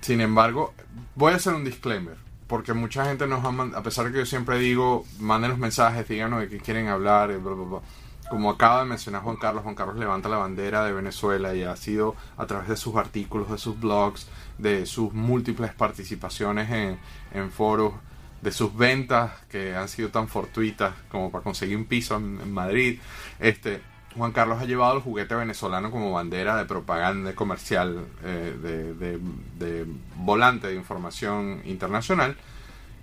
Sin 0.00 0.20
embargo, 0.20 0.74
voy 1.14 1.32
a 1.32 1.36
hacer 1.36 1.54
un 1.54 1.64
disclaimer, 1.64 2.16
porque 2.50 2.74
mucha 2.74 3.04
gente 3.04 3.28
nos 3.28 3.44
ha 3.44 3.52
mandado, 3.52 3.80
a 3.80 3.84
pesar 3.84 4.06
de 4.06 4.10
que 4.12 4.18
yo 4.18 4.26
siempre 4.26 4.58
digo, 4.58 5.06
mándenos 5.20 5.56
mensajes, 5.56 6.08
díganos 6.08 6.40
de 6.40 6.48
qué 6.48 6.58
quieren 6.58 6.88
hablar, 6.88 7.30
y 7.30 7.36
bla, 7.36 7.54
bla, 7.54 7.64
bla. 7.64 7.80
Como 8.28 8.50
acaba 8.50 8.80
de 8.80 8.86
mencionar 8.86 9.22
Juan 9.22 9.36
Carlos, 9.36 9.62
Juan 9.62 9.76
Carlos 9.76 9.96
levanta 9.96 10.28
la 10.28 10.36
bandera 10.36 10.84
de 10.84 10.92
Venezuela 10.92 11.54
y 11.54 11.62
ha 11.62 11.76
sido 11.76 12.16
a 12.36 12.46
través 12.46 12.68
de 12.68 12.76
sus 12.76 12.96
artículos, 12.96 13.52
de 13.52 13.58
sus 13.58 13.78
blogs, 13.78 14.26
de 14.58 14.84
sus 14.84 15.12
múltiples 15.12 15.72
participaciones 15.74 16.68
en, 16.70 16.98
en 17.32 17.52
foros, 17.52 17.94
de 18.42 18.50
sus 18.50 18.74
ventas 18.76 19.30
que 19.48 19.76
han 19.76 19.88
sido 19.88 20.08
tan 20.08 20.26
fortuitas 20.26 20.92
como 21.08 21.30
para 21.30 21.44
conseguir 21.44 21.76
un 21.76 21.84
piso 21.84 22.16
en, 22.16 22.40
en 22.40 22.52
Madrid. 22.52 22.98
Este, 23.38 23.80
Juan 24.16 24.32
Carlos 24.32 24.58
ha 24.60 24.64
llevado 24.64 24.96
el 24.96 25.02
juguete 25.02 25.34
venezolano 25.34 25.90
como 25.90 26.12
bandera 26.12 26.56
de 26.56 26.64
propaganda 26.64 27.34
comercial, 27.34 28.06
eh, 28.24 28.56
de, 28.60 28.94
de- 28.94 29.20
de 29.58 29.86
volante 30.16 30.66
de 30.68 30.74
información 30.74 31.62
internacional. 31.64 32.36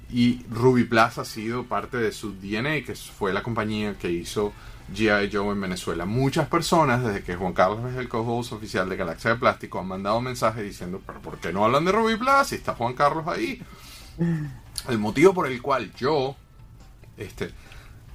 Y 0.09 0.43
Ruby 0.49 0.85
Plus 0.85 1.17
ha 1.17 1.25
sido 1.25 1.63
parte 1.65 1.97
de 1.97 2.11
su 2.11 2.33
DNA, 2.33 2.83
que 2.85 2.95
fue 2.95 3.33
la 3.33 3.43
compañía 3.43 3.95
que 3.97 4.09
hizo 4.09 4.53
G.I. 4.93 5.29
Joe 5.31 5.51
en 5.51 5.59
Venezuela. 5.61 6.05
Muchas 6.05 6.47
personas, 6.47 7.03
desde 7.03 7.23
que 7.23 7.35
Juan 7.35 7.51
Carlos 7.53 7.91
es 7.91 7.97
el 7.97 8.07
co-host 8.07 8.53
oficial 8.53 8.87
de 8.87 8.95
Galaxia 8.95 9.31
de 9.31 9.35
Plástico, 9.37 9.79
han 9.79 9.87
mandado 9.87 10.21
mensajes 10.21 10.63
diciendo, 10.63 11.01
pero 11.05 11.19
¿por 11.21 11.39
qué 11.39 11.51
no 11.51 11.65
hablan 11.65 11.83
de 11.83 11.91
Ruby 11.91 12.15
Plus 12.15 12.47
si 12.47 12.55
está 12.55 12.73
Juan 12.73 12.93
Carlos 12.93 13.27
ahí? 13.27 13.61
El 14.89 14.97
motivo 14.99 15.33
por 15.33 15.47
el 15.47 15.61
cual 15.61 15.91
yo, 15.97 16.35
este, 17.17 17.49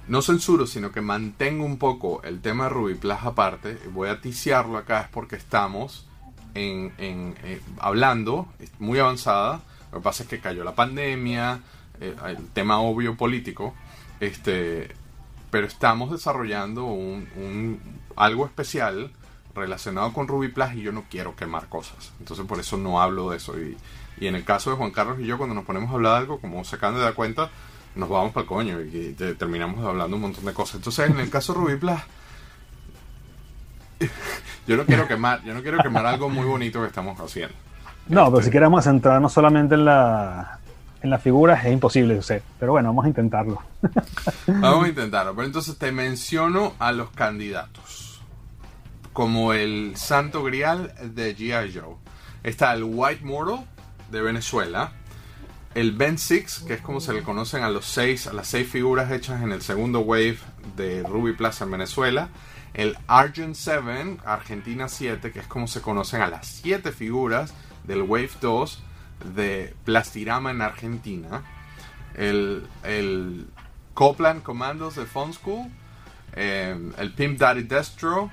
no 0.07 0.21
censuro, 0.21 0.67
sino 0.67 0.91
que 0.91 1.01
mantengo 1.01 1.65
un 1.65 1.77
poco 1.77 2.21
el 2.23 2.41
tema 2.41 2.65
de 2.65 2.69
Ruby 2.71 2.95
Plus 2.95 3.17
aparte, 3.23 3.77
voy 3.93 4.09
a 4.09 4.19
ticiarlo 4.21 4.77
acá, 4.77 5.01
es 5.01 5.07
porque 5.09 5.35
estamos 5.35 6.05
en, 6.55 6.93
en, 6.97 7.35
eh, 7.43 7.61
hablando, 7.79 8.47
muy 8.79 8.99
avanzada, 8.99 9.61
lo 9.91 9.99
que 9.99 10.03
pasa 10.03 10.23
es 10.23 10.29
que 10.29 10.39
cayó 10.39 10.63
la 10.63 10.75
pandemia, 10.75 11.59
eh, 12.01 12.15
el 12.27 12.47
tema 12.49 12.79
obvio 12.79 13.15
político, 13.15 13.73
este, 14.19 14.89
pero 15.51 15.67
estamos 15.67 16.11
desarrollando 16.11 16.85
un, 16.85 17.27
un- 17.37 17.79
algo 18.15 18.45
especial 18.45 19.11
relacionado 19.55 20.11
con 20.13 20.27
Ruby 20.27 20.47
Plus 20.49 20.73
y 20.75 20.81
yo 20.81 20.91
no 20.91 21.05
quiero 21.09 21.35
quemar 21.35 21.69
cosas. 21.69 22.11
Entonces 22.19 22.45
por 22.45 22.59
eso 22.59 22.75
no 22.77 23.01
hablo 23.01 23.29
de 23.29 23.37
eso. 23.37 23.59
Y, 23.59 23.77
y 24.19 24.27
en 24.27 24.35
el 24.35 24.43
caso 24.43 24.71
de 24.71 24.77
Juan 24.77 24.91
Carlos 24.91 25.19
y 25.19 25.25
yo, 25.25 25.37
cuando 25.37 25.53
nos 25.55 25.65
ponemos 25.65 25.89
a 25.91 25.93
hablar 25.93 26.13
de 26.13 26.17
algo, 26.19 26.39
como 26.39 26.63
se 26.63 26.75
acaban 26.75 26.95
de 26.95 27.01
dar 27.01 27.13
cuenta, 27.13 27.49
nos 27.95 28.09
vamos 28.09 28.31
para 28.33 28.41
el 28.43 28.47
coño 28.47 28.81
y, 28.81 29.13
te- 29.13 29.35
terminamos 29.35 29.83
hablando 29.85 30.15
un 30.15 30.21
montón 30.23 30.45
de 30.45 30.53
cosas. 30.53 30.75
Entonces 30.75 31.09
en 31.09 31.19
el 31.19 31.29
caso 31.29 31.53
de 31.65 31.77
Plus, 31.77 31.99
yo 34.67 34.77
no 34.77 34.85
quiero 34.85 35.07
quemar, 35.07 35.43
yo 35.43 35.53
no 35.53 35.61
quiero 35.61 35.77
quemar 35.81 36.05
algo 36.05 36.29
muy 36.29 36.45
bonito 36.45 36.81
que 36.81 36.87
estamos 36.87 37.19
haciendo. 37.19 37.55
No, 38.07 38.25
pero 38.25 38.39
Este, 38.39 38.45
si 38.45 38.51
queremos 38.51 38.83
centrarnos 38.83 39.31
solamente 39.31 39.75
en 39.75 39.85
la 39.85 40.59
en 41.01 41.09
las 41.09 41.21
figuras 41.21 41.65
es 41.65 41.73
imposible, 41.73 42.15
yo 42.15 42.21
sé. 42.21 42.41
Pero 42.59 42.71
bueno, 42.71 42.89
vamos 42.89 43.03
a 43.05 43.07
intentarlo. 43.09 43.61
Vamos 44.47 44.85
a 44.85 44.87
intentarlo. 44.87 45.35
Pero 45.35 45.45
entonces 45.47 45.77
te 45.77 45.91
menciono 45.91 46.73
a 46.79 46.93
los 46.93 47.09
candidatos. 47.09 48.21
Como 49.11 49.51
el 49.51 49.93
santo 49.97 50.43
grial 50.43 50.93
de 51.13 51.35
G.I. 51.35 51.73
Joe. 51.77 51.95
Está 52.43 52.71
el 52.73 52.83
White 52.85 53.25
Mortal 53.25 53.65
de 54.11 54.21
Venezuela. 54.21 54.93
El 55.75 55.91
Ben 55.93 56.17
6, 56.17 56.65
que 56.67 56.73
es 56.75 56.81
como 56.81 56.99
se 56.99 57.13
le 57.13 57.23
conocen 57.23 57.63
a 57.63 57.69
los 57.69 57.85
seis, 57.85 58.27
a 58.27 58.33
las 58.33 58.47
seis 58.47 58.67
figuras 58.67 59.11
hechas 59.11 59.41
en 59.41 59.51
el 59.51 59.61
segundo 59.61 59.99
wave 60.01 60.37
de 60.75 61.03
Ruby 61.03 61.33
Plaza 61.33 61.65
en 61.65 61.71
Venezuela. 61.71 62.29
El 62.73 62.97
Argent 63.07 63.55
7, 63.55 64.17
Argentina 64.25 64.87
7, 64.87 65.31
que 65.31 65.39
es 65.39 65.47
como 65.47 65.67
se 65.67 65.81
conocen 65.81 66.21
a 66.21 66.27
las 66.27 66.47
siete 66.47 66.91
figuras 66.91 67.53
del 67.83 68.01
Wave 68.01 68.31
2 68.41 68.83
de 69.35 69.75
Plastirama 69.83 70.51
en 70.51 70.61
Argentina. 70.61 71.43
El, 72.15 72.65
el 72.83 73.47
Copland 73.93 74.41
Commandos 74.41 74.95
de 74.95 75.05
Fun 75.05 75.33
School. 75.33 75.69
eh, 76.35 76.75
el 76.97 77.13
Pimp 77.13 77.37
Daddy 77.39 77.63
Destro. 77.63 78.31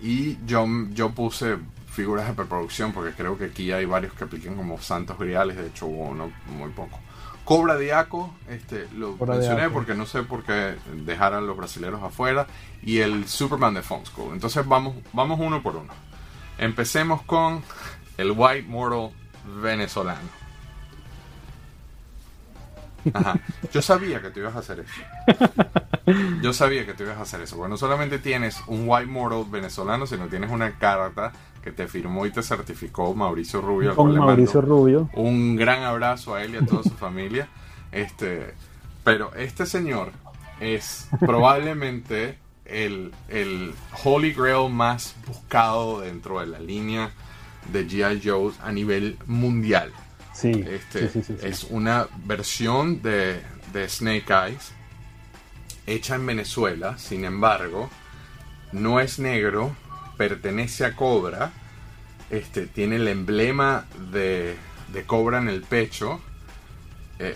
Y 0.00 0.38
yo, 0.44 0.66
yo 0.90 1.10
puse 1.12 1.58
figuras 1.92 2.26
de 2.26 2.32
preproducción 2.32 2.92
porque 2.92 3.12
creo 3.12 3.36
que 3.36 3.44
aquí 3.44 3.70
hay 3.70 3.84
varios 3.84 4.14
que 4.14 4.24
apliquen 4.24 4.56
como 4.56 4.80
santos 4.80 5.18
griales. 5.18 5.56
De 5.56 5.66
hecho, 5.66 5.86
hubo 5.86 6.04
uno 6.04 6.32
muy 6.46 6.70
poco. 6.70 6.98
Cobra 7.44 7.76
Diaco, 7.76 8.34
este, 8.48 8.88
lo 8.96 9.16
Cobra 9.18 9.34
mencioné 9.34 9.68
porque 9.68 9.94
no 9.94 10.06
sé 10.06 10.22
por 10.22 10.42
qué 10.42 10.76
dejaran 11.04 11.46
los 11.46 11.56
brasileños 11.56 12.02
afuera. 12.02 12.46
Y 12.82 12.98
el 12.98 13.28
Superman 13.28 13.74
de 13.74 13.82
Fun 13.82 14.06
School. 14.06 14.32
Entonces 14.32 14.66
vamos, 14.66 14.96
vamos 15.12 15.38
uno 15.38 15.62
por 15.62 15.76
uno. 15.76 15.92
Empecemos 16.58 17.22
con 17.22 17.62
el 18.16 18.32
White 18.32 18.68
Mortal 18.68 19.10
venezolano. 19.60 20.42
Ajá. 23.12 23.38
Yo 23.72 23.82
sabía 23.82 24.22
que 24.22 24.30
tú 24.30 24.40
ibas 24.40 24.56
a 24.56 24.60
hacer 24.60 24.80
eso. 24.80 26.12
Yo 26.40 26.52
sabía 26.52 26.86
que 26.86 26.94
tú 26.94 27.02
ibas 27.02 27.18
a 27.18 27.22
hacer 27.22 27.42
eso. 27.42 27.56
Porque 27.56 27.70
no 27.70 27.76
solamente 27.76 28.18
tienes 28.18 28.60
un 28.66 28.88
White 28.88 29.10
Mortal 29.10 29.44
venezolano, 29.50 30.06
sino 30.06 30.28
tienes 30.28 30.50
una 30.50 30.78
carta 30.78 31.32
que 31.62 31.72
te 31.72 31.86
firmó 31.88 32.26
y 32.26 32.30
te 32.30 32.42
certificó 32.42 33.14
Mauricio 33.14 33.60
Rubio. 33.60 33.94
Con 33.94 34.16
Mauricio 34.16 34.60
Rubio. 34.60 35.08
Un 35.14 35.56
gran 35.56 35.82
abrazo 35.82 36.34
a 36.34 36.42
él 36.42 36.54
y 36.54 36.56
a 36.58 36.66
toda 36.66 36.82
su 36.82 36.90
familia. 36.90 37.48
Este, 37.92 38.54
pero 39.04 39.34
este 39.34 39.66
señor 39.66 40.12
es 40.60 41.08
probablemente 41.20 42.38
el, 42.64 43.12
el 43.28 43.74
Holy 44.04 44.32
Grail 44.32 44.70
más 44.72 45.14
buscado 45.26 46.00
dentro 46.00 46.40
de 46.40 46.46
la 46.46 46.58
línea 46.58 47.10
de 47.72 47.86
G.I. 47.86 48.20
Joe 48.24 48.52
a 48.62 48.72
nivel 48.72 49.18
mundial. 49.26 49.92
Sí, 50.32 50.50
Este, 50.66 51.08
sí, 51.08 51.22
sí, 51.22 51.22
sí, 51.22 51.36
sí. 51.40 51.46
Es 51.46 51.64
una 51.64 52.08
versión 52.24 53.02
de, 53.02 53.42
de 53.72 53.88
Snake 53.88 54.32
Eyes 54.32 54.72
hecha 55.86 56.14
en 56.14 56.26
Venezuela, 56.26 56.96
sin 56.98 57.24
embargo, 57.24 57.90
no 58.72 59.00
es 59.00 59.18
negro, 59.18 59.74
pertenece 60.28 60.84
a 60.84 60.94
Cobra, 60.94 61.50
este, 62.30 62.68
tiene 62.68 62.94
el 62.94 63.08
emblema 63.08 63.86
de, 64.12 64.56
de 64.92 65.02
Cobra 65.04 65.38
en 65.38 65.48
el 65.48 65.62
pecho, 65.62 66.20
eh, 67.18 67.34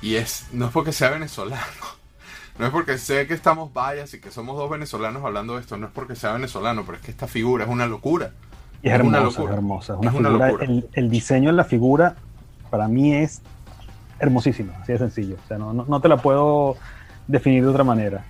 y 0.00 0.14
es, 0.14 0.46
no 0.52 0.66
es 0.66 0.70
porque 0.70 0.92
sea 0.92 1.10
venezolano, 1.10 1.82
no 2.60 2.66
es 2.66 2.70
porque 2.70 2.96
sé 2.98 3.26
que 3.26 3.34
estamos 3.34 3.72
vallas 3.72 4.14
y 4.14 4.20
que 4.20 4.30
somos 4.30 4.56
dos 4.56 4.70
venezolanos 4.70 5.24
hablando 5.24 5.56
de 5.56 5.62
esto, 5.62 5.76
no 5.76 5.88
es 5.88 5.92
porque 5.92 6.14
sea 6.14 6.32
venezolano, 6.34 6.84
pero 6.84 6.98
es 6.98 7.02
que 7.02 7.10
esta 7.10 7.26
figura 7.26 7.64
es 7.64 7.70
una 7.70 7.86
locura. 7.86 8.30
Y 8.84 8.88
es, 8.88 8.94
es 8.94 9.00
una 9.00 9.18
hermosa, 9.18 9.42
locura. 9.42 9.52
es 9.54 9.56
hermosa. 9.58 9.96
Una 9.96 10.10
Es 10.10 10.12
una 10.14 10.28
figura, 10.28 10.46
locura. 10.46 10.64
el, 10.64 10.88
el 10.92 11.10
diseño 11.10 11.50
de 11.50 11.56
la 11.56 11.64
figura 11.64 12.14
para 12.70 12.86
mí 12.86 13.14
es 13.14 13.42
hermosísimo, 14.20 14.72
así 14.80 14.92
de 14.92 14.98
sencillo. 14.98 15.36
O 15.44 15.48
sea, 15.48 15.58
no, 15.58 15.72
no, 15.72 15.86
no 15.88 16.00
te 16.00 16.08
la 16.08 16.18
puedo 16.18 16.76
definir 17.26 17.64
de 17.64 17.68
otra 17.70 17.82
manera. 17.84 18.24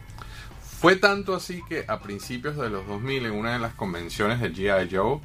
Fue 0.83 0.97
tanto 0.97 1.35
así 1.35 1.63
que 1.69 1.85
a 1.89 2.01
principios 2.01 2.57
de 2.57 2.69
los 2.69 2.87
2000 2.89 3.27
en 3.27 3.33
una 3.33 3.53
de 3.53 3.61
las 3.61 3.73
convenciones 3.75 4.41
de 4.41 4.53
G.I. 4.53 4.89
Joe, 4.95 5.21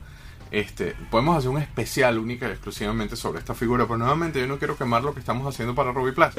este, 0.51 0.95
podemos 1.11 1.35
hacer 1.37 1.49
un 1.49 1.57
especial 1.57 2.19
única 2.19 2.47
y 2.47 2.51
exclusivamente 2.51 3.15
sobre 3.15 3.39
esta 3.39 3.53
figura, 3.55 3.85
pero 3.85 3.97
nuevamente 3.97 4.39
yo 4.39 4.47
no 4.47 4.59
quiero 4.59 4.77
quemar 4.77 5.03
lo 5.03 5.13
que 5.15 5.19
estamos 5.19 5.45
haciendo 5.53 5.73
para 5.73 5.91
Ruby 5.91 6.11
Plus. 6.11 6.29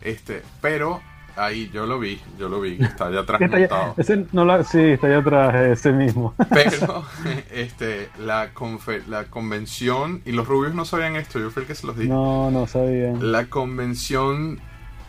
Este, 0.00 0.42
pero 0.60 1.00
ahí 1.36 1.70
yo 1.72 1.86
lo 1.86 1.98
vi, 2.00 2.20
yo 2.38 2.48
lo 2.48 2.60
vi, 2.60 2.76
está 2.82 3.06
allá 3.06 3.20
atrás 3.20 3.40
Está 3.42 3.56
allá- 3.56 3.94
ese 3.96 4.26
no 4.32 4.44
la- 4.44 4.64
sí, 4.64 4.80
está 4.80 5.06
allá 5.06 5.18
atrás, 5.18 5.54
ese 5.54 5.92
mismo. 5.92 6.34
Pero 6.50 7.04
este, 7.52 8.10
la, 8.18 8.52
confe- 8.54 9.06
la 9.06 9.24
convención, 9.26 10.20
y 10.26 10.32
los 10.32 10.46
rubios 10.48 10.74
no 10.74 10.84
sabían 10.84 11.14
esto, 11.16 11.38
yo 11.38 11.50
fui 11.50 11.62
el 11.62 11.68
que 11.68 11.74
se 11.76 11.86
los 11.86 11.96
dije. 11.96 12.08
No, 12.10 12.50
no 12.50 12.66
sabía. 12.66 13.12
La 13.20 13.46
convención 13.46 14.60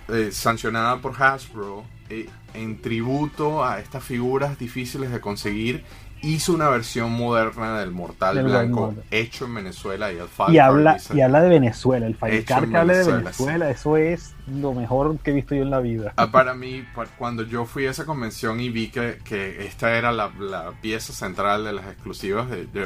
eh, 0.10 0.30
sancionada 0.32 0.98
por 1.00 1.22
Hasbro, 1.22 1.84
eh, 2.10 2.30
en 2.56 2.82
tributo 2.82 3.64
a 3.66 3.80
estas 3.80 4.04
figuras 4.04 4.58
difíciles 4.60 5.12
de 5.12 5.20
conseguir, 5.22 5.84
hizo 6.22 6.54
una 6.54 6.70
versión 6.70 7.12
moderna 7.12 7.80
del 7.80 7.92
Mortal 7.92 8.36
Del 8.36 8.46
Blanco 8.46 8.88
Mortal. 8.88 9.04
hecho 9.12 9.46
en 9.46 9.56
Venezuela 9.56 10.12
y 10.12 10.18
el 10.18 10.28
Y 10.48 10.58
Five 10.58 10.60
habla, 10.60 10.98
Card 10.98 11.18
y 11.18 11.22
habla 11.22 11.42
de 11.42 11.50
Venezuela. 11.50 12.08
El 12.08 12.16
Firecar 12.16 12.64
en 12.64 12.72
que 12.72 12.78
habla 12.78 12.94
de 12.94 13.04
Venezuela, 13.04 13.18
Venezuela, 13.22 13.70
eso 13.70 13.98
es 13.98 14.36
lo 14.48 14.74
mejor 14.74 15.20
que 15.20 15.32
he 15.32 15.34
visto 15.34 15.54
yo 15.56 15.62
en 15.64 15.70
la 15.70 15.80
vida. 15.82 16.14
Ah, 16.18 16.32
Para 16.32 16.54
mí, 16.56 16.84
cuando 17.18 17.44
yo 17.44 17.66
fui 17.66 17.86
a 17.86 17.92
esa 17.92 18.06
convención 18.06 18.60
y 18.60 18.70
vi 18.70 18.88
que, 18.90 19.20
que 19.24 19.66
esta 19.68 19.96
era 19.98 20.12
la, 20.12 20.32
la 20.40 20.72
pieza 20.82 21.14
central 21.14 21.64
de 21.66 21.74
las 21.74 21.86
exclusivas, 21.88 22.48
yo 22.74 22.86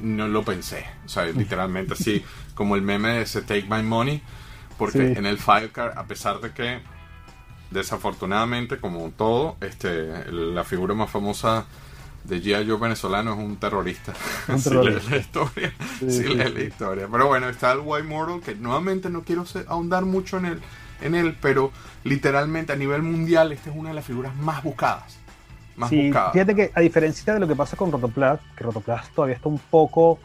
no 0.00 0.28
lo 0.28 0.42
pensé. 0.44 0.84
O 1.04 1.08
sea, 1.08 1.24
literalmente 1.26 1.94
así, 1.94 2.22
como 2.54 2.76
el 2.76 2.82
meme 2.82 3.08
de 3.10 3.22
ese 3.22 3.40
Take 3.42 3.66
My 3.70 3.82
Money, 3.82 4.22
porque 4.76 4.98
Sí. 5.14 5.18
en 5.18 5.24
el 5.26 5.38
Filecard, 5.38 5.96
a 5.96 6.04
pesar 6.06 6.40
de 6.40 6.52
que 6.52 6.80
desafortunadamente, 7.70 8.78
como 8.78 9.10
todo, 9.10 9.56
este, 9.60 10.30
la 10.32 10.64
figura 10.64 10.94
más 10.94 11.10
famosa 11.10 11.64
de 12.24 12.42
G.I. 12.42 12.68
Joe 12.68 12.78
venezolano 12.78 13.32
es 13.34 13.38
un 13.38 13.56
terrorista. 13.56 14.12
Un 14.48 14.58
Si 14.60 14.70
lees 14.74 15.10
la 15.10 15.16
historia. 15.18 15.72
Sí, 16.00 16.10
si 16.10 16.22
lees 16.24 16.48
sí. 16.50 16.54
la 16.54 16.60
historia. 16.64 17.08
Pero 17.10 17.26
bueno, 17.28 17.48
está 17.48 17.72
el 17.72 17.80
White 17.84 18.06
Mortal, 18.08 18.40
que 18.40 18.54
nuevamente 18.54 19.08
no 19.10 19.22
quiero 19.22 19.44
ahondar 19.68 20.04
mucho 20.04 20.38
en 20.38 20.46
él, 20.46 20.60
en 21.00 21.14
él, 21.14 21.36
pero 21.40 21.70
literalmente 22.04 22.72
a 22.72 22.76
nivel 22.76 23.02
mundial 23.02 23.52
esta 23.52 23.70
es 23.70 23.76
una 23.76 23.90
de 23.90 23.94
las 23.94 24.04
figuras 24.04 24.34
más 24.36 24.62
buscadas. 24.62 25.18
Más 25.76 25.90
Sí, 25.90 26.06
buscadas. 26.06 26.32
fíjate 26.32 26.54
que 26.54 26.72
a 26.74 26.80
diferencia 26.80 27.34
de 27.34 27.40
lo 27.40 27.46
que 27.46 27.54
pasa 27.54 27.76
con 27.76 27.92
Rotoplas, 27.92 28.40
que 28.56 28.64
Rotoplas 28.64 29.08
todavía 29.10 29.36
está 29.36 29.48
un 29.48 29.58
poco, 29.58 30.18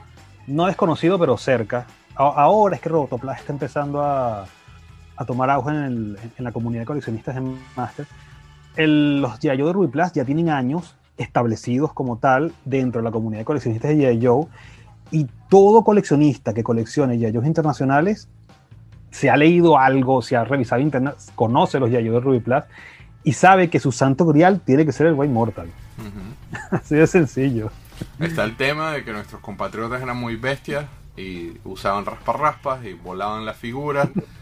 no 0.48 0.66
desconocido, 0.66 1.20
pero 1.20 1.38
cerca. 1.38 1.86
A- 2.16 2.24
ahora 2.44 2.76
es 2.78 2.82
que 2.82 2.90
Rotoplas 2.90 3.40
está 3.42 3.52
empezando 3.54 4.02
a, 4.02 4.46
a 5.22 5.26
tomar 5.26 5.50
auge 5.50 5.70
en, 5.72 5.76
el- 5.84 6.18
en 6.38 6.44
la 6.44 6.52
comunidad 6.52 6.82
de 6.82 6.86
coleccionistas 6.88 7.36
de 7.36 7.42
Master. 7.76 8.06
El- 8.76 9.22
los 9.22 9.40
G.I. 9.40 9.58
Joe 9.58 9.68
de 9.68 9.74
Ruby 9.74 9.88
Plus 9.88 10.12
ya 10.14 10.26
tienen 10.26 10.50
años 10.50 10.96
establecidos 11.18 11.94
como 11.94 12.18
tal 12.18 12.54
dentro 12.66 13.02
de 13.02 13.06
la 13.06 13.12
comunidad 13.12 13.42
de 13.42 13.46
coleccionistas 13.46 13.92
de 13.92 13.98
G.I. 13.98 14.26
Joe 14.26 14.46
y 15.12 15.28
todo 15.50 15.84
coleccionista 15.84 16.54
que 16.54 16.64
coleccione 16.64 17.18
G.I. 17.18 17.46
Internacionales 17.46 18.28
se 19.12 19.30
ha 19.30 19.36
leído 19.36 19.78
algo, 19.78 20.22
se 20.22 20.38
ha 20.38 20.44
revisado 20.46 20.82
internet, 20.82 21.16
conoce 21.36 21.80
los 21.80 21.90
G.I. 21.90 22.06
Joe 22.08 22.14
de 22.16 22.20
Ruby 22.22 22.40
Plus 22.40 22.64
y 23.24 23.34
sabe 23.34 23.70
que 23.70 23.80
su 23.80 23.92
santo 23.92 24.26
grial 24.26 24.62
tiene 24.62 24.86
que 24.86 24.92
ser 24.94 25.08
el 25.08 25.14
White 25.14 25.34
Mortal. 25.34 25.68
Ujú. 26.00 26.56
Así 26.76 26.96
de 26.96 27.06
sencillo. 27.08 27.70
Está 28.20 28.46
el 28.46 28.56
tema 28.56 28.94
de 28.94 29.04
que 29.04 29.12
nuestros 29.12 29.42
compatriotas 29.42 30.02
eran 30.02 30.18
muy 30.18 30.38
bestias 30.38 30.86
y 31.18 31.52
usaban 31.66 32.06
rasparraspas 32.06 32.84
y 32.86 32.94
volaban 32.94 33.46
las 33.46 33.58
figuras. 33.58 34.08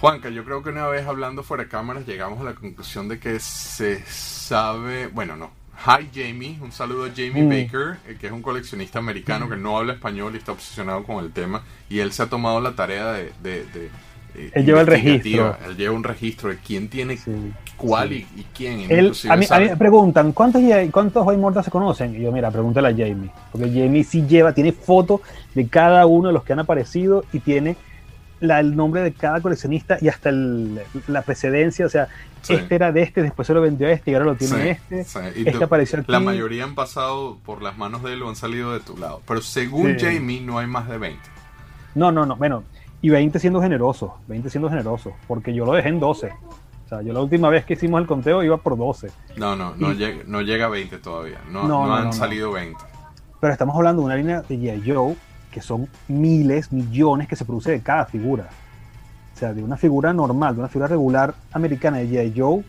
Juanca, 0.00 0.30
yo 0.30 0.44
creo 0.44 0.62
que 0.62 0.70
una 0.70 0.86
vez 0.86 1.06
hablando 1.06 1.42
fuera 1.42 1.64
de 1.64 1.68
cámaras 1.68 2.06
llegamos 2.06 2.40
a 2.40 2.44
la 2.44 2.54
conclusión 2.54 3.08
de 3.08 3.18
que 3.18 3.38
se 3.38 4.02
sabe, 4.06 5.08
bueno, 5.08 5.36
no. 5.36 5.50
Hi 5.86 6.08
Jamie, 6.14 6.58
un 6.60 6.72
saludo 6.72 7.04
a 7.06 7.08
Jamie 7.08 7.42
Mm. 7.42 7.48
Baker, 7.48 7.96
eh, 8.06 8.16
que 8.20 8.26
es 8.26 8.32
un 8.32 8.42
coleccionista 8.42 8.98
americano 8.98 9.48
que 9.48 9.56
no 9.56 9.76
habla 9.78 9.94
español 9.94 10.34
y 10.34 10.38
está 10.38 10.52
obsesionado 10.52 11.04
con 11.04 11.22
el 11.24 11.32
tema. 11.32 11.62
Y 11.88 12.00
él 12.00 12.12
se 12.12 12.22
ha 12.22 12.26
tomado 12.26 12.60
la 12.60 12.72
tarea 12.72 13.12
de... 13.12 13.32
de- 13.42 13.64
de, 13.66 13.86
eh, 14.36 14.50
Él 14.54 14.64
lleva 14.66 14.80
el 14.82 14.86
registro. 14.86 15.56
Él 15.66 15.76
lleva 15.76 15.94
un 15.94 16.04
registro 16.04 16.50
de 16.50 16.56
quién 16.58 16.88
tiene 16.88 17.16
Sí. 17.16 17.32
cuál 17.76 18.10
sí. 18.10 18.26
y, 18.36 18.40
y 18.40 18.46
quién. 18.54 18.86
Él, 18.90 19.12
a, 19.28 19.36
mí, 19.36 19.46
a 19.50 19.58
mí 19.58 19.68
me 19.70 19.76
preguntan, 19.76 20.32
¿cuántos, 20.32 20.62
¿cuántos 20.92 21.26
White 21.26 21.40
Mortals 21.40 21.64
se 21.64 21.70
conocen? 21.70 22.14
Y 22.14 22.20
yo, 22.22 22.30
mira, 22.32 22.50
pregúntale 22.50 22.88
a 22.88 22.90
Jamie. 22.92 23.30
Porque 23.50 23.66
Jamie 23.68 24.04
sí 24.04 24.26
lleva, 24.26 24.52
tiene 24.54 24.72
fotos 24.72 25.20
de 25.54 25.66
cada 25.66 26.04
uno 26.06 26.28
de 26.28 26.34
los 26.34 26.44
que 26.44 26.52
han 26.52 26.60
aparecido 26.60 27.24
y 27.32 27.40
tiene 27.40 27.76
la- 28.40 28.60
el 28.60 28.74
nombre 28.76 29.02
de 29.02 29.12
cada 29.12 29.40
coleccionista 29.40 29.98
y 30.00 30.08
hasta 30.08 30.28
el- 30.30 30.80
la 31.08 31.22
precedencia. 31.22 31.86
O 31.86 31.88
sea, 31.88 32.08
Sí. 32.42 32.54
este 32.54 32.74
era 32.74 32.90
de 32.92 33.02
este, 33.02 33.22
después 33.22 33.46
se 33.46 33.54
lo 33.54 33.60
vendió 33.60 33.86
a 33.88 33.90
este 33.92 34.10
y 34.10 34.14
ahora 34.14 34.26
lo 34.26 34.34
tiene 34.36 34.62
Sí, 34.62 34.68
este. 34.70 35.04
sí. 35.04 35.18
Y 35.36 35.38
Este 35.40 35.52
tú- 35.58 35.64
apareció 35.64 36.00
aquí. 36.00 36.10
La 36.10 36.20
mayoría 36.20 36.64
han 36.64 36.74
pasado 36.74 37.38
por 37.44 37.62
las 37.62 37.76
manos 37.76 38.02
de 38.02 38.14
él 38.14 38.22
o 38.22 38.28
han 38.28 38.36
salido 38.36 38.72
de 38.72 38.80
tu 38.80 38.96
lado. 38.96 39.20
Pero 39.26 39.42
según. 39.42 39.96
Jamie, 39.98 40.40
no 40.40 40.58
hay 40.58 40.66
más 40.66 40.88
de 40.88 40.96
20. 40.98 41.22
No, 41.94 42.10
no, 42.12 42.24
no. 42.24 42.36
Bueno, 42.36 42.64
y 43.02 43.10
20 43.10 43.38
siendo 43.38 43.60
generoso. 43.60 44.16
20 44.28 44.48
siendo 44.48 44.68
generoso. 44.70 45.12
Porque 45.28 45.52
yo 45.54 45.64
lo 45.66 45.72
dejé 45.72 45.88
en 45.90 46.00
12. 46.00 46.32
O 46.86 46.88
sea, 46.88 47.02
yo 47.02 47.12
la 47.12 47.20
última 47.20 47.48
vez 47.50 47.64
que 47.64 47.74
hicimos 47.74 48.00
el 48.00 48.06
conteo 48.06 48.42
iba 48.42 48.56
por 48.56 48.76
12. 48.76 49.10
No, 49.36 49.54
no, 49.54 49.74
no, 49.76 49.92
Y- 49.92 49.96
llega, 49.96 50.22
no 50.26 50.40
llega 50.42 50.66
a 50.66 50.68
20 50.70 50.98
todavía. 50.98 51.38
No, 51.50 51.68
No, 51.68 51.94
han 51.94 52.12
salido 52.12 52.52
20. 52.52 52.82
Pero 53.40 53.52
estamos 53.52 53.76
hablando 53.76 54.02
de 54.02 54.06
una 54.06 54.16
línea 54.16 54.42
de 54.42 54.56
G.I. 54.56 54.82
Joe 54.92 55.14
que 55.50 55.60
son 55.60 55.88
miles, 56.08 56.72
millones 56.72 57.28
que 57.28 57.36
se 57.36 57.44
produce 57.44 57.70
de 57.70 57.80
cada 57.80 58.06
figura. 58.06 58.48
O 59.34 59.38
sea, 59.38 59.52
de 59.52 59.62
una 59.62 59.76
figura 59.76 60.12
normal, 60.12 60.54
de 60.54 60.60
una 60.60 60.68
figura 60.68 60.88
regular 60.88 61.34
americana 61.52 61.98
de 61.98 62.08
G.I. 62.08 62.34
Joe, 62.38 62.64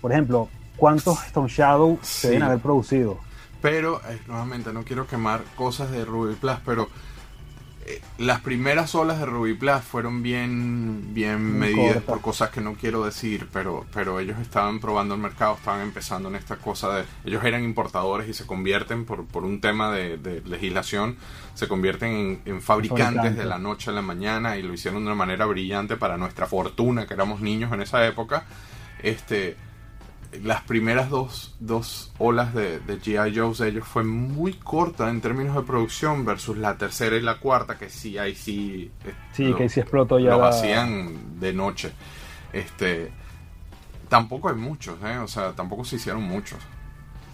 por 0.00 0.12
ejemplo, 0.12 0.48
¿cuántos 0.76 1.24
Stone 1.26 1.48
Shadow 1.48 1.98
se 2.02 2.28
deben 2.28 2.44
haber 2.44 2.60
producido? 2.60 3.18
Pero, 3.60 4.00
eh, 4.08 4.20
nuevamente, 4.26 4.72
no 4.72 4.84
quiero 4.84 5.06
quemar 5.06 5.42
cosas 5.56 5.90
de 5.90 6.04
Ruby 6.04 6.34
Plus, 6.34 6.56
pero 6.64 6.88
eh, 7.86 8.00
las 8.18 8.40
primeras 8.40 8.94
olas 8.94 9.18
de 9.20 9.26
Ruby 9.26 9.54
Plus 9.54 9.80
fueron 9.82 10.22
bien, 10.22 11.14
bien 11.14 11.58
Muy 11.58 11.74
medidas 11.74 12.02
por 12.02 12.20
cosas 12.20 12.50
que 12.50 12.60
no 12.60 12.74
quiero 12.74 13.04
decir, 13.04 13.48
pero, 13.52 13.86
pero 13.94 14.18
ellos 14.18 14.38
estaban 14.40 14.80
probando 14.80 15.14
el 15.14 15.20
mercado, 15.20 15.54
estaban 15.54 15.82
empezando 15.82 16.28
en 16.28 16.34
esta 16.34 16.56
cosa 16.56 16.92
de... 16.96 17.04
Ellos 17.24 17.44
eran 17.44 17.62
importadores 17.64 18.28
y 18.28 18.34
se 18.34 18.46
convierten, 18.46 19.04
por, 19.04 19.24
por 19.26 19.44
un 19.44 19.60
tema 19.60 19.92
de, 19.92 20.18
de 20.18 20.40
legislación, 20.42 21.16
se 21.54 21.68
convierten 21.68 22.10
en, 22.10 22.42
en 22.44 22.62
fabricantes 22.62 22.96
Fabricantes. 23.16 23.36
de 23.36 23.44
la 23.46 23.58
noche 23.58 23.90
a 23.90 23.94
la 23.94 24.02
mañana 24.02 24.56
y 24.56 24.62
lo 24.62 24.74
hicieron 24.74 25.00
de 25.02 25.06
una 25.06 25.14
manera 25.14 25.46
brillante 25.46 25.96
para 25.96 26.16
nuestra 26.16 26.46
fortuna, 26.46 27.06
que 27.06 27.14
éramos 27.14 27.40
niños 27.40 27.72
en 27.72 27.82
esa 27.82 28.04
época. 28.06 28.44
Este, 29.02 29.56
las 30.42 30.62
primeras 30.62 31.08
dos, 31.10 31.54
dos 31.60 32.12
olas 32.18 32.54
de, 32.54 32.78
de 32.80 33.00
G.I. 33.00 33.36
Joe's 33.36 33.58
de 33.58 33.68
ellos 33.68 33.86
fue 33.86 34.04
muy 34.04 34.54
corta 34.54 35.08
en 35.10 35.20
términos 35.20 35.54
de 35.56 35.62
producción 35.62 36.24
versus 36.24 36.56
la 36.58 36.76
tercera 36.76 37.16
y 37.16 37.20
la 37.22 37.36
cuarta, 37.36 37.76
que 37.78 37.88
sí, 37.90 38.18
ahí 38.18 38.34
sí. 38.34 38.90
Sí, 39.32 39.44
lo- 39.48 39.56
que 39.56 39.64
ahí 39.64 39.68
sí 39.68 39.80
explotó 39.80 40.18
ya 40.18 40.36
la- 40.36 40.48
hacían 40.48 41.38
de 41.40 41.52
noche. 41.52 41.92
Este. 42.52 43.10
Tampoco 44.08 44.48
hay 44.48 44.54
muchos, 44.54 44.96
¿eh? 45.04 45.18
O 45.18 45.26
sea, 45.26 45.52
tampoco 45.52 45.84
se 45.84 45.96
hicieron 45.96 46.22
muchos. 46.22 46.58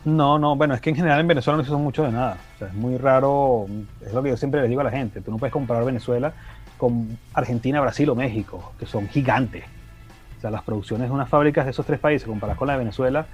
No, 0.05 0.39
no, 0.39 0.57
bueno, 0.57 0.75
es 0.75 0.81
que 0.81 0.91
en 0.91 0.97
general 0.97 1.21
en 1.21 1.29
Venezuela 1.29 1.59
no 1.59 1.63
se 1.65 1.71
usa 1.71 1.79
mucho 1.79 2.03
de 2.03 2.11
nada. 2.13 2.39
O 2.57 2.59
sea, 2.59 2.69
es 2.69 2.75
muy 2.75 2.97
raro, 2.97 3.67
es 4.05 4.13
lo 4.13 4.23
que 4.23 4.31
yo 4.31 4.37
siempre 4.37 4.61
les 4.61 4.69
digo 4.69 4.81
a 4.81 4.85
la 4.85 4.91
gente, 4.91 5.21
tú 5.21 5.31
no 5.31 5.37
puedes 5.39 5.53
comparar 5.53 5.85
Venezuela 5.85 6.33
con 6.79 7.17
Argentina, 7.35 7.81
Brasil 7.81 8.09
o 8.09 8.15
México, 8.17 8.73
que 8.79 8.87
son 8.87 9.07
gigantes. 9.09 9.65
O 10.43 10.45
sea, 10.45 10.51
las 10.51 10.63
producciones 10.65 11.09
de 11.09 11.15
unas 11.15 11.29
fábricas 11.29 11.65
de 11.67 11.71
esos 11.71 11.87
tres 11.87 12.01
países 12.01 12.27
comparadas 12.27 12.59
con 12.59 12.67
la 12.67 12.73
de 12.73 12.81
Venezuela 12.81 13.27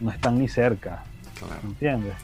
no 0.00 0.10
están 0.10 0.36
ni 0.36 0.48
cerca, 0.48 1.04
Claro. 1.38 1.60
¿entiendes? 1.62 2.14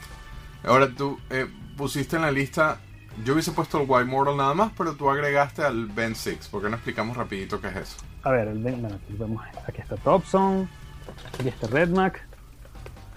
Ahora 0.65 0.89
tú 0.89 1.17
eh, 1.29 1.47
pusiste 1.77 2.17
en 2.17 2.23
la 2.23 2.31
lista. 2.31 2.79
Yo 3.23 3.33
hubiese 3.33 3.53
puesto 3.53 3.79
el 3.79 3.85
White 3.87 4.03
Mortal 4.09 4.35
nada 4.35 4.53
más, 4.53 4.71
pero 4.77 4.95
tú 4.95 5.09
agregaste 5.09 5.63
al 5.63 5.85
Ben 5.85 6.13
6. 6.13 6.49
¿Por 6.51 6.61
qué 6.61 6.67
no 6.69 6.75
explicamos 6.75 7.15
rapidito 7.15 7.61
qué 7.61 7.67
es 7.67 7.75
eso? 7.77 7.97
A 8.23 8.31
ver, 8.31 8.49
el, 8.49 8.57
bueno, 8.59 8.87
aquí, 8.89 9.13
vemos, 9.17 9.41
aquí 9.65 9.79
está 9.81 9.95
Thompson, 9.95 10.67
aquí 11.39 11.47
está 11.47 11.67
Redmac, 11.67 12.21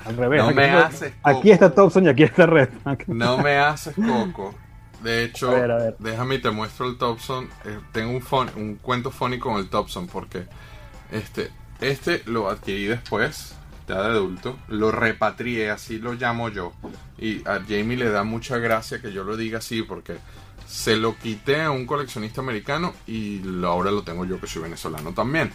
al 0.05 0.17
revés. 0.17 0.43
No 0.43 0.47
aquí, 0.51 0.55
me 0.57 0.71
haces 0.71 1.13
coco. 1.23 1.39
aquí 1.39 1.51
está 1.51 1.75
Thompson 1.75 2.05
y 2.05 2.09
aquí 2.09 2.23
está 2.23 2.47
Redmac. 2.47 3.09
No 3.09 3.39
me 3.39 3.57
haces 3.59 3.97
coco. 3.97 4.55
De 5.03 5.25
hecho, 5.25 5.51
A 5.51 5.55
ver, 5.55 5.71
a 5.73 5.77
ver. 5.77 5.97
déjame 5.99 6.37
y 6.37 6.39
te 6.41 6.51
muestro 6.51 6.87
el 6.89 6.99
Thompson. 6.99 7.49
Eh, 7.65 7.79
tengo 7.93 8.13
un, 8.13 8.21
fon- 8.23 8.51
un 8.57 8.77
cuento 8.77 9.11
funny 9.11 9.39
con 9.41 9.57
el 9.59 9.69
Thompson 9.69 10.07
porque 10.07 10.47
este, 11.11 11.51
este 11.81 12.23
lo 12.27 12.49
adquirí 12.51 12.87
después, 12.87 13.55
ya 13.89 14.01
de 14.03 14.07
adulto. 14.09 14.57
Lo 14.69 14.91
repatrié, 14.93 15.71
así 15.71 15.99
lo 15.99 16.13
llamo 16.15 16.49
yo. 16.49 16.73
Y 17.19 17.41
a 17.49 17.61
Jamie 17.67 17.97
le 17.97 18.11
da 18.11 18.25
mucha 18.25 18.59
gracia 18.59 19.01
que 19.01 19.13
yo 19.13 19.25
lo 19.25 19.37
diga 19.37 19.59
así 19.59 19.83
porque 19.83 20.17
se 20.67 20.97
lo 20.97 21.17
quité 21.17 21.63
a 21.63 21.71
un 21.71 21.87
coleccionista 21.87 22.41
americano 22.41 22.93
y 23.07 23.39
lo- 23.41 23.69
ahora 23.69 23.91
lo 23.91 24.03
tengo 24.03 24.25
yo 24.25 24.41
que 24.41 24.47
soy 24.47 24.63
venezolano 24.63 25.13
también. 25.13 25.51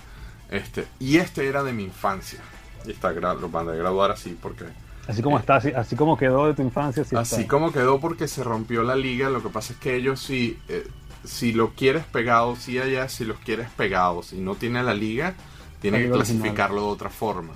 Este, 0.50 0.88
y 1.00 1.18
este 1.18 1.48
era 1.48 1.64
de 1.64 1.74
mi 1.74 1.84
infancia. 1.84 2.40
Y 2.86 2.92
está, 2.92 3.12
lo 3.12 3.50
mandé 3.50 3.74
a 3.74 3.76
graduar 3.76 4.12
así 4.12 4.38
porque 4.42 4.66
Así 5.08 5.22
como 5.24 5.38
está, 5.40 5.56
así, 5.56 5.72
así 5.76 5.96
como 5.96 6.16
quedó 6.18 6.46
de 6.48 6.54
tu 6.54 6.62
infancia, 6.62 7.04
así, 7.18 7.46
como 7.48 7.72
quedó 7.74 8.00
porque 8.00 8.28
se 8.28 8.44
rompió 8.44 8.84
la 8.84 8.96
liga, 8.96 9.30
lo 9.30 9.42
que 9.42 9.50
pasa 9.50 9.74
es 9.74 9.80
que 9.80 9.96
ellos 9.96 10.22
si, 10.22 10.60
eh, 10.70 10.88
si 11.24 11.54
lo 11.54 11.74
quieres 11.76 12.06
pegado, 12.06 12.56
sí 12.56 12.80
allá, 12.80 13.10
si 13.10 13.26
los 13.26 13.40
quieres 13.40 13.70
pegados, 13.72 14.28
si 14.28 14.40
no 14.40 14.56
tiene 14.56 14.84
la 14.84 14.94
liga, 14.94 15.36
tiene 15.80 16.00
La 16.00 16.00
que 16.02 16.10
liga 16.10 16.12
clasificarlo 16.12 16.82
de 16.82 16.88
otra 16.88 17.10
forma. 17.10 17.54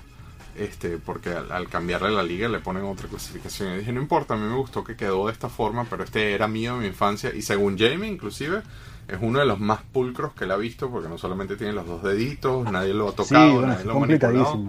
Este, 0.56 0.98
porque 0.98 1.30
al, 1.32 1.52
al 1.52 1.68
cambiarle 1.68 2.12
la 2.12 2.24
liga 2.24 2.48
le 2.48 2.60
ponen 2.60 2.84
otra 2.86 3.10
clasificación. 3.10 3.74
Y 3.74 3.80
dije, 3.80 3.92
no 3.92 4.02
importa, 4.02 4.36
a 4.36 4.38
mí 4.38 4.44
me 4.48 4.56
gustó 4.56 4.84
que 4.84 4.96
quedó 4.96 5.28
de 5.28 5.34
esta 5.34 5.50
forma, 5.50 5.86
pero 5.90 6.04
este 6.04 6.34
era 6.34 6.48
mío 6.48 6.76
de 6.76 6.82
mi 6.82 6.88
infancia. 6.88 7.34
Y 7.36 7.42
según 7.42 7.78
Jamie, 7.78 8.10
inclusive, 8.10 8.62
es 9.08 9.18
uno 9.22 9.40
de 9.40 9.46
los 9.46 9.60
más 9.60 9.82
pulcros 9.84 10.34
que 10.34 10.46
él 10.46 10.52
ha 10.52 10.58
visto, 10.58 10.90
porque 10.90 11.10
no 11.10 11.18
solamente 11.18 11.58
tiene 11.58 11.74
los 11.74 11.86
dos 11.88 12.04
deditos, 12.04 12.68
nadie 12.70 12.94
lo 12.94 13.10
ha 13.10 13.16
Sí, 13.16 13.16
tocado, 13.16 13.60
bueno, 13.60 13.68
nadie 13.68 13.84
es 13.84 13.86
lo 13.86 13.92
ha 13.92 13.96
manipulado 13.96 14.64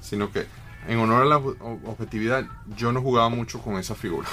sino 0.00 0.30
que 0.32 0.46
en 0.88 0.98
honor 0.98 1.22
a 1.22 1.26
la 1.26 1.38
ob- 1.38 1.56
objetividad 1.84 2.44
yo 2.76 2.92
no 2.92 3.02
jugaba 3.02 3.28
mucho 3.28 3.60
con 3.60 3.76
esa 3.78 3.94
figura. 3.94 4.28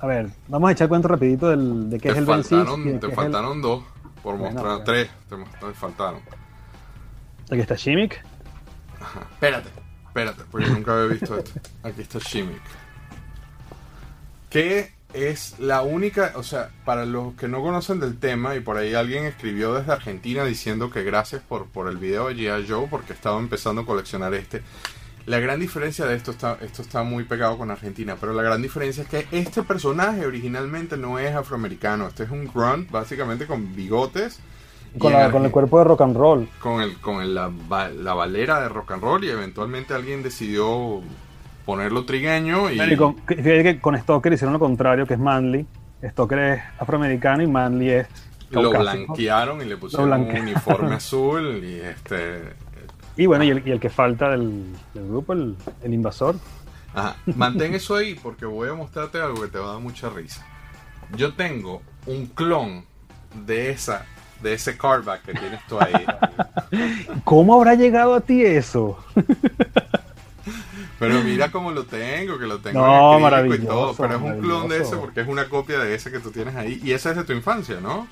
A 0.00 0.06
ver, 0.06 0.30
vamos 0.48 0.68
a 0.70 0.72
echar 0.72 0.88
cuento 0.88 1.08
rapidito 1.08 1.48
del, 1.50 1.90
de 1.90 1.98
qué 1.98 2.08
Te 2.08 2.12
es 2.12 2.18
el 2.18 2.24
Ben 2.24 2.42
Six 2.42 2.50
faltaron, 2.50 3.00
te 3.00 3.06
el- 3.06 3.12
faltaron 3.12 3.60
dos 3.62 3.84
por 4.22 4.36
mostrar 4.36 4.64
bueno. 4.64 4.82
tres, 4.84 5.10
te 5.28 5.72
faltaron. 5.74 6.20
Aquí 7.50 7.60
está 7.60 7.74
Shimmick. 7.74 8.22
Ajá. 9.00 9.20
Espérate, 9.32 9.68
espérate, 10.06 10.42
porque 10.50 10.68
nunca 10.68 10.92
había 10.94 11.06
visto 11.06 11.36
esto. 11.36 11.52
Aquí 11.82 12.00
está 12.02 12.18
Shimmick. 12.18 12.62
Que 14.48 14.92
es 15.12 15.58
la 15.58 15.82
única, 15.82 16.32
o 16.36 16.42
sea, 16.42 16.70
para 16.84 17.04
los 17.04 17.34
que 17.34 17.48
no 17.48 17.60
conocen 17.62 18.00
del 18.00 18.18
tema, 18.18 18.54
y 18.56 18.60
por 18.60 18.76
ahí 18.76 18.94
alguien 18.94 19.24
escribió 19.24 19.74
desde 19.74 19.92
Argentina 19.92 20.44
diciendo 20.44 20.90
que 20.90 21.02
gracias 21.02 21.42
por, 21.42 21.66
por 21.66 21.88
el 21.88 21.96
video 21.98 22.28
de 22.28 22.34
G.I. 22.36 22.66
Joe, 22.68 22.86
porque 22.88 23.12
estaba 23.12 23.38
empezando 23.38 23.82
a 23.82 23.86
coleccionar 23.86 24.32
este. 24.34 24.62
La 25.26 25.38
gran 25.38 25.60
diferencia 25.60 26.06
de 26.06 26.16
esto 26.16 26.30
está, 26.30 26.56
esto 26.60 26.82
está 26.82 27.02
muy 27.02 27.24
pegado 27.24 27.56
con 27.58 27.70
Argentina, 27.70 28.16
pero 28.20 28.32
la 28.32 28.42
gran 28.42 28.62
diferencia 28.62 29.02
es 29.02 29.08
que 29.08 29.26
este 29.32 29.62
personaje 29.62 30.26
originalmente 30.26 30.96
no 30.96 31.18
es 31.18 31.34
afroamericano, 31.34 32.08
este 32.08 32.24
es 32.24 32.30
un 32.30 32.46
grunt 32.52 32.90
básicamente 32.90 33.46
con 33.46 33.74
bigotes. 33.76 34.40
Con, 34.98 35.12
la- 35.12 35.30
con 35.30 35.44
el 35.44 35.52
cuerpo 35.52 35.78
de 35.78 35.84
rock 35.84 36.00
and 36.00 36.16
roll. 36.16 36.48
con 36.60 36.80
el 36.82 36.96
con 36.98 37.22
el- 37.22 37.34
la, 37.34 37.48
balera 38.14 38.60
de 38.60 38.68
rock 38.68 38.92
and 38.92 39.02
roll 39.02 39.22
y 39.24 39.28
eventualmente 39.28 39.94
alguien 39.94 40.22
decidió 40.22 41.00
ponerlo 41.64 42.04
trigueño 42.04 42.70
y 42.70 42.80
Y 42.80 42.96
con, 42.96 43.16
fíjate 43.26 43.62
que 43.62 43.80
con 43.80 43.96
Stoker 43.96 44.32
hicieron 44.32 44.52
lo 44.54 44.58
contrario, 44.58 45.06
que 45.06 45.14
es 45.14 45.20
Manly. 45.20 45.64
Stoker 46.02 46.38
es 46.38 46.62
afroamericano 46.80 47.42
y 47.42 47.46
Manly 47.46 47.90
es 47.90 48.08
lo 48.50 48.70
blanquearon 48.70 49.60
y 49.62 49.64
le 49.66 49.76
pusieron 49.76 50.12
un 50.12 50.28
uniforme 50.28 50.94
azul 50.94 51.62
y 51.62 51.74
este 51.80 52.54
Y 53.16 53.26
bueno, 53.26 53.44
y 53.44 53.50
el, 53.50 53.66
y 53.66 53.70
el 53.70 53.80
que 53.80 53.90
falta 53.90 54.30
del, 54.30 54.64
del 54.94 55.08
grupo, 55.08 55.32
el, 55.32 55.56
el 55.82 55.94
invasor. 55.94 56.36
Ajá. 56.94 57.16
Mantén 57.26 57.74
eso 57.74 57.96
ahí 57.96 58.14
porque 58.14 58.46
voy 58.46 58.68
a 58.68 58.74
mostrarte 58.74 59.20
algo 59.20 59.42
que 59.42 59.48
te 59.48 59.58
va 59.58 59.70
a 59.70 59.72
dar 59.74 59.80
mucha 59.80 60.08
risa. 60.10 60.44
Yo 61.16 61.34
tengo 61.34 61.82
un 62.06 62.26
clon 62.26 62.84
de 63.46 63.70
esa 63.70 64.06
de 64.42 64.54
ese 64.54 64.76
cardback 64.76 65.22
que 65.22 65.34
tienes 65.34 65.60
tú 65.66 65.78
ahí. 65.78 66.06
¿Cómo 67.24 67.54
habrá 67.54 67.74
llegado 67.74 68.14
a 68.14 68.20
ti 68.20 68.42
eso? 68.42 68.98
Pero 70.98 71.22
mira 71.22 71.50
cómo 71.50 71.72
lo 71.72 71.84
tengo, 71.84 72.38
que 72.38 72.46
lo 72.46 72.58
tengo 72.58 72.78
No, 72.78 73.16
en 73.18 73.24
acrílico 73.24 73.64
y 73.64 73.66
maravilloso, 73.66 73.66
todo. 73.68 73.94
Pero 73.96 74.16
es 74.16 74.22
un 74.22 74.40
clon 74.40 74.68
de 74.68 74.82
ese 74.82 74.96
porque 74.96 75.20
es 75.22 75.28
una 75.28 75.48
copia 75.48 75.78
de 75.78 75.94
ese 75.94 76.10
que 76.10 76.20
tú 76.20 76.30
tienes 76.30 76.54
ahí. 76.56 76.78
Y 76.84 76.92
ese 76.92 77.10
es 77.10 77.16
de 77.16 77.24
tu 77.24 77.32
infancia, 77.32 77.80
¿no? 77.80 78.06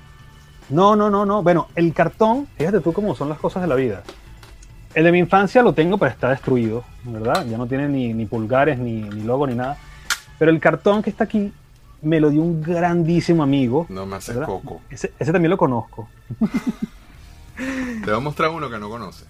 No, 0.70 0.96
no, 0.96 1.10
no, 1.10 1.26
no. 1.26 1.42
Bueno, 1.42 1.68
el 1.74 1.92
cartón, 1.92 2.48
fíjate 2.56 2.80
tú 2.80 2.94
cómo 2.94 3.14
son 3.14 3.28
las 3.28 3.38
cosas 3.38 3.62
de 3.62 3.68
la 3.68 3.74
vida. 3.74 4.02
El 4.98 5.04
de 5.04 5.12
mi 5.12 5.20
infancia 5.20 5.62
lo 5.62 5.72
tengo, 5.74 5.96
pero 5.96 6.10
está 6.10 6.30
destruido, 6.30 6.82
¿verdad? 7.04 7.46
Ya 7.46 7.56
no 7.56 7.68
tiene 7.68 7.88
ni, 7.88 8.12
ni 8.12 8.26
pulgares, 8.26 8.80
ni, 8.80 9.02
ni 9.02 9.22
logo, 9.22 9.46
ni 9.46 9.54
nada. 9.54 9.76
Pero 10.40 10.50
el 10.50 10.58
cartón 10.58 11.04
que 11.04 11.10
está 11.10 11.22
aquí 11.22 11.52
me 12.02 12.18
lo 12.18 12.30
dio 12.30 12.42
un 12.42 12.60
grandísimo 12.60 13.44
amigo. 13.44 13.86
No 13.90 14.06
me 14.06 14.16
haces 14.16 14.34
¿verdad? 14.34 14.48
coco. 14.48 14.80
Ese, 14.90 15.12
ese 15.20 15.30
también 15.32 15.50
lo 15.50 15.56
conozco. 15.56 16.08
Te 17.56 18.06
voy 18.10 18.14
a 18.14 18.18
mostrar 18.18 18.50
uno 18.50 18.68
que 18.68 18.76
no 18.80 18.88
conoces. 18.90 19.24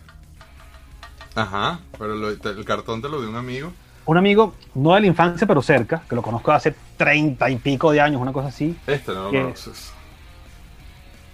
Ajá, 1.35 1.81
pero 1.99 2.15
lo- 2.15 2.35
te- 2.39 2.49
el 2.49 2.65
cartón 2.65 3.03
te 3.03 3.11
lo 3.11 3.21
dio 3.21 3.29
un 3.29 3.37
amigo. 3.37 3.71
Un 4.07 4.17
amigo, 4.17 4.55
no 4.75 4.95
de 4.95 5.03
la 5.03 5.07
infancia, 5.07 5.47
pero 5.47 5.61
cerca, 5.61 6.01
que 6.09 6.17
lo 6.17 6.23
conozco 6.23 6.51
hace 6.51 6.75
treinta 6.97 7.51
y 7.51 7.57
pico 7.57 7.91
de 7.93 8.01
años, 8.01 8.23
una 8.23 8.33
cosa 8.33 8.49
así. 8.49 8.75
Este 8.87 9.13
no 9.13 9.25
lo 9.25 9.31
¿Qué? 9.33 9.43
conoces. 9.43 9.93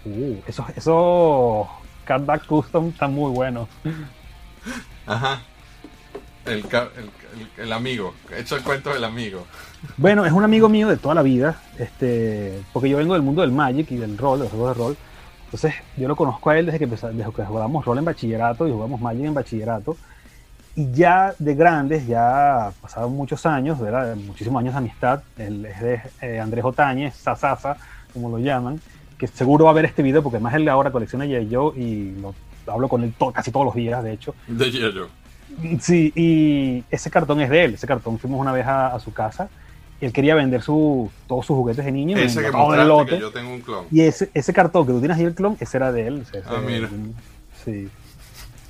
Uh, 0.04 0.38
esos 0.48 0.66
eso 0.76 1.68
Catback 2.04 2.46
Custom 2.46 2.88
están 2.88 3.14
muy 3.14 3.30
buenos. 3.30 3.68
Ajá. 5.06 5.40
El, 6.46 6.58
el, 6.58 7.64
el- 7.64 7.72
amigo. 7.72 8.14
He 8.34 8.40
hecho 8.40 8.56
el 8.56 8.62
cuento 8.62 8.90
del 8.92 9.04
amigo. 9.04 9.46
Bueno, 9.96 10.26
es 10.26 10.32
un 10.32 10.44
amigo 10.44 10.68
mío 10.68 10.88
de 10.88 10.96
toda 10.98 11.14
la 11.14 11.22
vida, 11.22 11.56
este, 11.78 12.60
porque 12.72 12.88
yo 12.88 12.98
vengo 12.98 13.14
del 13.14 13.22
mundo 13.22 13.40
del 13.42 13.50
Magic 13.52 13.90
y 13.90 13.96
del 13.96 14.18
rol, 14.18 14.38
de 14.38 14.44
los 14.44 14.52
juegos 14.52 14.76
de 14.76 14.82
rol. 14.82 14.96
Entonces, 15.46 15.74
yo 15.96 16.06
lo 16.08 16.16
conozco 16.16 16.50
a 16.50 16.58
él 16.58 16.66
desde 16.66 16.78
que, 16.78 16.86
desde 16.86 17.24
jugamos 17.24 17.84
rol 17.84 17.98
en 17.98 18.04
bachillerato 18.04 18.68
y 18.68 18.72
jugamos 18.72 19.00
Magic 19.00 19.24
en 19.24 19.34
bachillerato. 19.34 19.96
Y 20.76 20.90
ya 20.92 21.34
de 21.38 21.54
grandes, 21.54 22.06
ya 22.06 22.72
pasaron 22.82 23.12
muchos 23.14 23.46
años, 23.46 23.78
¿verdad? 23.78 24.16
muchísimos 24.16 24.60
años 24.60 24.74
de 24.74 24.78
amistad. 24.78 25.22
Él 25.38 25.64
es 25.64 25.80
de 25.80 26.00
eh, 26.20 26.40
Andrés 26.40 26.64
Otañez, 26.64 27.14
Sasasa, 27.14 27.76
como 28.12 28.28
lo 28.28 28.38
llaman, 28.38 28.80
que 29.16 29.28
seguro 29.28 29.66
va 29.66 29.70
a 29.70 29.74
ver 29.74 29.84
este 29.84 30.02
video 30.02 30.22
porque 30.22 30.36
además 30.36 30.54
él 30.54 30.68
ahora 30.68 30.90
colecciona 30.90 31.24
y 31.26 31.48
yo 31.48 31.72
y 31.76 32.12
lo, 32.20 32.34
hablo 32.66 32.88
con 32.88 33.02
él 33.02 33.12
to- 33.18 33.32
casi 33.32 33.50
todos 33.50 33.66
los 33.66 33.74
días, 33.74 34.02
de 34.02 34.12
hecho. 34.12 34.34
De 34.46 34.70
yo. 34.70 35.08
Sí, 35.80 36.12
y 36.16 36.84
ese 36.90 37.10
cartón 37.10 37.40
es 37.40 37.48
de 37.50 37.64
él. 37.64 37.74
Ese 37.74 37.86
cartón 37.86 38.18
fuimos 38.18 38.40
una 38.40 38.52
vez 38.52 38.66
a, 38.66 38.88
a 38.94 38.98
su 39.00 39.12
casa 39.12 39.48
y 40.00 40.06
él 40.06 40.12
quería 40.12 40.34
vender 40.34 40.62
su, 40.62 41.10
todos 41.28 41.46
sus 41.46 41.56
juguetes 41.56 41.84
de 41.84 41.92
niño. 41.92 42.16
Ese 42.18 42.42
que 42.42 42.50
todo 42.50 42.74
el 42.74 42.88
lote. 42.88 43.10
que 43.12 43.20
yo 43.20 43.30
tengo 43.30 43.52
un 43.52 43.60
clon. 43.60 43.84
Y 43.92 44.00
ese, 44.00 44.30
ese 44.34 44.52
cartón 44.52 44.86
que 44.86 44.92
tú 44.92 44.98
tienes 44.98 45.16
ahí, 45.16 45.24
el 45.24 45.34
clon, 45.34 45.56
ese 45.60 45.76
era 45.76 45.92
de 45.92 46.06
él. 46.08 46.22
ese- 46.22 46.42
Ah, 46.46 46.56
ese- 46.58 46.66
mira. 46.66 46.88
Sí. 47.64 47.88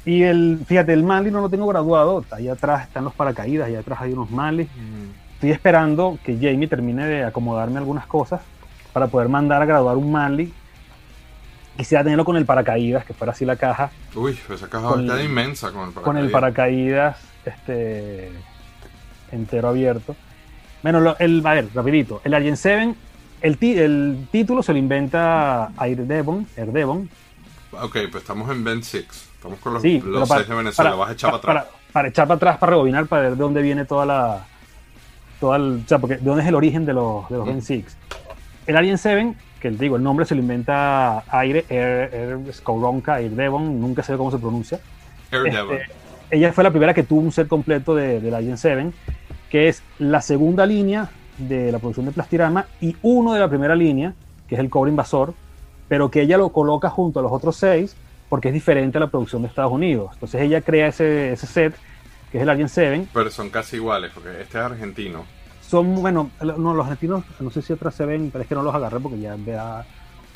Y 0.04 0.22
el, 0.22 0.60
fíjate, 0.66 0.92
el 0.92 1.02
Manly 1.02 1.30
no 1.30 1.40
lo 1.40 1.48
tengo 1.48 1.66
graduado. 1.66 2.22
Ahí 2.30 2.48
atrás 2.48 2.86
están 2.86 3.04
los 3.04 3.14
paracaídas, 3.14 3.66
ahí 3.68 3.74
atrás 3.76 3.98
hay 4.02 4.12
unos 4.12 4.30
Manly. 4.30 4.64
Mm. 4.64 5.34
Estoy 5.36 5.50
esperando 5.52 6.18
que 6.22 6.34
Jamie 6.36 6.68
termine 6.68 7.06
de 7.06 7.24
acomodarme 7.24 7.78
algunas 7.78 8.06
cosas 8.06 8.42
para 8.92 9.06
poder 9.06 9.28
mandar 9.30 9.62
a 9.62 9.64
graduar 9.64 9.96
un 9.96 10.12
Manly. 10.12 10.52
Quisiera 11.76 12.04
tenerlo 12.04 12.24
con 12.24 12.36
el 12.36 12.46
paracaídas, 12.46 13.04
que 13.04 13.14
fuera 13.14 13.32
así 13.32 13.44
la 13.44 13.56
caja, 13.56 13.90
Uy, 14.14 14.38
esa 14.52 14.68
caja 14.68 14.88
Con 14.88 15.00
está 15.02 15.18
el- 15.20 15.26
inmensa 15.26 15.72
con 15.72 15.88
el 15.88 15.92
paracaídas. 15.92 16.04
con 16.04 16.16
el 16.18 16.30
paracaídas 16.30 17.16
este, 17.44 18.30
entero 19.32 19.68
abierto. 19.68 20.14
Bueno, 20.82 21.00
lo- 21.00 21.18
el, 21.18 21.44
a 21.44 21.54
ver, 21.54 21.68
rapidito. 21.74 22.20
El 22.24 22.34
Argent 22.34 22.56
7, 22.56 22.94
el, 23.40 23.58
ti- 23.58 23.76
el 23.78 24.28
título 24.30 24.62
se 24.62 24.72
lo 24.72 24.78
inventa 24.78 25.70
Air 25.80 26.06
Devon, 26.06 26.46
Air 26.56 26.72
Devon. 26.72 27.10
Ok, 27.72 27.96
pues 28.12 28.22
estamos 28.22 28.48
en 28.50 28.62
Ben 28.62 28.82
6. 28.84 29.04
Estamos 29.34 29.58
con 29.58 29.74
los, 29.74 29.82
Sí, 29.82 29.94
los 30.00 30.04
pero 30.04 30.26
para- 30.26 30.40
seis 30.40 30.48
de 30.48 30.54
Venezuela. 30.54 30.90
para- 30.90 31.00
Vas 31.00 31.08
a 31.08 31.12
echar 31.12 31.30
para, 31.32 31.42
para- 31.42 31.60
atrás. 31.60 31.74
Para, 31.92 32.08
echar 32.08 32.26
para 32.28 32.36
atrás, 32.36 32.58
para 32.58 32.70
rebobinar, 32.70 33.06
para 33.06 33.22
ver 33.22 33.30
de 33.32 33.36
dónde 33.36 33.62
viene 33.62 33.84
toda 33.84 34.06
la. 34.06 34.46
Toda 35.40 35.56
el, 35.56 35.82
o 35.84 35.88
sea, 35.88 35.98
porque 35.98 36.16
de 36.16 36.22
dónde 36.24 36.42
es 36.42 36.48
el 36.48 36.54
origen 36.54 36.86
de 36.86 36.92
los, 36.92 37.28
de 37.28 37.36
los 37.36 37.46
Mm. 37.46 37.50
Ben 37.50 37.62
6. 37.62 37.96
El 38.66 38.76
Alien 38.76 38.96
7, 38.98 39.34
que 39.64 39.70
te 39.70 39.82
digo, 39.84 39.96
el 39.96 40.02
nombre 40.02 40.26
se 40.26 40.34
lo 40.34 40.42
inventa 40.42 41.24
Aire, 41.26 41.64
Air, 41.70 42.10
Air 42.12 42.52
Skowronka, 42.52 43.22
Air 43.22 43.30
Devon, 43.30 43.80
nunca 43.80 44.02
sé 44.02 44.14
cómo 44.14 44.30
se 44.30 44.36
pronuncia. 44.38 44.78
Air 45.32 45.46
Este, 45.46 45.56
Devon. 45.56 45.78
ella 46.30 46.52
fue 46.52 46.64
la 46.64 46.70
primera 46.70 46.92
que 46.92 47.02
tuvo 47.02 47.20
un 47.22 47.32
set 47.32 47.48
completo 47.48 47.94
de, 47.94 48.20
del 48.20 48.34
Alien 48.34 48.58
7, 48.58 48.90
que 49.48 49.68
es 49.68 49.82
la 49.98 50.20
segunda 50.20 50.66
línea 50.66 51.08
de 51.38 51.72
la 51.72 51.78
producción 51.78 52.04
de 52.04 52.12
Plastirama 52.12 52.66
y 52.82 52.94
uno 53.00 53.32
de 53.32 53.40
la 53.40 53.48
primera 53.48 53.74
línea, 53.74 54.12
que 54.48 54.54
es 54.56 54.60
el 54.60 54.68
Cobre 54.68 54.90
Invasor, 54.90 55.32
pero 55.88 56.10
que 56.10 56.20
ella 56.20 56.36
lo 56.36 56.50
coloca 56.50 56.90
junto 56.90 57.20
a 57.20 57.22
los 57.22 57.32
otros 57.32 57.56
seis 57.56 57.96
porque 58.28 58.48
es 58.48 58.54
diferente 58.54 58.98
a 58.98 59.00
la 59.00 59.06
producción 59.06 59.40
de 59.40 59.48
Estados 59.48 59.72
Unidos. 59.72 60.10
Entonces 60.12 60.42
ella 60.42 60.60
crea 60.60 60.88
ese, 60.88 61.32
ese 61.32 61.46
set, 61.46 61.74
que 62.30 62.36
es 62.36 62.42
el 62.42 62.50
Alien 62.50 62.68
7. 62.68 63.06
Pero 63.14 63.30
son 63.30 63.48
casi 63.48 63.76
iguales, 63.76 64.10
porque 64.12 64.28
este 64.42 64.58
es 64.58 64.64
argentino. 64.64 65.24
Son, 65.74 65.94
bueno, 66.00 66.30
no, 66.40 66.72
los 66.72 66.84
argentinos, 66.86 67.24
no 67.40 67.50
sé 67.50 67.60
si 67.60 67.72
otras 67.72 67.94
se 67.96 68.06
ven, 68.06 68.30
pero 68.30 68.42
es 68.42 68.48
que 68.48 68.54
no 68.54 68.62
los 68.62 68.72
agarré 68.72 69.00
porque 69.00 69.18
ya 69.18 69.34
vea 69.36 69.84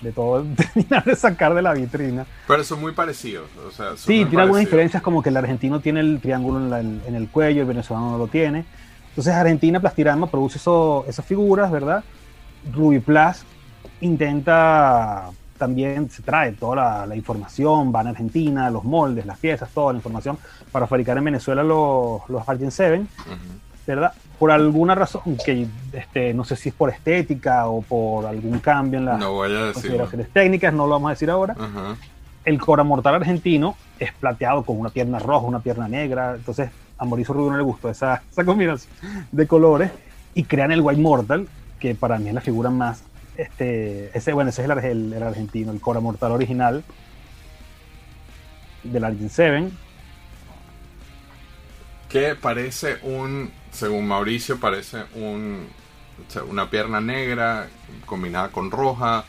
de 0.02 0.10
todo 0.10 0.44
terminar 0.56 1.05
de 1.05 1.15
sacar 1.15 1.55
de 1.55 1.62
la 1.62 1.74
vitrina. 1.74 2.27
Pero 2.48 2.65
son 2.65 2.81
muy 2.81 2.90
parecidos. 2.90 3.47
O 3.65 3.70
sea, 3.70 3.90
son 3.90 3.98
Sí, 3.98 4.06
tiene 4.06 4.23
algunas 4.23 4.47
parecidos. 4.47 4.60
diferencias 4.65 5.01
como 5.02 5.23
que 5.23 5.28
el 5.28 5.36
argentino 5.36 5.78
tiene 5.78 6.01
el 6.01 6.20
triángulo 6.20 6.59
en, 6.59 6.70
la- 6.70 6.81
en 6.81 7.15
el 7.15 7.28
cuello, 7.28 7.60
el 7.62 7.69
venezolano 7.69 8.10
no 8.10 8.19
lo 8.19 8.27
tiene. 8.27 8.65
Entonces 9.10 9.32
Argentina 9.32 9.78
Plastirama 9.78 10.27
produce 10.28 10.59
eso- 10.59 11.05
esas 11.09 11.24
figuras, 11.24 11.70
¿verdad? 11.70 12.02
Ruby 12.73 12.98
Plus 12.98 13.44
intenta 14.01 15.31
también, 15.56 16.09
se 16.10 16.23
trae 16.23 16.52
toda 16.52 16.77
la, 16.77 17.06
la 17.06 17.16
información, 17.16 17.90
van 17.90 18.06
a 18.06 18.10
Argentina, 18.10 18.70
los 18.70 18.85
moldes, 18.85 19.27
las 19.27 19.39
piezas, 19.39 19.69
toda 19.70 19.93
la 19.93 19.98
información 19.98 20.39
para 20.70 20.86
fabricar 20.86 21.16
en 21.19 21.24
Venezuela 21.24 21.62
los, 21.65 22.23
los 22.28 22.48
Argent 22.48 22.70
7, 22.73 23.01
Ujú. 23.01 23.36
¿verdad? 23.86 24.12
Por 24.39 24.51
alguna 24.52 24.94
razón, 24.94 25.36
que 25.44 25.66
este, 25.93 26.32
no 26.32 26.44
sé 26.44 26.55
si 26.56 26.69
es 26.69 26.74
por 26.74 26.90
estética 26.90 27.66
o 27.66 27.82
por 27.82 28.24
algún 28.27 28.60
cambio 28.60 29.01
en 29.01 29.06
las 29.06 29.19
No 29.19 29.73
consideraciones 29.74 30.28
técnicas, 30.31 30.73
no 30.73 30.86
lo 30.86 30.93
vamos 30.93 31.09
a 31.09 31.10
decir 31.15 31.28
ahora 31.31 31.55
el 32.44 32.59
Cora 32.60 32.82
Mortal 32.85 33.16
argentino 33.16 33.77
es 33.98 34.12
plateado 34.12 34.62
con 34.65 34.78
una 34.78 34.90
pierna 34.90 35.19
roja, 35.19 35.44
una 35.47 35.60
pierna 35.60 35.89
negra. 35.89 36.35
Entonces 36.36 36.70
a 36.97 37.05
Mauricio 37.05 37.35
Rubio 37.35 37.51
no 37.51 37.56
le 37.59 37.62
gustó 37.65 37.90
esa, 37.90 38.23
esa 38.31 38.44
combinación 38.44 38.90
de 39.32 39.47
colores 39.47 39.90
y 40.35 40.44
crean 40.44 40.70
el 40.73 40.81
White 40.81 41.01
Mortal, 41.01 41.47
que 41.81 41.94
para 41.94 42.19
mí 42.19 42.28
es 42.28 42.35
la 42.35 42.40
figura 42.40 42.70
más. 42.70 43.02
Este, 43.36 44.16
ese, 44.16 44.32
bueno, 44.32 44.51
ese 44.51 44.62
es 44.62 44.69
el, 44.70 44.77
arge- 44.77 44.90
el- 44.90 45.12
el 45.12 45.23
argentino, 45.23 45.73
el 45.73 45.81
Cora 45.81 46.01
Mortal 46.01 46.32
original 46.32 46.85
del 48.85 49.05
Argent 49.05 49.31
7. 49.31 49.69
Que 52.09 52.35
parece 52.35 52.97
un, 53.02 53.51
según 53.79 54.09
Mauricio, 54.09 54.59
parece 54.59 55.05
un, 55.15 55.69
una 56.49 56.69
pierna 56.69 57.01
negra 57.01 57.69
combinada 58.07 58.51
con 58.51 58.71
roja. 58.71 59.25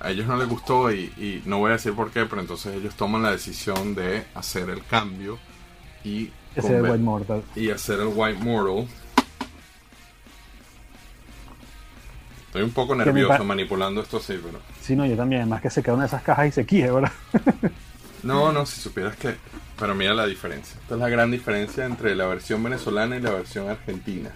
A 0.00 0.10
ellos 0.10 0.26
no 0.26 0.36
les 0.36 0.48
gustó 0.48 0.92
y, 0.92 1.04
y 1.16 1.42
no 1.46 1.58
voy 1.58 1.70
a 1.70 1.74
decir 1.74 1.94
por 1.94 2.10
qué, 2.10 2.26
pero 2.26 2.40
entonces 2.40 2.74
ellos 2.74 2.94
toman 2.94 3.22
la 3.22 3.30
decisión 3.30 3.94
de 3.94 4.24
hacer 4.34 4.68
el 4.68 4.84
cambio 4.84 5.38
y, 6.02 6.30
es 6.54 6.64
el 6.66 6.82
White 6.82 6.98
Mortal. 6.98 7.42
y 7.54 7.70
hacer 7.70 8.00
el 8.00 8.08
White 8.08 8.42
Mortal. 8.42 8.86
Estoy 12.46 12.62
un 12.62 12.72
poco 12.72 12.94
nervioso 12.94 13.42
manipulando 13.42 14.00
esto 14.00 14.18
así, 14.18 14.38
pero... 14.40 14.60
Sí, 14.80 14.94
no, 14.94 15.06
yo 15.06 15.16
también. 15.16 15.42
Además 15.42 15.60
que 15.60 15.70
se 15.70 15.82
queda 15.82 15.94
una 15.94 16.04
de 16.04 16.08
esas 16.08 16.22
cajas 16.22 16.48
y 16.48 16.52
se 16.52 16.66
quiebra. 16.66 17.12
No, 18.22 18.52
no, 18.52 18.64
si 18.64 18.80
supieras 18.80 19.16
que... 19.16 19.36
Pero 19.78 19.94
mira 19.94 20.14
la 20.14 20.26
diferencia. 20.26 20.78
Esta 20.80 20.94
es 20.94 21.00
la 21.00 21.08
gran 21.08 21.30
diferencia 21.30 21.84
entre 21.84 22.14
la 22.14 22.26
versión 22.26 22.62
venezolana 22.62 23.16
y 23.16 23.20
la 23.20 23.30
versión 23.30 23.68
argentina. 23.68 24.30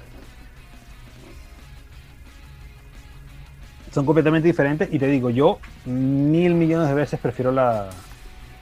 son 3.93 4.05
completamente 4.05 4.47
diferentes 4.47 4.89
y 4.93 4.99
te 4.99 5.07
digo, 5.07 5.31
yo 5.31 5.59
mil 5.87 6.55
millones 6.55 6.89
de 6.89 6.95
veces 6.95 7.19
prefiero 7.19 7.51
la, 7.51 7.89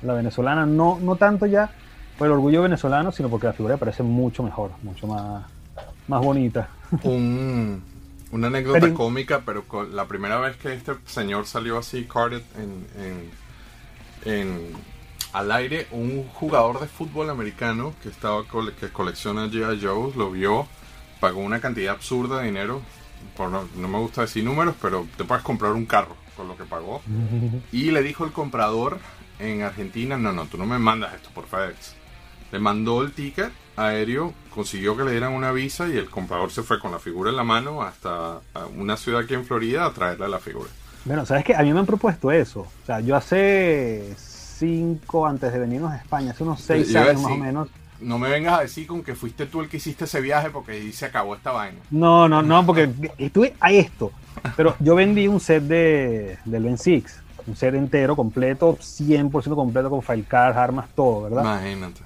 la 0.02 0.14
venezolana, 0.14 0.64
no, 0.66 0.98
no 1.02 1.16
tanto 1.16 1.46
ya 1.46 1.70
por 2.16 2.28
el 2.28 2.32
orgullo 2.32 2.62
venezolano, 2.62 3.10
sino 3.12 3.28
porque 3.28 3.48
la 3.48 3.52
figura 3.52 3.74
me 3.74 3.78
parece 3.78 4.02
mucho 4.04 4.42
mejor, 4.44 4.70
mucho 4.82 5.06
más, 5.08 5.44
más 6.06 6.22
bonita. 6.24 6.68
Un, 7.02 7.82
una 8.30 8.46
anécdota 8.46 8.78
Pero- 8.80 8.94
cómica, 8.94 9.42
pero 9.44 9.64
con 9.64 9.94
la 9.96 10.06
primera 10.06 10.38
vez 10.38 10.56
que 10.56 10.72
este 10.72 10.92
señor 11.06 11.46
salió 11.46 11.76
así, 11.78 12.04
carded 12.04 12.42
en, 12.56 12.86
en, 14.24 14.32
en- 14.32 14.72
al 15.38 15.52
aire, 15.52 15.86
un 15.90 16.26
jugador 16.34 16.80
de 16.80 16.86
fútbol 16.86 17.28
americano 17.30 17.92
que 18.02 18.08
estaba 18.08 18.44
cole- 18.44 18.72
que 18.74 18.88
colecciona 18.90 19.46
G.I. 19.46 19.80
Joe's 19.84 20.16
lo 20.16 20.30
vio, 20.30 20.66
pagó 21.20 21.40
una 21.40 21.60
cantidad 21.60 21.94
absurda 21.94 22.38
de 22.40 22.46
dinero. 22.46 22.80
Por 23.36 23.50
no, 23.50 23.68
no 23.76 23.88
me 23.88 23.98
gusta 23.98 24.22
decir 24.22 24.44
números, 24.44 24.74
pero 24.80 25.06
te 25.16 25.24
puedes 25.24 25.42
comprar 25.44 25.72
un 25.72 25.86
carro 25.86 26.16
con 26.36 26.48
lo 26.48 26.56
que 26.56 26.64
pagó. 26.64 27.02
Y 27.72 27.90
le 27.90 28.02
dijo 28.02 28.24
el 28.24 28.32
comprador 28.32 28.98
en 29.38 29.62
Argentina, 29.62 30.16
no, 30.16 30.32
no, 30.32 30.46
tú 30.46 30.56
no 30.56 30.64
me 30.66 30.78
mandas 30.78 31.14
esto 31.14 31.28
por 31.34 31.46
FedEx. 31.46 31.94
Le 32.52 32.58
mandó 32.58 33.02
el 33.02 33.12
ticket 33.12 33.50
aéreo, 33.76 34.32
consiguió 34.54 34.96
que 34.96 35.04
le 35.04 35.10
dieran 35.10 35.32
una 35.32 35.52
visa 35.52 35.86
y 35.88 35.96
el 35.98 36.08
comprador 36.08 36.50
se 36.50 36.62
fue 36.62 36.78
con 36.80 36.92
la 36.92 36.98
figura 36.98 37.28
en 37.30 37.36
la 37.36 37.44
mano 37.44 37.82
hasta 37.82 38.40
una 38.76 38.96
ciudad 38.96 39.22
aquí 39.22 39.34
en 39.34 39.44
Florida 39.44 39.84
a 39.84 39.90
traerle 39.92 40.28
la 40.28 40.38
figura. 40.38 40.70
Bueno, 41.04 41.26
¿sabes 41.26 41.44
qué? 41.44 41.54
A 41.54 41.62
mí 41.62 41.72
me 41.74 41.80
han 41.80 41.86
propuesto 41.86 42.30
eso. 42.32 42.60
O 42.60 42.86
sea, 42.86 43.00
yo 43.00 43.14
hace 43.16 44.14
cinco, 44.58 45.26
antes 45.26 45.52
de 45.52 45.58
venirnos 45.58 45.92
a 45.92 45.96
España, 45.96 46.30
hace 46.32 46.42
unos 46.42 46.60
seis 46.60 46.88
Yo 46.88 46.98
iba 47.00 47.08
a 47.08 47.10
años 47.10 47.22
más 47.22 47.32
o 47.32 47.36
menos. 47.36 47.68
No 48.00 48.18
me 48.18 48.28
vengas 48.28 48.58
a 48.58 48.62
decir 48.62 48.86
con 48.86 49.02
que 49.02 49.14
fuiste 49.14 49.46
tú 49.46 49.62
el 49.62 49.68
que 49.68 49.78
hiciste 49.78 50.04
ese 50.04 50.20
viaje 50.20 50.50
porque 50.50 50.72
ahí 50.72 50.92
se 50.92 51.06
acabó 51.06 51.34
esta 51.34 51.52
vaina. 51.52 51.78
No, 51.90 52.28
no, 52.28 52.42
no, 52.42 52.64
porque 52.66 52.90
estuve 53.18 53.54
a 53.60 53.72
esto. 53.72 54.12
Pero 54.56 54.76
yo 54.80 54.94
vendí 54.94 55.28
un 55.28 55.40
set 55.40 55.62
de, 55.62 56.38
del 56.44 56.64
Ben 56.64 56.76
Six, 56.76 57.20
un 57.46 57.56
set 57.56 57.74
entero, 57.74 58.14
completo, 58.14 58.76
100% 58.78 59.54
completo 59.54 59.88
con 59.88 60.02
file 60.02 60.24
cards, 60.28 60.58
armas, 60.58 60.88
todo, 60.94 61.22
¿verdad? 61.22 61.42
Imagínate. 61.42 62.00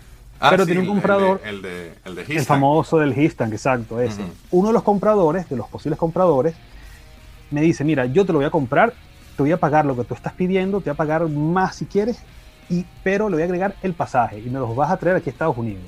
Pero 0.49 0.65
tiene 0.65 0.81
un 0.83 0.87
comprador- 0.87 1.41
El 1.45 1.61
de, 1.61 1.89
el 1.89 1.93
de, 1.95 1.95
el 2.05 2.15
de 2.15 2.23
El 2.23 2.31
Histan. 2.31 2.47
famoso 2.47 2.99
del 2.99 3.19
Histan, 3.19 3.53
exacto, 3.53 4.01
ese. 4.01 4.23
Uno 4.53 4.69
de 4.69 4.73
los 4.75 4.83
compradores, 4.85 5.49
de 5.51 5.57
los 5.57 5.67
posibles 5.69 5.99
compradores, 5.99 6.55
me 7.51 7.61
dice, 7.61 7.85
mira, 7.85 8.07
yo 8.07 8.25
te 8.25 8.33
lo 8.33 8.39
voy 8.39 8.47
a 8.47 8.51
comprar, 8.51 8.95
te 9.37 9.43
voy 9.43 9.51
a 9.53 9.59
pagar 9.59 9.85
lo 9.85 9.97
que 9.97 10.05
tú 10.05 10.15
estás 10.15 10.33
pidiendo, 10.35 10.81
te 10.81 10.85
voy 10.91 10.95
a 10.95 10.97
pagar 10.97 11.29
más 11.29 11.75
si 11.77 11.85
quieres, 11.85 12.21
y, 12.71 12.87
pero 13.03 13.29
le 13.29 13.35
voy 13.37 13.43
a 13.43 13.45
agregar 13.47 13.75
el 13.83 13.93
pasaje 13.95 14.39
y 14.39 14.49
me 14.49 14.59
los 14.59 14.75
vas 14.75 14.91
a 14.91 14.97
traer 14.97 15.17
aquí 15.17 15.29
a 15.29 15.33
Estados 15.33 15.57
Unidos. 15.59 15.83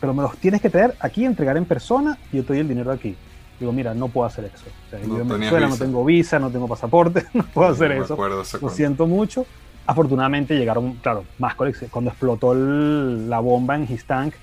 Pero 0.00 0.12
me 0.14 0.22
los 0.22 0.36
tienes 0.38 0.60
que 0.60 0.70
traer 0.70 0.94
aquí, 1.00 1.24
entregar 1.24 1.56
en 1.56 1.64
persona 1.64 2.18
y 2.32 2.38
yo 2.38 2.42
te 2.42 2.48
doy 2.54 2.60
el 2.60 2.68
dinero 2.68 2.90
aquí. 2.90 3.16
Digo, 3.60 3.72
mira, 3.72 3.94
no 3.94 4.08
puedo 4.08 4.26
hacer 4.26 4.46
eso. 4.46 4.64
O 4.86 4.90
sea, 4.90 4.98
No 5.00 5.16
yo 5.16 5.22
en 5.22 5.28
Venezuela 5.28 5.68
no 5.68 5.76
tengo 5.76 6.04
visa, 6.04 6.38
no 6.38 6.50
tengo 6.50 6.66
pasaporte, 6.66 7.24
no 7.34 7.44
puedo 7.44 7.70
hacer 7.70 7.94
No 7.96 8.04
eso. 8.04 8.14
acuerdo 8.14 8.42
Lo 8.60 8.68
siento 8.68 9.06
mucho. 9.06 9.46
Afortunadamente 9.86 10.56
llegaron, 10.56 10.94
claro, 10.94 11.24
más 11.38 11.54
colecciones. 11.54 11.92
Cuando 11.92 12.10
explotó 12.10 12.52
el- 12.52 13.28
la 13.30 13.38
bomba 13.40 13.76
en 13.76 13.84
His 13.84 14.04
Tank, 14.06 14.34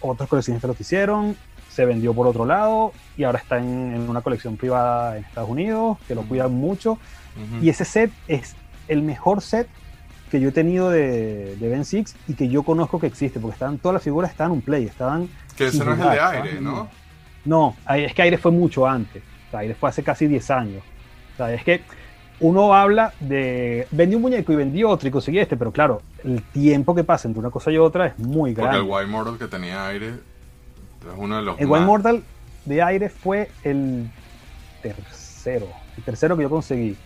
otros 0.00 0.28
coleccionistas 0.28 0.68
lo 0.68 0.76
hicieron, 0.78 1.36
se 1.68 1.84
vendió 1.84 2.14
por 2.14 2.26
otro 2.26 2.46
lado 2.46 2.92
y 3.16 3.24
ahora 3.24 3.38
está 3.40 3.58
en, 3.58 3.92
en 3.94 4.08
una 4.08 4.20
colección 4.22 4.56
privada 4.56 5.16
en 5.18 5.24
Estados 5.24 5.50
Unidos, 5.50 5.98
que 6.06 6.14
lo 6.14 6.20
Ujú. 6.20 6.28
cuidan 6.30 6.54
mucho. 6.54 6.92
Ujú. 6.92 7.62
Y 7.64 7.68
ese 7.68 7.84
set 7.84 8.10
es 8.28 8.54
el 8.88 9.02
mejor 9.02 9.42
set 9.42 9.68
que 10.36 10.40
yo 10.42 10.50
he 10.50 10.52
tenido 10.52 10.90
de, 10.90 11.56
de 11.56 11.68
Ben 11.68 11.84
Six 11.84 12.14
y 12.28 12.34
que 12.34 12.48
yo 12.48 12.62
conozco 12.62 13.00
que 13.00 13.06
existe, 13.06 13.40
porque 13.40 13.54
estaban, 13.54 13.78
todas 13.78 13.94
las 13.94 14.02
figuras 14.02 14.30
estaban 14.30 14.52
en 14.52 14.60
play, 14.60 14.84
estaban... 14.84 15.28
Que 15.56 15.66
ese 15.68 15.84
no 15.84 15.94
es 15.94 15.98
el 16.00 16.10
de 16.10 16.20
aire, 16.20 16.60
¿no? 16.60 16.88
No, 17.44 17.76
es 17.94 18.12
que 18.12 18.22
Aire 18.22 18.38
fue 18.38 18.50
mucho 18.52 18.86
antes. 18.86 19.22
O 19.48 19.50
sea, 19.52 19.60
Aire 19.60 19.74
fue 19.74 19.88
hace 19.88 20.02
casi 20.02 20.26
10 20.26 20.50
años. 20.50 20.82
O 21.32 21.36
sea, 21.36 21.54
es 21.54 21.62
que 21.64 21.80
uno 22.40 22.74
habla 22.74 23.14
de. 23.20 23.86
Vendí 23.92 24.16
un 24.16 24.22
muñeco 24.22 24.52
y 24.52 24.56
vendí 24.56 24.82
otro 24.84 25.08
y 25.08 25.12
conseguí 25.12 25.38
este, 25.38 25.56
pero 25.56 25.70
claro, 25.72 26.02
el 26.24 26.42
tiempo 26.42 26.94
que 26.94 27.04
pasa 27.04 27.28
entre 27.28 27.38
una 27.40 27.50
cosa 27.50 27.70
y 27.70 27.78
otra 27.78 28.08
es 28.08 28.18
muy 28.18 28.50
Porque 28.52 28.62
grande. 28.68 28.84
el 28.84 28.90
White 28.92 29.06
Mortal 29.06 29.38
que 29.38 29.46
tenía 29.46 29.86
aire 29.86 30.08
es 30.08 30.14
uno 31.16 31.36
de 31.36 31.42
los 31.42 31.58
El 31.60 31.68
más... 31.68 31.78
White 31.78 31.86
Mortal 31.86 32.22
de 32.64 32.82
Aire 32.82 33.08
fue 33.08 33.48
el 33.62 34.10
tercero. 34.82 35.68
El 35.96 36.02
tercero 36.02 36.36
que 36.36 36.42
yo 36.42 36.50
conseguí. 36.50 36.96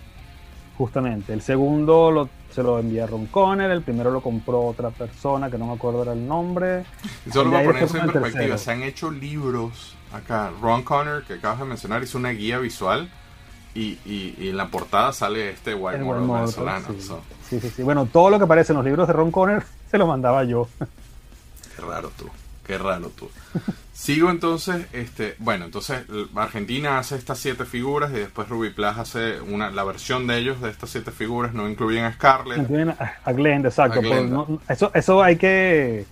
Justamente. 0.79 1.33
El 1.33 1.43
segundo 1.43 2.11
lo- 2.11 2.29
se 2.53 2.63
lo 2.63 2.79
envié 2.79 3.03
a 3.03 3.07
Ron 3.07 3.27
Conner. 3.27 3.71
El 3.71 3.83
primero 3.83 4.11
lo 4.11 4.21
compró 4.21 4.61
otra 4.63 4.91
persona 4.91 5.51
que 5.51 5.59
no 5.59 5.67
me 5.67 5.73
acuerdo 5.75 6.03
era 6.03 6.13
el 6.13 6.27
nombre. 6.27 6.85
Y 7.27 7.31
solo 7.31 7.51
para 7.51 7.59
aire 7.61 7.73
poner 7.73 7.85
eso 7.85 7.93
fue 7.93 8.01
en 8.01 8.07
perspectiva, 8.07 8.41
tercero. 8.41 8.59
se 8.59 8.71
han 8.73 8.83
hecho 8.83 9.11
libros 9.11 9.95
acá. 10.13 10.51
Ron 10.61 10.83
Connor, 10.83 11.25
que 11.25 11.35
acabas 11.35 11.61
de 11.61 11.65
mencionar, 11.67 12.03
hizo 12.03 12.19
una 12.19 12.31
guía 12.31 12.59
visual 12.59 13.11
Y, 13.75 13.99
y, 14.05 14.35
y 14.39 14.49
en 14.49 14.57
la 14.57 14.67
portada 14.69 15.13
sale 15.13 15.51
este 15.51 15.75
White 15.75 16.03
venezolano. 16.03 16.89
sí. 16.93 17.01
so, 17.03 17.23
Sí, 17.49 17.61
sí, 17.61 17.71
sí. 17.71 17.83
Bueno, 17.83 18.07
todo 18.07 18.31
lo 18.31 18.39
que 18.39 18.45
aparece 18.45 18.73
en 18.73 18.77
los 18.79 18.85
libros 18.85 19.07
de 19.09 19.13
Ron 19.13 19.31
Conner 19.31 19.63
se 19.91 19.99
lo 19.99 20.07
mandaba 20.07 20.45
yo. 20.45 20.69
qué 21.77 21.83
raro 21.83 22.11
tú, 22.17 22.27
qué 22.71 22.79
raro 22.79 23.11
tú. 23.11 23.29
Sigo 23.93 24.31
entonces, 24.31 24.87
este, 24.93 25.35
bueno, 25.39 25.65
entonces 25.65 26.03
Argentina 26.37 26.99
hace 26.99 27.17
estas 27.17 27.39
siete 27.39 27.65
figuras 27.65 28.11
y 28.13 28.15
después 28.15 28.49
Ruby 28.49 28.71
Plus 28.71 28.97
hace 28.97 29.41
una, 29.41 29.71
la 29.71 29.83
versión 29.85 30.27
de 30.29 30.39
ellos 30.39 30.61
de 30.63 30.71
estas 30.71 30.91
siete 30.91 31.11
figuras, 31.11 31.53
no 31.53 31.69
incluyen 31.69 32.05
a 32.05 32.13
Scarlett. 32.13 32.59
Incluyen 32.59 32.91
a, 32.91 33.33
Glenda, 33.33 33.69
exacto. 33.69 33.99
A 33.99 34.03
Glenda. 34.03 34.37
por- 34.37 34.51
no- 34.51 34.61
eso, 34.69 34.91
eso 34.95 35.23
hay 35.23 35.37
que 35.37 36.07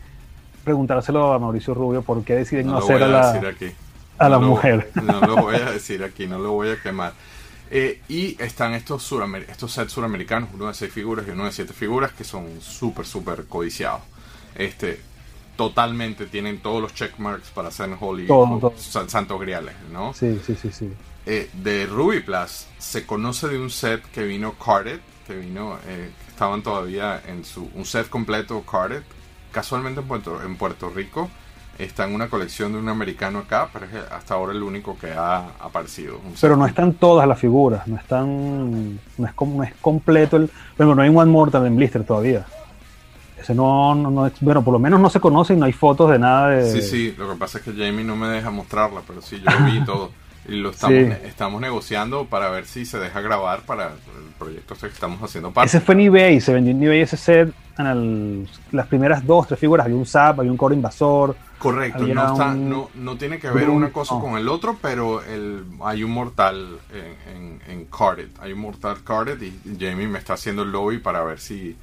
preguntárselo 0.64 1.32
a 1.32 1.38
Mauricio 1.38 1.72
Rubio 1.74 2.02
por 2.02 2.22
qué 2.24 2.34
deciden 2.34 2.66
no, 2.66 2.72
No 2.72 2.78
hacer 2.78 3.02
a 3.02 3.08
la, 3.08 3.30
aquí. 3.30 3.70
a 4.18 4.28
la 4.28 4.36
lo- 4.38 4.42
mujer. 4.48 4.90
No 4.94 5.20
lo 5.20 5.36
voy 5.36 5.56
a 5.56 5.70
decir 5.70 6.02
aquí, 6.02 6.26
no 6.26 6.38
lo 6.38 6.52
voy 6.52 6.70
a 6.70 6.82
quemar. 6.82 7.12
Eh, 7.70 8.00
y 8.08 8.36
están 8.42 8.74
estos, 8.74 9.02
suramer- 9.10 9.46
estos 9.48 9.72
sets 9.72 9.92
suramericanos, 9.92 10.48
uno 10.52 10.66
de 10.66 10.74
seis 10.74 10.92
figuras 10.92 11.26
y 11.28 11.30
uno 11.30 11.44
de 11.44 11.52
siete 11.52 11.72
figuras, 11.72 12.12
que 12.12 12.24
son 12.24 12.60
súper, 12.60 13.06
súper 13.06 13.44
codiciados. 13.46 14.00
Este, 14.56 15.00
totalmente 15.58 16.26
tienen 16.26 16.60
todos 16.60 16.80
los 16.80 16.94
checkmarks 16.94 17.50
para 17.50 17.72
ser 17.72 17.90
Holy 17.98 18.28
Todo, 18.28 18.48
o 18.54 18.58
todo. 18.60 18.74
san- 18.78 19.10
Santos 19.10 19.40
Griales, 19.40 19.74
¿no? 19.92 20.14
Sí, 20.14 20.40
sí, 20.46 20.54
sí, 20.54 20.70
sí. 20.70 20.92
Eh, 21.26 21.50
de 21.52 21.84
Ruby 21.86 22.20
Plus 22.20 22.66
se 22.78 23.04
conoce 23.04 23.48
de 23.48 23.58
un 23.60 23.68
set 23.68 24.00
que 24.12 24.22
vino 24.22 24.52
carded, 24.52 25.00
que 25.26 25.34
vino, 25.34 25.76
eh, 25.88 26.10
estaban 26.28 26.62
todavía 26.62 27.20
en 27.26 27.44
su, 27.44 27.68
un 27.74 27.84
set 27.84 28.08
completo 28.08 28.62
carded, 28.62 29.02
casualmente 29.50 30.00
en 30.00 30.06
Puerto, 30.06 30.40
en 30.42 30.54
Puerto 30.56 30.90
Rico, 30.90 31.28
está 31.76 32.04
en 32.04 32.14
una 32.14 32.28
colección 32.28 32.72
de 32.72 32.78
un 32.78 32.88
americano 32.88 33.40
acá, 33.40 33.68
pero 33.72 33.86
es 33.86 33.92
hasta 34.12 34.34
ahora 34.34 34.52
el 34.52 34.62
único 34.62 34.96
que 34.96 35.10
ha 35.12 35.38
aparecido. 35.60 36.20
Pero 36.40 36.56
no 36.56 36.66
están 36.66 36.94
todas 36.94 37.26
las 37.26 37.38
figuras, 37.38 37.86
no 37.88 37.96
están, 37.96 38.94
no 39.18 39.26
es, 39.26 39.32
no 39.40 39.62
es 39.64 39.74
completo 39.80 40.36
el, 40.36 40.48
bueno, 40.76 40.94
no 40.94 41.02
hay 41.02 41.08
One 41.08 41.30
Mortal 41.32 41.66
en 41.66 41.74
Blister 41.76 42.04
todavía. 42.04 42.46
Ese 43.40 43.54
no, 43.54 43.94
no, 43.94 44.10
no 44.10 44.26
es- 44.26 44.32
bueno, 44.40 44.62
por 44.62 44.72
lo 44.72 44.78
menos 44.78 45.00
no 45.00 45.08
se 45.10 45.20
conoce 45.20 45.54
y 45.54 45.56
no 45.56 45.66
hay 45.66 45.72
fotos 45.72 46.10
de 46.10 46.18
nada 46.18 46.48
de. 46.50 46.70
Sí, 46.72 46.82
sí, 46.82 47.14
lo 47.16 47.30
que 47.30 47.36
pasa 47.36 47.58
es 47.58 47.64
que 47.64 47.72
Jamie 47.72 48.04
no 48.04 48.16
me 48.16 48.28
deja 48.28 48.50
mostrarla, 48.50 49.00
pero 49.06 49.22
sí, 49.22 49.40
yo 49.44 49.50
lo 49.58 49.66
vi 49.66 49.84
todo. 49.84 50.10
Y 50.48 50.56
lo 50.56 50.70
estamos, 50.70 50.96
Sí. 50.98 51.12
estamos 51.26 51.60
negociando 51.60 52.24
para 52.24 52.48
ver 52.50 52.64
si 52.66 52.86
se 52.86 52.98
deja 52.98 53.20
grabar 53.20 53.60
para 53.62 53.88
el 53.88 54.32
proyecto 54.38 54.74
este 54.74 54.88
que 54.88 54.94
estamos 54.94 55.22
haciendo 55.22 55.50
parte. 55.52 55.68
Ese 55.68 55.80
fue 55.80 55.94
en 55.94 56.00
eBay, 56.00 56.40
se 56.40 56.52
vendió 56.54 56.72
en 56.72 56.82
eBay 56.82 57.00
ese 57.02 57.16
set. 57.16 57.52
En 57.78 57.86
el- 57.86 58.48
las 58.72 58.86
primeras 58.88 59.24
dos, 59.24 59.46
tres 59.46 59.60
figuras, 59.60 59.84
había 59.86 59.96
un 59.96 60.06
Zap, 60.06 60.40
había 60.40 60.50
un 60.50 60.56
Core 60.56 60.74
Invasor. 60.74 61.36
Correcto, 61.60 62.06
no, 62.06 62.32
está, 62.32 62.48
un- 62.48 62.68
no, 62.70 62.88
no 62.94 63.16
tiene 63.16 63.38
que 63.38 63.50
ver 63.50 63.68
un- 63.68 63.76
una 63.76 63.90
cosa 63.92 64.14
no. 64.16 64.20
con 64.20 64.36
el 64.36 64.48
otro, 64.48 64.76
pero 64.82 65.22
el, 65.22 65.64
hay 65.84 66.02
un 66.02 66.10
mortal 66.10 66.78
en, 66.92 67.36
en, 67.36 67.60
en 67.70 67.84
Carded. 67.86 68.28
Hay 68.40 68.52
un 68.52 68.60
mortal 68.60 68.96
Carded 69.04 69.40
y 69.42 69.52
Jamie 69.78 70.08
me 70.08 70.18
está 70.18 70.32
haciendo 70.34 70.62
el 70.62 70.72
lobby 70.72 70.98
para 70.98 71.22
ver 71.22 71.38
si... 71.38 71.76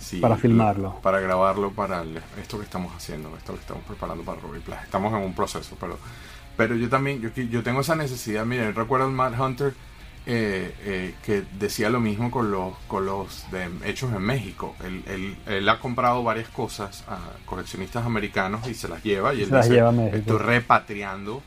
si 0.00 0.18
Para 0.18 0.36
filmarlo. 0.36 0.96
Para 1.02 1.20
grabarlo 1.20 1.70
para 1.72 2.02
el- 2.02 2.20
esto 2.40 2.58
que 2.58 2.64
estamos 2.64 2.92
haciendo, 2.94 3.36
esto 3.36 3.52
que 3.54 3.60
estamos 3.60 3.84
preparando 3.84 4.24
para 4.24 4.40
Ruby 4.40 4.58
Plus. 4.60 4.78
Estamos 4.82 5.12
en 5.12 5.20
un 5.20 5.34
proceso, 5.34 5.76
pero 5.80 5.98
pero 6.56 6.74
yo 6.74 6.88
también, 6.90 7.20
yo, 7.22 7.30
yo 7.34 7.62
tengo 7.62 7.80
esa 7.80 7.94
necesidad. 7.94 8.44
Miren, 8.44 8.74
recuerdo 8.74 9.06
el 9.06 9.12
Mad 9.12 9.38
Hunter 9.40 9.72
eh, 10.26 10.74
eh, 10.84 11.14
que 11.24 11.42
decía 11.58 11.88
lo 11.88 12.00
mismo 12.00 12.30
con 12.30 12.50
los, 12.50 12.74
con 12.86 13.06
los 13.06 13.50
de, 13.50 13.70
hechos 13.86 14.12
en 14.12 14.20
México. 14.22 14.76
Él, 14.84 15.02
él- 15.06 15.36
él 15.46 15.68
ha 15.68 15.80
comprado 15.80 16.22
varias 16.22 16.48
cosas 16.50 17.04
a 17.08 17.18
coleccionistas 17.46 18.04
americanos 18.04 18.68
y 18.68 18.74
se 18.74 18.88
las 18.88 19.02
lleva. 19.02 19.32
Y 19.32 19.40
él 19.42 19.48
Se 19.48 19.54
las 19.54 19.64
dice, 19.64 19.76
lleva 19.76 19.88
a 19.88 19.92
México. 19.92 20.16
estoy 20.18 20.38
repatriando 20.38 21.42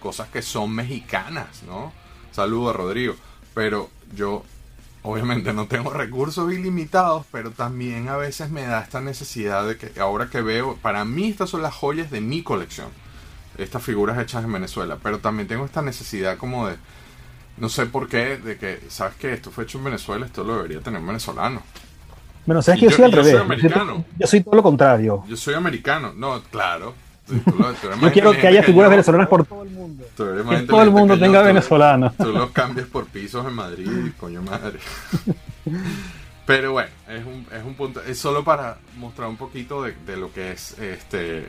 cosas 0.00 0.28
que 0.28 0.42
son 0.42 0.72
mexicanas, 0.72 1.62
¿no? 1.66 1.92
Saludo 2.30 2.68
a 2.70 2.72
Rodrigo. 2.74 3.14
Pero 3.54 3.88
yo 4.14 4.44
obviamente 5.10 5.52
no 5.52 5.66
tengo 5.66 5.90
recursos 5.90 6.52
ilimitados, 6.52 7.24
pero 7.32 7.50
también 7.50 8.08
a 8.08 8.16
veces 8.16 8.50
me 8.50 8.62
da 8.62 8.80
esta 8.82 9.00
necesidad 9.00 9.66
de 9.66 9.76
que 9.76 9.98
ahora 10.00 10.28
que 10.28 10.40
veo, 10.42 10.76
para 10.82 11.04
mí 11.04 11.28
estas 11.28 11.50
son 11.50 11.62
las 11.62 11.74
joyas 11.74 12.10
de 12.10 12.20
mi 12.20 12.42
colección, 12.42 12.88
estas 13.56 13.82
figuras 13.82 14.18
hechas 14.18 14.44
en 14.44 14.52
Venezuela, 14.52 14.98
pero 15.02 15.18
también 15.18 15.48
tengo 15.48 15.64
esta 15.64 15.82
necesidad 15.82 16.36
como 16.36 16.68
de, 16.68 16.76
no 17.56 17.68
sé 17.68 17.86
por 17.86 18.08
qué, 18.08 18.36
de 18.36 18.56
que, 18.58 18.80
¿sabes 18.88 19.14
qué? 19.16 19.32
Esto 19.32 19.50
fue 19.50 19.64
hecho 19.64 19.78
en 19.78 19.84
Venezuela, 19.84 20.26
esto 20.26 20.44
lo 20.44 20.56
debería 20.56 20.80
tener 20.80 21.00
un 21.00 21.06
venezolano. 21.06 21.62
Bueno, 22.46 22.62
sabes 22.62 22.82
Y 22.82 22.86
que 22.86 22.90
yo, 22.90 22.90
yo- 22.90 22.96
soy 22.96 23.04
al 23.06 23.10
yo 23.12 23.22
soy 23.22 23.32
revés. 23.32 23.42
americano. 23.42 24.04
Yo 24.18 24.26
soy 24.26 24.40
todo 24.42 24.54
lo 24.56 24.62
contrario. 24.62 25.24
Yo 25.28 25.36
soy 25.36 25.54
americano, 25.54 26.12
no, 26.16 26.42
claro. 26.50 26.94
Yo 28.00 28.12
quiero 28.12 28.32
que 28.32 28.46
haya 28.46 28.62
figuras 28.62 28.90
venezolanas 28.90 29.28
por 29.28 29.44
todo 29.46 29.62
el 29.62 29.70
mundo. 29.70 30.04
Que 30.16 30.62
todo 30.66 30.82
el 30.82 30.90
mundo 30.90 31.18
tenga 31.18 31.40
tú- 31.40 31.46
venezolano. 31.46 32.12
Tú 32.16 32.32
los 32.32 32.50
cambias 32.50 32.86
por 32.86 33.06
pisos 33.06 33.46
en 33.46 33.52
Madrid, 33.54 33.88
coño 34.18 34.42
madre. 34.42 34.78
Pero 36.46 36.72
bueno, 36.72 36.88
es 37.08 37.24
un, 37.26 37.46
es 37.54 37.62
un 37.64 37.74
punto, 37.74 38.02
es 38.02 38.18
solo 38.18 38.42
para 38.42 38.78
mostrar 38.96 39.28
un 39.28 39.36
poquito 39.36 39.82
de, 39.82 39.92
de 40.06 40.16
lo 40.16 40.32
que 40.32 40.52
es 40.52 40.78
este 40.78 41.48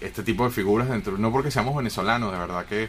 este 0.00 0.22
tipo 0.22 0.44
de 0.44 0.50
figuras 0.50 0.88
dentro, 0.88 1.16
no 1.18 1.30
porque 1.30 1.50
seamos 1.50 1.76
venezolanos, 1.76 2.32
de 2.32 2.38
verdad 2.38 2.64
que 2.66 2.84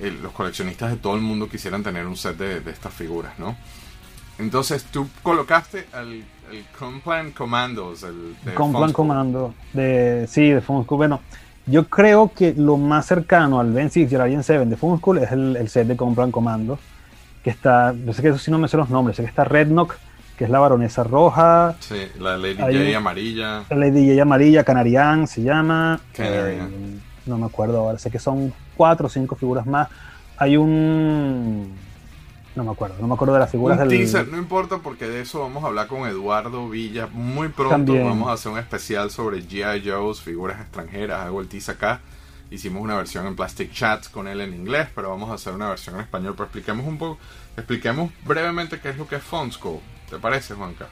eh, 0.00 0.18
los 0.22 0.32
coleccionistas 0.32 0.90
de 0.90 0.96
todo 0.96 1.14
el 1.14 1.20
mundo 1.22 1.48
quisieran 1.48 1.82
tener 1.82 2.06
un 2.06 2.16
set 2.16 2.36
de, 2.36 2.60
de 2.60 2.70
estas 2.70 2.92
figuras, 2.92 3.38
¿no? 3.38 3.56
Entonces 4.38 4.84
tú 4.84 5.08
colocaste 5.22 5.86
el, 5.94 6.24
el 6.52 6.64
Complan 6.78 7.30
Commandos, 7.32 8.02
el 8.02 8.36
de 8.44 8.54
Con 8.54 8.70
plan 8.70 8.84
Funko. 8.84 8.92
comando. 8.96 9.54
De, 9.72 10.26
sí, 10.28 10.50
de 10.50 10.60
Funko. 10.60 10.96
Bueno, 10.96 11.20
yo 11.66 11.86
creo 11.88 12.32
que 12.34 12.54
lo 12.56 12.76
más 12.76 13.06
cercano 13.06 13.60
al 13.60 13.72
Ben 13.72 13.90
6 13.90 14.10
y 14.10 14.14
al 14.14 14.20
Alien 14.22 14.42
7 14.42 14.66
de 14.66 14.76
Funko 14.76 15.16
es 15.16 15.32
el, 15.32 15.56
el 15.56 15.68
set 15.68 15.86
de 15.86 15.96
Con 15.96 16.14
plan 16.14 16.30
comando. 16.30 16.78
Que 17.42 17.50
está, 17.50 17.92
yo 17.94 18.12
sé 18.12 18.22
que 18.22 18.28
eso 18.28 18.38
sí 18.38 18.50
no 18.50 18.58
me 18.58 18.68
sé 18.68 18.76
los 18.76 18.88
nombres, 18.90 19.16
sé 19.16 19.22
que 19.24 19.28
está 19.28 19.42
Red 19.44 19.68
Knock, 19.68 19.96
que 20.36 20.44
es 20.44 20.50
la 20.50 20.60
baronesa 20.60 21.02
roja, 21.02 21.74
Sí, 21.80 21.96
la 22.20 22.36
Lady 22.36 22.54
J 22.56 22.96
amarilla. 22.96 23.64
la 23.68 23.76
Lady 23.76 24.08
J 24.10 24.22
amarilla, 24.22 24.62
Canarian 24.64 25.26
se 25.26 25.42
llama. 25.42 25.98
Canarian. 26.12 26.70
eh, 26.72 26.98
no 27.26 27.38
me 27.38 27.46
acuerdo 27.46 27.78
ahora, 27.78 27.98
sé 27.98 28.10
que 28.10 28.18
son 28.20 28.52
cuatro 28.76 29.06
o 29.06 29.10
cinco 29.10 29.34
figuras 29.36 29.66
más. 29.66 29.88
Hay 30.36 30.56
un. 30.56 31.72
No 32.54 32.64
me 32.64 32.72
acuerdo, 32.72 32.96
no 33.00 33.06
me 33.06 33.14
acuerdo 33.14 33.34
de 33.34 33.40
las 33.40 33.50
figuras 33.50 33.80
Un 33.80 33.88
del. 33.88 33.98
teaser, 33.98 34.28
no 34.28 34.36
importa 34.36 34.78
porque 34.78 35.08
de 35.08 35.22
eso 35.22 35.40
vamos 35.40 35.64
a 35.64 35.68
hablar 35.68 35.86
con 35.86 36.06
Eduardo 36.06 36.68
Villa 36.68 37.08
muy 37.10 37.48
pronto. 37.48 37.76
También. 37.76 38.04
Vamos 38.04 38.28
a 38.28 38.32
hacer 38.32 38.52
un 38.52 38.58
especial 38.58 39.10
sobre 39.10 39.42
G.I. 39.42 39.88
Joe's, 39.88 40.20
figuras 40.20 40.60
extranjeras. 40.60 41.20
Hago 41.20 41.40
el 41.40 41.48
teaser 41.48 41.76
acá. 41.76 42.00
Hicimos 42.50 42.82
una 42.82 42.96
versión 42.96 43.26
en 43.26 43.34
Plastic 43.34 43.72
Chats 43.72 44.10
con 44.10 44.28
él 44.28 44.42
en 44.42 44.52
inglés, 44.52 44.88
pero 44.94 45.08
vamos 45.08 45.30
a 45.30 45.34
hacer 45.34 45.54
una 45.54 45.70
versión 45.70 45.94
en 45.94 46.02
español. 46.02 46.34
Pero 46.34 46.44
expliquemos 46.44 46.86
un 46.86 46.98
poco, 46.98 47.18
expliquemos 47.56 48.10
brevemente 48.26 48.78
qué 48.78 48.90
es 48.90 48.98
lo 48.98 49.08
que 49.08 49.16
es 49.16 49.22
Fonsco. 49.22 49.80
¿Te 50.10 50.18
parece, 50.18 50.52
Juanca? 50.52 50.86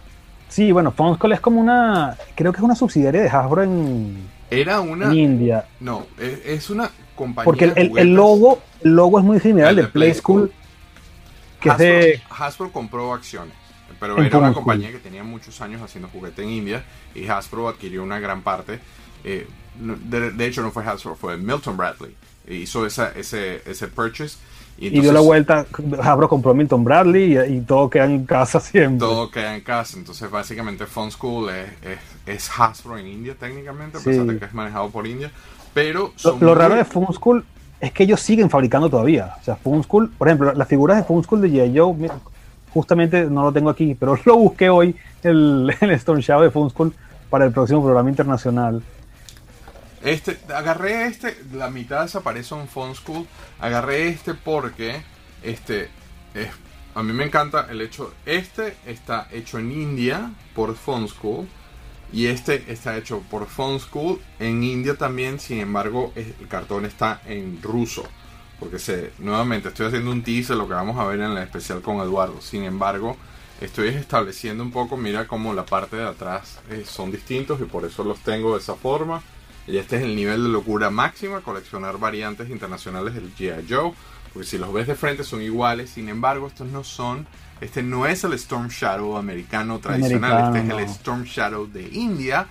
Sí, 0.48 0.72
bueno, 0.72 0.90
Funko 0.90 1.30
es 1.30 1.40
como 1.40 1.60
una. 1.60 2.16
Creo 2.34 2.52
que 2.52 2.58
es 2.58 2.64
una 2.64 2.74
subsidiaria 2.74 3.20
de 3.20 3.28
Hasbro 3.28 3.62
en, 3.62 4.16
Era 4.50 4.80
una. 4.80 5.06
en 5.06 5.14
India. 5.14 5.66
No, 5.78 6.06
es, 6.18 6.40
es 6.44 6.70
una 6.70 6.90
compañía. 7.14 7.44
Porque 7.44 7.72
el, 7.76 8.14
logo, 8.14 8.60
el 8.82 8.96
logo 8.96 9.18
es 9.18 9.24
muy 9.24 9.38
similar 9.38 9.68
al 9.68 9.78
El 9.78 9.84
de 9.84 9.90
Play 9.90 10.10
Play 10.10 10.14
School. 10.20 10.48
School, 10.48 10.59
que 11.60 11.68
es 11.70 11.74
Hasbro, 11.74 11.78
de. 11.78 12.22
Hasbro 12.30 12.72
compró 12.72 13.12
acciones, 13.14 13.54
pero 13.98 14.20
era 14.22 14.38
una 14.38 14.52
compañía 14.52 14.90
que 14.90 14.98
tenía 14.98 15.22
muchos 15.24 15.60
años 15.60 15.82
haciendo 15.82 16.08
juguete 16.08 16.42
en 16.42 16.50
India 16.50 16.84
y 17.14 17.28
Hasbro 17.28 17.68
adquirió 17.68 18.02
una 18.02 18.18
gran 18.20 18.42
parte. 18.42 18.80
eh, 19.24 19.46
de, 19.76 20.32
de 20.32 20.46
hecho, 20.46 20.62
no 20.62 20.70
fue 20.72 20.84
Hasbro, 20.84 21.14
fue 21.14 21.36
Milton 21.36 21.76
Bradley. 21.76 22.14
e 22.46 22.54
Hizo 22.56 22.84
esa, 22.86 23.12
ese, 23.12 23.62
ese 23.64 23.88
purchase. 23.88 24.36
Y, 24.78 24.88
Y 24.88 25.00
dio 25.00 25.12
la 25.12 25.20
entonces 25.20 25.26
vuelta, 25.26 25.66
Hasbro 26.02 26.28
compró 26.28 26.54
Milton 26.54 26.84
Bradley 26.84 27.36
y, 27.38 27.56
y 27.56 27.60
todo 27.62 27.88
queda 27.90 28.06
en 28.06 28.24
casa 28.26 28.60
siempre. 28.60 28.98
Todo 28.98 29.30
queda 29.30 29.54
en 29.54 29.62
casa. 29.62 29.98
Entonces, 29.98 30.30
básicamente, 30.30 30.86
Fun 30.86 31.10
School 31.10 31.50
es, 31.50 31.68
es, 31.82 31.98
es 32.26 32.50
Hasbro 32.58 32.98
en 32.98 33.06
India, 33.06 33.34
técnicamente, 33.38 33.98
a 33.98 34.00
Sí. 34.00 34.10
pesar 34.10 34.26
de 34.26 34.38
que 34.38 34.44
es 34.46 34.54
manejado 34.54 34.90
por 34.90 35.06
India. 35.06 35.30
Pero 35.74 36.12
Lo, 36.24 36.38
lo 36.40 36.54
raro 36.54 36.74
de 36.74 36.84
Fun 36.84 37.12
School 37.12 37.44
es 37.81 37.93
que 37.93 38.02
ellos 38.02 38.20
siguen 38.20 38.51
fabricando 38.51 38.90
todavía. 38.90 39.35
O 39.40 39.44
sea, 39.44 39.57
Fun 39.57 39.82
School, 39.82 40.11
por 40.11 40.28
ejemplo, 40.28 40.52
las 40.52 40.69
figuras 40.69 40.98
de 40.98 41.05
Fun 41.05 41.24
School 41.24 41.40
de 41.40 41.48
G.I. 41.48 41.78
Joe, 41.78 42.11
justamente 42.73 43.24
no 43.24 43.43
lo 43.43 43.52
tengo 43.52 43.70
aquí, 43.70 43.94
pero 43.98 44.19
lo 44.24 44.36
busqué 44.36 44.69
hoy, 44.69 44.94
el, 45.23 45.74
el 45.81 45.90
Stone 45.93 46.20
Shadow 46.20 46.44
de 46.44 46.51
Fun 46.51 46.70
School, 46.70 46.94
para 47.31 47.47
el 47.47 47.52
próximo 47.52 47.82
programa 47.82 48.11
internacional. 48.11 48.82
Este, 50.02 50.39
agarré 50.55 51.07
este, 51.07 51.36
la 51.52 51.70
mitad 51.70 52.02
desaparece 52.02 52.55
en 52.55 52.69
Fun 52.69 52.94
School. 52.94 53.27
Agarré 53.59 54.09
este 54.09 54.35
porque 54.35 55.02
este 55.43 55.89
es, 56.35 56.48
a 56.94 57.02
mí 57.02 57.12
me 57.12 57.24
encanta 57.24 57.66
el 57.70 57.81
hecho. 57.81 58.12
Este 58.24 58.77
está 58.86 59.28
hecho 59.31 59.59
en 59.59 59.70
India 59.70 60.32
por 60.55 60.74
Fun 60.74 61.07
School 61.07 61.47
y 62.12 62.26
este 62.26 62.64
está 62.68 62.96
hecho 62.96 63.22
por 63.30 63.46
Fun 63.46 63.78
School 63.78 64.20
en 64.38 64.62
India 64.64 64.96
también. 64.96 65.38
Sin 65.38 65.60
embargo, 65.60 66.12
el 66.16 66.48
cartón 66.48 66.84
está 66.84 67.22
en 67.26 67.62
ruso. 67.62 68.04
Porque 68.58 68.78
se, 68.78 69.12
nuevamente 69.18 69.68
estoy 69.68 69.86
haciendo 69.86 70.10
un 70.10 70.22
teaser, 70.22 70.56
lo 70.56 70.68
que 70.68 70.74
vamos 70.74 70.98
a 70.98 71.06
ver 71.06 71.20
en 71.20 71.34
la 71.34 71.42
especial 71.42 71.80
con 71.80 71.98
Eduardo. 71.98 72.40
Sin 72.40 72.64
embargo, 72.64 73.16
estoy 73.60 73.88
estableciendo 73.88 74.62
un 74.62 74.70
poco, 74.70 74.96
mira 74.96 75.26
cómo 75.26 75.54
la 75.54 75.64
parte 75.64 75.96
de 75.96 76.06
atrás 76.06 76.58
eh, 76.68 76.84
son 76.86 77.10
distintos 77.10 77.60
y 77.60 77.64
por 77.64 77.84
eso 77.84 78.04
los 78.04 78.18
tengo 78.20 78.54
de 78.54 78.60
esa 78.60 78.74
forma. 78.74 79.22
Y 79.66 79.78
este 79.78 79.96
es 79.96 80.02
el 80.02 80.16
nivel 80.16 80.42
de 80.42 80.48
locura 80.48 80.90
máxima, 80.90 81.40
coleccionar 81.40 81.98
variantes 81.98 82.50
internacionales 82.50 83.14
del 83.14 83.34
G.I. 83.34 83.66
Joe. 83.68 83.92
Porque 84.32 84.48
si 84.48 84.58
los 84.58 84.72
ves 84.72 84.86
de 84.86 84.94
frente 84.94 85.24
son 85.24 85.42
iguales, 85.42 85.90
sin 85.90 86.08
embargo, 86.08 86.48
estos 86.48 86.66
no 86.68 86.84
son. 86.84 87.26
Este 87.60 87.82
no 87.82 88.06
es 88.06 88.24
el 88.24 88.32
Storm 88.34 88.68
Shadow 88.68 89.16
americano 89.16 89.78
tradicional, 89.78 90.32
Americano, 90.46 90.78
este 90.78 90.82
es 90.82 90.88
el. 90.90 90.96
Storm 90.96 91.22
Shadow 91.24 91.66
de 91.66 91.88
India, 91.92 92.46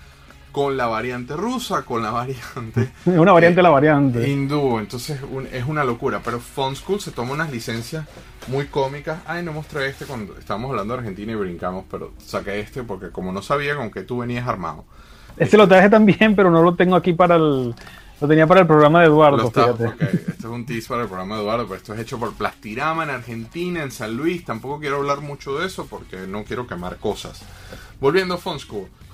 con 0.51 0.77
la 0.77 0.87
variante 0.87 1.35
rusa, 1.35 1.83
con 1.83 2.01
la 2.03 2.11
variante 2.11 2.91
Es 3.05 3.17
una 3.17 3.31
variante 3.31 3.57
de 3.57 3.63
la 3.63 3.69
variante. 3.69 4.27
hindú. 4.29 4.79
Entonces 4.79 5.19
un- 5.31 5.47
es 5.51 5.65
una 5.65 5.83
locura. 5.83 6.21
Pero 6.23 6.39
Fun 6.39 6.75
School 6.75 6.99
se 7.01 7.11
toma 7.11 7.33
unas 7.33 7.51
licencias 7.51 8.05
muy 8.47 8.65
cómicas. 8.65 9.19
Ay, 9.27 9.43
no 9.43 9.53
mostré 9.53 9.87
este 9.87 10.05
cuando 10.05 10.37
estábamos 10.37 10.69
hablando 10.71 10.93
de 10.93 10.99
Argentina 10.99 11.31
y 11.31 11.35
brincamos, 11.35 11.85
pero 11.89 12.13
saqué 12.23 12.59
este 12.59 12.83
porque 12.83 13.09
como 13.09 13.31
no 13.31 13.41
sabía 13.41 13.75
con 13.75 13.89
que 13.91 14.01
tú 14.01 14.19
venías 14.19 14.47
armado. 14.47 14.85
Este 15.37 15.57
lo 15.57 15.67
traje 15.67 15.89
también, 15.89 16.35
pero 16.35 16.51
no 16.51 16.61
lo 16.63 16.75
tengo 16.75 16.95
aquí 16.95 17.13
para 17.13 17.35
el. 17.35 17.73
Lo 18.21 18.27
tenía 18.27 18.45
para 18.47 18.61
el 18.61 18.67
programa 18.67 18.99
de 18.99 19.05
Eduardo, 19.07 19.47
está- 19.47 19.73
fíjate. 19.73 19.85
ok, 19.87 20.01
Este 20.01 20.31
es 20.37 20.45
un 20.45 20.65
tease 20.65 20.87
para 20.89 21.03
el 21.03 21.07
programa 21.07 21.35
de 21.35 21.41
Eduardo, 21.41 21.63
pero 21.65 21.75
esto 21.77 21.93
es 21.93 21.99
hecho 22.01 22.19
por 22.19 22.33
Plastirama 22.33 23.03
en 23.03 23.09
Argentina, 23.11 23.81
en 23.81 23.91
San 23.91 24.15
Luis. 24.17 24.43
Tampoco 24.43 24.79
quiero 24.79 24.97
hablar 24.97 25.21
mucho 25.21 25.57
de 25.57 25.67
eso 25.67 25.87
porque 25.87 26.27
no 26.27 26.43
quiero 26.43 26.67
quemar 26.67 26.97
cosas. 26.97 27.41
Volviendo 28.01 28.33
a. 28.35 28.37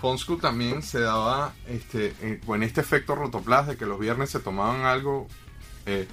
Fun 0.02 0.18
School 0.18 0.40
también 0.42 0.82
se 0.84 1.00
daba 1.00 1.54
este, 1.68 2.14
en, 2.22 2.42
en 2.54 2.64
este 2.64 2.82
efecto 2.82 3.16
rotoplas 3.16 3.68
de 3.68 3.78
que 3.78 3.86
los 3.86 4.00
viernes 4.00 4.30
se 4.30 4.40
tomaban 4.40 4.82
algo. 4.82 5.28
Eh, 5.86 6.08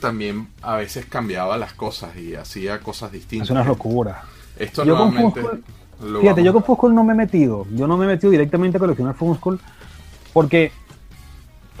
también 0.00 0.48
a 0.62 0.76
veces 0.76 1.06
cambiaba 1.06 1.56
las 1.58 1.74
cosas 1.74 2.16
y 2.16 2.34
hacía 2.34 2.80
cosas 2.80 3.12
distintas. 3.12 3.48
Es 3.48 3.50
una 3.50 3.64
locura. 3.64 4.24
Esto 4.56 4.84
Yo 4.84 4.96
nuevamente. 4.96 5.42
Fíjate, 6.20 6.42
yo 6.42 6.52
con 6.52 6.64
Fusco 6.64 6.88
no 6.88 7.04
me 7.04 7.12
he 7.12 7.16
metido. 7.16 7.66
Yo 7.72 7.86
no 7.86 7.96
me 7.96 8.06
he 8.06 8.08
metido 8.08 8.30
directamente 8.30 8.78
a 8.78 8.80
coleccionar 8.80 9.14
Funskool 9.14 9.60
porque 10.32 10.72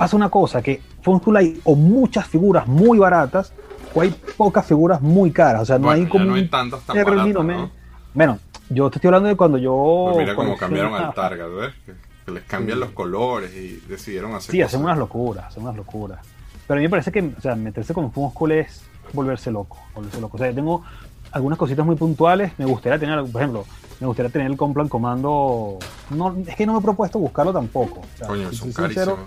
pasa 0.00 0.16
una 0.16 0.30
cosa, 0.30 0.62
que 0.62 0.80
Funskool 1.02 1.36
hay 1.36 1.60
o 1.62 1.76
muchas 1.76 2.26
figuras 2.26 2.66
muy 2.66 2.98
baratas 2.98 3.52
o 3.94 4.00
hay 4.00 4.08
pocas 4.34 4.64
figuras 4.64 5.02
muy 5.02 5.30
caras. 5.30 5.60
O 5.60 5.64
sea, 5.66 5.78
no 5.78 5.88
Bueno, 5.88 6.02
hay 6.02 6.08
como 6.08 6.24
no 6.24 6.34
hay 6.36 6.48
tantas 6.48 6.80
tan 6.86 6.96
baratas. 7.04 7.68
Bueno, 8.14 8.38
yo 8.70 8.88
te 8.88 8.96
estoy 8.96 9.08
hablando 9.08 9.28
de 9.28 9.36
cuando 9.36 9.58
yo... 9.58 10.08
Pues 10.14 10.24
mira 10.24 10.34
cómo 10.34 10.56
cambiaron 10.56 10.94
al 10.94 11.12
Target, 11.12 11.54
¿ves? 11.54 11.74
Que, 11.84 12.32
les 12.32 12.44
cambian 12.44 12.78
Sí. 12.78 12.84
los 12.84 12.92
colores 12.92 13.54
y 13.54 13.82
decidieron 13.88 14.32
hacer 14.32 14.52
Sí, 14.52 14.58
cosas. 14.58 14.70
hacen 14.72 14.84
unas 14.84 14.96
locuras, 14.96 15.44
hacen 15.48 15.64
unas 15.64 15.76
locuras. 15.76 16.20
Pero 16.66 16.78
a 16.78 16.80
mí 16.80 16.84
me 16.84 16.88
parece 16.88 17.12
que, 17.12 17.32
o 17.36 17.40
sea, 17.42 17.54
meterse 17.54 17.92
con 17.92 18.10
Funskool 18.10 18.52
es 18.52 18.82
volverse 19.12 19.50
loco, 19.50 19.76
volverse 19.94 20.18
loco. 20.18 20.38
O 20.38 20.38
sea, 20.38 20.48
yo 20.48 20.54
tengo 20.54 20.82
algunas 21.30 21.58
cositas 21.58 21.84
muy 21.84 21.96
puntuales. 21.96 22.52
Me 22.56 22.64
gustaría 22.64 22.98
tener, 22.98 23.22
por 23.26 23.42
ejemplo, 23.42 23.66
me 24.00 24.06
gustaría 24.06 24.32
tener 24.32 24.46
el 24.50 24.56
Complan 24.56 24.88
Comando. 24.88 25.78
No, 26.08 26.34
es 26.46 26.56
que 26.56 26.64
no 26.64 26.72
me 26.72 26.78
he 26.78 26.82
propuesto 26.82 27.18
buscarlo 27.18 27.52
tampoco. 27.52 28.00
O 28.00 28.16
sea, 28.16 28.28
Coño, 28.28 28.50
son 28.54 28.72
carísimos. 28.72 29.18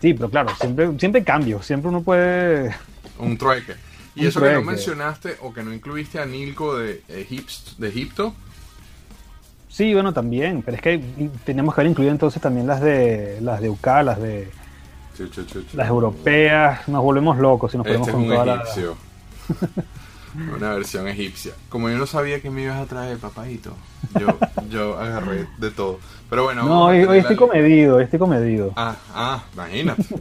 Sí, 0.00 0.14
pero 0.14 0.30
claro, 0.30 0.50
siempre, 0.60 0.90
siempre 0.98 1.24
cambio. 1.24 1.60
Siempre 1.62 1.88
uno 1.88 2.02
puede. 2.02 2.74
Un 3.18 3.36
trueque. 3.36 3.74
Y 4.14 4.22
Un 4.22 4.26
eso 4.28 4.40
que 4.40 4.52
no 4.52 4.62
mencionaste 4.62 5.36
o 5.42 5.52
que 5.52 5.62
no 5.62 5.72
incluiste 5.72 6.18
a 6.20 6.26
Nilco 6.26 6.76
de, 6.76 7.02
Egip- 7.08 7.76
de 7.76 7.88
Egipto. 7.88 8.34
Sí, 9.68 9.92
bueno, 9.94 10.12
también. 10.12 10.62
Pero 10.62 10.76
es 10.76 10.82
que 10.82 10.98
tenemos 11.44 11.74
que 11.74 11.80
haber 11.80 11.90
incluido 11.90 12.12
entonces 12.12 12.40
también 12.42 12.66
las 12.66 12.80
de 12.80 13.38
las 13.40 13.60
de 13.60 13.70
UK, 13.70 13.86
las 14.04 14.20
de 14.20 14.50
Chu, 15.16 15.26
chu, 15.28 15.44
chu, 15.44 15.62
chu. 15.62 15.76
las 15.76 15.88
europeas. 15.88 16.86
Nos 16.88 17.02
volvemos 17.02 17.38
locos 17.38 17.72
si 17.72 17.76
nos 17.78 17.86
ponemos 17.86 18.08
Este 18.08 18.10
es 18.10 18.14
con 18.22 18.24
un 18.30 18.34
toda 18.34 18.46
la. 18.56 18.62
egipcio. 18.62 18.96
Una 20.56 20.74
versión 20.74 21.08
egipcia. 21.08 21.52
Como 21.68 21.88
yo 21.90 21.96
no 21.98 22.06
sabía 22.06 22.40
que 22.40 22.50
me 22.50 22.62
ibas 22.62 22.78
a 22.78 22.86
traer, 22.86 23.18
papadito, 23.18 23.74
yo, 24.20 24.38
yo 24.70 24.98
agarré 24.98 25.46
de 25.58 25.70
todo. 25.70 25.98
Pero 26.30 26.44
bueno, 26.44 26.64
No, 26.64 26.84
hoy, 26.86 26.98
estoy 26.98 27.22
la- 27.22 27.36
comedido, 27.36 28.00
estoy 28.00 28.18
comedido. 28.18 28.72
Ah, 28.76 28.96
ah, 29.14 29.44
imagínate. 29.54 30.04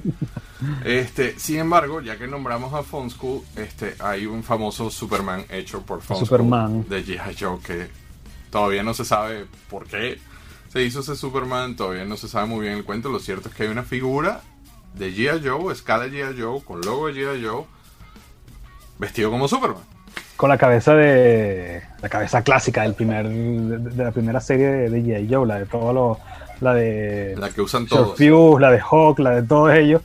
Este, 0.84 1.38
sin 1.38 1.60
embargo, 1.60 2.02
ya 2.02 2.18
que 2.18 2.26
nombramos 2.28 2.74
a 2.74 2.82
School, 3.12 3.44
este, 3.56 3.94
hay 4.00 4.26
un 4.26 4.42
famoso 4.44 4.90
Superman 4.90 5.46
hecho 5.50 5.84
por 5.84 6.02
Phone 6.02 6.20
Superman. 6.26 6.86
De 6.90 7.06
G.I. 7.06 7.36
Joe 7.40 7.60
que 7.60 7.88
todavía 8.50 8.82
no 8.82 8.96
se 8.96 9.06
sabe 9.06 9.46
por 9.70 9.86
qué 9.86 10.20
se 10.70 10.84
hizo 10.84 11.02
ese 11.02 11.16
Superman, 11.16 11.76
todavía 11.76 12.06
no 12.06 12.18
se 12.18 12.28
sabe 12.28 12.48
muy 12.48 12.62
bien 12.62 12.78
el 12.78 12.86
cuento. 12.86 13.10
Lo 13.10 13.20
cierto 13.20 13.50
es 13.50 13.56
que 13.56 13.64
hay 13.64 13.70
una 13.70 13.84
figura 13.84 14.42
de 14.96 15.14
G.I. 15.14 15.48
Joe, 15.48 15.72
escala 15.72 16.08
G.I. 16.08 16.42
Joe, 16.42 16.62
con 16.64 16.82
logo 16.82 17.06
de 17.08 17.14
G.I. 17.14 17.46
Joe, 17.46 17.66
vestido 18.98 19.30
como 19.30 19.48
Superman. 19.48 19.84
Con 20.38 20.50
la 20.50 20.58
cabeza 20.58 20.96
de. 20.96 21.82
La 22.02 22.10
cabeza 22.10 22.44
clásica 22.44 22.84
del 22.84 22.94
primer, 22.94 23.28
de, 23.28 23.78
de 23.80 24.04
la 24.04 24.12
primera 24.12 24.40
serie 24.40 24.68
de, 24.68 24.90
de 24.90 25.02
G.I. 25.04 25.28
Joe, 25.34 25.46
la 25.48 25.56
de 25.60 25.66
todo 25.66 25.92
lo. 25.94 26.20
La 26.62 26.74
de. 26.74 27.36
La 27.38 27.50
que 27.50 27.62
usan 27.62 27.86
todos. 27.88 28.18
Fuse, 28.18 28.62
la 28.62 28.72
de 28.72 28.80
Hawk, 28.80 29.20
la 29.20 29.32
de 29.32 29.44
todos 29.44 29.74
ellos. 29.74 30.02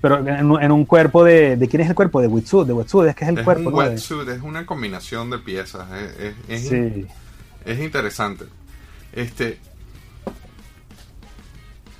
Pero 0.00 0.18
en, 0.26 0.50
un- 0.50 0.62
en 0.62 0.72
un 0.72 0.84
cuerpo 0.84 1.22
de. 1.24 1.56
¿De 1.56 1.68
quién 1.68 1.82
es 1.82 1.88
el 1.88 1.94
cuerpo? 1.94 2.20
De 2.20 2.28
Wetsuit. 2.28 2.66
De 2.66 2.72
Wetsuit 2.72 3.08
es 3.10 3.14
que 3.16 3.24
es 3.24 3.30
el 3.30 3.38
Es 3.38 3.44
cuerpo. 3.44 3.68
un 3.68 3.74
wetsuit, 3.74 4.28
es 4.28 4.40
una 4.42 4.64
combinación 4.66 5.30
de 5.30 5.38
piezas. 5.38 5.86
Es, 5.92 6.16
es- 6.18 6.34
es 6.48 6.68
Sí. 6.68 7.06
Es 7.64 7.78
interesante. 7.80 8.44
Este. 9.12 9.58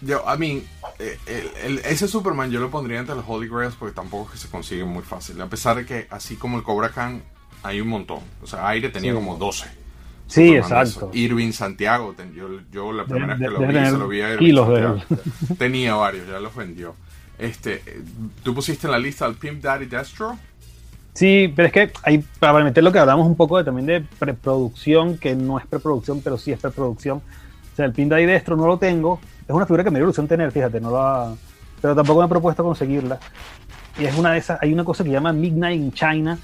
Yo, 0.00 0.28
a 0.28 0.36
mí, 0.36 0.64
eh, 0.98 1.18
el- 1.26 1.50
el- 1.64 1.78
ese 1.84 2.08
Superman 2.08 2.50
yo 2.50 2.58
lo 2.58 2.70
pondría 2.70 2.98
entre 2.98 3.14
los 3.14 3.24
Holy 3.28 3.48
Grails 3.48 3.76
porque 3.76 3.94
tampoco 3.94 4.26
es 4.26 4.32
que 4.32 4.38
se 4.46 4.48
consigue 4.50 4.84
muy 4.84 5.02
fácil. 5.04 5.40
A 5.40 5.46
pesar 5.46 5.76
de 5.76 5.86
que, 5.86 6.08
así 6.10 6.34
como 6.34 6.56
el 6.58 6.64
Cobra 6.64 6.88
Khan, 6.88 7.22
hay 7.62 7.80
un 7.80 7.88
montón. 7.88 8.18
O 8.42 8.46
sea, 8.46 8.68
Aire 8.68 8.88
tenía 8.88 9.12
Sí. 9.12 9.16
como 9.16 9.36
12. 9.36 9.66
Sí, 10.26 10.54
exacto. 10.54 11.10
Irving 11.12 11.52
Santiago, 11.52 12.14
yo, 12.34 12.48
yo 12.72 12.92
la 12.92 13.04
primera 13.04 13.34
de- 13.36 13.48
vez 13.48 13.58
que 13.58 13.60
lo 13.60 13.66
vi, 13.68 13.86
se 13.86 13.98
lo 13.98 14.08
vi 14.08 14.20
a 14.22 14.32
Irving 14.32 14.46
kilos 14.46 14.68
de 14.68 14.82
Santiago. 14.82 15.22
Tenía 15.58 15.94
varios, 15.94 16.26
ya 16.26 16.40
los 16.40 16.54
vendió. 16.56 16.94
Este, 17.38 17.82
eh, 17.86 18.02
tú 18.42 18.54
pusiste 18.54 18.86
en 18.86 18.92
la 18.92 18.98
lista 18.98 19.26
al 19.26 19.34
Pimp 19.34 19.62
Daddy 19.62 19.86
Destro. 19.86 20.38
Sí, 21.12 21.52
pero 21.54 21.66
es 21.66 21.72
que 21.72 21.92
hay, 22.04 22.24
para 22.38 22.64
meter 22.64 22.82
lo 22.82 22.90
que 22.92 22.98
hablamos 22.98 23.26
un 23.26 23.36
poco 23.36 23.58
de, 23.58 23.64
también 23.64 23.84
de 23.86 24.00
preproducción, 24.18 25.18
que 25.18 25.34
no 25.34 25.58
es 25.58 25.66
preproducción, 25.66 26.22
pero 26.22 26.38
sí 26.38 26.52
es 26.52 26.58
preproducción. 26.60 27.18
O 27.18 27.76
sea, 27.76 27.84
el 27.84 27.92
Pin 27.92 28.08
Daddy 28.08 28.24
Destro 28.24 28.56
no 28.56 28.66
lo 28.66 28.78
tengo. 28.78 29.20
Es 29.46 29.50
una 29.54 29.66
figura 29.66 29.84
que 29.84 29.90
me 29.90 29.98
dio 29.98 30.04
ilusión 30.06 30.26
tener, 30.26 30.50
fíjate, 30.52 30.80
no 30.80 30.90
la, 30.90 31.34
pero 31.82 31.94
tampoco 31.94 32.20
me 32.20 32.26
he 32.26 32.28
propuesto 32.30 32.62
conseguirla. 32.64 33.18
Y 33.98 34.06
es 34.06 34.16
una 34.16 34.32
de 34.32 34.38
esas, 34.38 34.58
hay 34.62 34.72
una 34.72 34.84
cosa 34.84 35.04
que 35.04 35.10
se 35.10 35.14
llama 35.14 35.32
Midnight 35.34 35.78
in 35.78 35.92
China, 35.92 36.38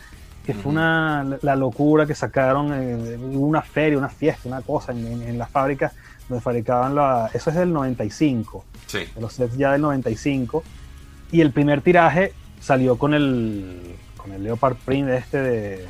que 0.49 0.55
fue 0.55 0.73
una, 0.73 1.25
la- 1.25 1.39
la 1.43 1.57
locura 1.57 2.07
que 2.07 2.15
sacaron, 2.15 2.73
eh, 2.73 3.19
una 3.19 3.61
feria, 3.61 3.99
una 3.99 4.09
fiesta, 4.09 4.49
una 4.49 4.63
cosa 4.63 4.93
en, 4.93 5.07
en, 5.07 5.23
en 5.23 5.37
las 5.37 5.51
fábricas 5.51 5.93
donde 6.27 6.41
fabricaban 6.41 6.95
la, 6.95 7.31
eso 7.35 7.51
es 7.51 7.57
del 7.57 7.71
95 7.71 8.65
Sí. 8.87 9.01
de 9.15 9.21
los 9.21 9.35
sets 9.35 9.59
ya 9.59 9.73
del 9.73 9.83
95 9.83 10.65
y 11.33 11.43
el 11.43 11.53
primer 11.53 11.83
tiraje 11.83 12.33
salió 12.63 12.97
con 12.97 13.13
el 13.13 13.95
con 14.17 14.33
el 14.33 14.43
Leopard 14.43 14.77
Print 14.87 15.11
este 15.11 15.37
de, 15.43 15.87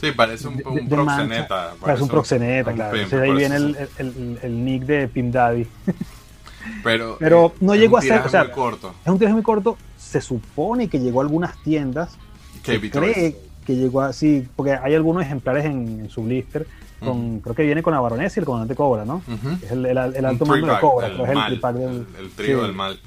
Sí, 0.00 0.12
parece 0.12 0.46
un, 0.46 0.58
de- 0.58 0.62
un 0.64 0.74
de 0.76 0.82
proxeneta. 0.84 1.56
mancha. 1.70 1.84
Parece 1.84 2.02
un 2.04 2.08
proxeneta 2.08 2.70
un 2.70 2.76
claro 2.76 2.92
pimp, 2.92 3.04
Entonces 3.04 3.28
ahí 3.28 3.36
viene 3.36 3.56
el, 3.56 4.38
el- 4.42 4.64
nick 4.64 4.84
de 4.84 5.08
Pim 5.08 5.32
Daddy 5.32 5.66
Pero, 6.84 7.16
Pero 7.18 7.46
eh, 7.46 7.58
no 7.62 7.74
es 7.74 7.80
llegó 7.80 7.96
a 7.98 8.02
ser- 8.02 8.20
o 8.20 8.28
sea, 8.28 8.44
muy 8.44 8.52
corto. 8.52 8.94
es 9.04 9.10
un 9.10 9.18
tiraje 9.18 9.34
muy 9.34 9.42
corto 9.42 9.76
se 9.96 10.20
supone 10.20 10.86
que 10.88 11.00
llegó 11.00 11.20
a 11.20 11.24
algunas 11.24 11.60
tiendas 11.64 12.16
Que 12.62 12.78
cree 12.90 13.36
que 13.66 13.74
llegó 13.76 14.00
así 14.02 14.46
porque 14.56 14.72
hay 14.72 14.94
algunos 14.94 15.22
ejemplares 15.24 15.64
en, 15.64 16.00
en 16.00 16.10
su 16.10 16.22
blister 16.22 16.66
con, 17.00 17.40
creo 17.40 17.54
que 17.54 17.62
viene 17.64 17.82
con 17.82 17.92
la 17.92 18.00
baronesa 18.00 18.38
y 18.38 18.40
el 18.40 18.46
comandante 18.46 18.74
Cobra 18.74 19.04
¿no? 19.04 19.22
Es 19.62 19.70
el, 19.72 19.84
el- 19.84 19.98
el 19.98 20.24
alto 20.24 20.46
mando 20.46 20.66
de 20.66 20.78
Cobra 20.80 21.08
del 21.08 21.16
pero 21.18 21.24
es 21.24 21.30
el 21.52 21.60
del 21.60 21.82
el, 21.82 22.06
el 22.24 22.30
trío 22.30 22.60
sí. 22.60 22.66
del 22.66 22.74
mal. 22.74 22.98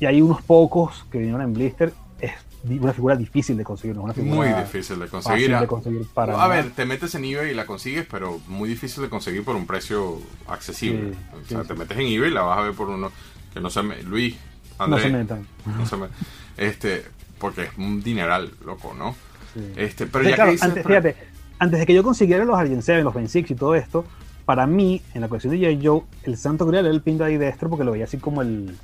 y 0.00 0.06
hay 0.06 0.22
unos 0.22 0.42
pocos 0.42 1.04
que 1.10 1.18
vinieron 1.18 1.42
en 1.42 1.52
blister 1.52 1.92
es 2.20 2.32
una 2.68 2.92
figura 2.92 3.14
difícil 3.16 3.56
de 3.56 3.64
conseguir 3.64 3.98
una 3.98 4.12
figura 4.12 4.34
Muy 4.34 4.48
difícil 4.48 4.98
de 4.98 5.06
conseguir. 5.08 5.50
fácil 5.50 5.60
de 5.60 5.66
conseguir 5.66 6.06
para 6.14 6.42
a 6.42 6.48
ver, 6.48 6.70
te 6.70 6.84
metes 6.84 7.14
en 7.14 7.24
eBay 7.24 7.50
y 7.50 7.54
la 7.54 7.64
consigues, 7.66 8.06
pero 8.10 8.40
muy 8.48 8.68
difícil 8.68 9.02
de 9.04 9.08
conseguir 9.08 9.44
por 9.44 9.54
un 9.56 9.66
precio 9.66 10.18
accesible. 10.48 11.12
Sí, 11.12 11.18
o 11.44 11.48
sea, 11.48 11.62
sí, 11.62 11.68
te 11.68 11.74
metes 11.74 11.96
en 11.98 12.06
eBay 12.06 12.30
y 12.30 12.34
la 12.34 12.42
vas 12.42 12.58
a 12.58 12.62
ver 12.62 12.72
por 12.74 12.88
uno 12.88 13.10
que 13.54 13.60
no 13.60 13.70
se 13.70 13.82
me... 13.82 14.02
Luis, 14.02 14.34
no 14.78 14.84
Andrés, 14.84 15.02
se 15.04 15.10
metan 15.10 15.46
no 15.78 15.86
se 15.86 15.96
me- 15.96 16.08
este, 16.56 17.04
porque 17.38 17.64
es 17.64 17.70
un 17.78 18.02
dineral, 18.02 18.50
loco, 18.64 18.94
¿no? 18.98 19.14
Sí. 19.56 19.72
Este, 19.76 20.06
pero 20.06 20.24
Sí, 20.24 20.30
ya 20.30 20.36
claro, 20.36 20.48
que 20.48 20.52
dices, 20.52 20.68
antes, 20.68 20.82
pero- 20.84 21.02
fíjate, 21.02 21.16
antes 21.58 21.80
de 21.80 21.86
que 21.86 21.94
yo 21.94 22.02
consiguiera 22.02 22.44
los 22.44 22.58
Alien 22.58 22.82
7, 22.82 23.02
los 23.02 23.14
Ben 23.14 23.28
Six 23.28 23.50
y 23.50 23.54
todo 23.54 23.74
esto, 23.74 24.04
para 24.44 24.66
mí, 24.66 25.02
en 25.14 25.20
la 25.22 25.28
colección 25.28 25.58
de 25.58 25.66
J. 25.74 25.80
Joe, 25.82 26.02
el 26.24 26.36
santo 26.36 26.66
grial 26.66 26.84
era 26.86 26.94
el 26.94 27.00
Pin 27.02 27.18
Daddy 27.18 27.36
Destro 27.36 27.68
porque 27.68 27.84
lo 27.84 27.92
veía 27.92 28.04
así 28.04 28.18
como 28.18 28.42
el. 28.42 28.76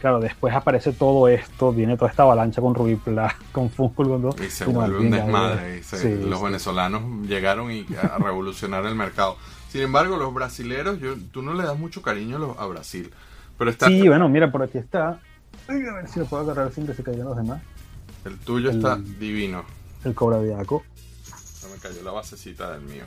Claro, 0.00 0.20
después 0.20 0.54
aparece 0.54 0.92
todo 0.92 1.28
esto, 1.28 1.72
viene 1.72 1.96
toda 1.96 2.10
esta 2.10 2.24
avalancha 2.24 2.60
con 2.60 2.74
Ruby 2.74 2.96
Pla, 2.96 3.34
con 3.52 3.70
Funko, 3.70 4.04
con 4.06 4.20
todo. 4.22 4.36
Y 4.44 4.50
se 4.50 4.66
vuelve 4.66 4.98
el 4.98 5.04
un 5.06 5.10
desmadre. 5.10 5.82
se- 5.82 5.98
Sí, 5.98 6.24
los 6.28 6.38
sí. 6.38 6.44
venezolanos 6.44 7.26
llegaron 7.26 7.70
y 7.72 7.86
a 8.02 8.18
revolucionar 8.18 8.84
el 8.86 8.94
mercado. 8.94 9.36
Sin 9.70 9.80
embargo, 9.82 10.16
los 10.18 10.32
brasileros, 10.34 11.00
yo, 11.00 11.14
tú 11.32 11.40
no 11.42 11.54
le 11.54 11.62
das 11.64 11.78
mucho 11.78 12.02
cariño 12.02 12.36
a, 12.36 12.38
los- 12.38 12.58
a 12.58 12.66
Brasil. 12.66 13.10
Pero 13.58 13.70
está, 13.70 13.86
Sí, 13.88 14.06
bueno, 14.06 14.28
mira, 14.28 14.52
por 14.52 14.62
aquí 14.62 14.76
está. 14.78 15.18
Ay, 15.68 15.82
a 15.86 15.94
ver 15.94 16.08
si 16.08 16.20
lo 16.20 16.26
puedo 16.26 16.42
agarrar 16.42 16.70
sin 16.72 16.86
que 16.86 16.92
se 16.94 17.02
caigan 17.02 17.24
los 17.26 17.36
demás. 17.36 17.60
el 18.26 18.36
tuyo 18.38 18.70
el- 18.70 18.76
está 18.76 18.96
divino. 19.18 19.64
El 20.04 20.14
Cobra 20.14 20.40
Diaco. 20.40 20.84
Se 21.60 21.68
me 21.68 21.76
cayó 21.78 22.02
la 22.02 22.12
basecita 22.12 22.70
del 22.72 22.82
mío. 22.82 23.04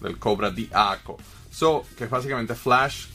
Del 0.00 0.18
Cobra 0.18 0.50
Diaco. 0.50 1.16
So, 1.50 1.84
que 1.96 2.04
es 2.04 2.10
básicamente 2.10 2.54
Flash 2.54 3.06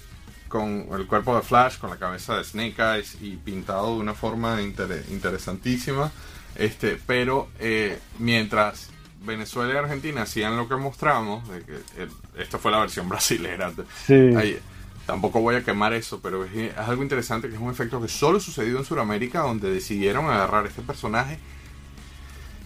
con 0.48 0.88
el 0.94 1.06
cuerpo 1.06 1.36
de 1.36 1.44
Flash, 1.44 1.78
con 1.78 1.90
la 1.92 1.98
cabeza 1.98 2.36
de 2.38 2.44
Snake 2.44 2.76
Eyes 2.82 3.18
y 3.22 3.36
pintado 3.36 3.94
de 3.96 4.00
una 4.02 4.14
forma 4.16 4.62
inter- 4.62 5.06
interesantísima. 5.12 6.12
Este, 6.56 7.00
pero 7.06 7.50
eh, 7.60 8.00
mientras 8.18 8.90
Venezuela 9.24 9.74
y 9.74 9.78
Argentina 9.78 10.24
hacían 10.24 10.58
lo 10.58 10.68
que 10.68 10.76
mostramos, 10.76 11.48
de 11.50 11.62
que 11.64 11.76
eh, 11.98 12.08
esta 12.38 12.58
fue 12.58 12.72
la 12.72 12.80
versión 12.80 13.08
brasilera. 13.10 13.72
Sí. 14.08 14.14
Ahí, 14.36 14.60
tampoco 15.06 15.40
voy 15.42 15.56
a 15.56 15.64
quemar 15.64 15.94
eso, 15.94 16.20
pero 16.20 16.44
es, 16.46 16.56
es 16.56 16.78
algo 16.78 17.04
interesante 17.04 17.48
que 17.50 17.56
es 17.56 17.62
un 17.62 17.70
efecto 17.70 18.02
que 18.02 18.08
solo 18.08 18.40
sucedió 18.40 18.80
en 18.80 18.86
Sudamérica, 18.86 19.42
donde 19.42 19.70
decidieron 19.72 20.26
agarrar 20.26 20.66
este 20.66 20.82
personaje 20.82 21.38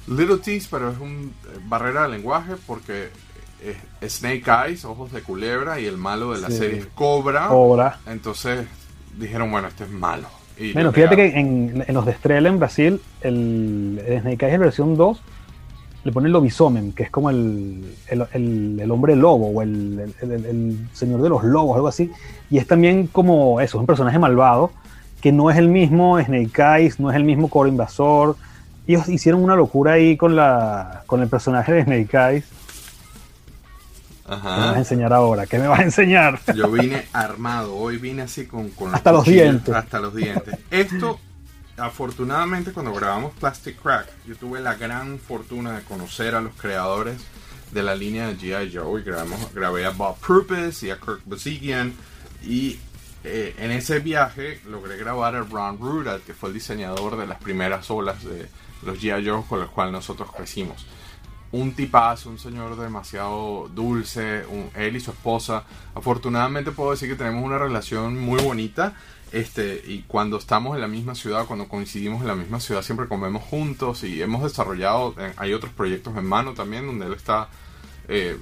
Little 0.07 0.37
Tease, 0.37 0.67
pero 0.69 0.91
es 0.91 0.99
un 0.99 1.33
eh, 1.45 1.59
barrera 1.65 2.03
de 2.03 2.09
lenguaje 2.09 2.53
porque 2.67 3.09
es 4.01 4.13
Snake 4.13 4.43
Eyes, 4.67 4.83
ojos 4.85 5.11
de 5.13 5.21
culebra, 5.21 5.79
y 5.79 5.85
el 5.85 5.97
malo 5.97 6.33
de 6.33 6.41
la 6.41 6.49
Sí. 6.49 6.57
serie 6.57 6.79
es 6.79 6.87
Cobra. 6.87 7.47
Cobra. 7.47 7.99
Entonces 8.07 8.65
dijeron, 9.17 9.49
bueno, 9.51 9.69
este 9.69 9.85
es 9.85 9.89
malo. 9.89 10.27
Y 10.57 10.73
Bueno, 10.73 10.91
fíjate 10.91 11.15
que 11.15 11.25
en, 11.39 11.83
en 11.87 11.93
los 11.95 12.05
de 12.05 12.11
Estrella 12.11 12.47
en 12.49 12.59
Brasil, 12.59 13.01
el, 13.21 14.01
el 14.05 14.21
Snake 14.21 14.45
Eyes 14.45 14.55
en 14.55 14.61
versión 14.61 14.97
2 14.97 15.21
le 16.03 16.11
ponen 16.11 16.33
lobisomen, 16.33 16.91
que 16.91 17.03
es 17.03 17.09
como 17.09 17.29
el, 17.29 17.95
el, 18.09 18.25
el- 18.33 18.79
el 18.81 18.91
hombre 18.91 19.15
lobo 19.15 19.47
o 19.47 19.61
el, 19.61 20.13
el- 20.21 20.89
señor 20.91 21.21
de 21.21 21.29
los 21.29 21.43
lobos, 21.45 21.77
algo 21.77 21.87
así. 21.87 22.11
Y 22.51 22.57
es 22.57 22.67
también 22.67 23.07
como 23.07 23.61
eso, 23.61 23.77
es 23.77 23.79
un 23.79 23.87
personaje 23.87 24.19
malvado, 24.19 24.71
que 25.21 25.31
no 25.31 25.49
es 25.49 25.57
el 25.57 25.69
mismo 25.69 26.19
Snake 26.21 26.61
Eyes, 26.61 26.99
no 26.99 27.09
es 27.09 27.15
el 27.15 27.23
mismo 27.23 27.49
Coro 27.49 27.69
Invasor. 27.69 28.35
Ellos 28.87 29.07
hicieron 29.09 29.43
una 29.43 29.55
locura 29.55 29.93
ahí 29.93 30.17
con, 30.17 30.35
la, 30.35 31.03
con 31.05 31.21
el 31.21 31.29
personaje 31.29 31.71
de 31.73 31.83
Snake 31.83 32.17
Eyes. 32.17 32.45
¿Qué 34.25 34.29
me 34.29 34.35
vas 34.37 34.45
a 34.45 34.69
Ajá. 34.69 34.77
enseñar 34.79 35.13
ahora? 35.13 35.45
¿Qué 35.45 35.59
me 35.59 35.67
vas 35.67 35.79
a 35.79 35.83
enseñar? 35.83 36.39
Yo 36.55 36.71
vine 36.71 37.05
armado, 37.13 37.75
hoy 37.75 37.97
vine 37.97 38.23
así 38.23 38.45
con, 38.45 38.69
con 38.69 38.93
Hasta 38.93 39.11
los 39.11 39.25
dientes. 39.25 39.73
Hasta 39.73 39.99
los 39.99 40.15
dientes. 40.15 40.57
Esto, 40.71 41.19
afortunadamente, 41.77 42.71
cuando 42.71 42.93
grabamos 42.93 43.33
Plastic 43.33 43.81
Crack, 43.81 44.07
yo 44.25 44.35
tuve 44.35 44.61
la 44.61 44.75
gran 44.75 45.19
fortuna 45.19 45.73
de 45.73 45.83
conocer 45.83 46.35
a 46.35 46.41
los 46.41 46.53
creadores 46.55 47.17
de 47.71 47.83
la 47.83 47.95
línea 47.95 48.27
de 48.27 48.37
G.I. 48.37 48.75
Joe 48.75 49.01
y 49.01 49.03
grabamos, 49.03 49.53
grabé 49.53 49.85
a 49.85 49.89
Bob 49.89 50.17
Purpose 50.19 50.85
y 50.85 50.91
a 50.91 50.97
Kirk 50.97 51.21
Bazigian 51.25 51.93
y 52.45 52.79
eh, 53.23 53.55
en 53.57 53.71
ese 53.71 53.99
viaje 53.99 54.59
logré 54.69 54.97
grabar 54.97 55.35
a 55.35 55.41
Ron 55.43 55.79
Rudat, 55.79 56.21
que 56.21 56.33
fue 56.33 56.49
el 56.49 56.53
diseñador 56.55 57.17
de 57.17 57.25
las 57.27 57.39
primeras 57.39 57.89
olas 57.89 58.23
de 58.23 58.47
los 58.85 58.99
G.I. 58.99 59.25
Joe 59.27 59.43
con 59.47 59.59
los 59.59 59.69
cuales 59.69 59.91
nosotros 59.93 60.29
crecimos 60.35 60.85
un 61.51 61.73
tipazo, 61.73 62.29
un 62.31 62.39
señor 62.39 62.75
demasiado 62.77 63.69
dulce, 63.75 64.43
un- 64.49 64.71
él 64.75 64.95
y 64.95 64.99
su 64.99 65.11
esposa. 65.11 65.65
Afortunadamente 65.93 66.71
puedo 66.71 66.89
decir 66.91 67.07
que 67.09 67.15
tenemos 67.15 67.43
una 67.43 67.59
relación 67.59 68.19
muy 68.19 68.41
bonita. 68.41 68.95
Este, 69.31 69.83
y 69.87 70.03
cuando 70.07 70.37
estamos 70.37 70.73
en 70.75 70.81
la 70.81 70.87
misma 70.87 71.13
ciudad, 71.15 71.45
cuando 71.45 71.67
coincidimos 71.67 72.21
en 72.21 72.27
la 72.27 72.35
misma 72.35 72.59
ciudad, 72.59 72.81
siempre 72.83 73.07
comemos 73.07 73.43
juntos 73.43 74.03
y 74.03 74.21
hemos 74.21 74.43
desarrollado, 74.43 75.13
eh, 75.19 75.33
hay 75.37 75.53
otros 75.53 75.71
proyectos 75.73 76.15
en 76.17 76.25
mano 76.25 76.53
también 76.53 76.85
donde 76.87 77.05
él 77.07 77.13
está, 77.13 77.49
eh, 78.07 78.37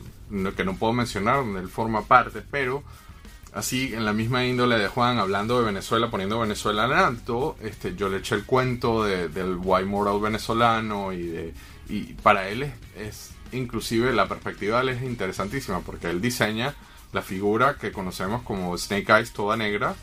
que 0.55 0.63
no 0.65 0.75
puedo 0.75 0.91
mencionar, 0.93 1.37
donde 1.37 1.59
él 1.61 1.67
forma 1.69 2.01
parte, 2.03 2.41
pero 2.49 2.83
así 3.53 3.93
en 3.93 4.05
la 4.05 4.13
misma 4.13 4.45
índole 4.45 4.77
de 4.77 4.87
Juan, 4.87 5.17
hablando 5.19 5.59
de 5.59 5.65
Venezuela, 5.65 6.09
poniendo 6.09 6.39
Venezuela 6.39 6.85
en 6.85 6.91
alto, 6.93 7.55
este, 7.61 7.95
yo 7.95 8.09
le 8.09 8.17
eché 8.17 8.35
el 8.35 8.45
cuento 8.45 9.03
de- 9.03 9.27
del 9.29 9.57
white 9.61 9.85
moral 9.85 10.19
venezolano 10.21 11.11
y 11.13 11.53
para 12.23 12.47
él 12.47 12.71
es, 12.97 13.31
inclusive 13.51 14.13
la 14.13 14.27
perspectiva 14.29 14.77
de 14.81 14.83
él 14.83 14.97
es 14.97 15.03
interesantísima 15.03 15.81
porque 15.81 16.09
él 16.09 16.21
diseña 16.21 16.73
la 17.11 17.21
figura 17.21 17.75
que 17.77 17.91
conocemos 17.91 18.43
como 18.43 18.77
Snake 18.77 19.11
Eyes 19.11 19.33
toda 19.33 19.57
negra 19.57 19.95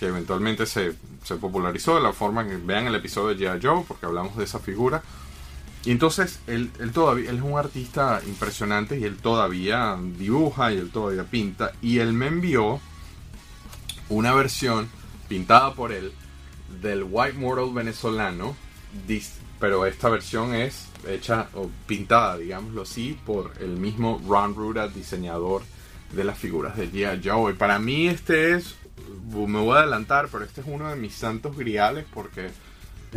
que 0.00 0.06
eventualmente 0.06 0.64
se, 0.64 0.94
se 1.24 1.36
popularizó 1.36 1.94
de 1.96 2.00
la 2.02 2.12
forma 2.14 2.46
que 2.46 2.56
vean 2.56 2.86
el 2.86 2.94
episodio 2.94 3.36
de 3.36 3.46
G.I. 3.50 3.60
Joe 3.62 3.84
porque 3.86 4.06
hablamos 4.06 4.36
de 4.36 4.44
esa 4.44 4.58
figura 4.58 5.02
y 5.86 5.92
entonces 5.92 6.40
él, 6.48 6.70
él 6.80 6.90
todavía 6.92 7.30
es 7.30 7.40
un 7.40 7.56
artista 7.56 8.20
impresionante 8.26 8.98
y 8.98 9.04
él 9.04 9.16
todavía 9.16 9.96
dibuja 10.18 10.72
y 10.72 10.78
él 10.78 10.90
todavía 10.90 11.24
pinta 11.24 11.72
y 11.80 12.00
él 12.00 12.12
me 12.12 12.26
envió 12.26 12.80
una 14.08 14.34
versión 14.34 14.88
pintada 15.28 15.74
por 15.74 15.92
él 15.92 16.12
del 16.82 17.04
White 17.08 17.38
Mortal 17.38 17.72
venezolano, 17.72 18.56
pero 19.60 19.86
esta 19.86 20.08
versión 20.08 20.54
es 20.54 20.88
hecha 21.06 21.48
o 21.54 21.70
pintada, 21.86 22.36
digámoslo 22.36 22.82
así, 22.82 23.18
por 23.24 23.52
el 23.60 23.76
mismo 23.76 24.20
Ron 24.26 24.54
Ruda, 24.54 24.88
diseñador 24.88 25.62
de 26.12 26.24
las 26.24 26.38
figuras 26.38 26.76
de 26.76 26.90
G.I. 26.90 27.28
Joe. 27.28 27.52
Y 27.52 27.56
para 27.56 27.78
mí 27.78 28.08
este 28.08 28.54
es, 28.54 28.74
me 29.32 29.60
voy 29.60 29.76
a 29.76 29.80
adelantar, 29.80 30.28
pero 30.30 30.44
este 30.44 30.62
es 30.62 30.66
uno 30.68 30.88
de 30.88 30.96
mis 30.96 31.14
santos 31.14 31.56
griales 31.56 32.04
porque 32.12 32.50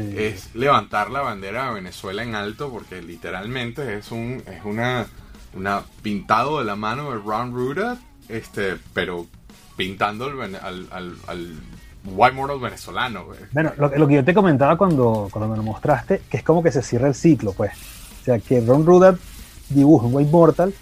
Sí. 0.02 0.16
es 0.18 0.56
levantar 0.56 1.10
la 1.12 1.22
bandera 1.22 1.68
de 1.68 1.76
Venezuela 1.76 2.24
en 2.24 2.36
alto 2.36 2.70
porque 2.70 3.02
literalmente 3.02 3.98
es 3.98 4.12
un 4.12 4.44
es 4.48 4.64
una 4.64 5.06
una 5.54 5.84
pintado 6.02 6.60
de 6.60 6.66
la 6.66 6.76
mano 6.76 7.12
de 7.12 7.18
Ron 7.18 7.54
Ruda 7.54 7.98
este 8.28 8.78
pero 8.94 9.26
pintando 9.76 10.26
al, 10.26 10.56
al, 10.56 10.88
al, 10.92 11.16
al 11.28 11.56
White 12.06 12.36
Mortal 12.36 12.60
venezolano 12.60 13.26
güey. 13.26 13.40
Bueno, 13.52 13.74
lo, 13.78 13.90
lo 13.96 14.08
que 14.08 14.16
yo 14.16 14.24
te 14.24 14.34
comentaba 14.34 14.78
cuando, 14.78 15.28
cuando 15.32 15.50
me 15.50 15.58
lo 15.58 15.64
mostraste, 15.64 16.22
que 16.30 16.38
es 16.38 16.44
como 16.44 16.64
que 16.64 16.72
se 16.72 16.82
cierra 16.82 17.08
el 17.08 17.16
ciclo, 17.16 17.54
pues. 17.54 17.72
O 18.22 18.26
sea, 18.26 18.40
que 18.40 18.62
Ron 18.62 18.86
Rudat 18.86 19.18
dibuja 19.70 20.06
un 20.06 20.16
White 20.16 20.32
Mortal, 20.32 20.74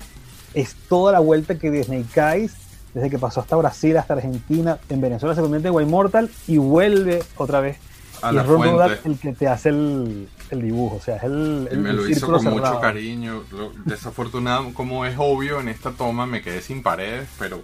es 0.53 0.75
toda 0.87 1.11
la 1.11 1.19
vuelta 1.19 1.57
que 1.57 1.83
Snake 1.83 2.19
Eyes, 2.19 2.53
desde 2.93 3.09
que 3.09 3.19
pasó 3.19 3.41
hasta 3.41 3.55
Brasil, 3.55 3.97
hasta 3.97 4.13
Argentina, 4.13 4.79
en 4.89 5.01
Venezuela 5.01 5.35
se 5.35 5.41
convierte 5.41 5.67
en 5.67 5.75
White 5.75 5.91
Mortal 5.91 6.29
y 6.47 6.57
vuelve 6.57 7.23
otra 7.35 7.61
vez. 7.61 7.77
A 8.21 8.33
y 8.33 8.37
es 8.37 8.45
Ron. 8.45 8.63
Rudat 8.63 9.05
el 9.05 9.17
que 9.19 9.33
te 9.33 9.47
hace 9.47 9.69
el, 9.69 10.27
el 10.49 10.61
dibujo, 10.61 10.95
o 10.97 11.01
sea, 11.01 11.17
es 11.17 11.23
el, 11.23 11.67
y 11.71 11.73
el- 11.75 11.79
me 11.81 11.89
el 11.91 11.95
lo 11.97 12.01
hizo 12.07 12.19
círculo 12.19 12.37
con 12.37 12.45
mucho 12.51 12.57
cerrado. 12.65 12.81
cariño 12.81 13.43
Lo- 13.51 13.71
desafortunado 13.85 14.73
como 14.73 15.05
es 15.05 15.15
obvio 15.17 15.59
en 15.59 15.67
esta 15.69 15.91
toma 15.91 16.25
me 16.25 16.41
quedé 16.41 16.61
sin 16.61 16.81
paredes 16.83 17.27
pero 17.39 17.61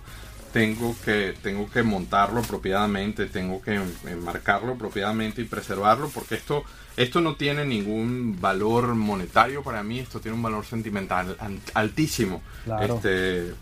tengo 0.52 0.96
que 1.04 1.34
tengo 1.42 1.68
que 1.70 1.82
montarlo 1.82 2.40
apropiadamente 2.42 3.26
tengo 3.26 3.60
que 3.62 3.80
enmarcarlo 4.06 4.74
apropiadamente 4.74 5.42
y 5.42 5.46
preservarlo 5.46 6.10
porque 6.10 6.36
esto 6.36 6.64
esto 6.96 7.22
no 7.22 7.36
tiene 7.36 7.66
ningún 7.66 8.38
valor 8.40 8.94
monetario 8.94 9.64
para 9.64 9.82
mí 9.82 9.98
esto 10.00 10.20
tiene 10.20 10.38
un 10.38 10.44
valor 10.44 10.64
sentimental 10.66 11.36
altísimo 11.74 12.42
Claro. 12.66 12.96
este 12.98 13.54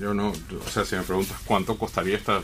yo 0.00 0.14
no 0.14 0.28
o 0.30 0.68
sea 0.70 0.84
si 0.84 0.94
me 0.94 1.02
preguntas 1.02 1.38
cuánto 1.44 1.76
costaría 1.76 2.16
esta 2.16 2.40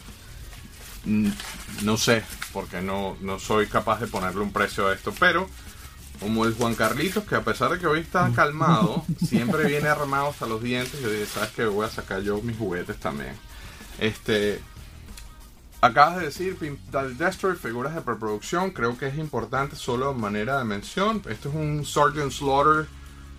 no 1.05 1.97
sé 1.97 2.23
porque 2.53 2.81
no 2.81 3.17
no 3.21 3.39
soy 3.39 3.67
capaz 3.67 4.01
de 4.01 4.07
ponerle 4.07 4.41
un 4.41 4.53
precio 4.53 4.87
a 4.87 4.95
esto 4.95 5.13
pero 5.19 5.49
como 6.23 6.45
el 6.45 6.55
Juan 6.55 6.75
Carlitos, 6.75 7.25
que 7.25 7.35
a 7.35 7.43
pesar 7.43 7.73
de 7.73 7.79
que 7.79 7.87
hoy 7.87 8.01
está 8.01 8.31
calmado, 8.33 9.05
siempre 9.27 9.67
viene 9.67 9.89
armado 9.89 10.29
hasta 10.29 10.47
los 10.47 10.63
dientes. 10.63 11.01
Yo 11.01 11.11
dije, 11.11 11.27
¿sabes 11.27 11.51
qué? 11.51 11.65
Voy 11.65 11.85
a 11.85 11.91
sacar 11.91 12.23
yo 12.23 12.41
mis 12.43 12.57
juguetes 12.57 12.97
también. 12.99 13.35
Este. 13.99 14.63
Acabas 15.81 16.19
de 16.19 16.27
decir, 16.27 16.57
Pintar 16.57 17.09
Destroy, 17.15 17.57
figuras 17.57 17.95
de 17.97 18.03
preproducción. 18.03 18.71
Creo 18.71 18.97
que 18.97 19.09
es 19.09 19.19
importante 19.19 19.75
solo 19.75 20.13
de 20.13 20.21
manera 20.21 20.59
de 20.59 20.65
mención. 20.65 21.21
Esto 21.29 21.49
es 21.49 21.55
un 21.57 21.85
Sergeant 21.85 22.31
Slaughter 22.31 22.87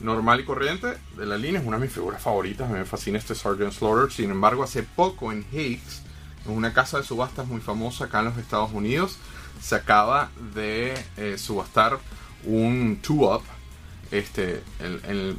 normal 0.01 0.41
y 0.41 0.43
corriente 0.43 0.97
de 1.15 1.25
la 1.25 1.37
línea. 1.37 1.61
Es 1.61 1.65
una 1.65 1.77
de 1.77 1.85
mis 1.85 1.93
figuras 1.93 2.21
favoritas. 2.21 2.69
Me 2.69 2.83
fascina 2.83 3.17
este 3.17 3.33
Sergeant 3.33 3.71
Slaughter. 3.71 4.11
Sin 4.11 4.29
embargo, 4.29 4.61
hace 4.61 4.83
poco 4.83 5.31
en 5.31 5.45
Higgs, 5.53 6.01
una 6.45 6.73
casa 6.73 6.97
de 6.97 7.03
subastas 7.03 7.47
muy 7.47 7.61
famosa 7.61 8.05
acá 8.05 8.19
en 8.19 8.25
los 8.25 8.37
Estados 8.37 8.71
Unidos, 8.73 9.17
se 9.61 9.75
acaba 9.75 10.29
de 10.53 10.93
eh, 11.17 11.37
subastar 11.37 11.99
un 12.45 13.01
2-up. 13.01 13.43
Este, 14.11 14.61
el, 14.79 15.01
el- 15.05 15.37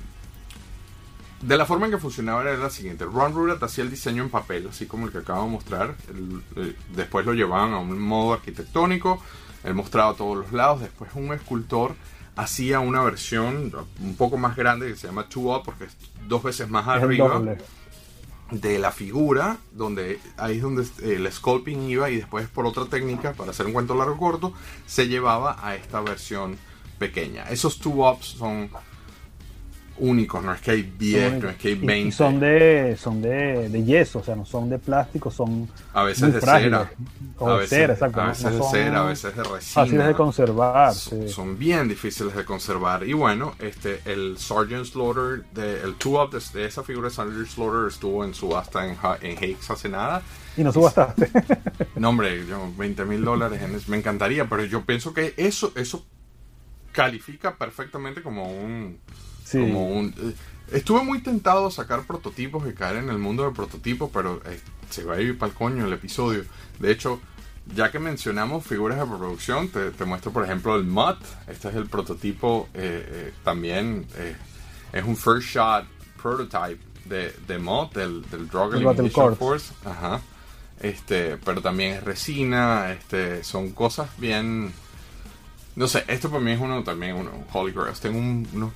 de 1.43 1.59
la 1.59 1.67
forma 1.67 1.87
en 1.87 1.93
que 1.93 1.99
funcionaba 1.99 2.41
era 2.43 2.57
la 2.57 2.71
siguiente. 2.71 3.05
Ron 3.05 3.35
Rudat 3.35 3.63
hacía 3.63 3.85
el 3.85 3.91
diseño 3.91 4.23
en 4.23 4.31
papel, 4.31 4.67
así 4.71 4.87
como 4.87 5.07
el 5.07 5.13
que 5.13 5.19
acabo 5.19 5.45
de 5.45 5.51
mostrar. 5.51 5.95
El- 6.09 6.77
después 6.95 7.27
lo 7.27 7.35
llevaban 7.35 7.75
a 7.75 7.79
un 7.79 7.99
modo 7.99 8.33
arquitectónico. 8.33 9.23
Él 9.63 9.75
mostraba 9.75 10.13
a 10.13 10.15
todos 10.15 10.39
los 10.39 10.53
lados. 10.53 10.81
Después 10.81 11.11
un 11.15 11.33
escultor 11.35 11.95
hacía 12.37 12.81
una 12.81 13.03
versión 13.03 13.73
un 14.01 14.17
poco 14.17 14.39
más 14.39 14.57
grande 14.57 14.89
que 14.89 14.97
se 14.97 15.07
llama 15.07 15.29
2-up 15.29 15.63
porque 15.65 15.85
es 15.85 15.97
dos 16.27 16.43
veces 16.43 16.69
más 16.69 16.85
Es 16.97 17.03
arriba 17.03 17.29
doble. 17.29 17.59
De 18.61 18.79
la 18.79 18.93
figura, 18.93 19.59
donde 19.73 20.21
ahí 20.37 20.57
es 20.57 20.63
donde 20.63 20.83
eh, 20.83 21.17
el 21.17 21.31
sculpting 21.33 21.89
iba 21.89 22.11
y 22.11 22.17
después 22.17 22.49
por 22.49 22.67
otra 22.67 22.87
técnica, 22.87 23.33
para 23.33 23.51
hacer 23.51 23.67
un 23.67 23.73
cuento 23.73 23.95
largo 23.95 24.17
corto, 24.17 24.53
se 24.87 25.09
llevaba 25.09 25.59
a 25.67 25.75
esta 25.75 26.01
versión 26.01 26.57
pequeña. 26.99 27.49
Esos 27.51 27.79
two 27.79 28.09
ups 28.09 28.27
son 28.27 28.71
únicos, 29.99 30.43
no 30.43 30.53
es 30.53 30.61
que 30.61 30.71
hay 30.73 30.83
10, 30.83 31.43
no 31.43 31.49
es 31.51 31.57
que 31.57 31.69
hay 31.69 31.75
Y- 31.75 31.83
y 31.83 31.87
20. 31.87 32.17
son 32.17 32.41
de, 32.41 32.97
son 33.01 33.23
de, 33.23 33.69
de 33.69 33.85
yeso, 33.85 34.19
o 34.19 34.25
sea, 34.25 34.35
no 34.37 34.45
son 34.45 34.69
de 34.69 34.79
plástico, 34.79 35.31
son 35.31 35.69
a 35.93 36.03
veces 36.03 36.23
muy 36.25 36.33
de 36.33 36.41
frágiles. 36.41 36.79
cera. 36.81 36.91
O 37.39 37.49
a 37.49 37.53
de 37.55 37.59
veces, 37.61 37.79
cera, 37.79 37.93
exacto. 37.95 38.21
a 38.21 38.27
veces 38.29 38.45
no 38.45 38.51
de 38.65 38.71
cera, 38.71 39.01
a 39.01 39.05
veces 39.07 39.37
de 39.37 39.43
resina. 39.43 39.85
Fáciles 39.85 40.07
de 40.07 40.15
conservar, 40.15 40.95
son, 40.95 41.23
sí. 41.23 41.29
son 41.29 41.59
bien 41.59 41.89
difíciles 41.89 42.35
de 42.35 42.45
conservar. 42.45 43.05
Y 43.07 43.13
bueno, 43.13 43.55
este 43.59 44.01
el 44.05 44.37
Sergeant 44.39 44.85
Slaughter, 44.87 45.45
de, 45.53 45.81
el 45.83 45.95
two 45.97 46.23
up 46.23 46.31
de, 46.31 46.41
de 46.59 46.67
esa 46.67 46.83
figura 46.83 47.09
de 47.09 47.15
Sergeant 47.15 47.47
Slaughter 47.49 47.89
estuvo 47.89 48.25
en 48.25 48.35
subasta 48.35 48.87
en, 48.87 48.97
en 49.23 49.37
Hakes 49.37 49.71
hace 49.71 49.89
nada. 49.89 50.23
Y 50.57 50.63
no 50.65 50.73
subastaste. 50.73 51.31
No, 51.97 52.09
hombre, 52.11 52.45
yo, 52.47 52.71
20 52.77 53.05
mil 53.05 53.25
dólares 53.25 53.63
en 53.63 53.75
eso, 53.75 53.91
me 53.91 53.97
encantaría, 53.97 54.49
pero 54.49 54.65
yo 54.65 54.85
pienso 54.85 55.15
que 55.15 55.33
eso, 55.37 55.73
eso 55.77 56.05
califica 56.93 57.57
perfectamente 57.57 58.23
como 58.23 58.51
un... 58.53 58.99
Sí. 59.55 59.61
Como 59.61 59.89
un 59.89 60.09
eh, 60.19 60.35
estuve 60.73 61.03
muy 61.03 61.21
tentado 61.21 61.67
a 61.67 61.71
sacar 61.71 62.03
prototipos 62.05 62.69
y 62.69 62.73
caer 62.75 62.97
en 62.97 63.09
el 63.09 63.19
mundo 63.19 63.45
del 63.45 63.53
prototipo, 63.53 64.11
pero 64.11 64.41
eh, 64.47 64.61
se 64.91 65.05
va 65.05 65.15
a 65.15 65.21
ir 65.21 65.39
para 65.39 65.51
el 65.53 65.57
coño 65.57 65.87
el 65.87 65.93
episodio. 65.93 66.45
De 66.79 66.91
hecho, 66.91 67.21
ya 67.75 67.91
que 67.91 67.99
mencionamos 67.99 68.65
figuras 68.67 68.99
de 68.99 69.07
producción, 69.07 69.69
te, 69.69 69.91
te 69.91 70.05
muestro 70.05 70.33
por 70.33 70.45
ejemplo 70.45 70.77
el 70.77 70.85
MUT. 70.85 71.19
Este 71.49 71.69
es 71.69 71.75
el 71.75 71.87
prototipo 71.87 72.69
eh, 72.75 73.07
eh, 73.09 73.33
también. 73.43 74.07
es 74.93 75.05
un 75.05 75.17
first 75.17 75.49
shot 75.49 75.85
prototype 76.23 76.81
de, 77.05 77.35
de 77.47 77.59
MUT, 77.59 77.95
del, 77.95 78.23
del 78.31 78.49
Drug 78.49 78.75
Elimination. 78.75 79.37
Force. 79.37 79.73
Ajá. 79.85 80.21
Este, 80.81 81.37
pero 81.39 81.63
también 81.63 81.95
es 81.95 82.03
resina, 82.05 82.93
este, 82.93 83.43
son 83.45 83.71
cosas 83.73 84.09
bien... 84.19 84.73
No 85.77 85.89
sé, 85.89 86.05
esto 86.07 86.29
para 86.31 86.41
mí 86.41 86.53
es 86.53 86.61
uno 86.61 86.85
también, 86.85 87.17
uno, 87.17 87.31
un 87.33 87.45
Holy 87.53 87.73
Grail. 87.73 87.95
Tengo 88.01 88.19
un, 88.19 88.47
uno- 88.53 88.73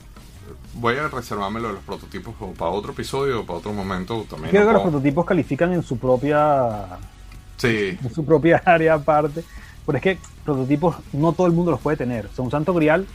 voy 0.74 0.96
a 0.96 1.08
reservármelo 1.08 1.68
de 1.68 1.74
los 1.74 1.82
prototipos 1.82 2.34
o 2.40 2.52
para 2.52 2.70
otro 2.70 2.92
episodio 2.92 3.40
o 3.40 3.46
para 3.46 3.58
otro 3.58 3.72
momento 3.72 4.24
también. 4.28 4.50
Creo 4.50 4.62
lo 4.62 4.68
que 4.68 4.74
los 4.74 4.82
prototipos 4.82 5.26
califican 5.26 5.72
en 5.72 5.82
su 5.82 5.98
propia 5.98 6.98
Sí, 7.58 7.98
en 8.02 8.14
su 8.14 8.24
propia 8.24 8.62
área 8.64 8.94
aparte. 8.94 9.44
Pero 9.84 9.98
es 9.98 10.02
que 10.02 10.18
prototipos 10.44 10.96
no 11.12 11.32
todo 11.32 11.46
el 11.46 11.52
mundo 11.52 11.70
los 11.70 11.80
puede 11.80 11.96
tener. 11.96 12.26
O 12.26 12.32
sea, 12.32 12.44
un 12.44 12.50
Santo 12.50 12.72
Grial, 12.72 13.06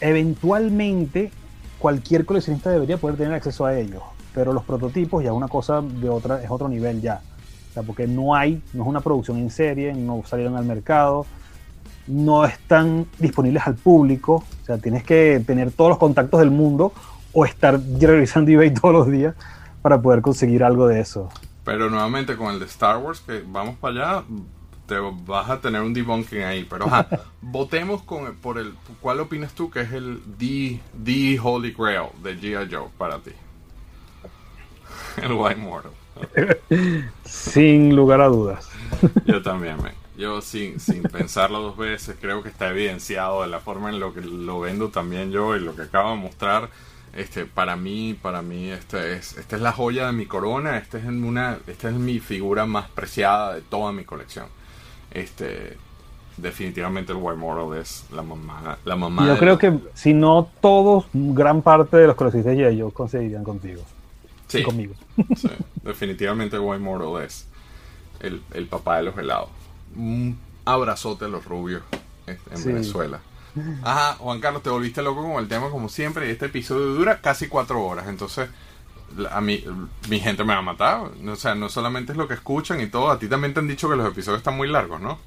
eventualmente 0.00 1.30
cualquier 1.78 2.24
coleccionista 2.24 2.70
debería 2.70 2.96
poder 2.96 3.16
tener 3.16 3.34
acceso 3.34 3.66
a 3.66 3.76
ellos. 3.76 4.02
Pero 4.34 4.52
los 4.52 4.64
prototipos 4.64 5.22
ya 5.22 5.30
es 5.30 5.36
una 5.36 5.48
cosa 5.48 5.82
de 5.82 6.08
otra, 6.08 6.42
es 6.42 6.50
otro 6.50 6.68
nivel 6.68 7.00
ya. 7.00 7.20
O 7.70 7.74
sea, 7.74 7.82
porque 7.82 8.06
no 8.06 8.34
hay, 8.34 8.62
no 8.72 8.82
es 8.82 8.88
una 8.88 9.00
producción 9.00 9.38
en 9.38 9.50
serie, 9.50 9.92
no 9.92 10.22
salieron 10.26 10.56
al 10.56 10.64
mercado, 10.64 11.26
no 12.08 12.44
están 12.44 13.06
disponibles 13.18 13.66
al 13.66 13.74
público. 13.74 14.44
O 14.62 14.64
sea, 14.64 14.78
tienes 14.78 15.04
que 15.04 15.42
tener 15.46 15.70
todos 15.70 15.90
los 15.90 15.98
contactos 15.98 16.40
del 16.40 16.50
mundo 16.50 16.92
o 17.32 17.44
estar 17.44 17.78
revisando 18.00 18.50
eBay 18.50 18.72
todos 18.74 18.92
los 18.94 19.10
días 19.10 19.34
para 19.82 20.00
poder 20.00 20.22
conseguir 20.22 20.64
algo 20.64 20.88
de 20.88 21.00
eso. 21.00 21.28
pero 21.64 21.88
nuevamente 21.90 22.36
con 22.36 22.52
el 22.52 22.58
de 22.58 22.66
Star 22.66 22.96
Wars, 22.98 23.20
que 23.20 23.44
vamos 23.46 23.76
para 23.76 24.16
allá, 24.16 24.24
te 24.86 24.96
vas 24.98 25.50
a 25.50 25.60
tener 25.60 25.82
un 25.82 25.92
debunking 25.92 26.42
ahí. 26.42 26.66
Pero 26.68 26.86
ajá, 26.86 27.06
votemos 27.42 28.02
con, 28.02 28.34
por 28.36 28.58
el. 28.58 28.74
¿Cuál 29.00 29.20
opinas 29.20 29.52
tú 29.52 29.70
que 29.70 29.82
es 29.82 29.92
el 29.92 30.20
The, 30.38 30.80
the 31.04 31.38
Holy 31.38 31.74
Grail 31.78 32.08
de 32.22 32.36
G.I. 32.36 32.74
Joe 32.74 32.88
para 32.96 33.18
ti? 33.18 33.32
El 35.22 35.32
White 35.32 35.60
Mortal. 35.60 35.92
Sin 37.24 37.94
lugar 37.94 38.20
a 38.20 38.28
dudas. 38.28 38.68
Yo 39.26 39.42
también, 39.42 39.76
man. 39.76 39.92
Yo 40.18 40.42
sin, 40.42 40.80
sin 40.80 41.04
pensarlo 41.04 41.60
dos 41.60 41.76
veces, 41.76 42.16
creo 42.20 42.42
que 42.42 42.48
está 42.48 42.70
evidenciado 42.70 43.42
de 43.42 43.48
la 43.48 43.60
forma 43.60 43.88
en 43.88 44.00
lo 44.00 44.12
que 44.12 44.20
lo 44.20 44.58
vendo 44.58 44.88
también 44.88 45.30
yo 45.30 45.54
y 45.54 45.60
lo 45.60 45.76
que 45.76 45.82
acabo 45.82 46.10
de 46.10 46.16
mostrar. 46.16 46.70
Este, 47.14 47.46
para 47.46 47.76
mí, 47.76 48.18
para 48.20 48.42
mí, 48.42 48.68
este 48.68 49.14
es, 49.14 49.38
esta 49.38 49.54
es 49.54 49.62
la 49.62 49.70
joya 49.70 50.06
de 50.06 50.12
mi 50.12 50.26
corona, 50.26 50.76
esta 50.76 50.98
es 50.98 51.04
una, 51.04 51.58
esta 51.68 51.88
es 51.88 51.94
mi 51.94 52.18
figura 52.18 52.66
más 52.66 52.88
preciada 52.88 53.54
de 53.54 53.60
toda 53.60 53.92
mi 53.92 54.02
colección. 54.02 54.46
Este, 55.12 55.76
definitivamente 56.36 57.12
el 57.12 57.18
White 57.20 57.38
Mortal 57.38 57.80
es 57.80 58.04
la 58.12 58.22
mamá, 58.22 58.76
la 58.84 58.96
mamá. 58.96 59.24
Yo 59.24 59.38
creo 59.38 59.56
que 59.56 59.78
si 59.94 60.14
no 60.14 60.50
todos, 60.60 61.06
gran 61.12 61.62
parte 61.62 61.96
de 61.96 62.08
los 62.08 62.16
coleccionistas 62.16 62.56
de 62.56 62.76
yo 62.76 62.90
conseguirían 62.90 63.44
contigo. 63.44 63.82
sí, 64.48 64.58
y 64.58 64.62
conmigo. 64.64 64.94
sí, 65.36 65.48
definitivamente 65.82 66.56
el 66.56 66.62
White 66.62 66.82
Mortal 66.82 67.24
es 67.24 67.46
el, 68.18 68.42
el 68.52 68.66
papá 68.66 68.96
de 68.96 69.04
los 69.04 69.16
helados. 69.16 69.57
Un 69.96 70.38
abrazote 70.64 71.24
a 71.26 71.28
los 71.28 71.44
rubios 71.44 71.82
en 72.26 72.38
en 72.50 72.58
Sí. 72.58 72.68
Venezuela. 72.68 73.20
Ajá, 73.82 74.14
Juan 74.20 74.40
Carlos, 74.40 74.62
te 74.62 74.70
volviste 74.70 75.02
loco 75.02 75.22
con 75.22 75.42
el 75.42 75.48
tema 75.48 75.70
como 75.70 75.88
siempre 75.88 76.28
y 76.28 76.30
este 76.30 76.46
episodio 76.46 76.86
dura 76.94 77.20
casi 77.20 77.48
cuatro 77.48 77.82
horas, 77.84 78.06
entonces 78.06 78.48
a 79.32 79.40
mí, 79.40 79.64
mi 80.08 80.20
gente 80.20 80.44
me 80.44 80.52
va 80.52 80.58
a 80.60 80.62
matar. 80.62 81.00
O 81.26 81.36
sea, 81.36 81.54
no 81.54 81.68
solamente 81.68 82.12
es 82.12 82.18
lo 82.18 82.28
que 82.28 82.34
escuchan 82.34 82.80
y 82.80 82.86
todo, 82.86 83.10
a 83.10 83.18
ti 83.18 83.26
también 83.26 83.54
te 83.54 83.60
han 83.60 83.66
dicho 83.66 83.88
que 83.88 83.96
los 83.96 84.06
episodios 84.06 84.38
están 84.40 84.56
muy 84.56 84.68
largos, 84.68 85.00
¿no? 85.00 85.18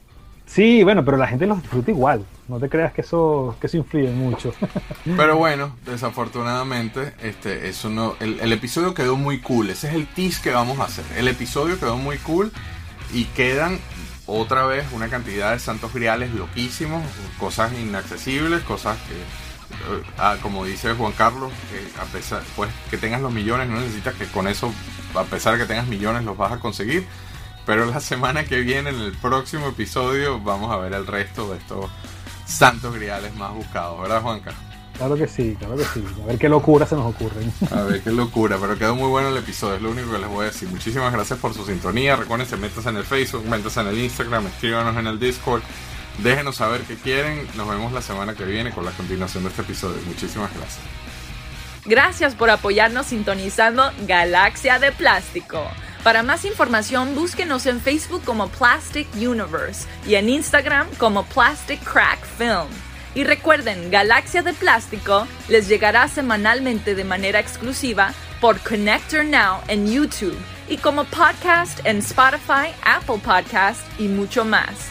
Sí, 0.46 0.84
bueno, 0.84 1.04
pero 1.04 1.18
la 1.18 1.28
gente 1.28 1.46
los 1.48 1.62
disfruta 1.62 1.92
igual. 1.92 2.26
No 2.48 2.60
te 2.60 2.68
creas 2.70 2.92
que 2.94 3.02
eso, 3.02 3.56
que 3.60 3.68
eso 3.68 3.78
influye 3.78 4.12
mucho. 4.12 4.54
Pero 5.18 5.38
bueno, 5.38 5.78
desafortunadamente, 5.86 7.14
este, 7.22 7.70
eso 7.70 7.90
no, 7.90 8.16
el, 8.20 8.38
el 8.42 8.52
episodio 8.52 8.94
quedó 8.94 9.16
muy 9.16 9.40
cool. 9.40 9.70
Ese 9.70 9.88
es 9.88 9.94
el 9.94 10.08
tease 10.08 10.42
que 10.42 10.52
vamos 10.52 10.80
a 10.80 10.84
hacer. 10.86 11.06
El 11.18 11.30
episodio 11.30 11.80
quedó 11.80 11.96
muy 11.98 12.18
cool 12.18 12.52
y 13.14 13.26
quedan 13.26 13.80
otra 14.32 14.66
vez 14.66 14.86
una 14.94 15.10
cantidad 15.10 15.52
de 15.52 15.60
santos 15.60 15.94
griales 15.94 16.34
loquísimos, 16.34 17.04
cosas 17.40 17.74
inaccesibles, 17.74 18.62
cosas 18.64 18.98
que, 19.08 19.16
eh, 19.16 20.04
ah, 20.18 20.38
como 20.42 20.66
dice 20.66 20.94
Juan 20.94 21.14
Carlos, 21.14 21.52
que 21.70 22.00
a 22.00 22.06
pesar, 22.06 22.42
pues 22.56 22.70
que 22.90 22.98
tengas 22.98 23.22
los 23.22 23.32
millones, 23.32 23.68
no 23.68 23.80
necesitas 23.80 24.16
que 24.16 24.26
con 24.26 24.48
eso, 24.48 24.74
a 25.16 25.24
pesar 25.24 25.54
de 25.54 25.60
que 25.60 25.66
tengas 25.66 25.88
millones, 25.88 26.24
los 26.24 26.38
vas 26.38 26.52
a 26.52 26.60
conseguir. 26.60 27.06
Pero 27.66 27.86
la 27.86 28.00
semana 28.02 28.46
que 28.46 28.60
viene, 28.62 28.90
en 28.90 29.00
el 29.00 29.12
próximo 29.14 29.68
episodio, 29.68 30.40
vamos 30.40 30.72
a 30.72 30.78
ver 30.78 30.94
el 30.94 31.06
resto 31.08 31.52
de 31.52 31.58
estos 31.58 31.90
santos 32.46 32.96
griales 32.96 33.36
más 33.36 33.54
buscados, 33.54 34.02
¿verdad, 34.02 34.22
Juanca? 34.22 34.54
Claro 35.02 35.16
que 35.16 35.28
sí, 35.28 35.56
claro 35.58 35.76
que 35.76 35.84
sí. 35.84 36.04
A 36.22 36.28
ver 36.28 36.38
qué 36.38 36.48
locura 36.48 36.86
se 36.86 36.94
nos 36.94 37.08
ocurren. 37.08 37.52
A 37.72 37.82
ver, 37.82 38.04
qué 38.04 38.12
locura, 38.12 38.60
pero 38.62 38.78
quedó 38.78 38.96
muy 38.96 39.10
bueno 39.10 39.30
el 39.30 39.38
episodio, 39.38 39.78
es 39.78 39.82
lo 39.82 39.90
único 39.90 40.12
que 40.12 40.20
les 40.20 40.30
voy 40.30 40.44
a 40.44 40.50
decir. 40.50 40.70
Muchísimas 40.70 41.12
gracias 41.12 41.40
por 41.40 41.56
su 41.56 41.66
sintonía. 41.66 42.16
Recuerden, 42.16 42.48
se 42.48 42.56
métanse 42.56 42.90
en 42.90 42.98
el 42.98 43.04
Facebook, 43.04 43.44
métanse 43.46 43.82
en 43.82 43.88
el 43.88 43.98
Instagram, 43.98 44.46
escríbanos 44.46 44.96
en 44.96 45.08
el 45.08 45.20
Discord. 45.20 45.64
Déjenos 46.20 46.58
saber 46.58 46.82
qué 46.82 46.98
quieren. 46.98 47.48
Nos 47.56 47.68
vemos 47.68 47.92
la 47.94 48.04
semana 48.04 48.36
que 48.36 48.46
viene 48.46 48.70
con 48.70 48.86
la 48.86 48.92
continuación 48.92 49.42
de 49.44 49.50
este 49.50 49.64
episodio. 49.64 49.98
Muchísimas 50.06 50.54
gracias. 50.54 50.86
Gracias 51.86 52.36
por 52.36 52.52
apoyarnos 52.52 53.08
sintonizando 53.08 53.92
Galaxia 54.06 54.78
de 54.78 54.92
Plástico. 54.92 55.64
Para 56.04 56.22
más 56.22 56.46
información, 56.46 57.16
búsquenos 57.16 57.66
en 57.66 57.82
Facebook 57.82 58.22
como 58.24 58.50
Plastic 58.50 59.08
Universe 59.16 59.88
y 60.06 60.14
en 60.14 60.30
Instagram 60.30 60.86
como 61.00 61.26
Plastic 61.26 61.84
Crack 61.84 62.24
Film. 62.38 62.91
Y 63.14 63.26
recuerden, 63.26 63.92
Galaxia 63.92 64.42
de 64.42 64.54
Plástico 64.54 65.28
les 65.50 65.68
llegará 65.68 66.08
semanalmente 66.08 66.96
de 66.96 67.04
manera 67.04 67.40
exclusiva 67.40 68.14
por 68.40 68.60
Connector 68.62 69.26
Now 69.26 69.60
en 69.68 69.92
YouTube 69.92 70.38
y 70.70 70.78
como 70.78 71.04
podcast 71.04 71.86
en 71.86 71.98
Spotify, 71.98 72.74
Apple 72.86 73.20
Podcast 73.24 73.82
y 74.00 74.08
mucho 74.08 74.46
más. 74.46 74.90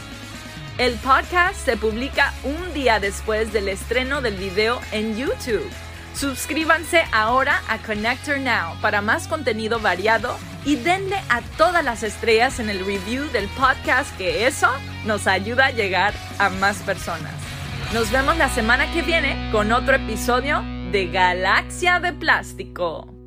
El 0.77 0.95
podcast 0.97 1.65
se 1.65 1.77
publica 1.77 2.35
un 2.45 2.75
día 2.75 3.01
después 3.01 3.53
del 3.53 3.69
estreno 3.69 4.21
del 4.21 4.37
video 4.37 4.81
en 4.93 5.17
YouTube. 5.17 5.69
Suscríbanse 6.15 7.05
ahora 7.13 7.63
a 7.69 7.79
Connector 7.79 8.39
Now 8.39 8.79
para 8.83 9.01
más 9.01 9.29
contenido 9.29 9.81
variado 9.81 10.37
y 10.67 10.77
denle 10.77 11.17
a 11.31 11.41
todas 11.57 11.83
las 11.83 12.03
estrellas 12.03 12.61
en 12.61 12.69
el 12.69 12.85
review 12.85 13.31
del 13.31 13.49
podcast 13.49 14.15
que 14.19 14.47
eso 14.47 14.69
nos 15.07 15.27
ayuda 15.27 15.67
a 15.67 15.71
llegar 15.71 16.13
a 16.39 16.51
más 16.51 16.79
personas. 16.79 17.50
Nos 17.93 18.13
vemos 18.13 18.37
la 18.37 18.49
semana 18.49 18.93
que 18.93 19.03
viene 19.03 19.51
con 19.51 19.73
otro 19.73 19.97
episodio 19.97 20.63
de 20.93 21.09
Galaxia 21.09 21.99
de 21.99 22.13
Plástico. 22.13 23.20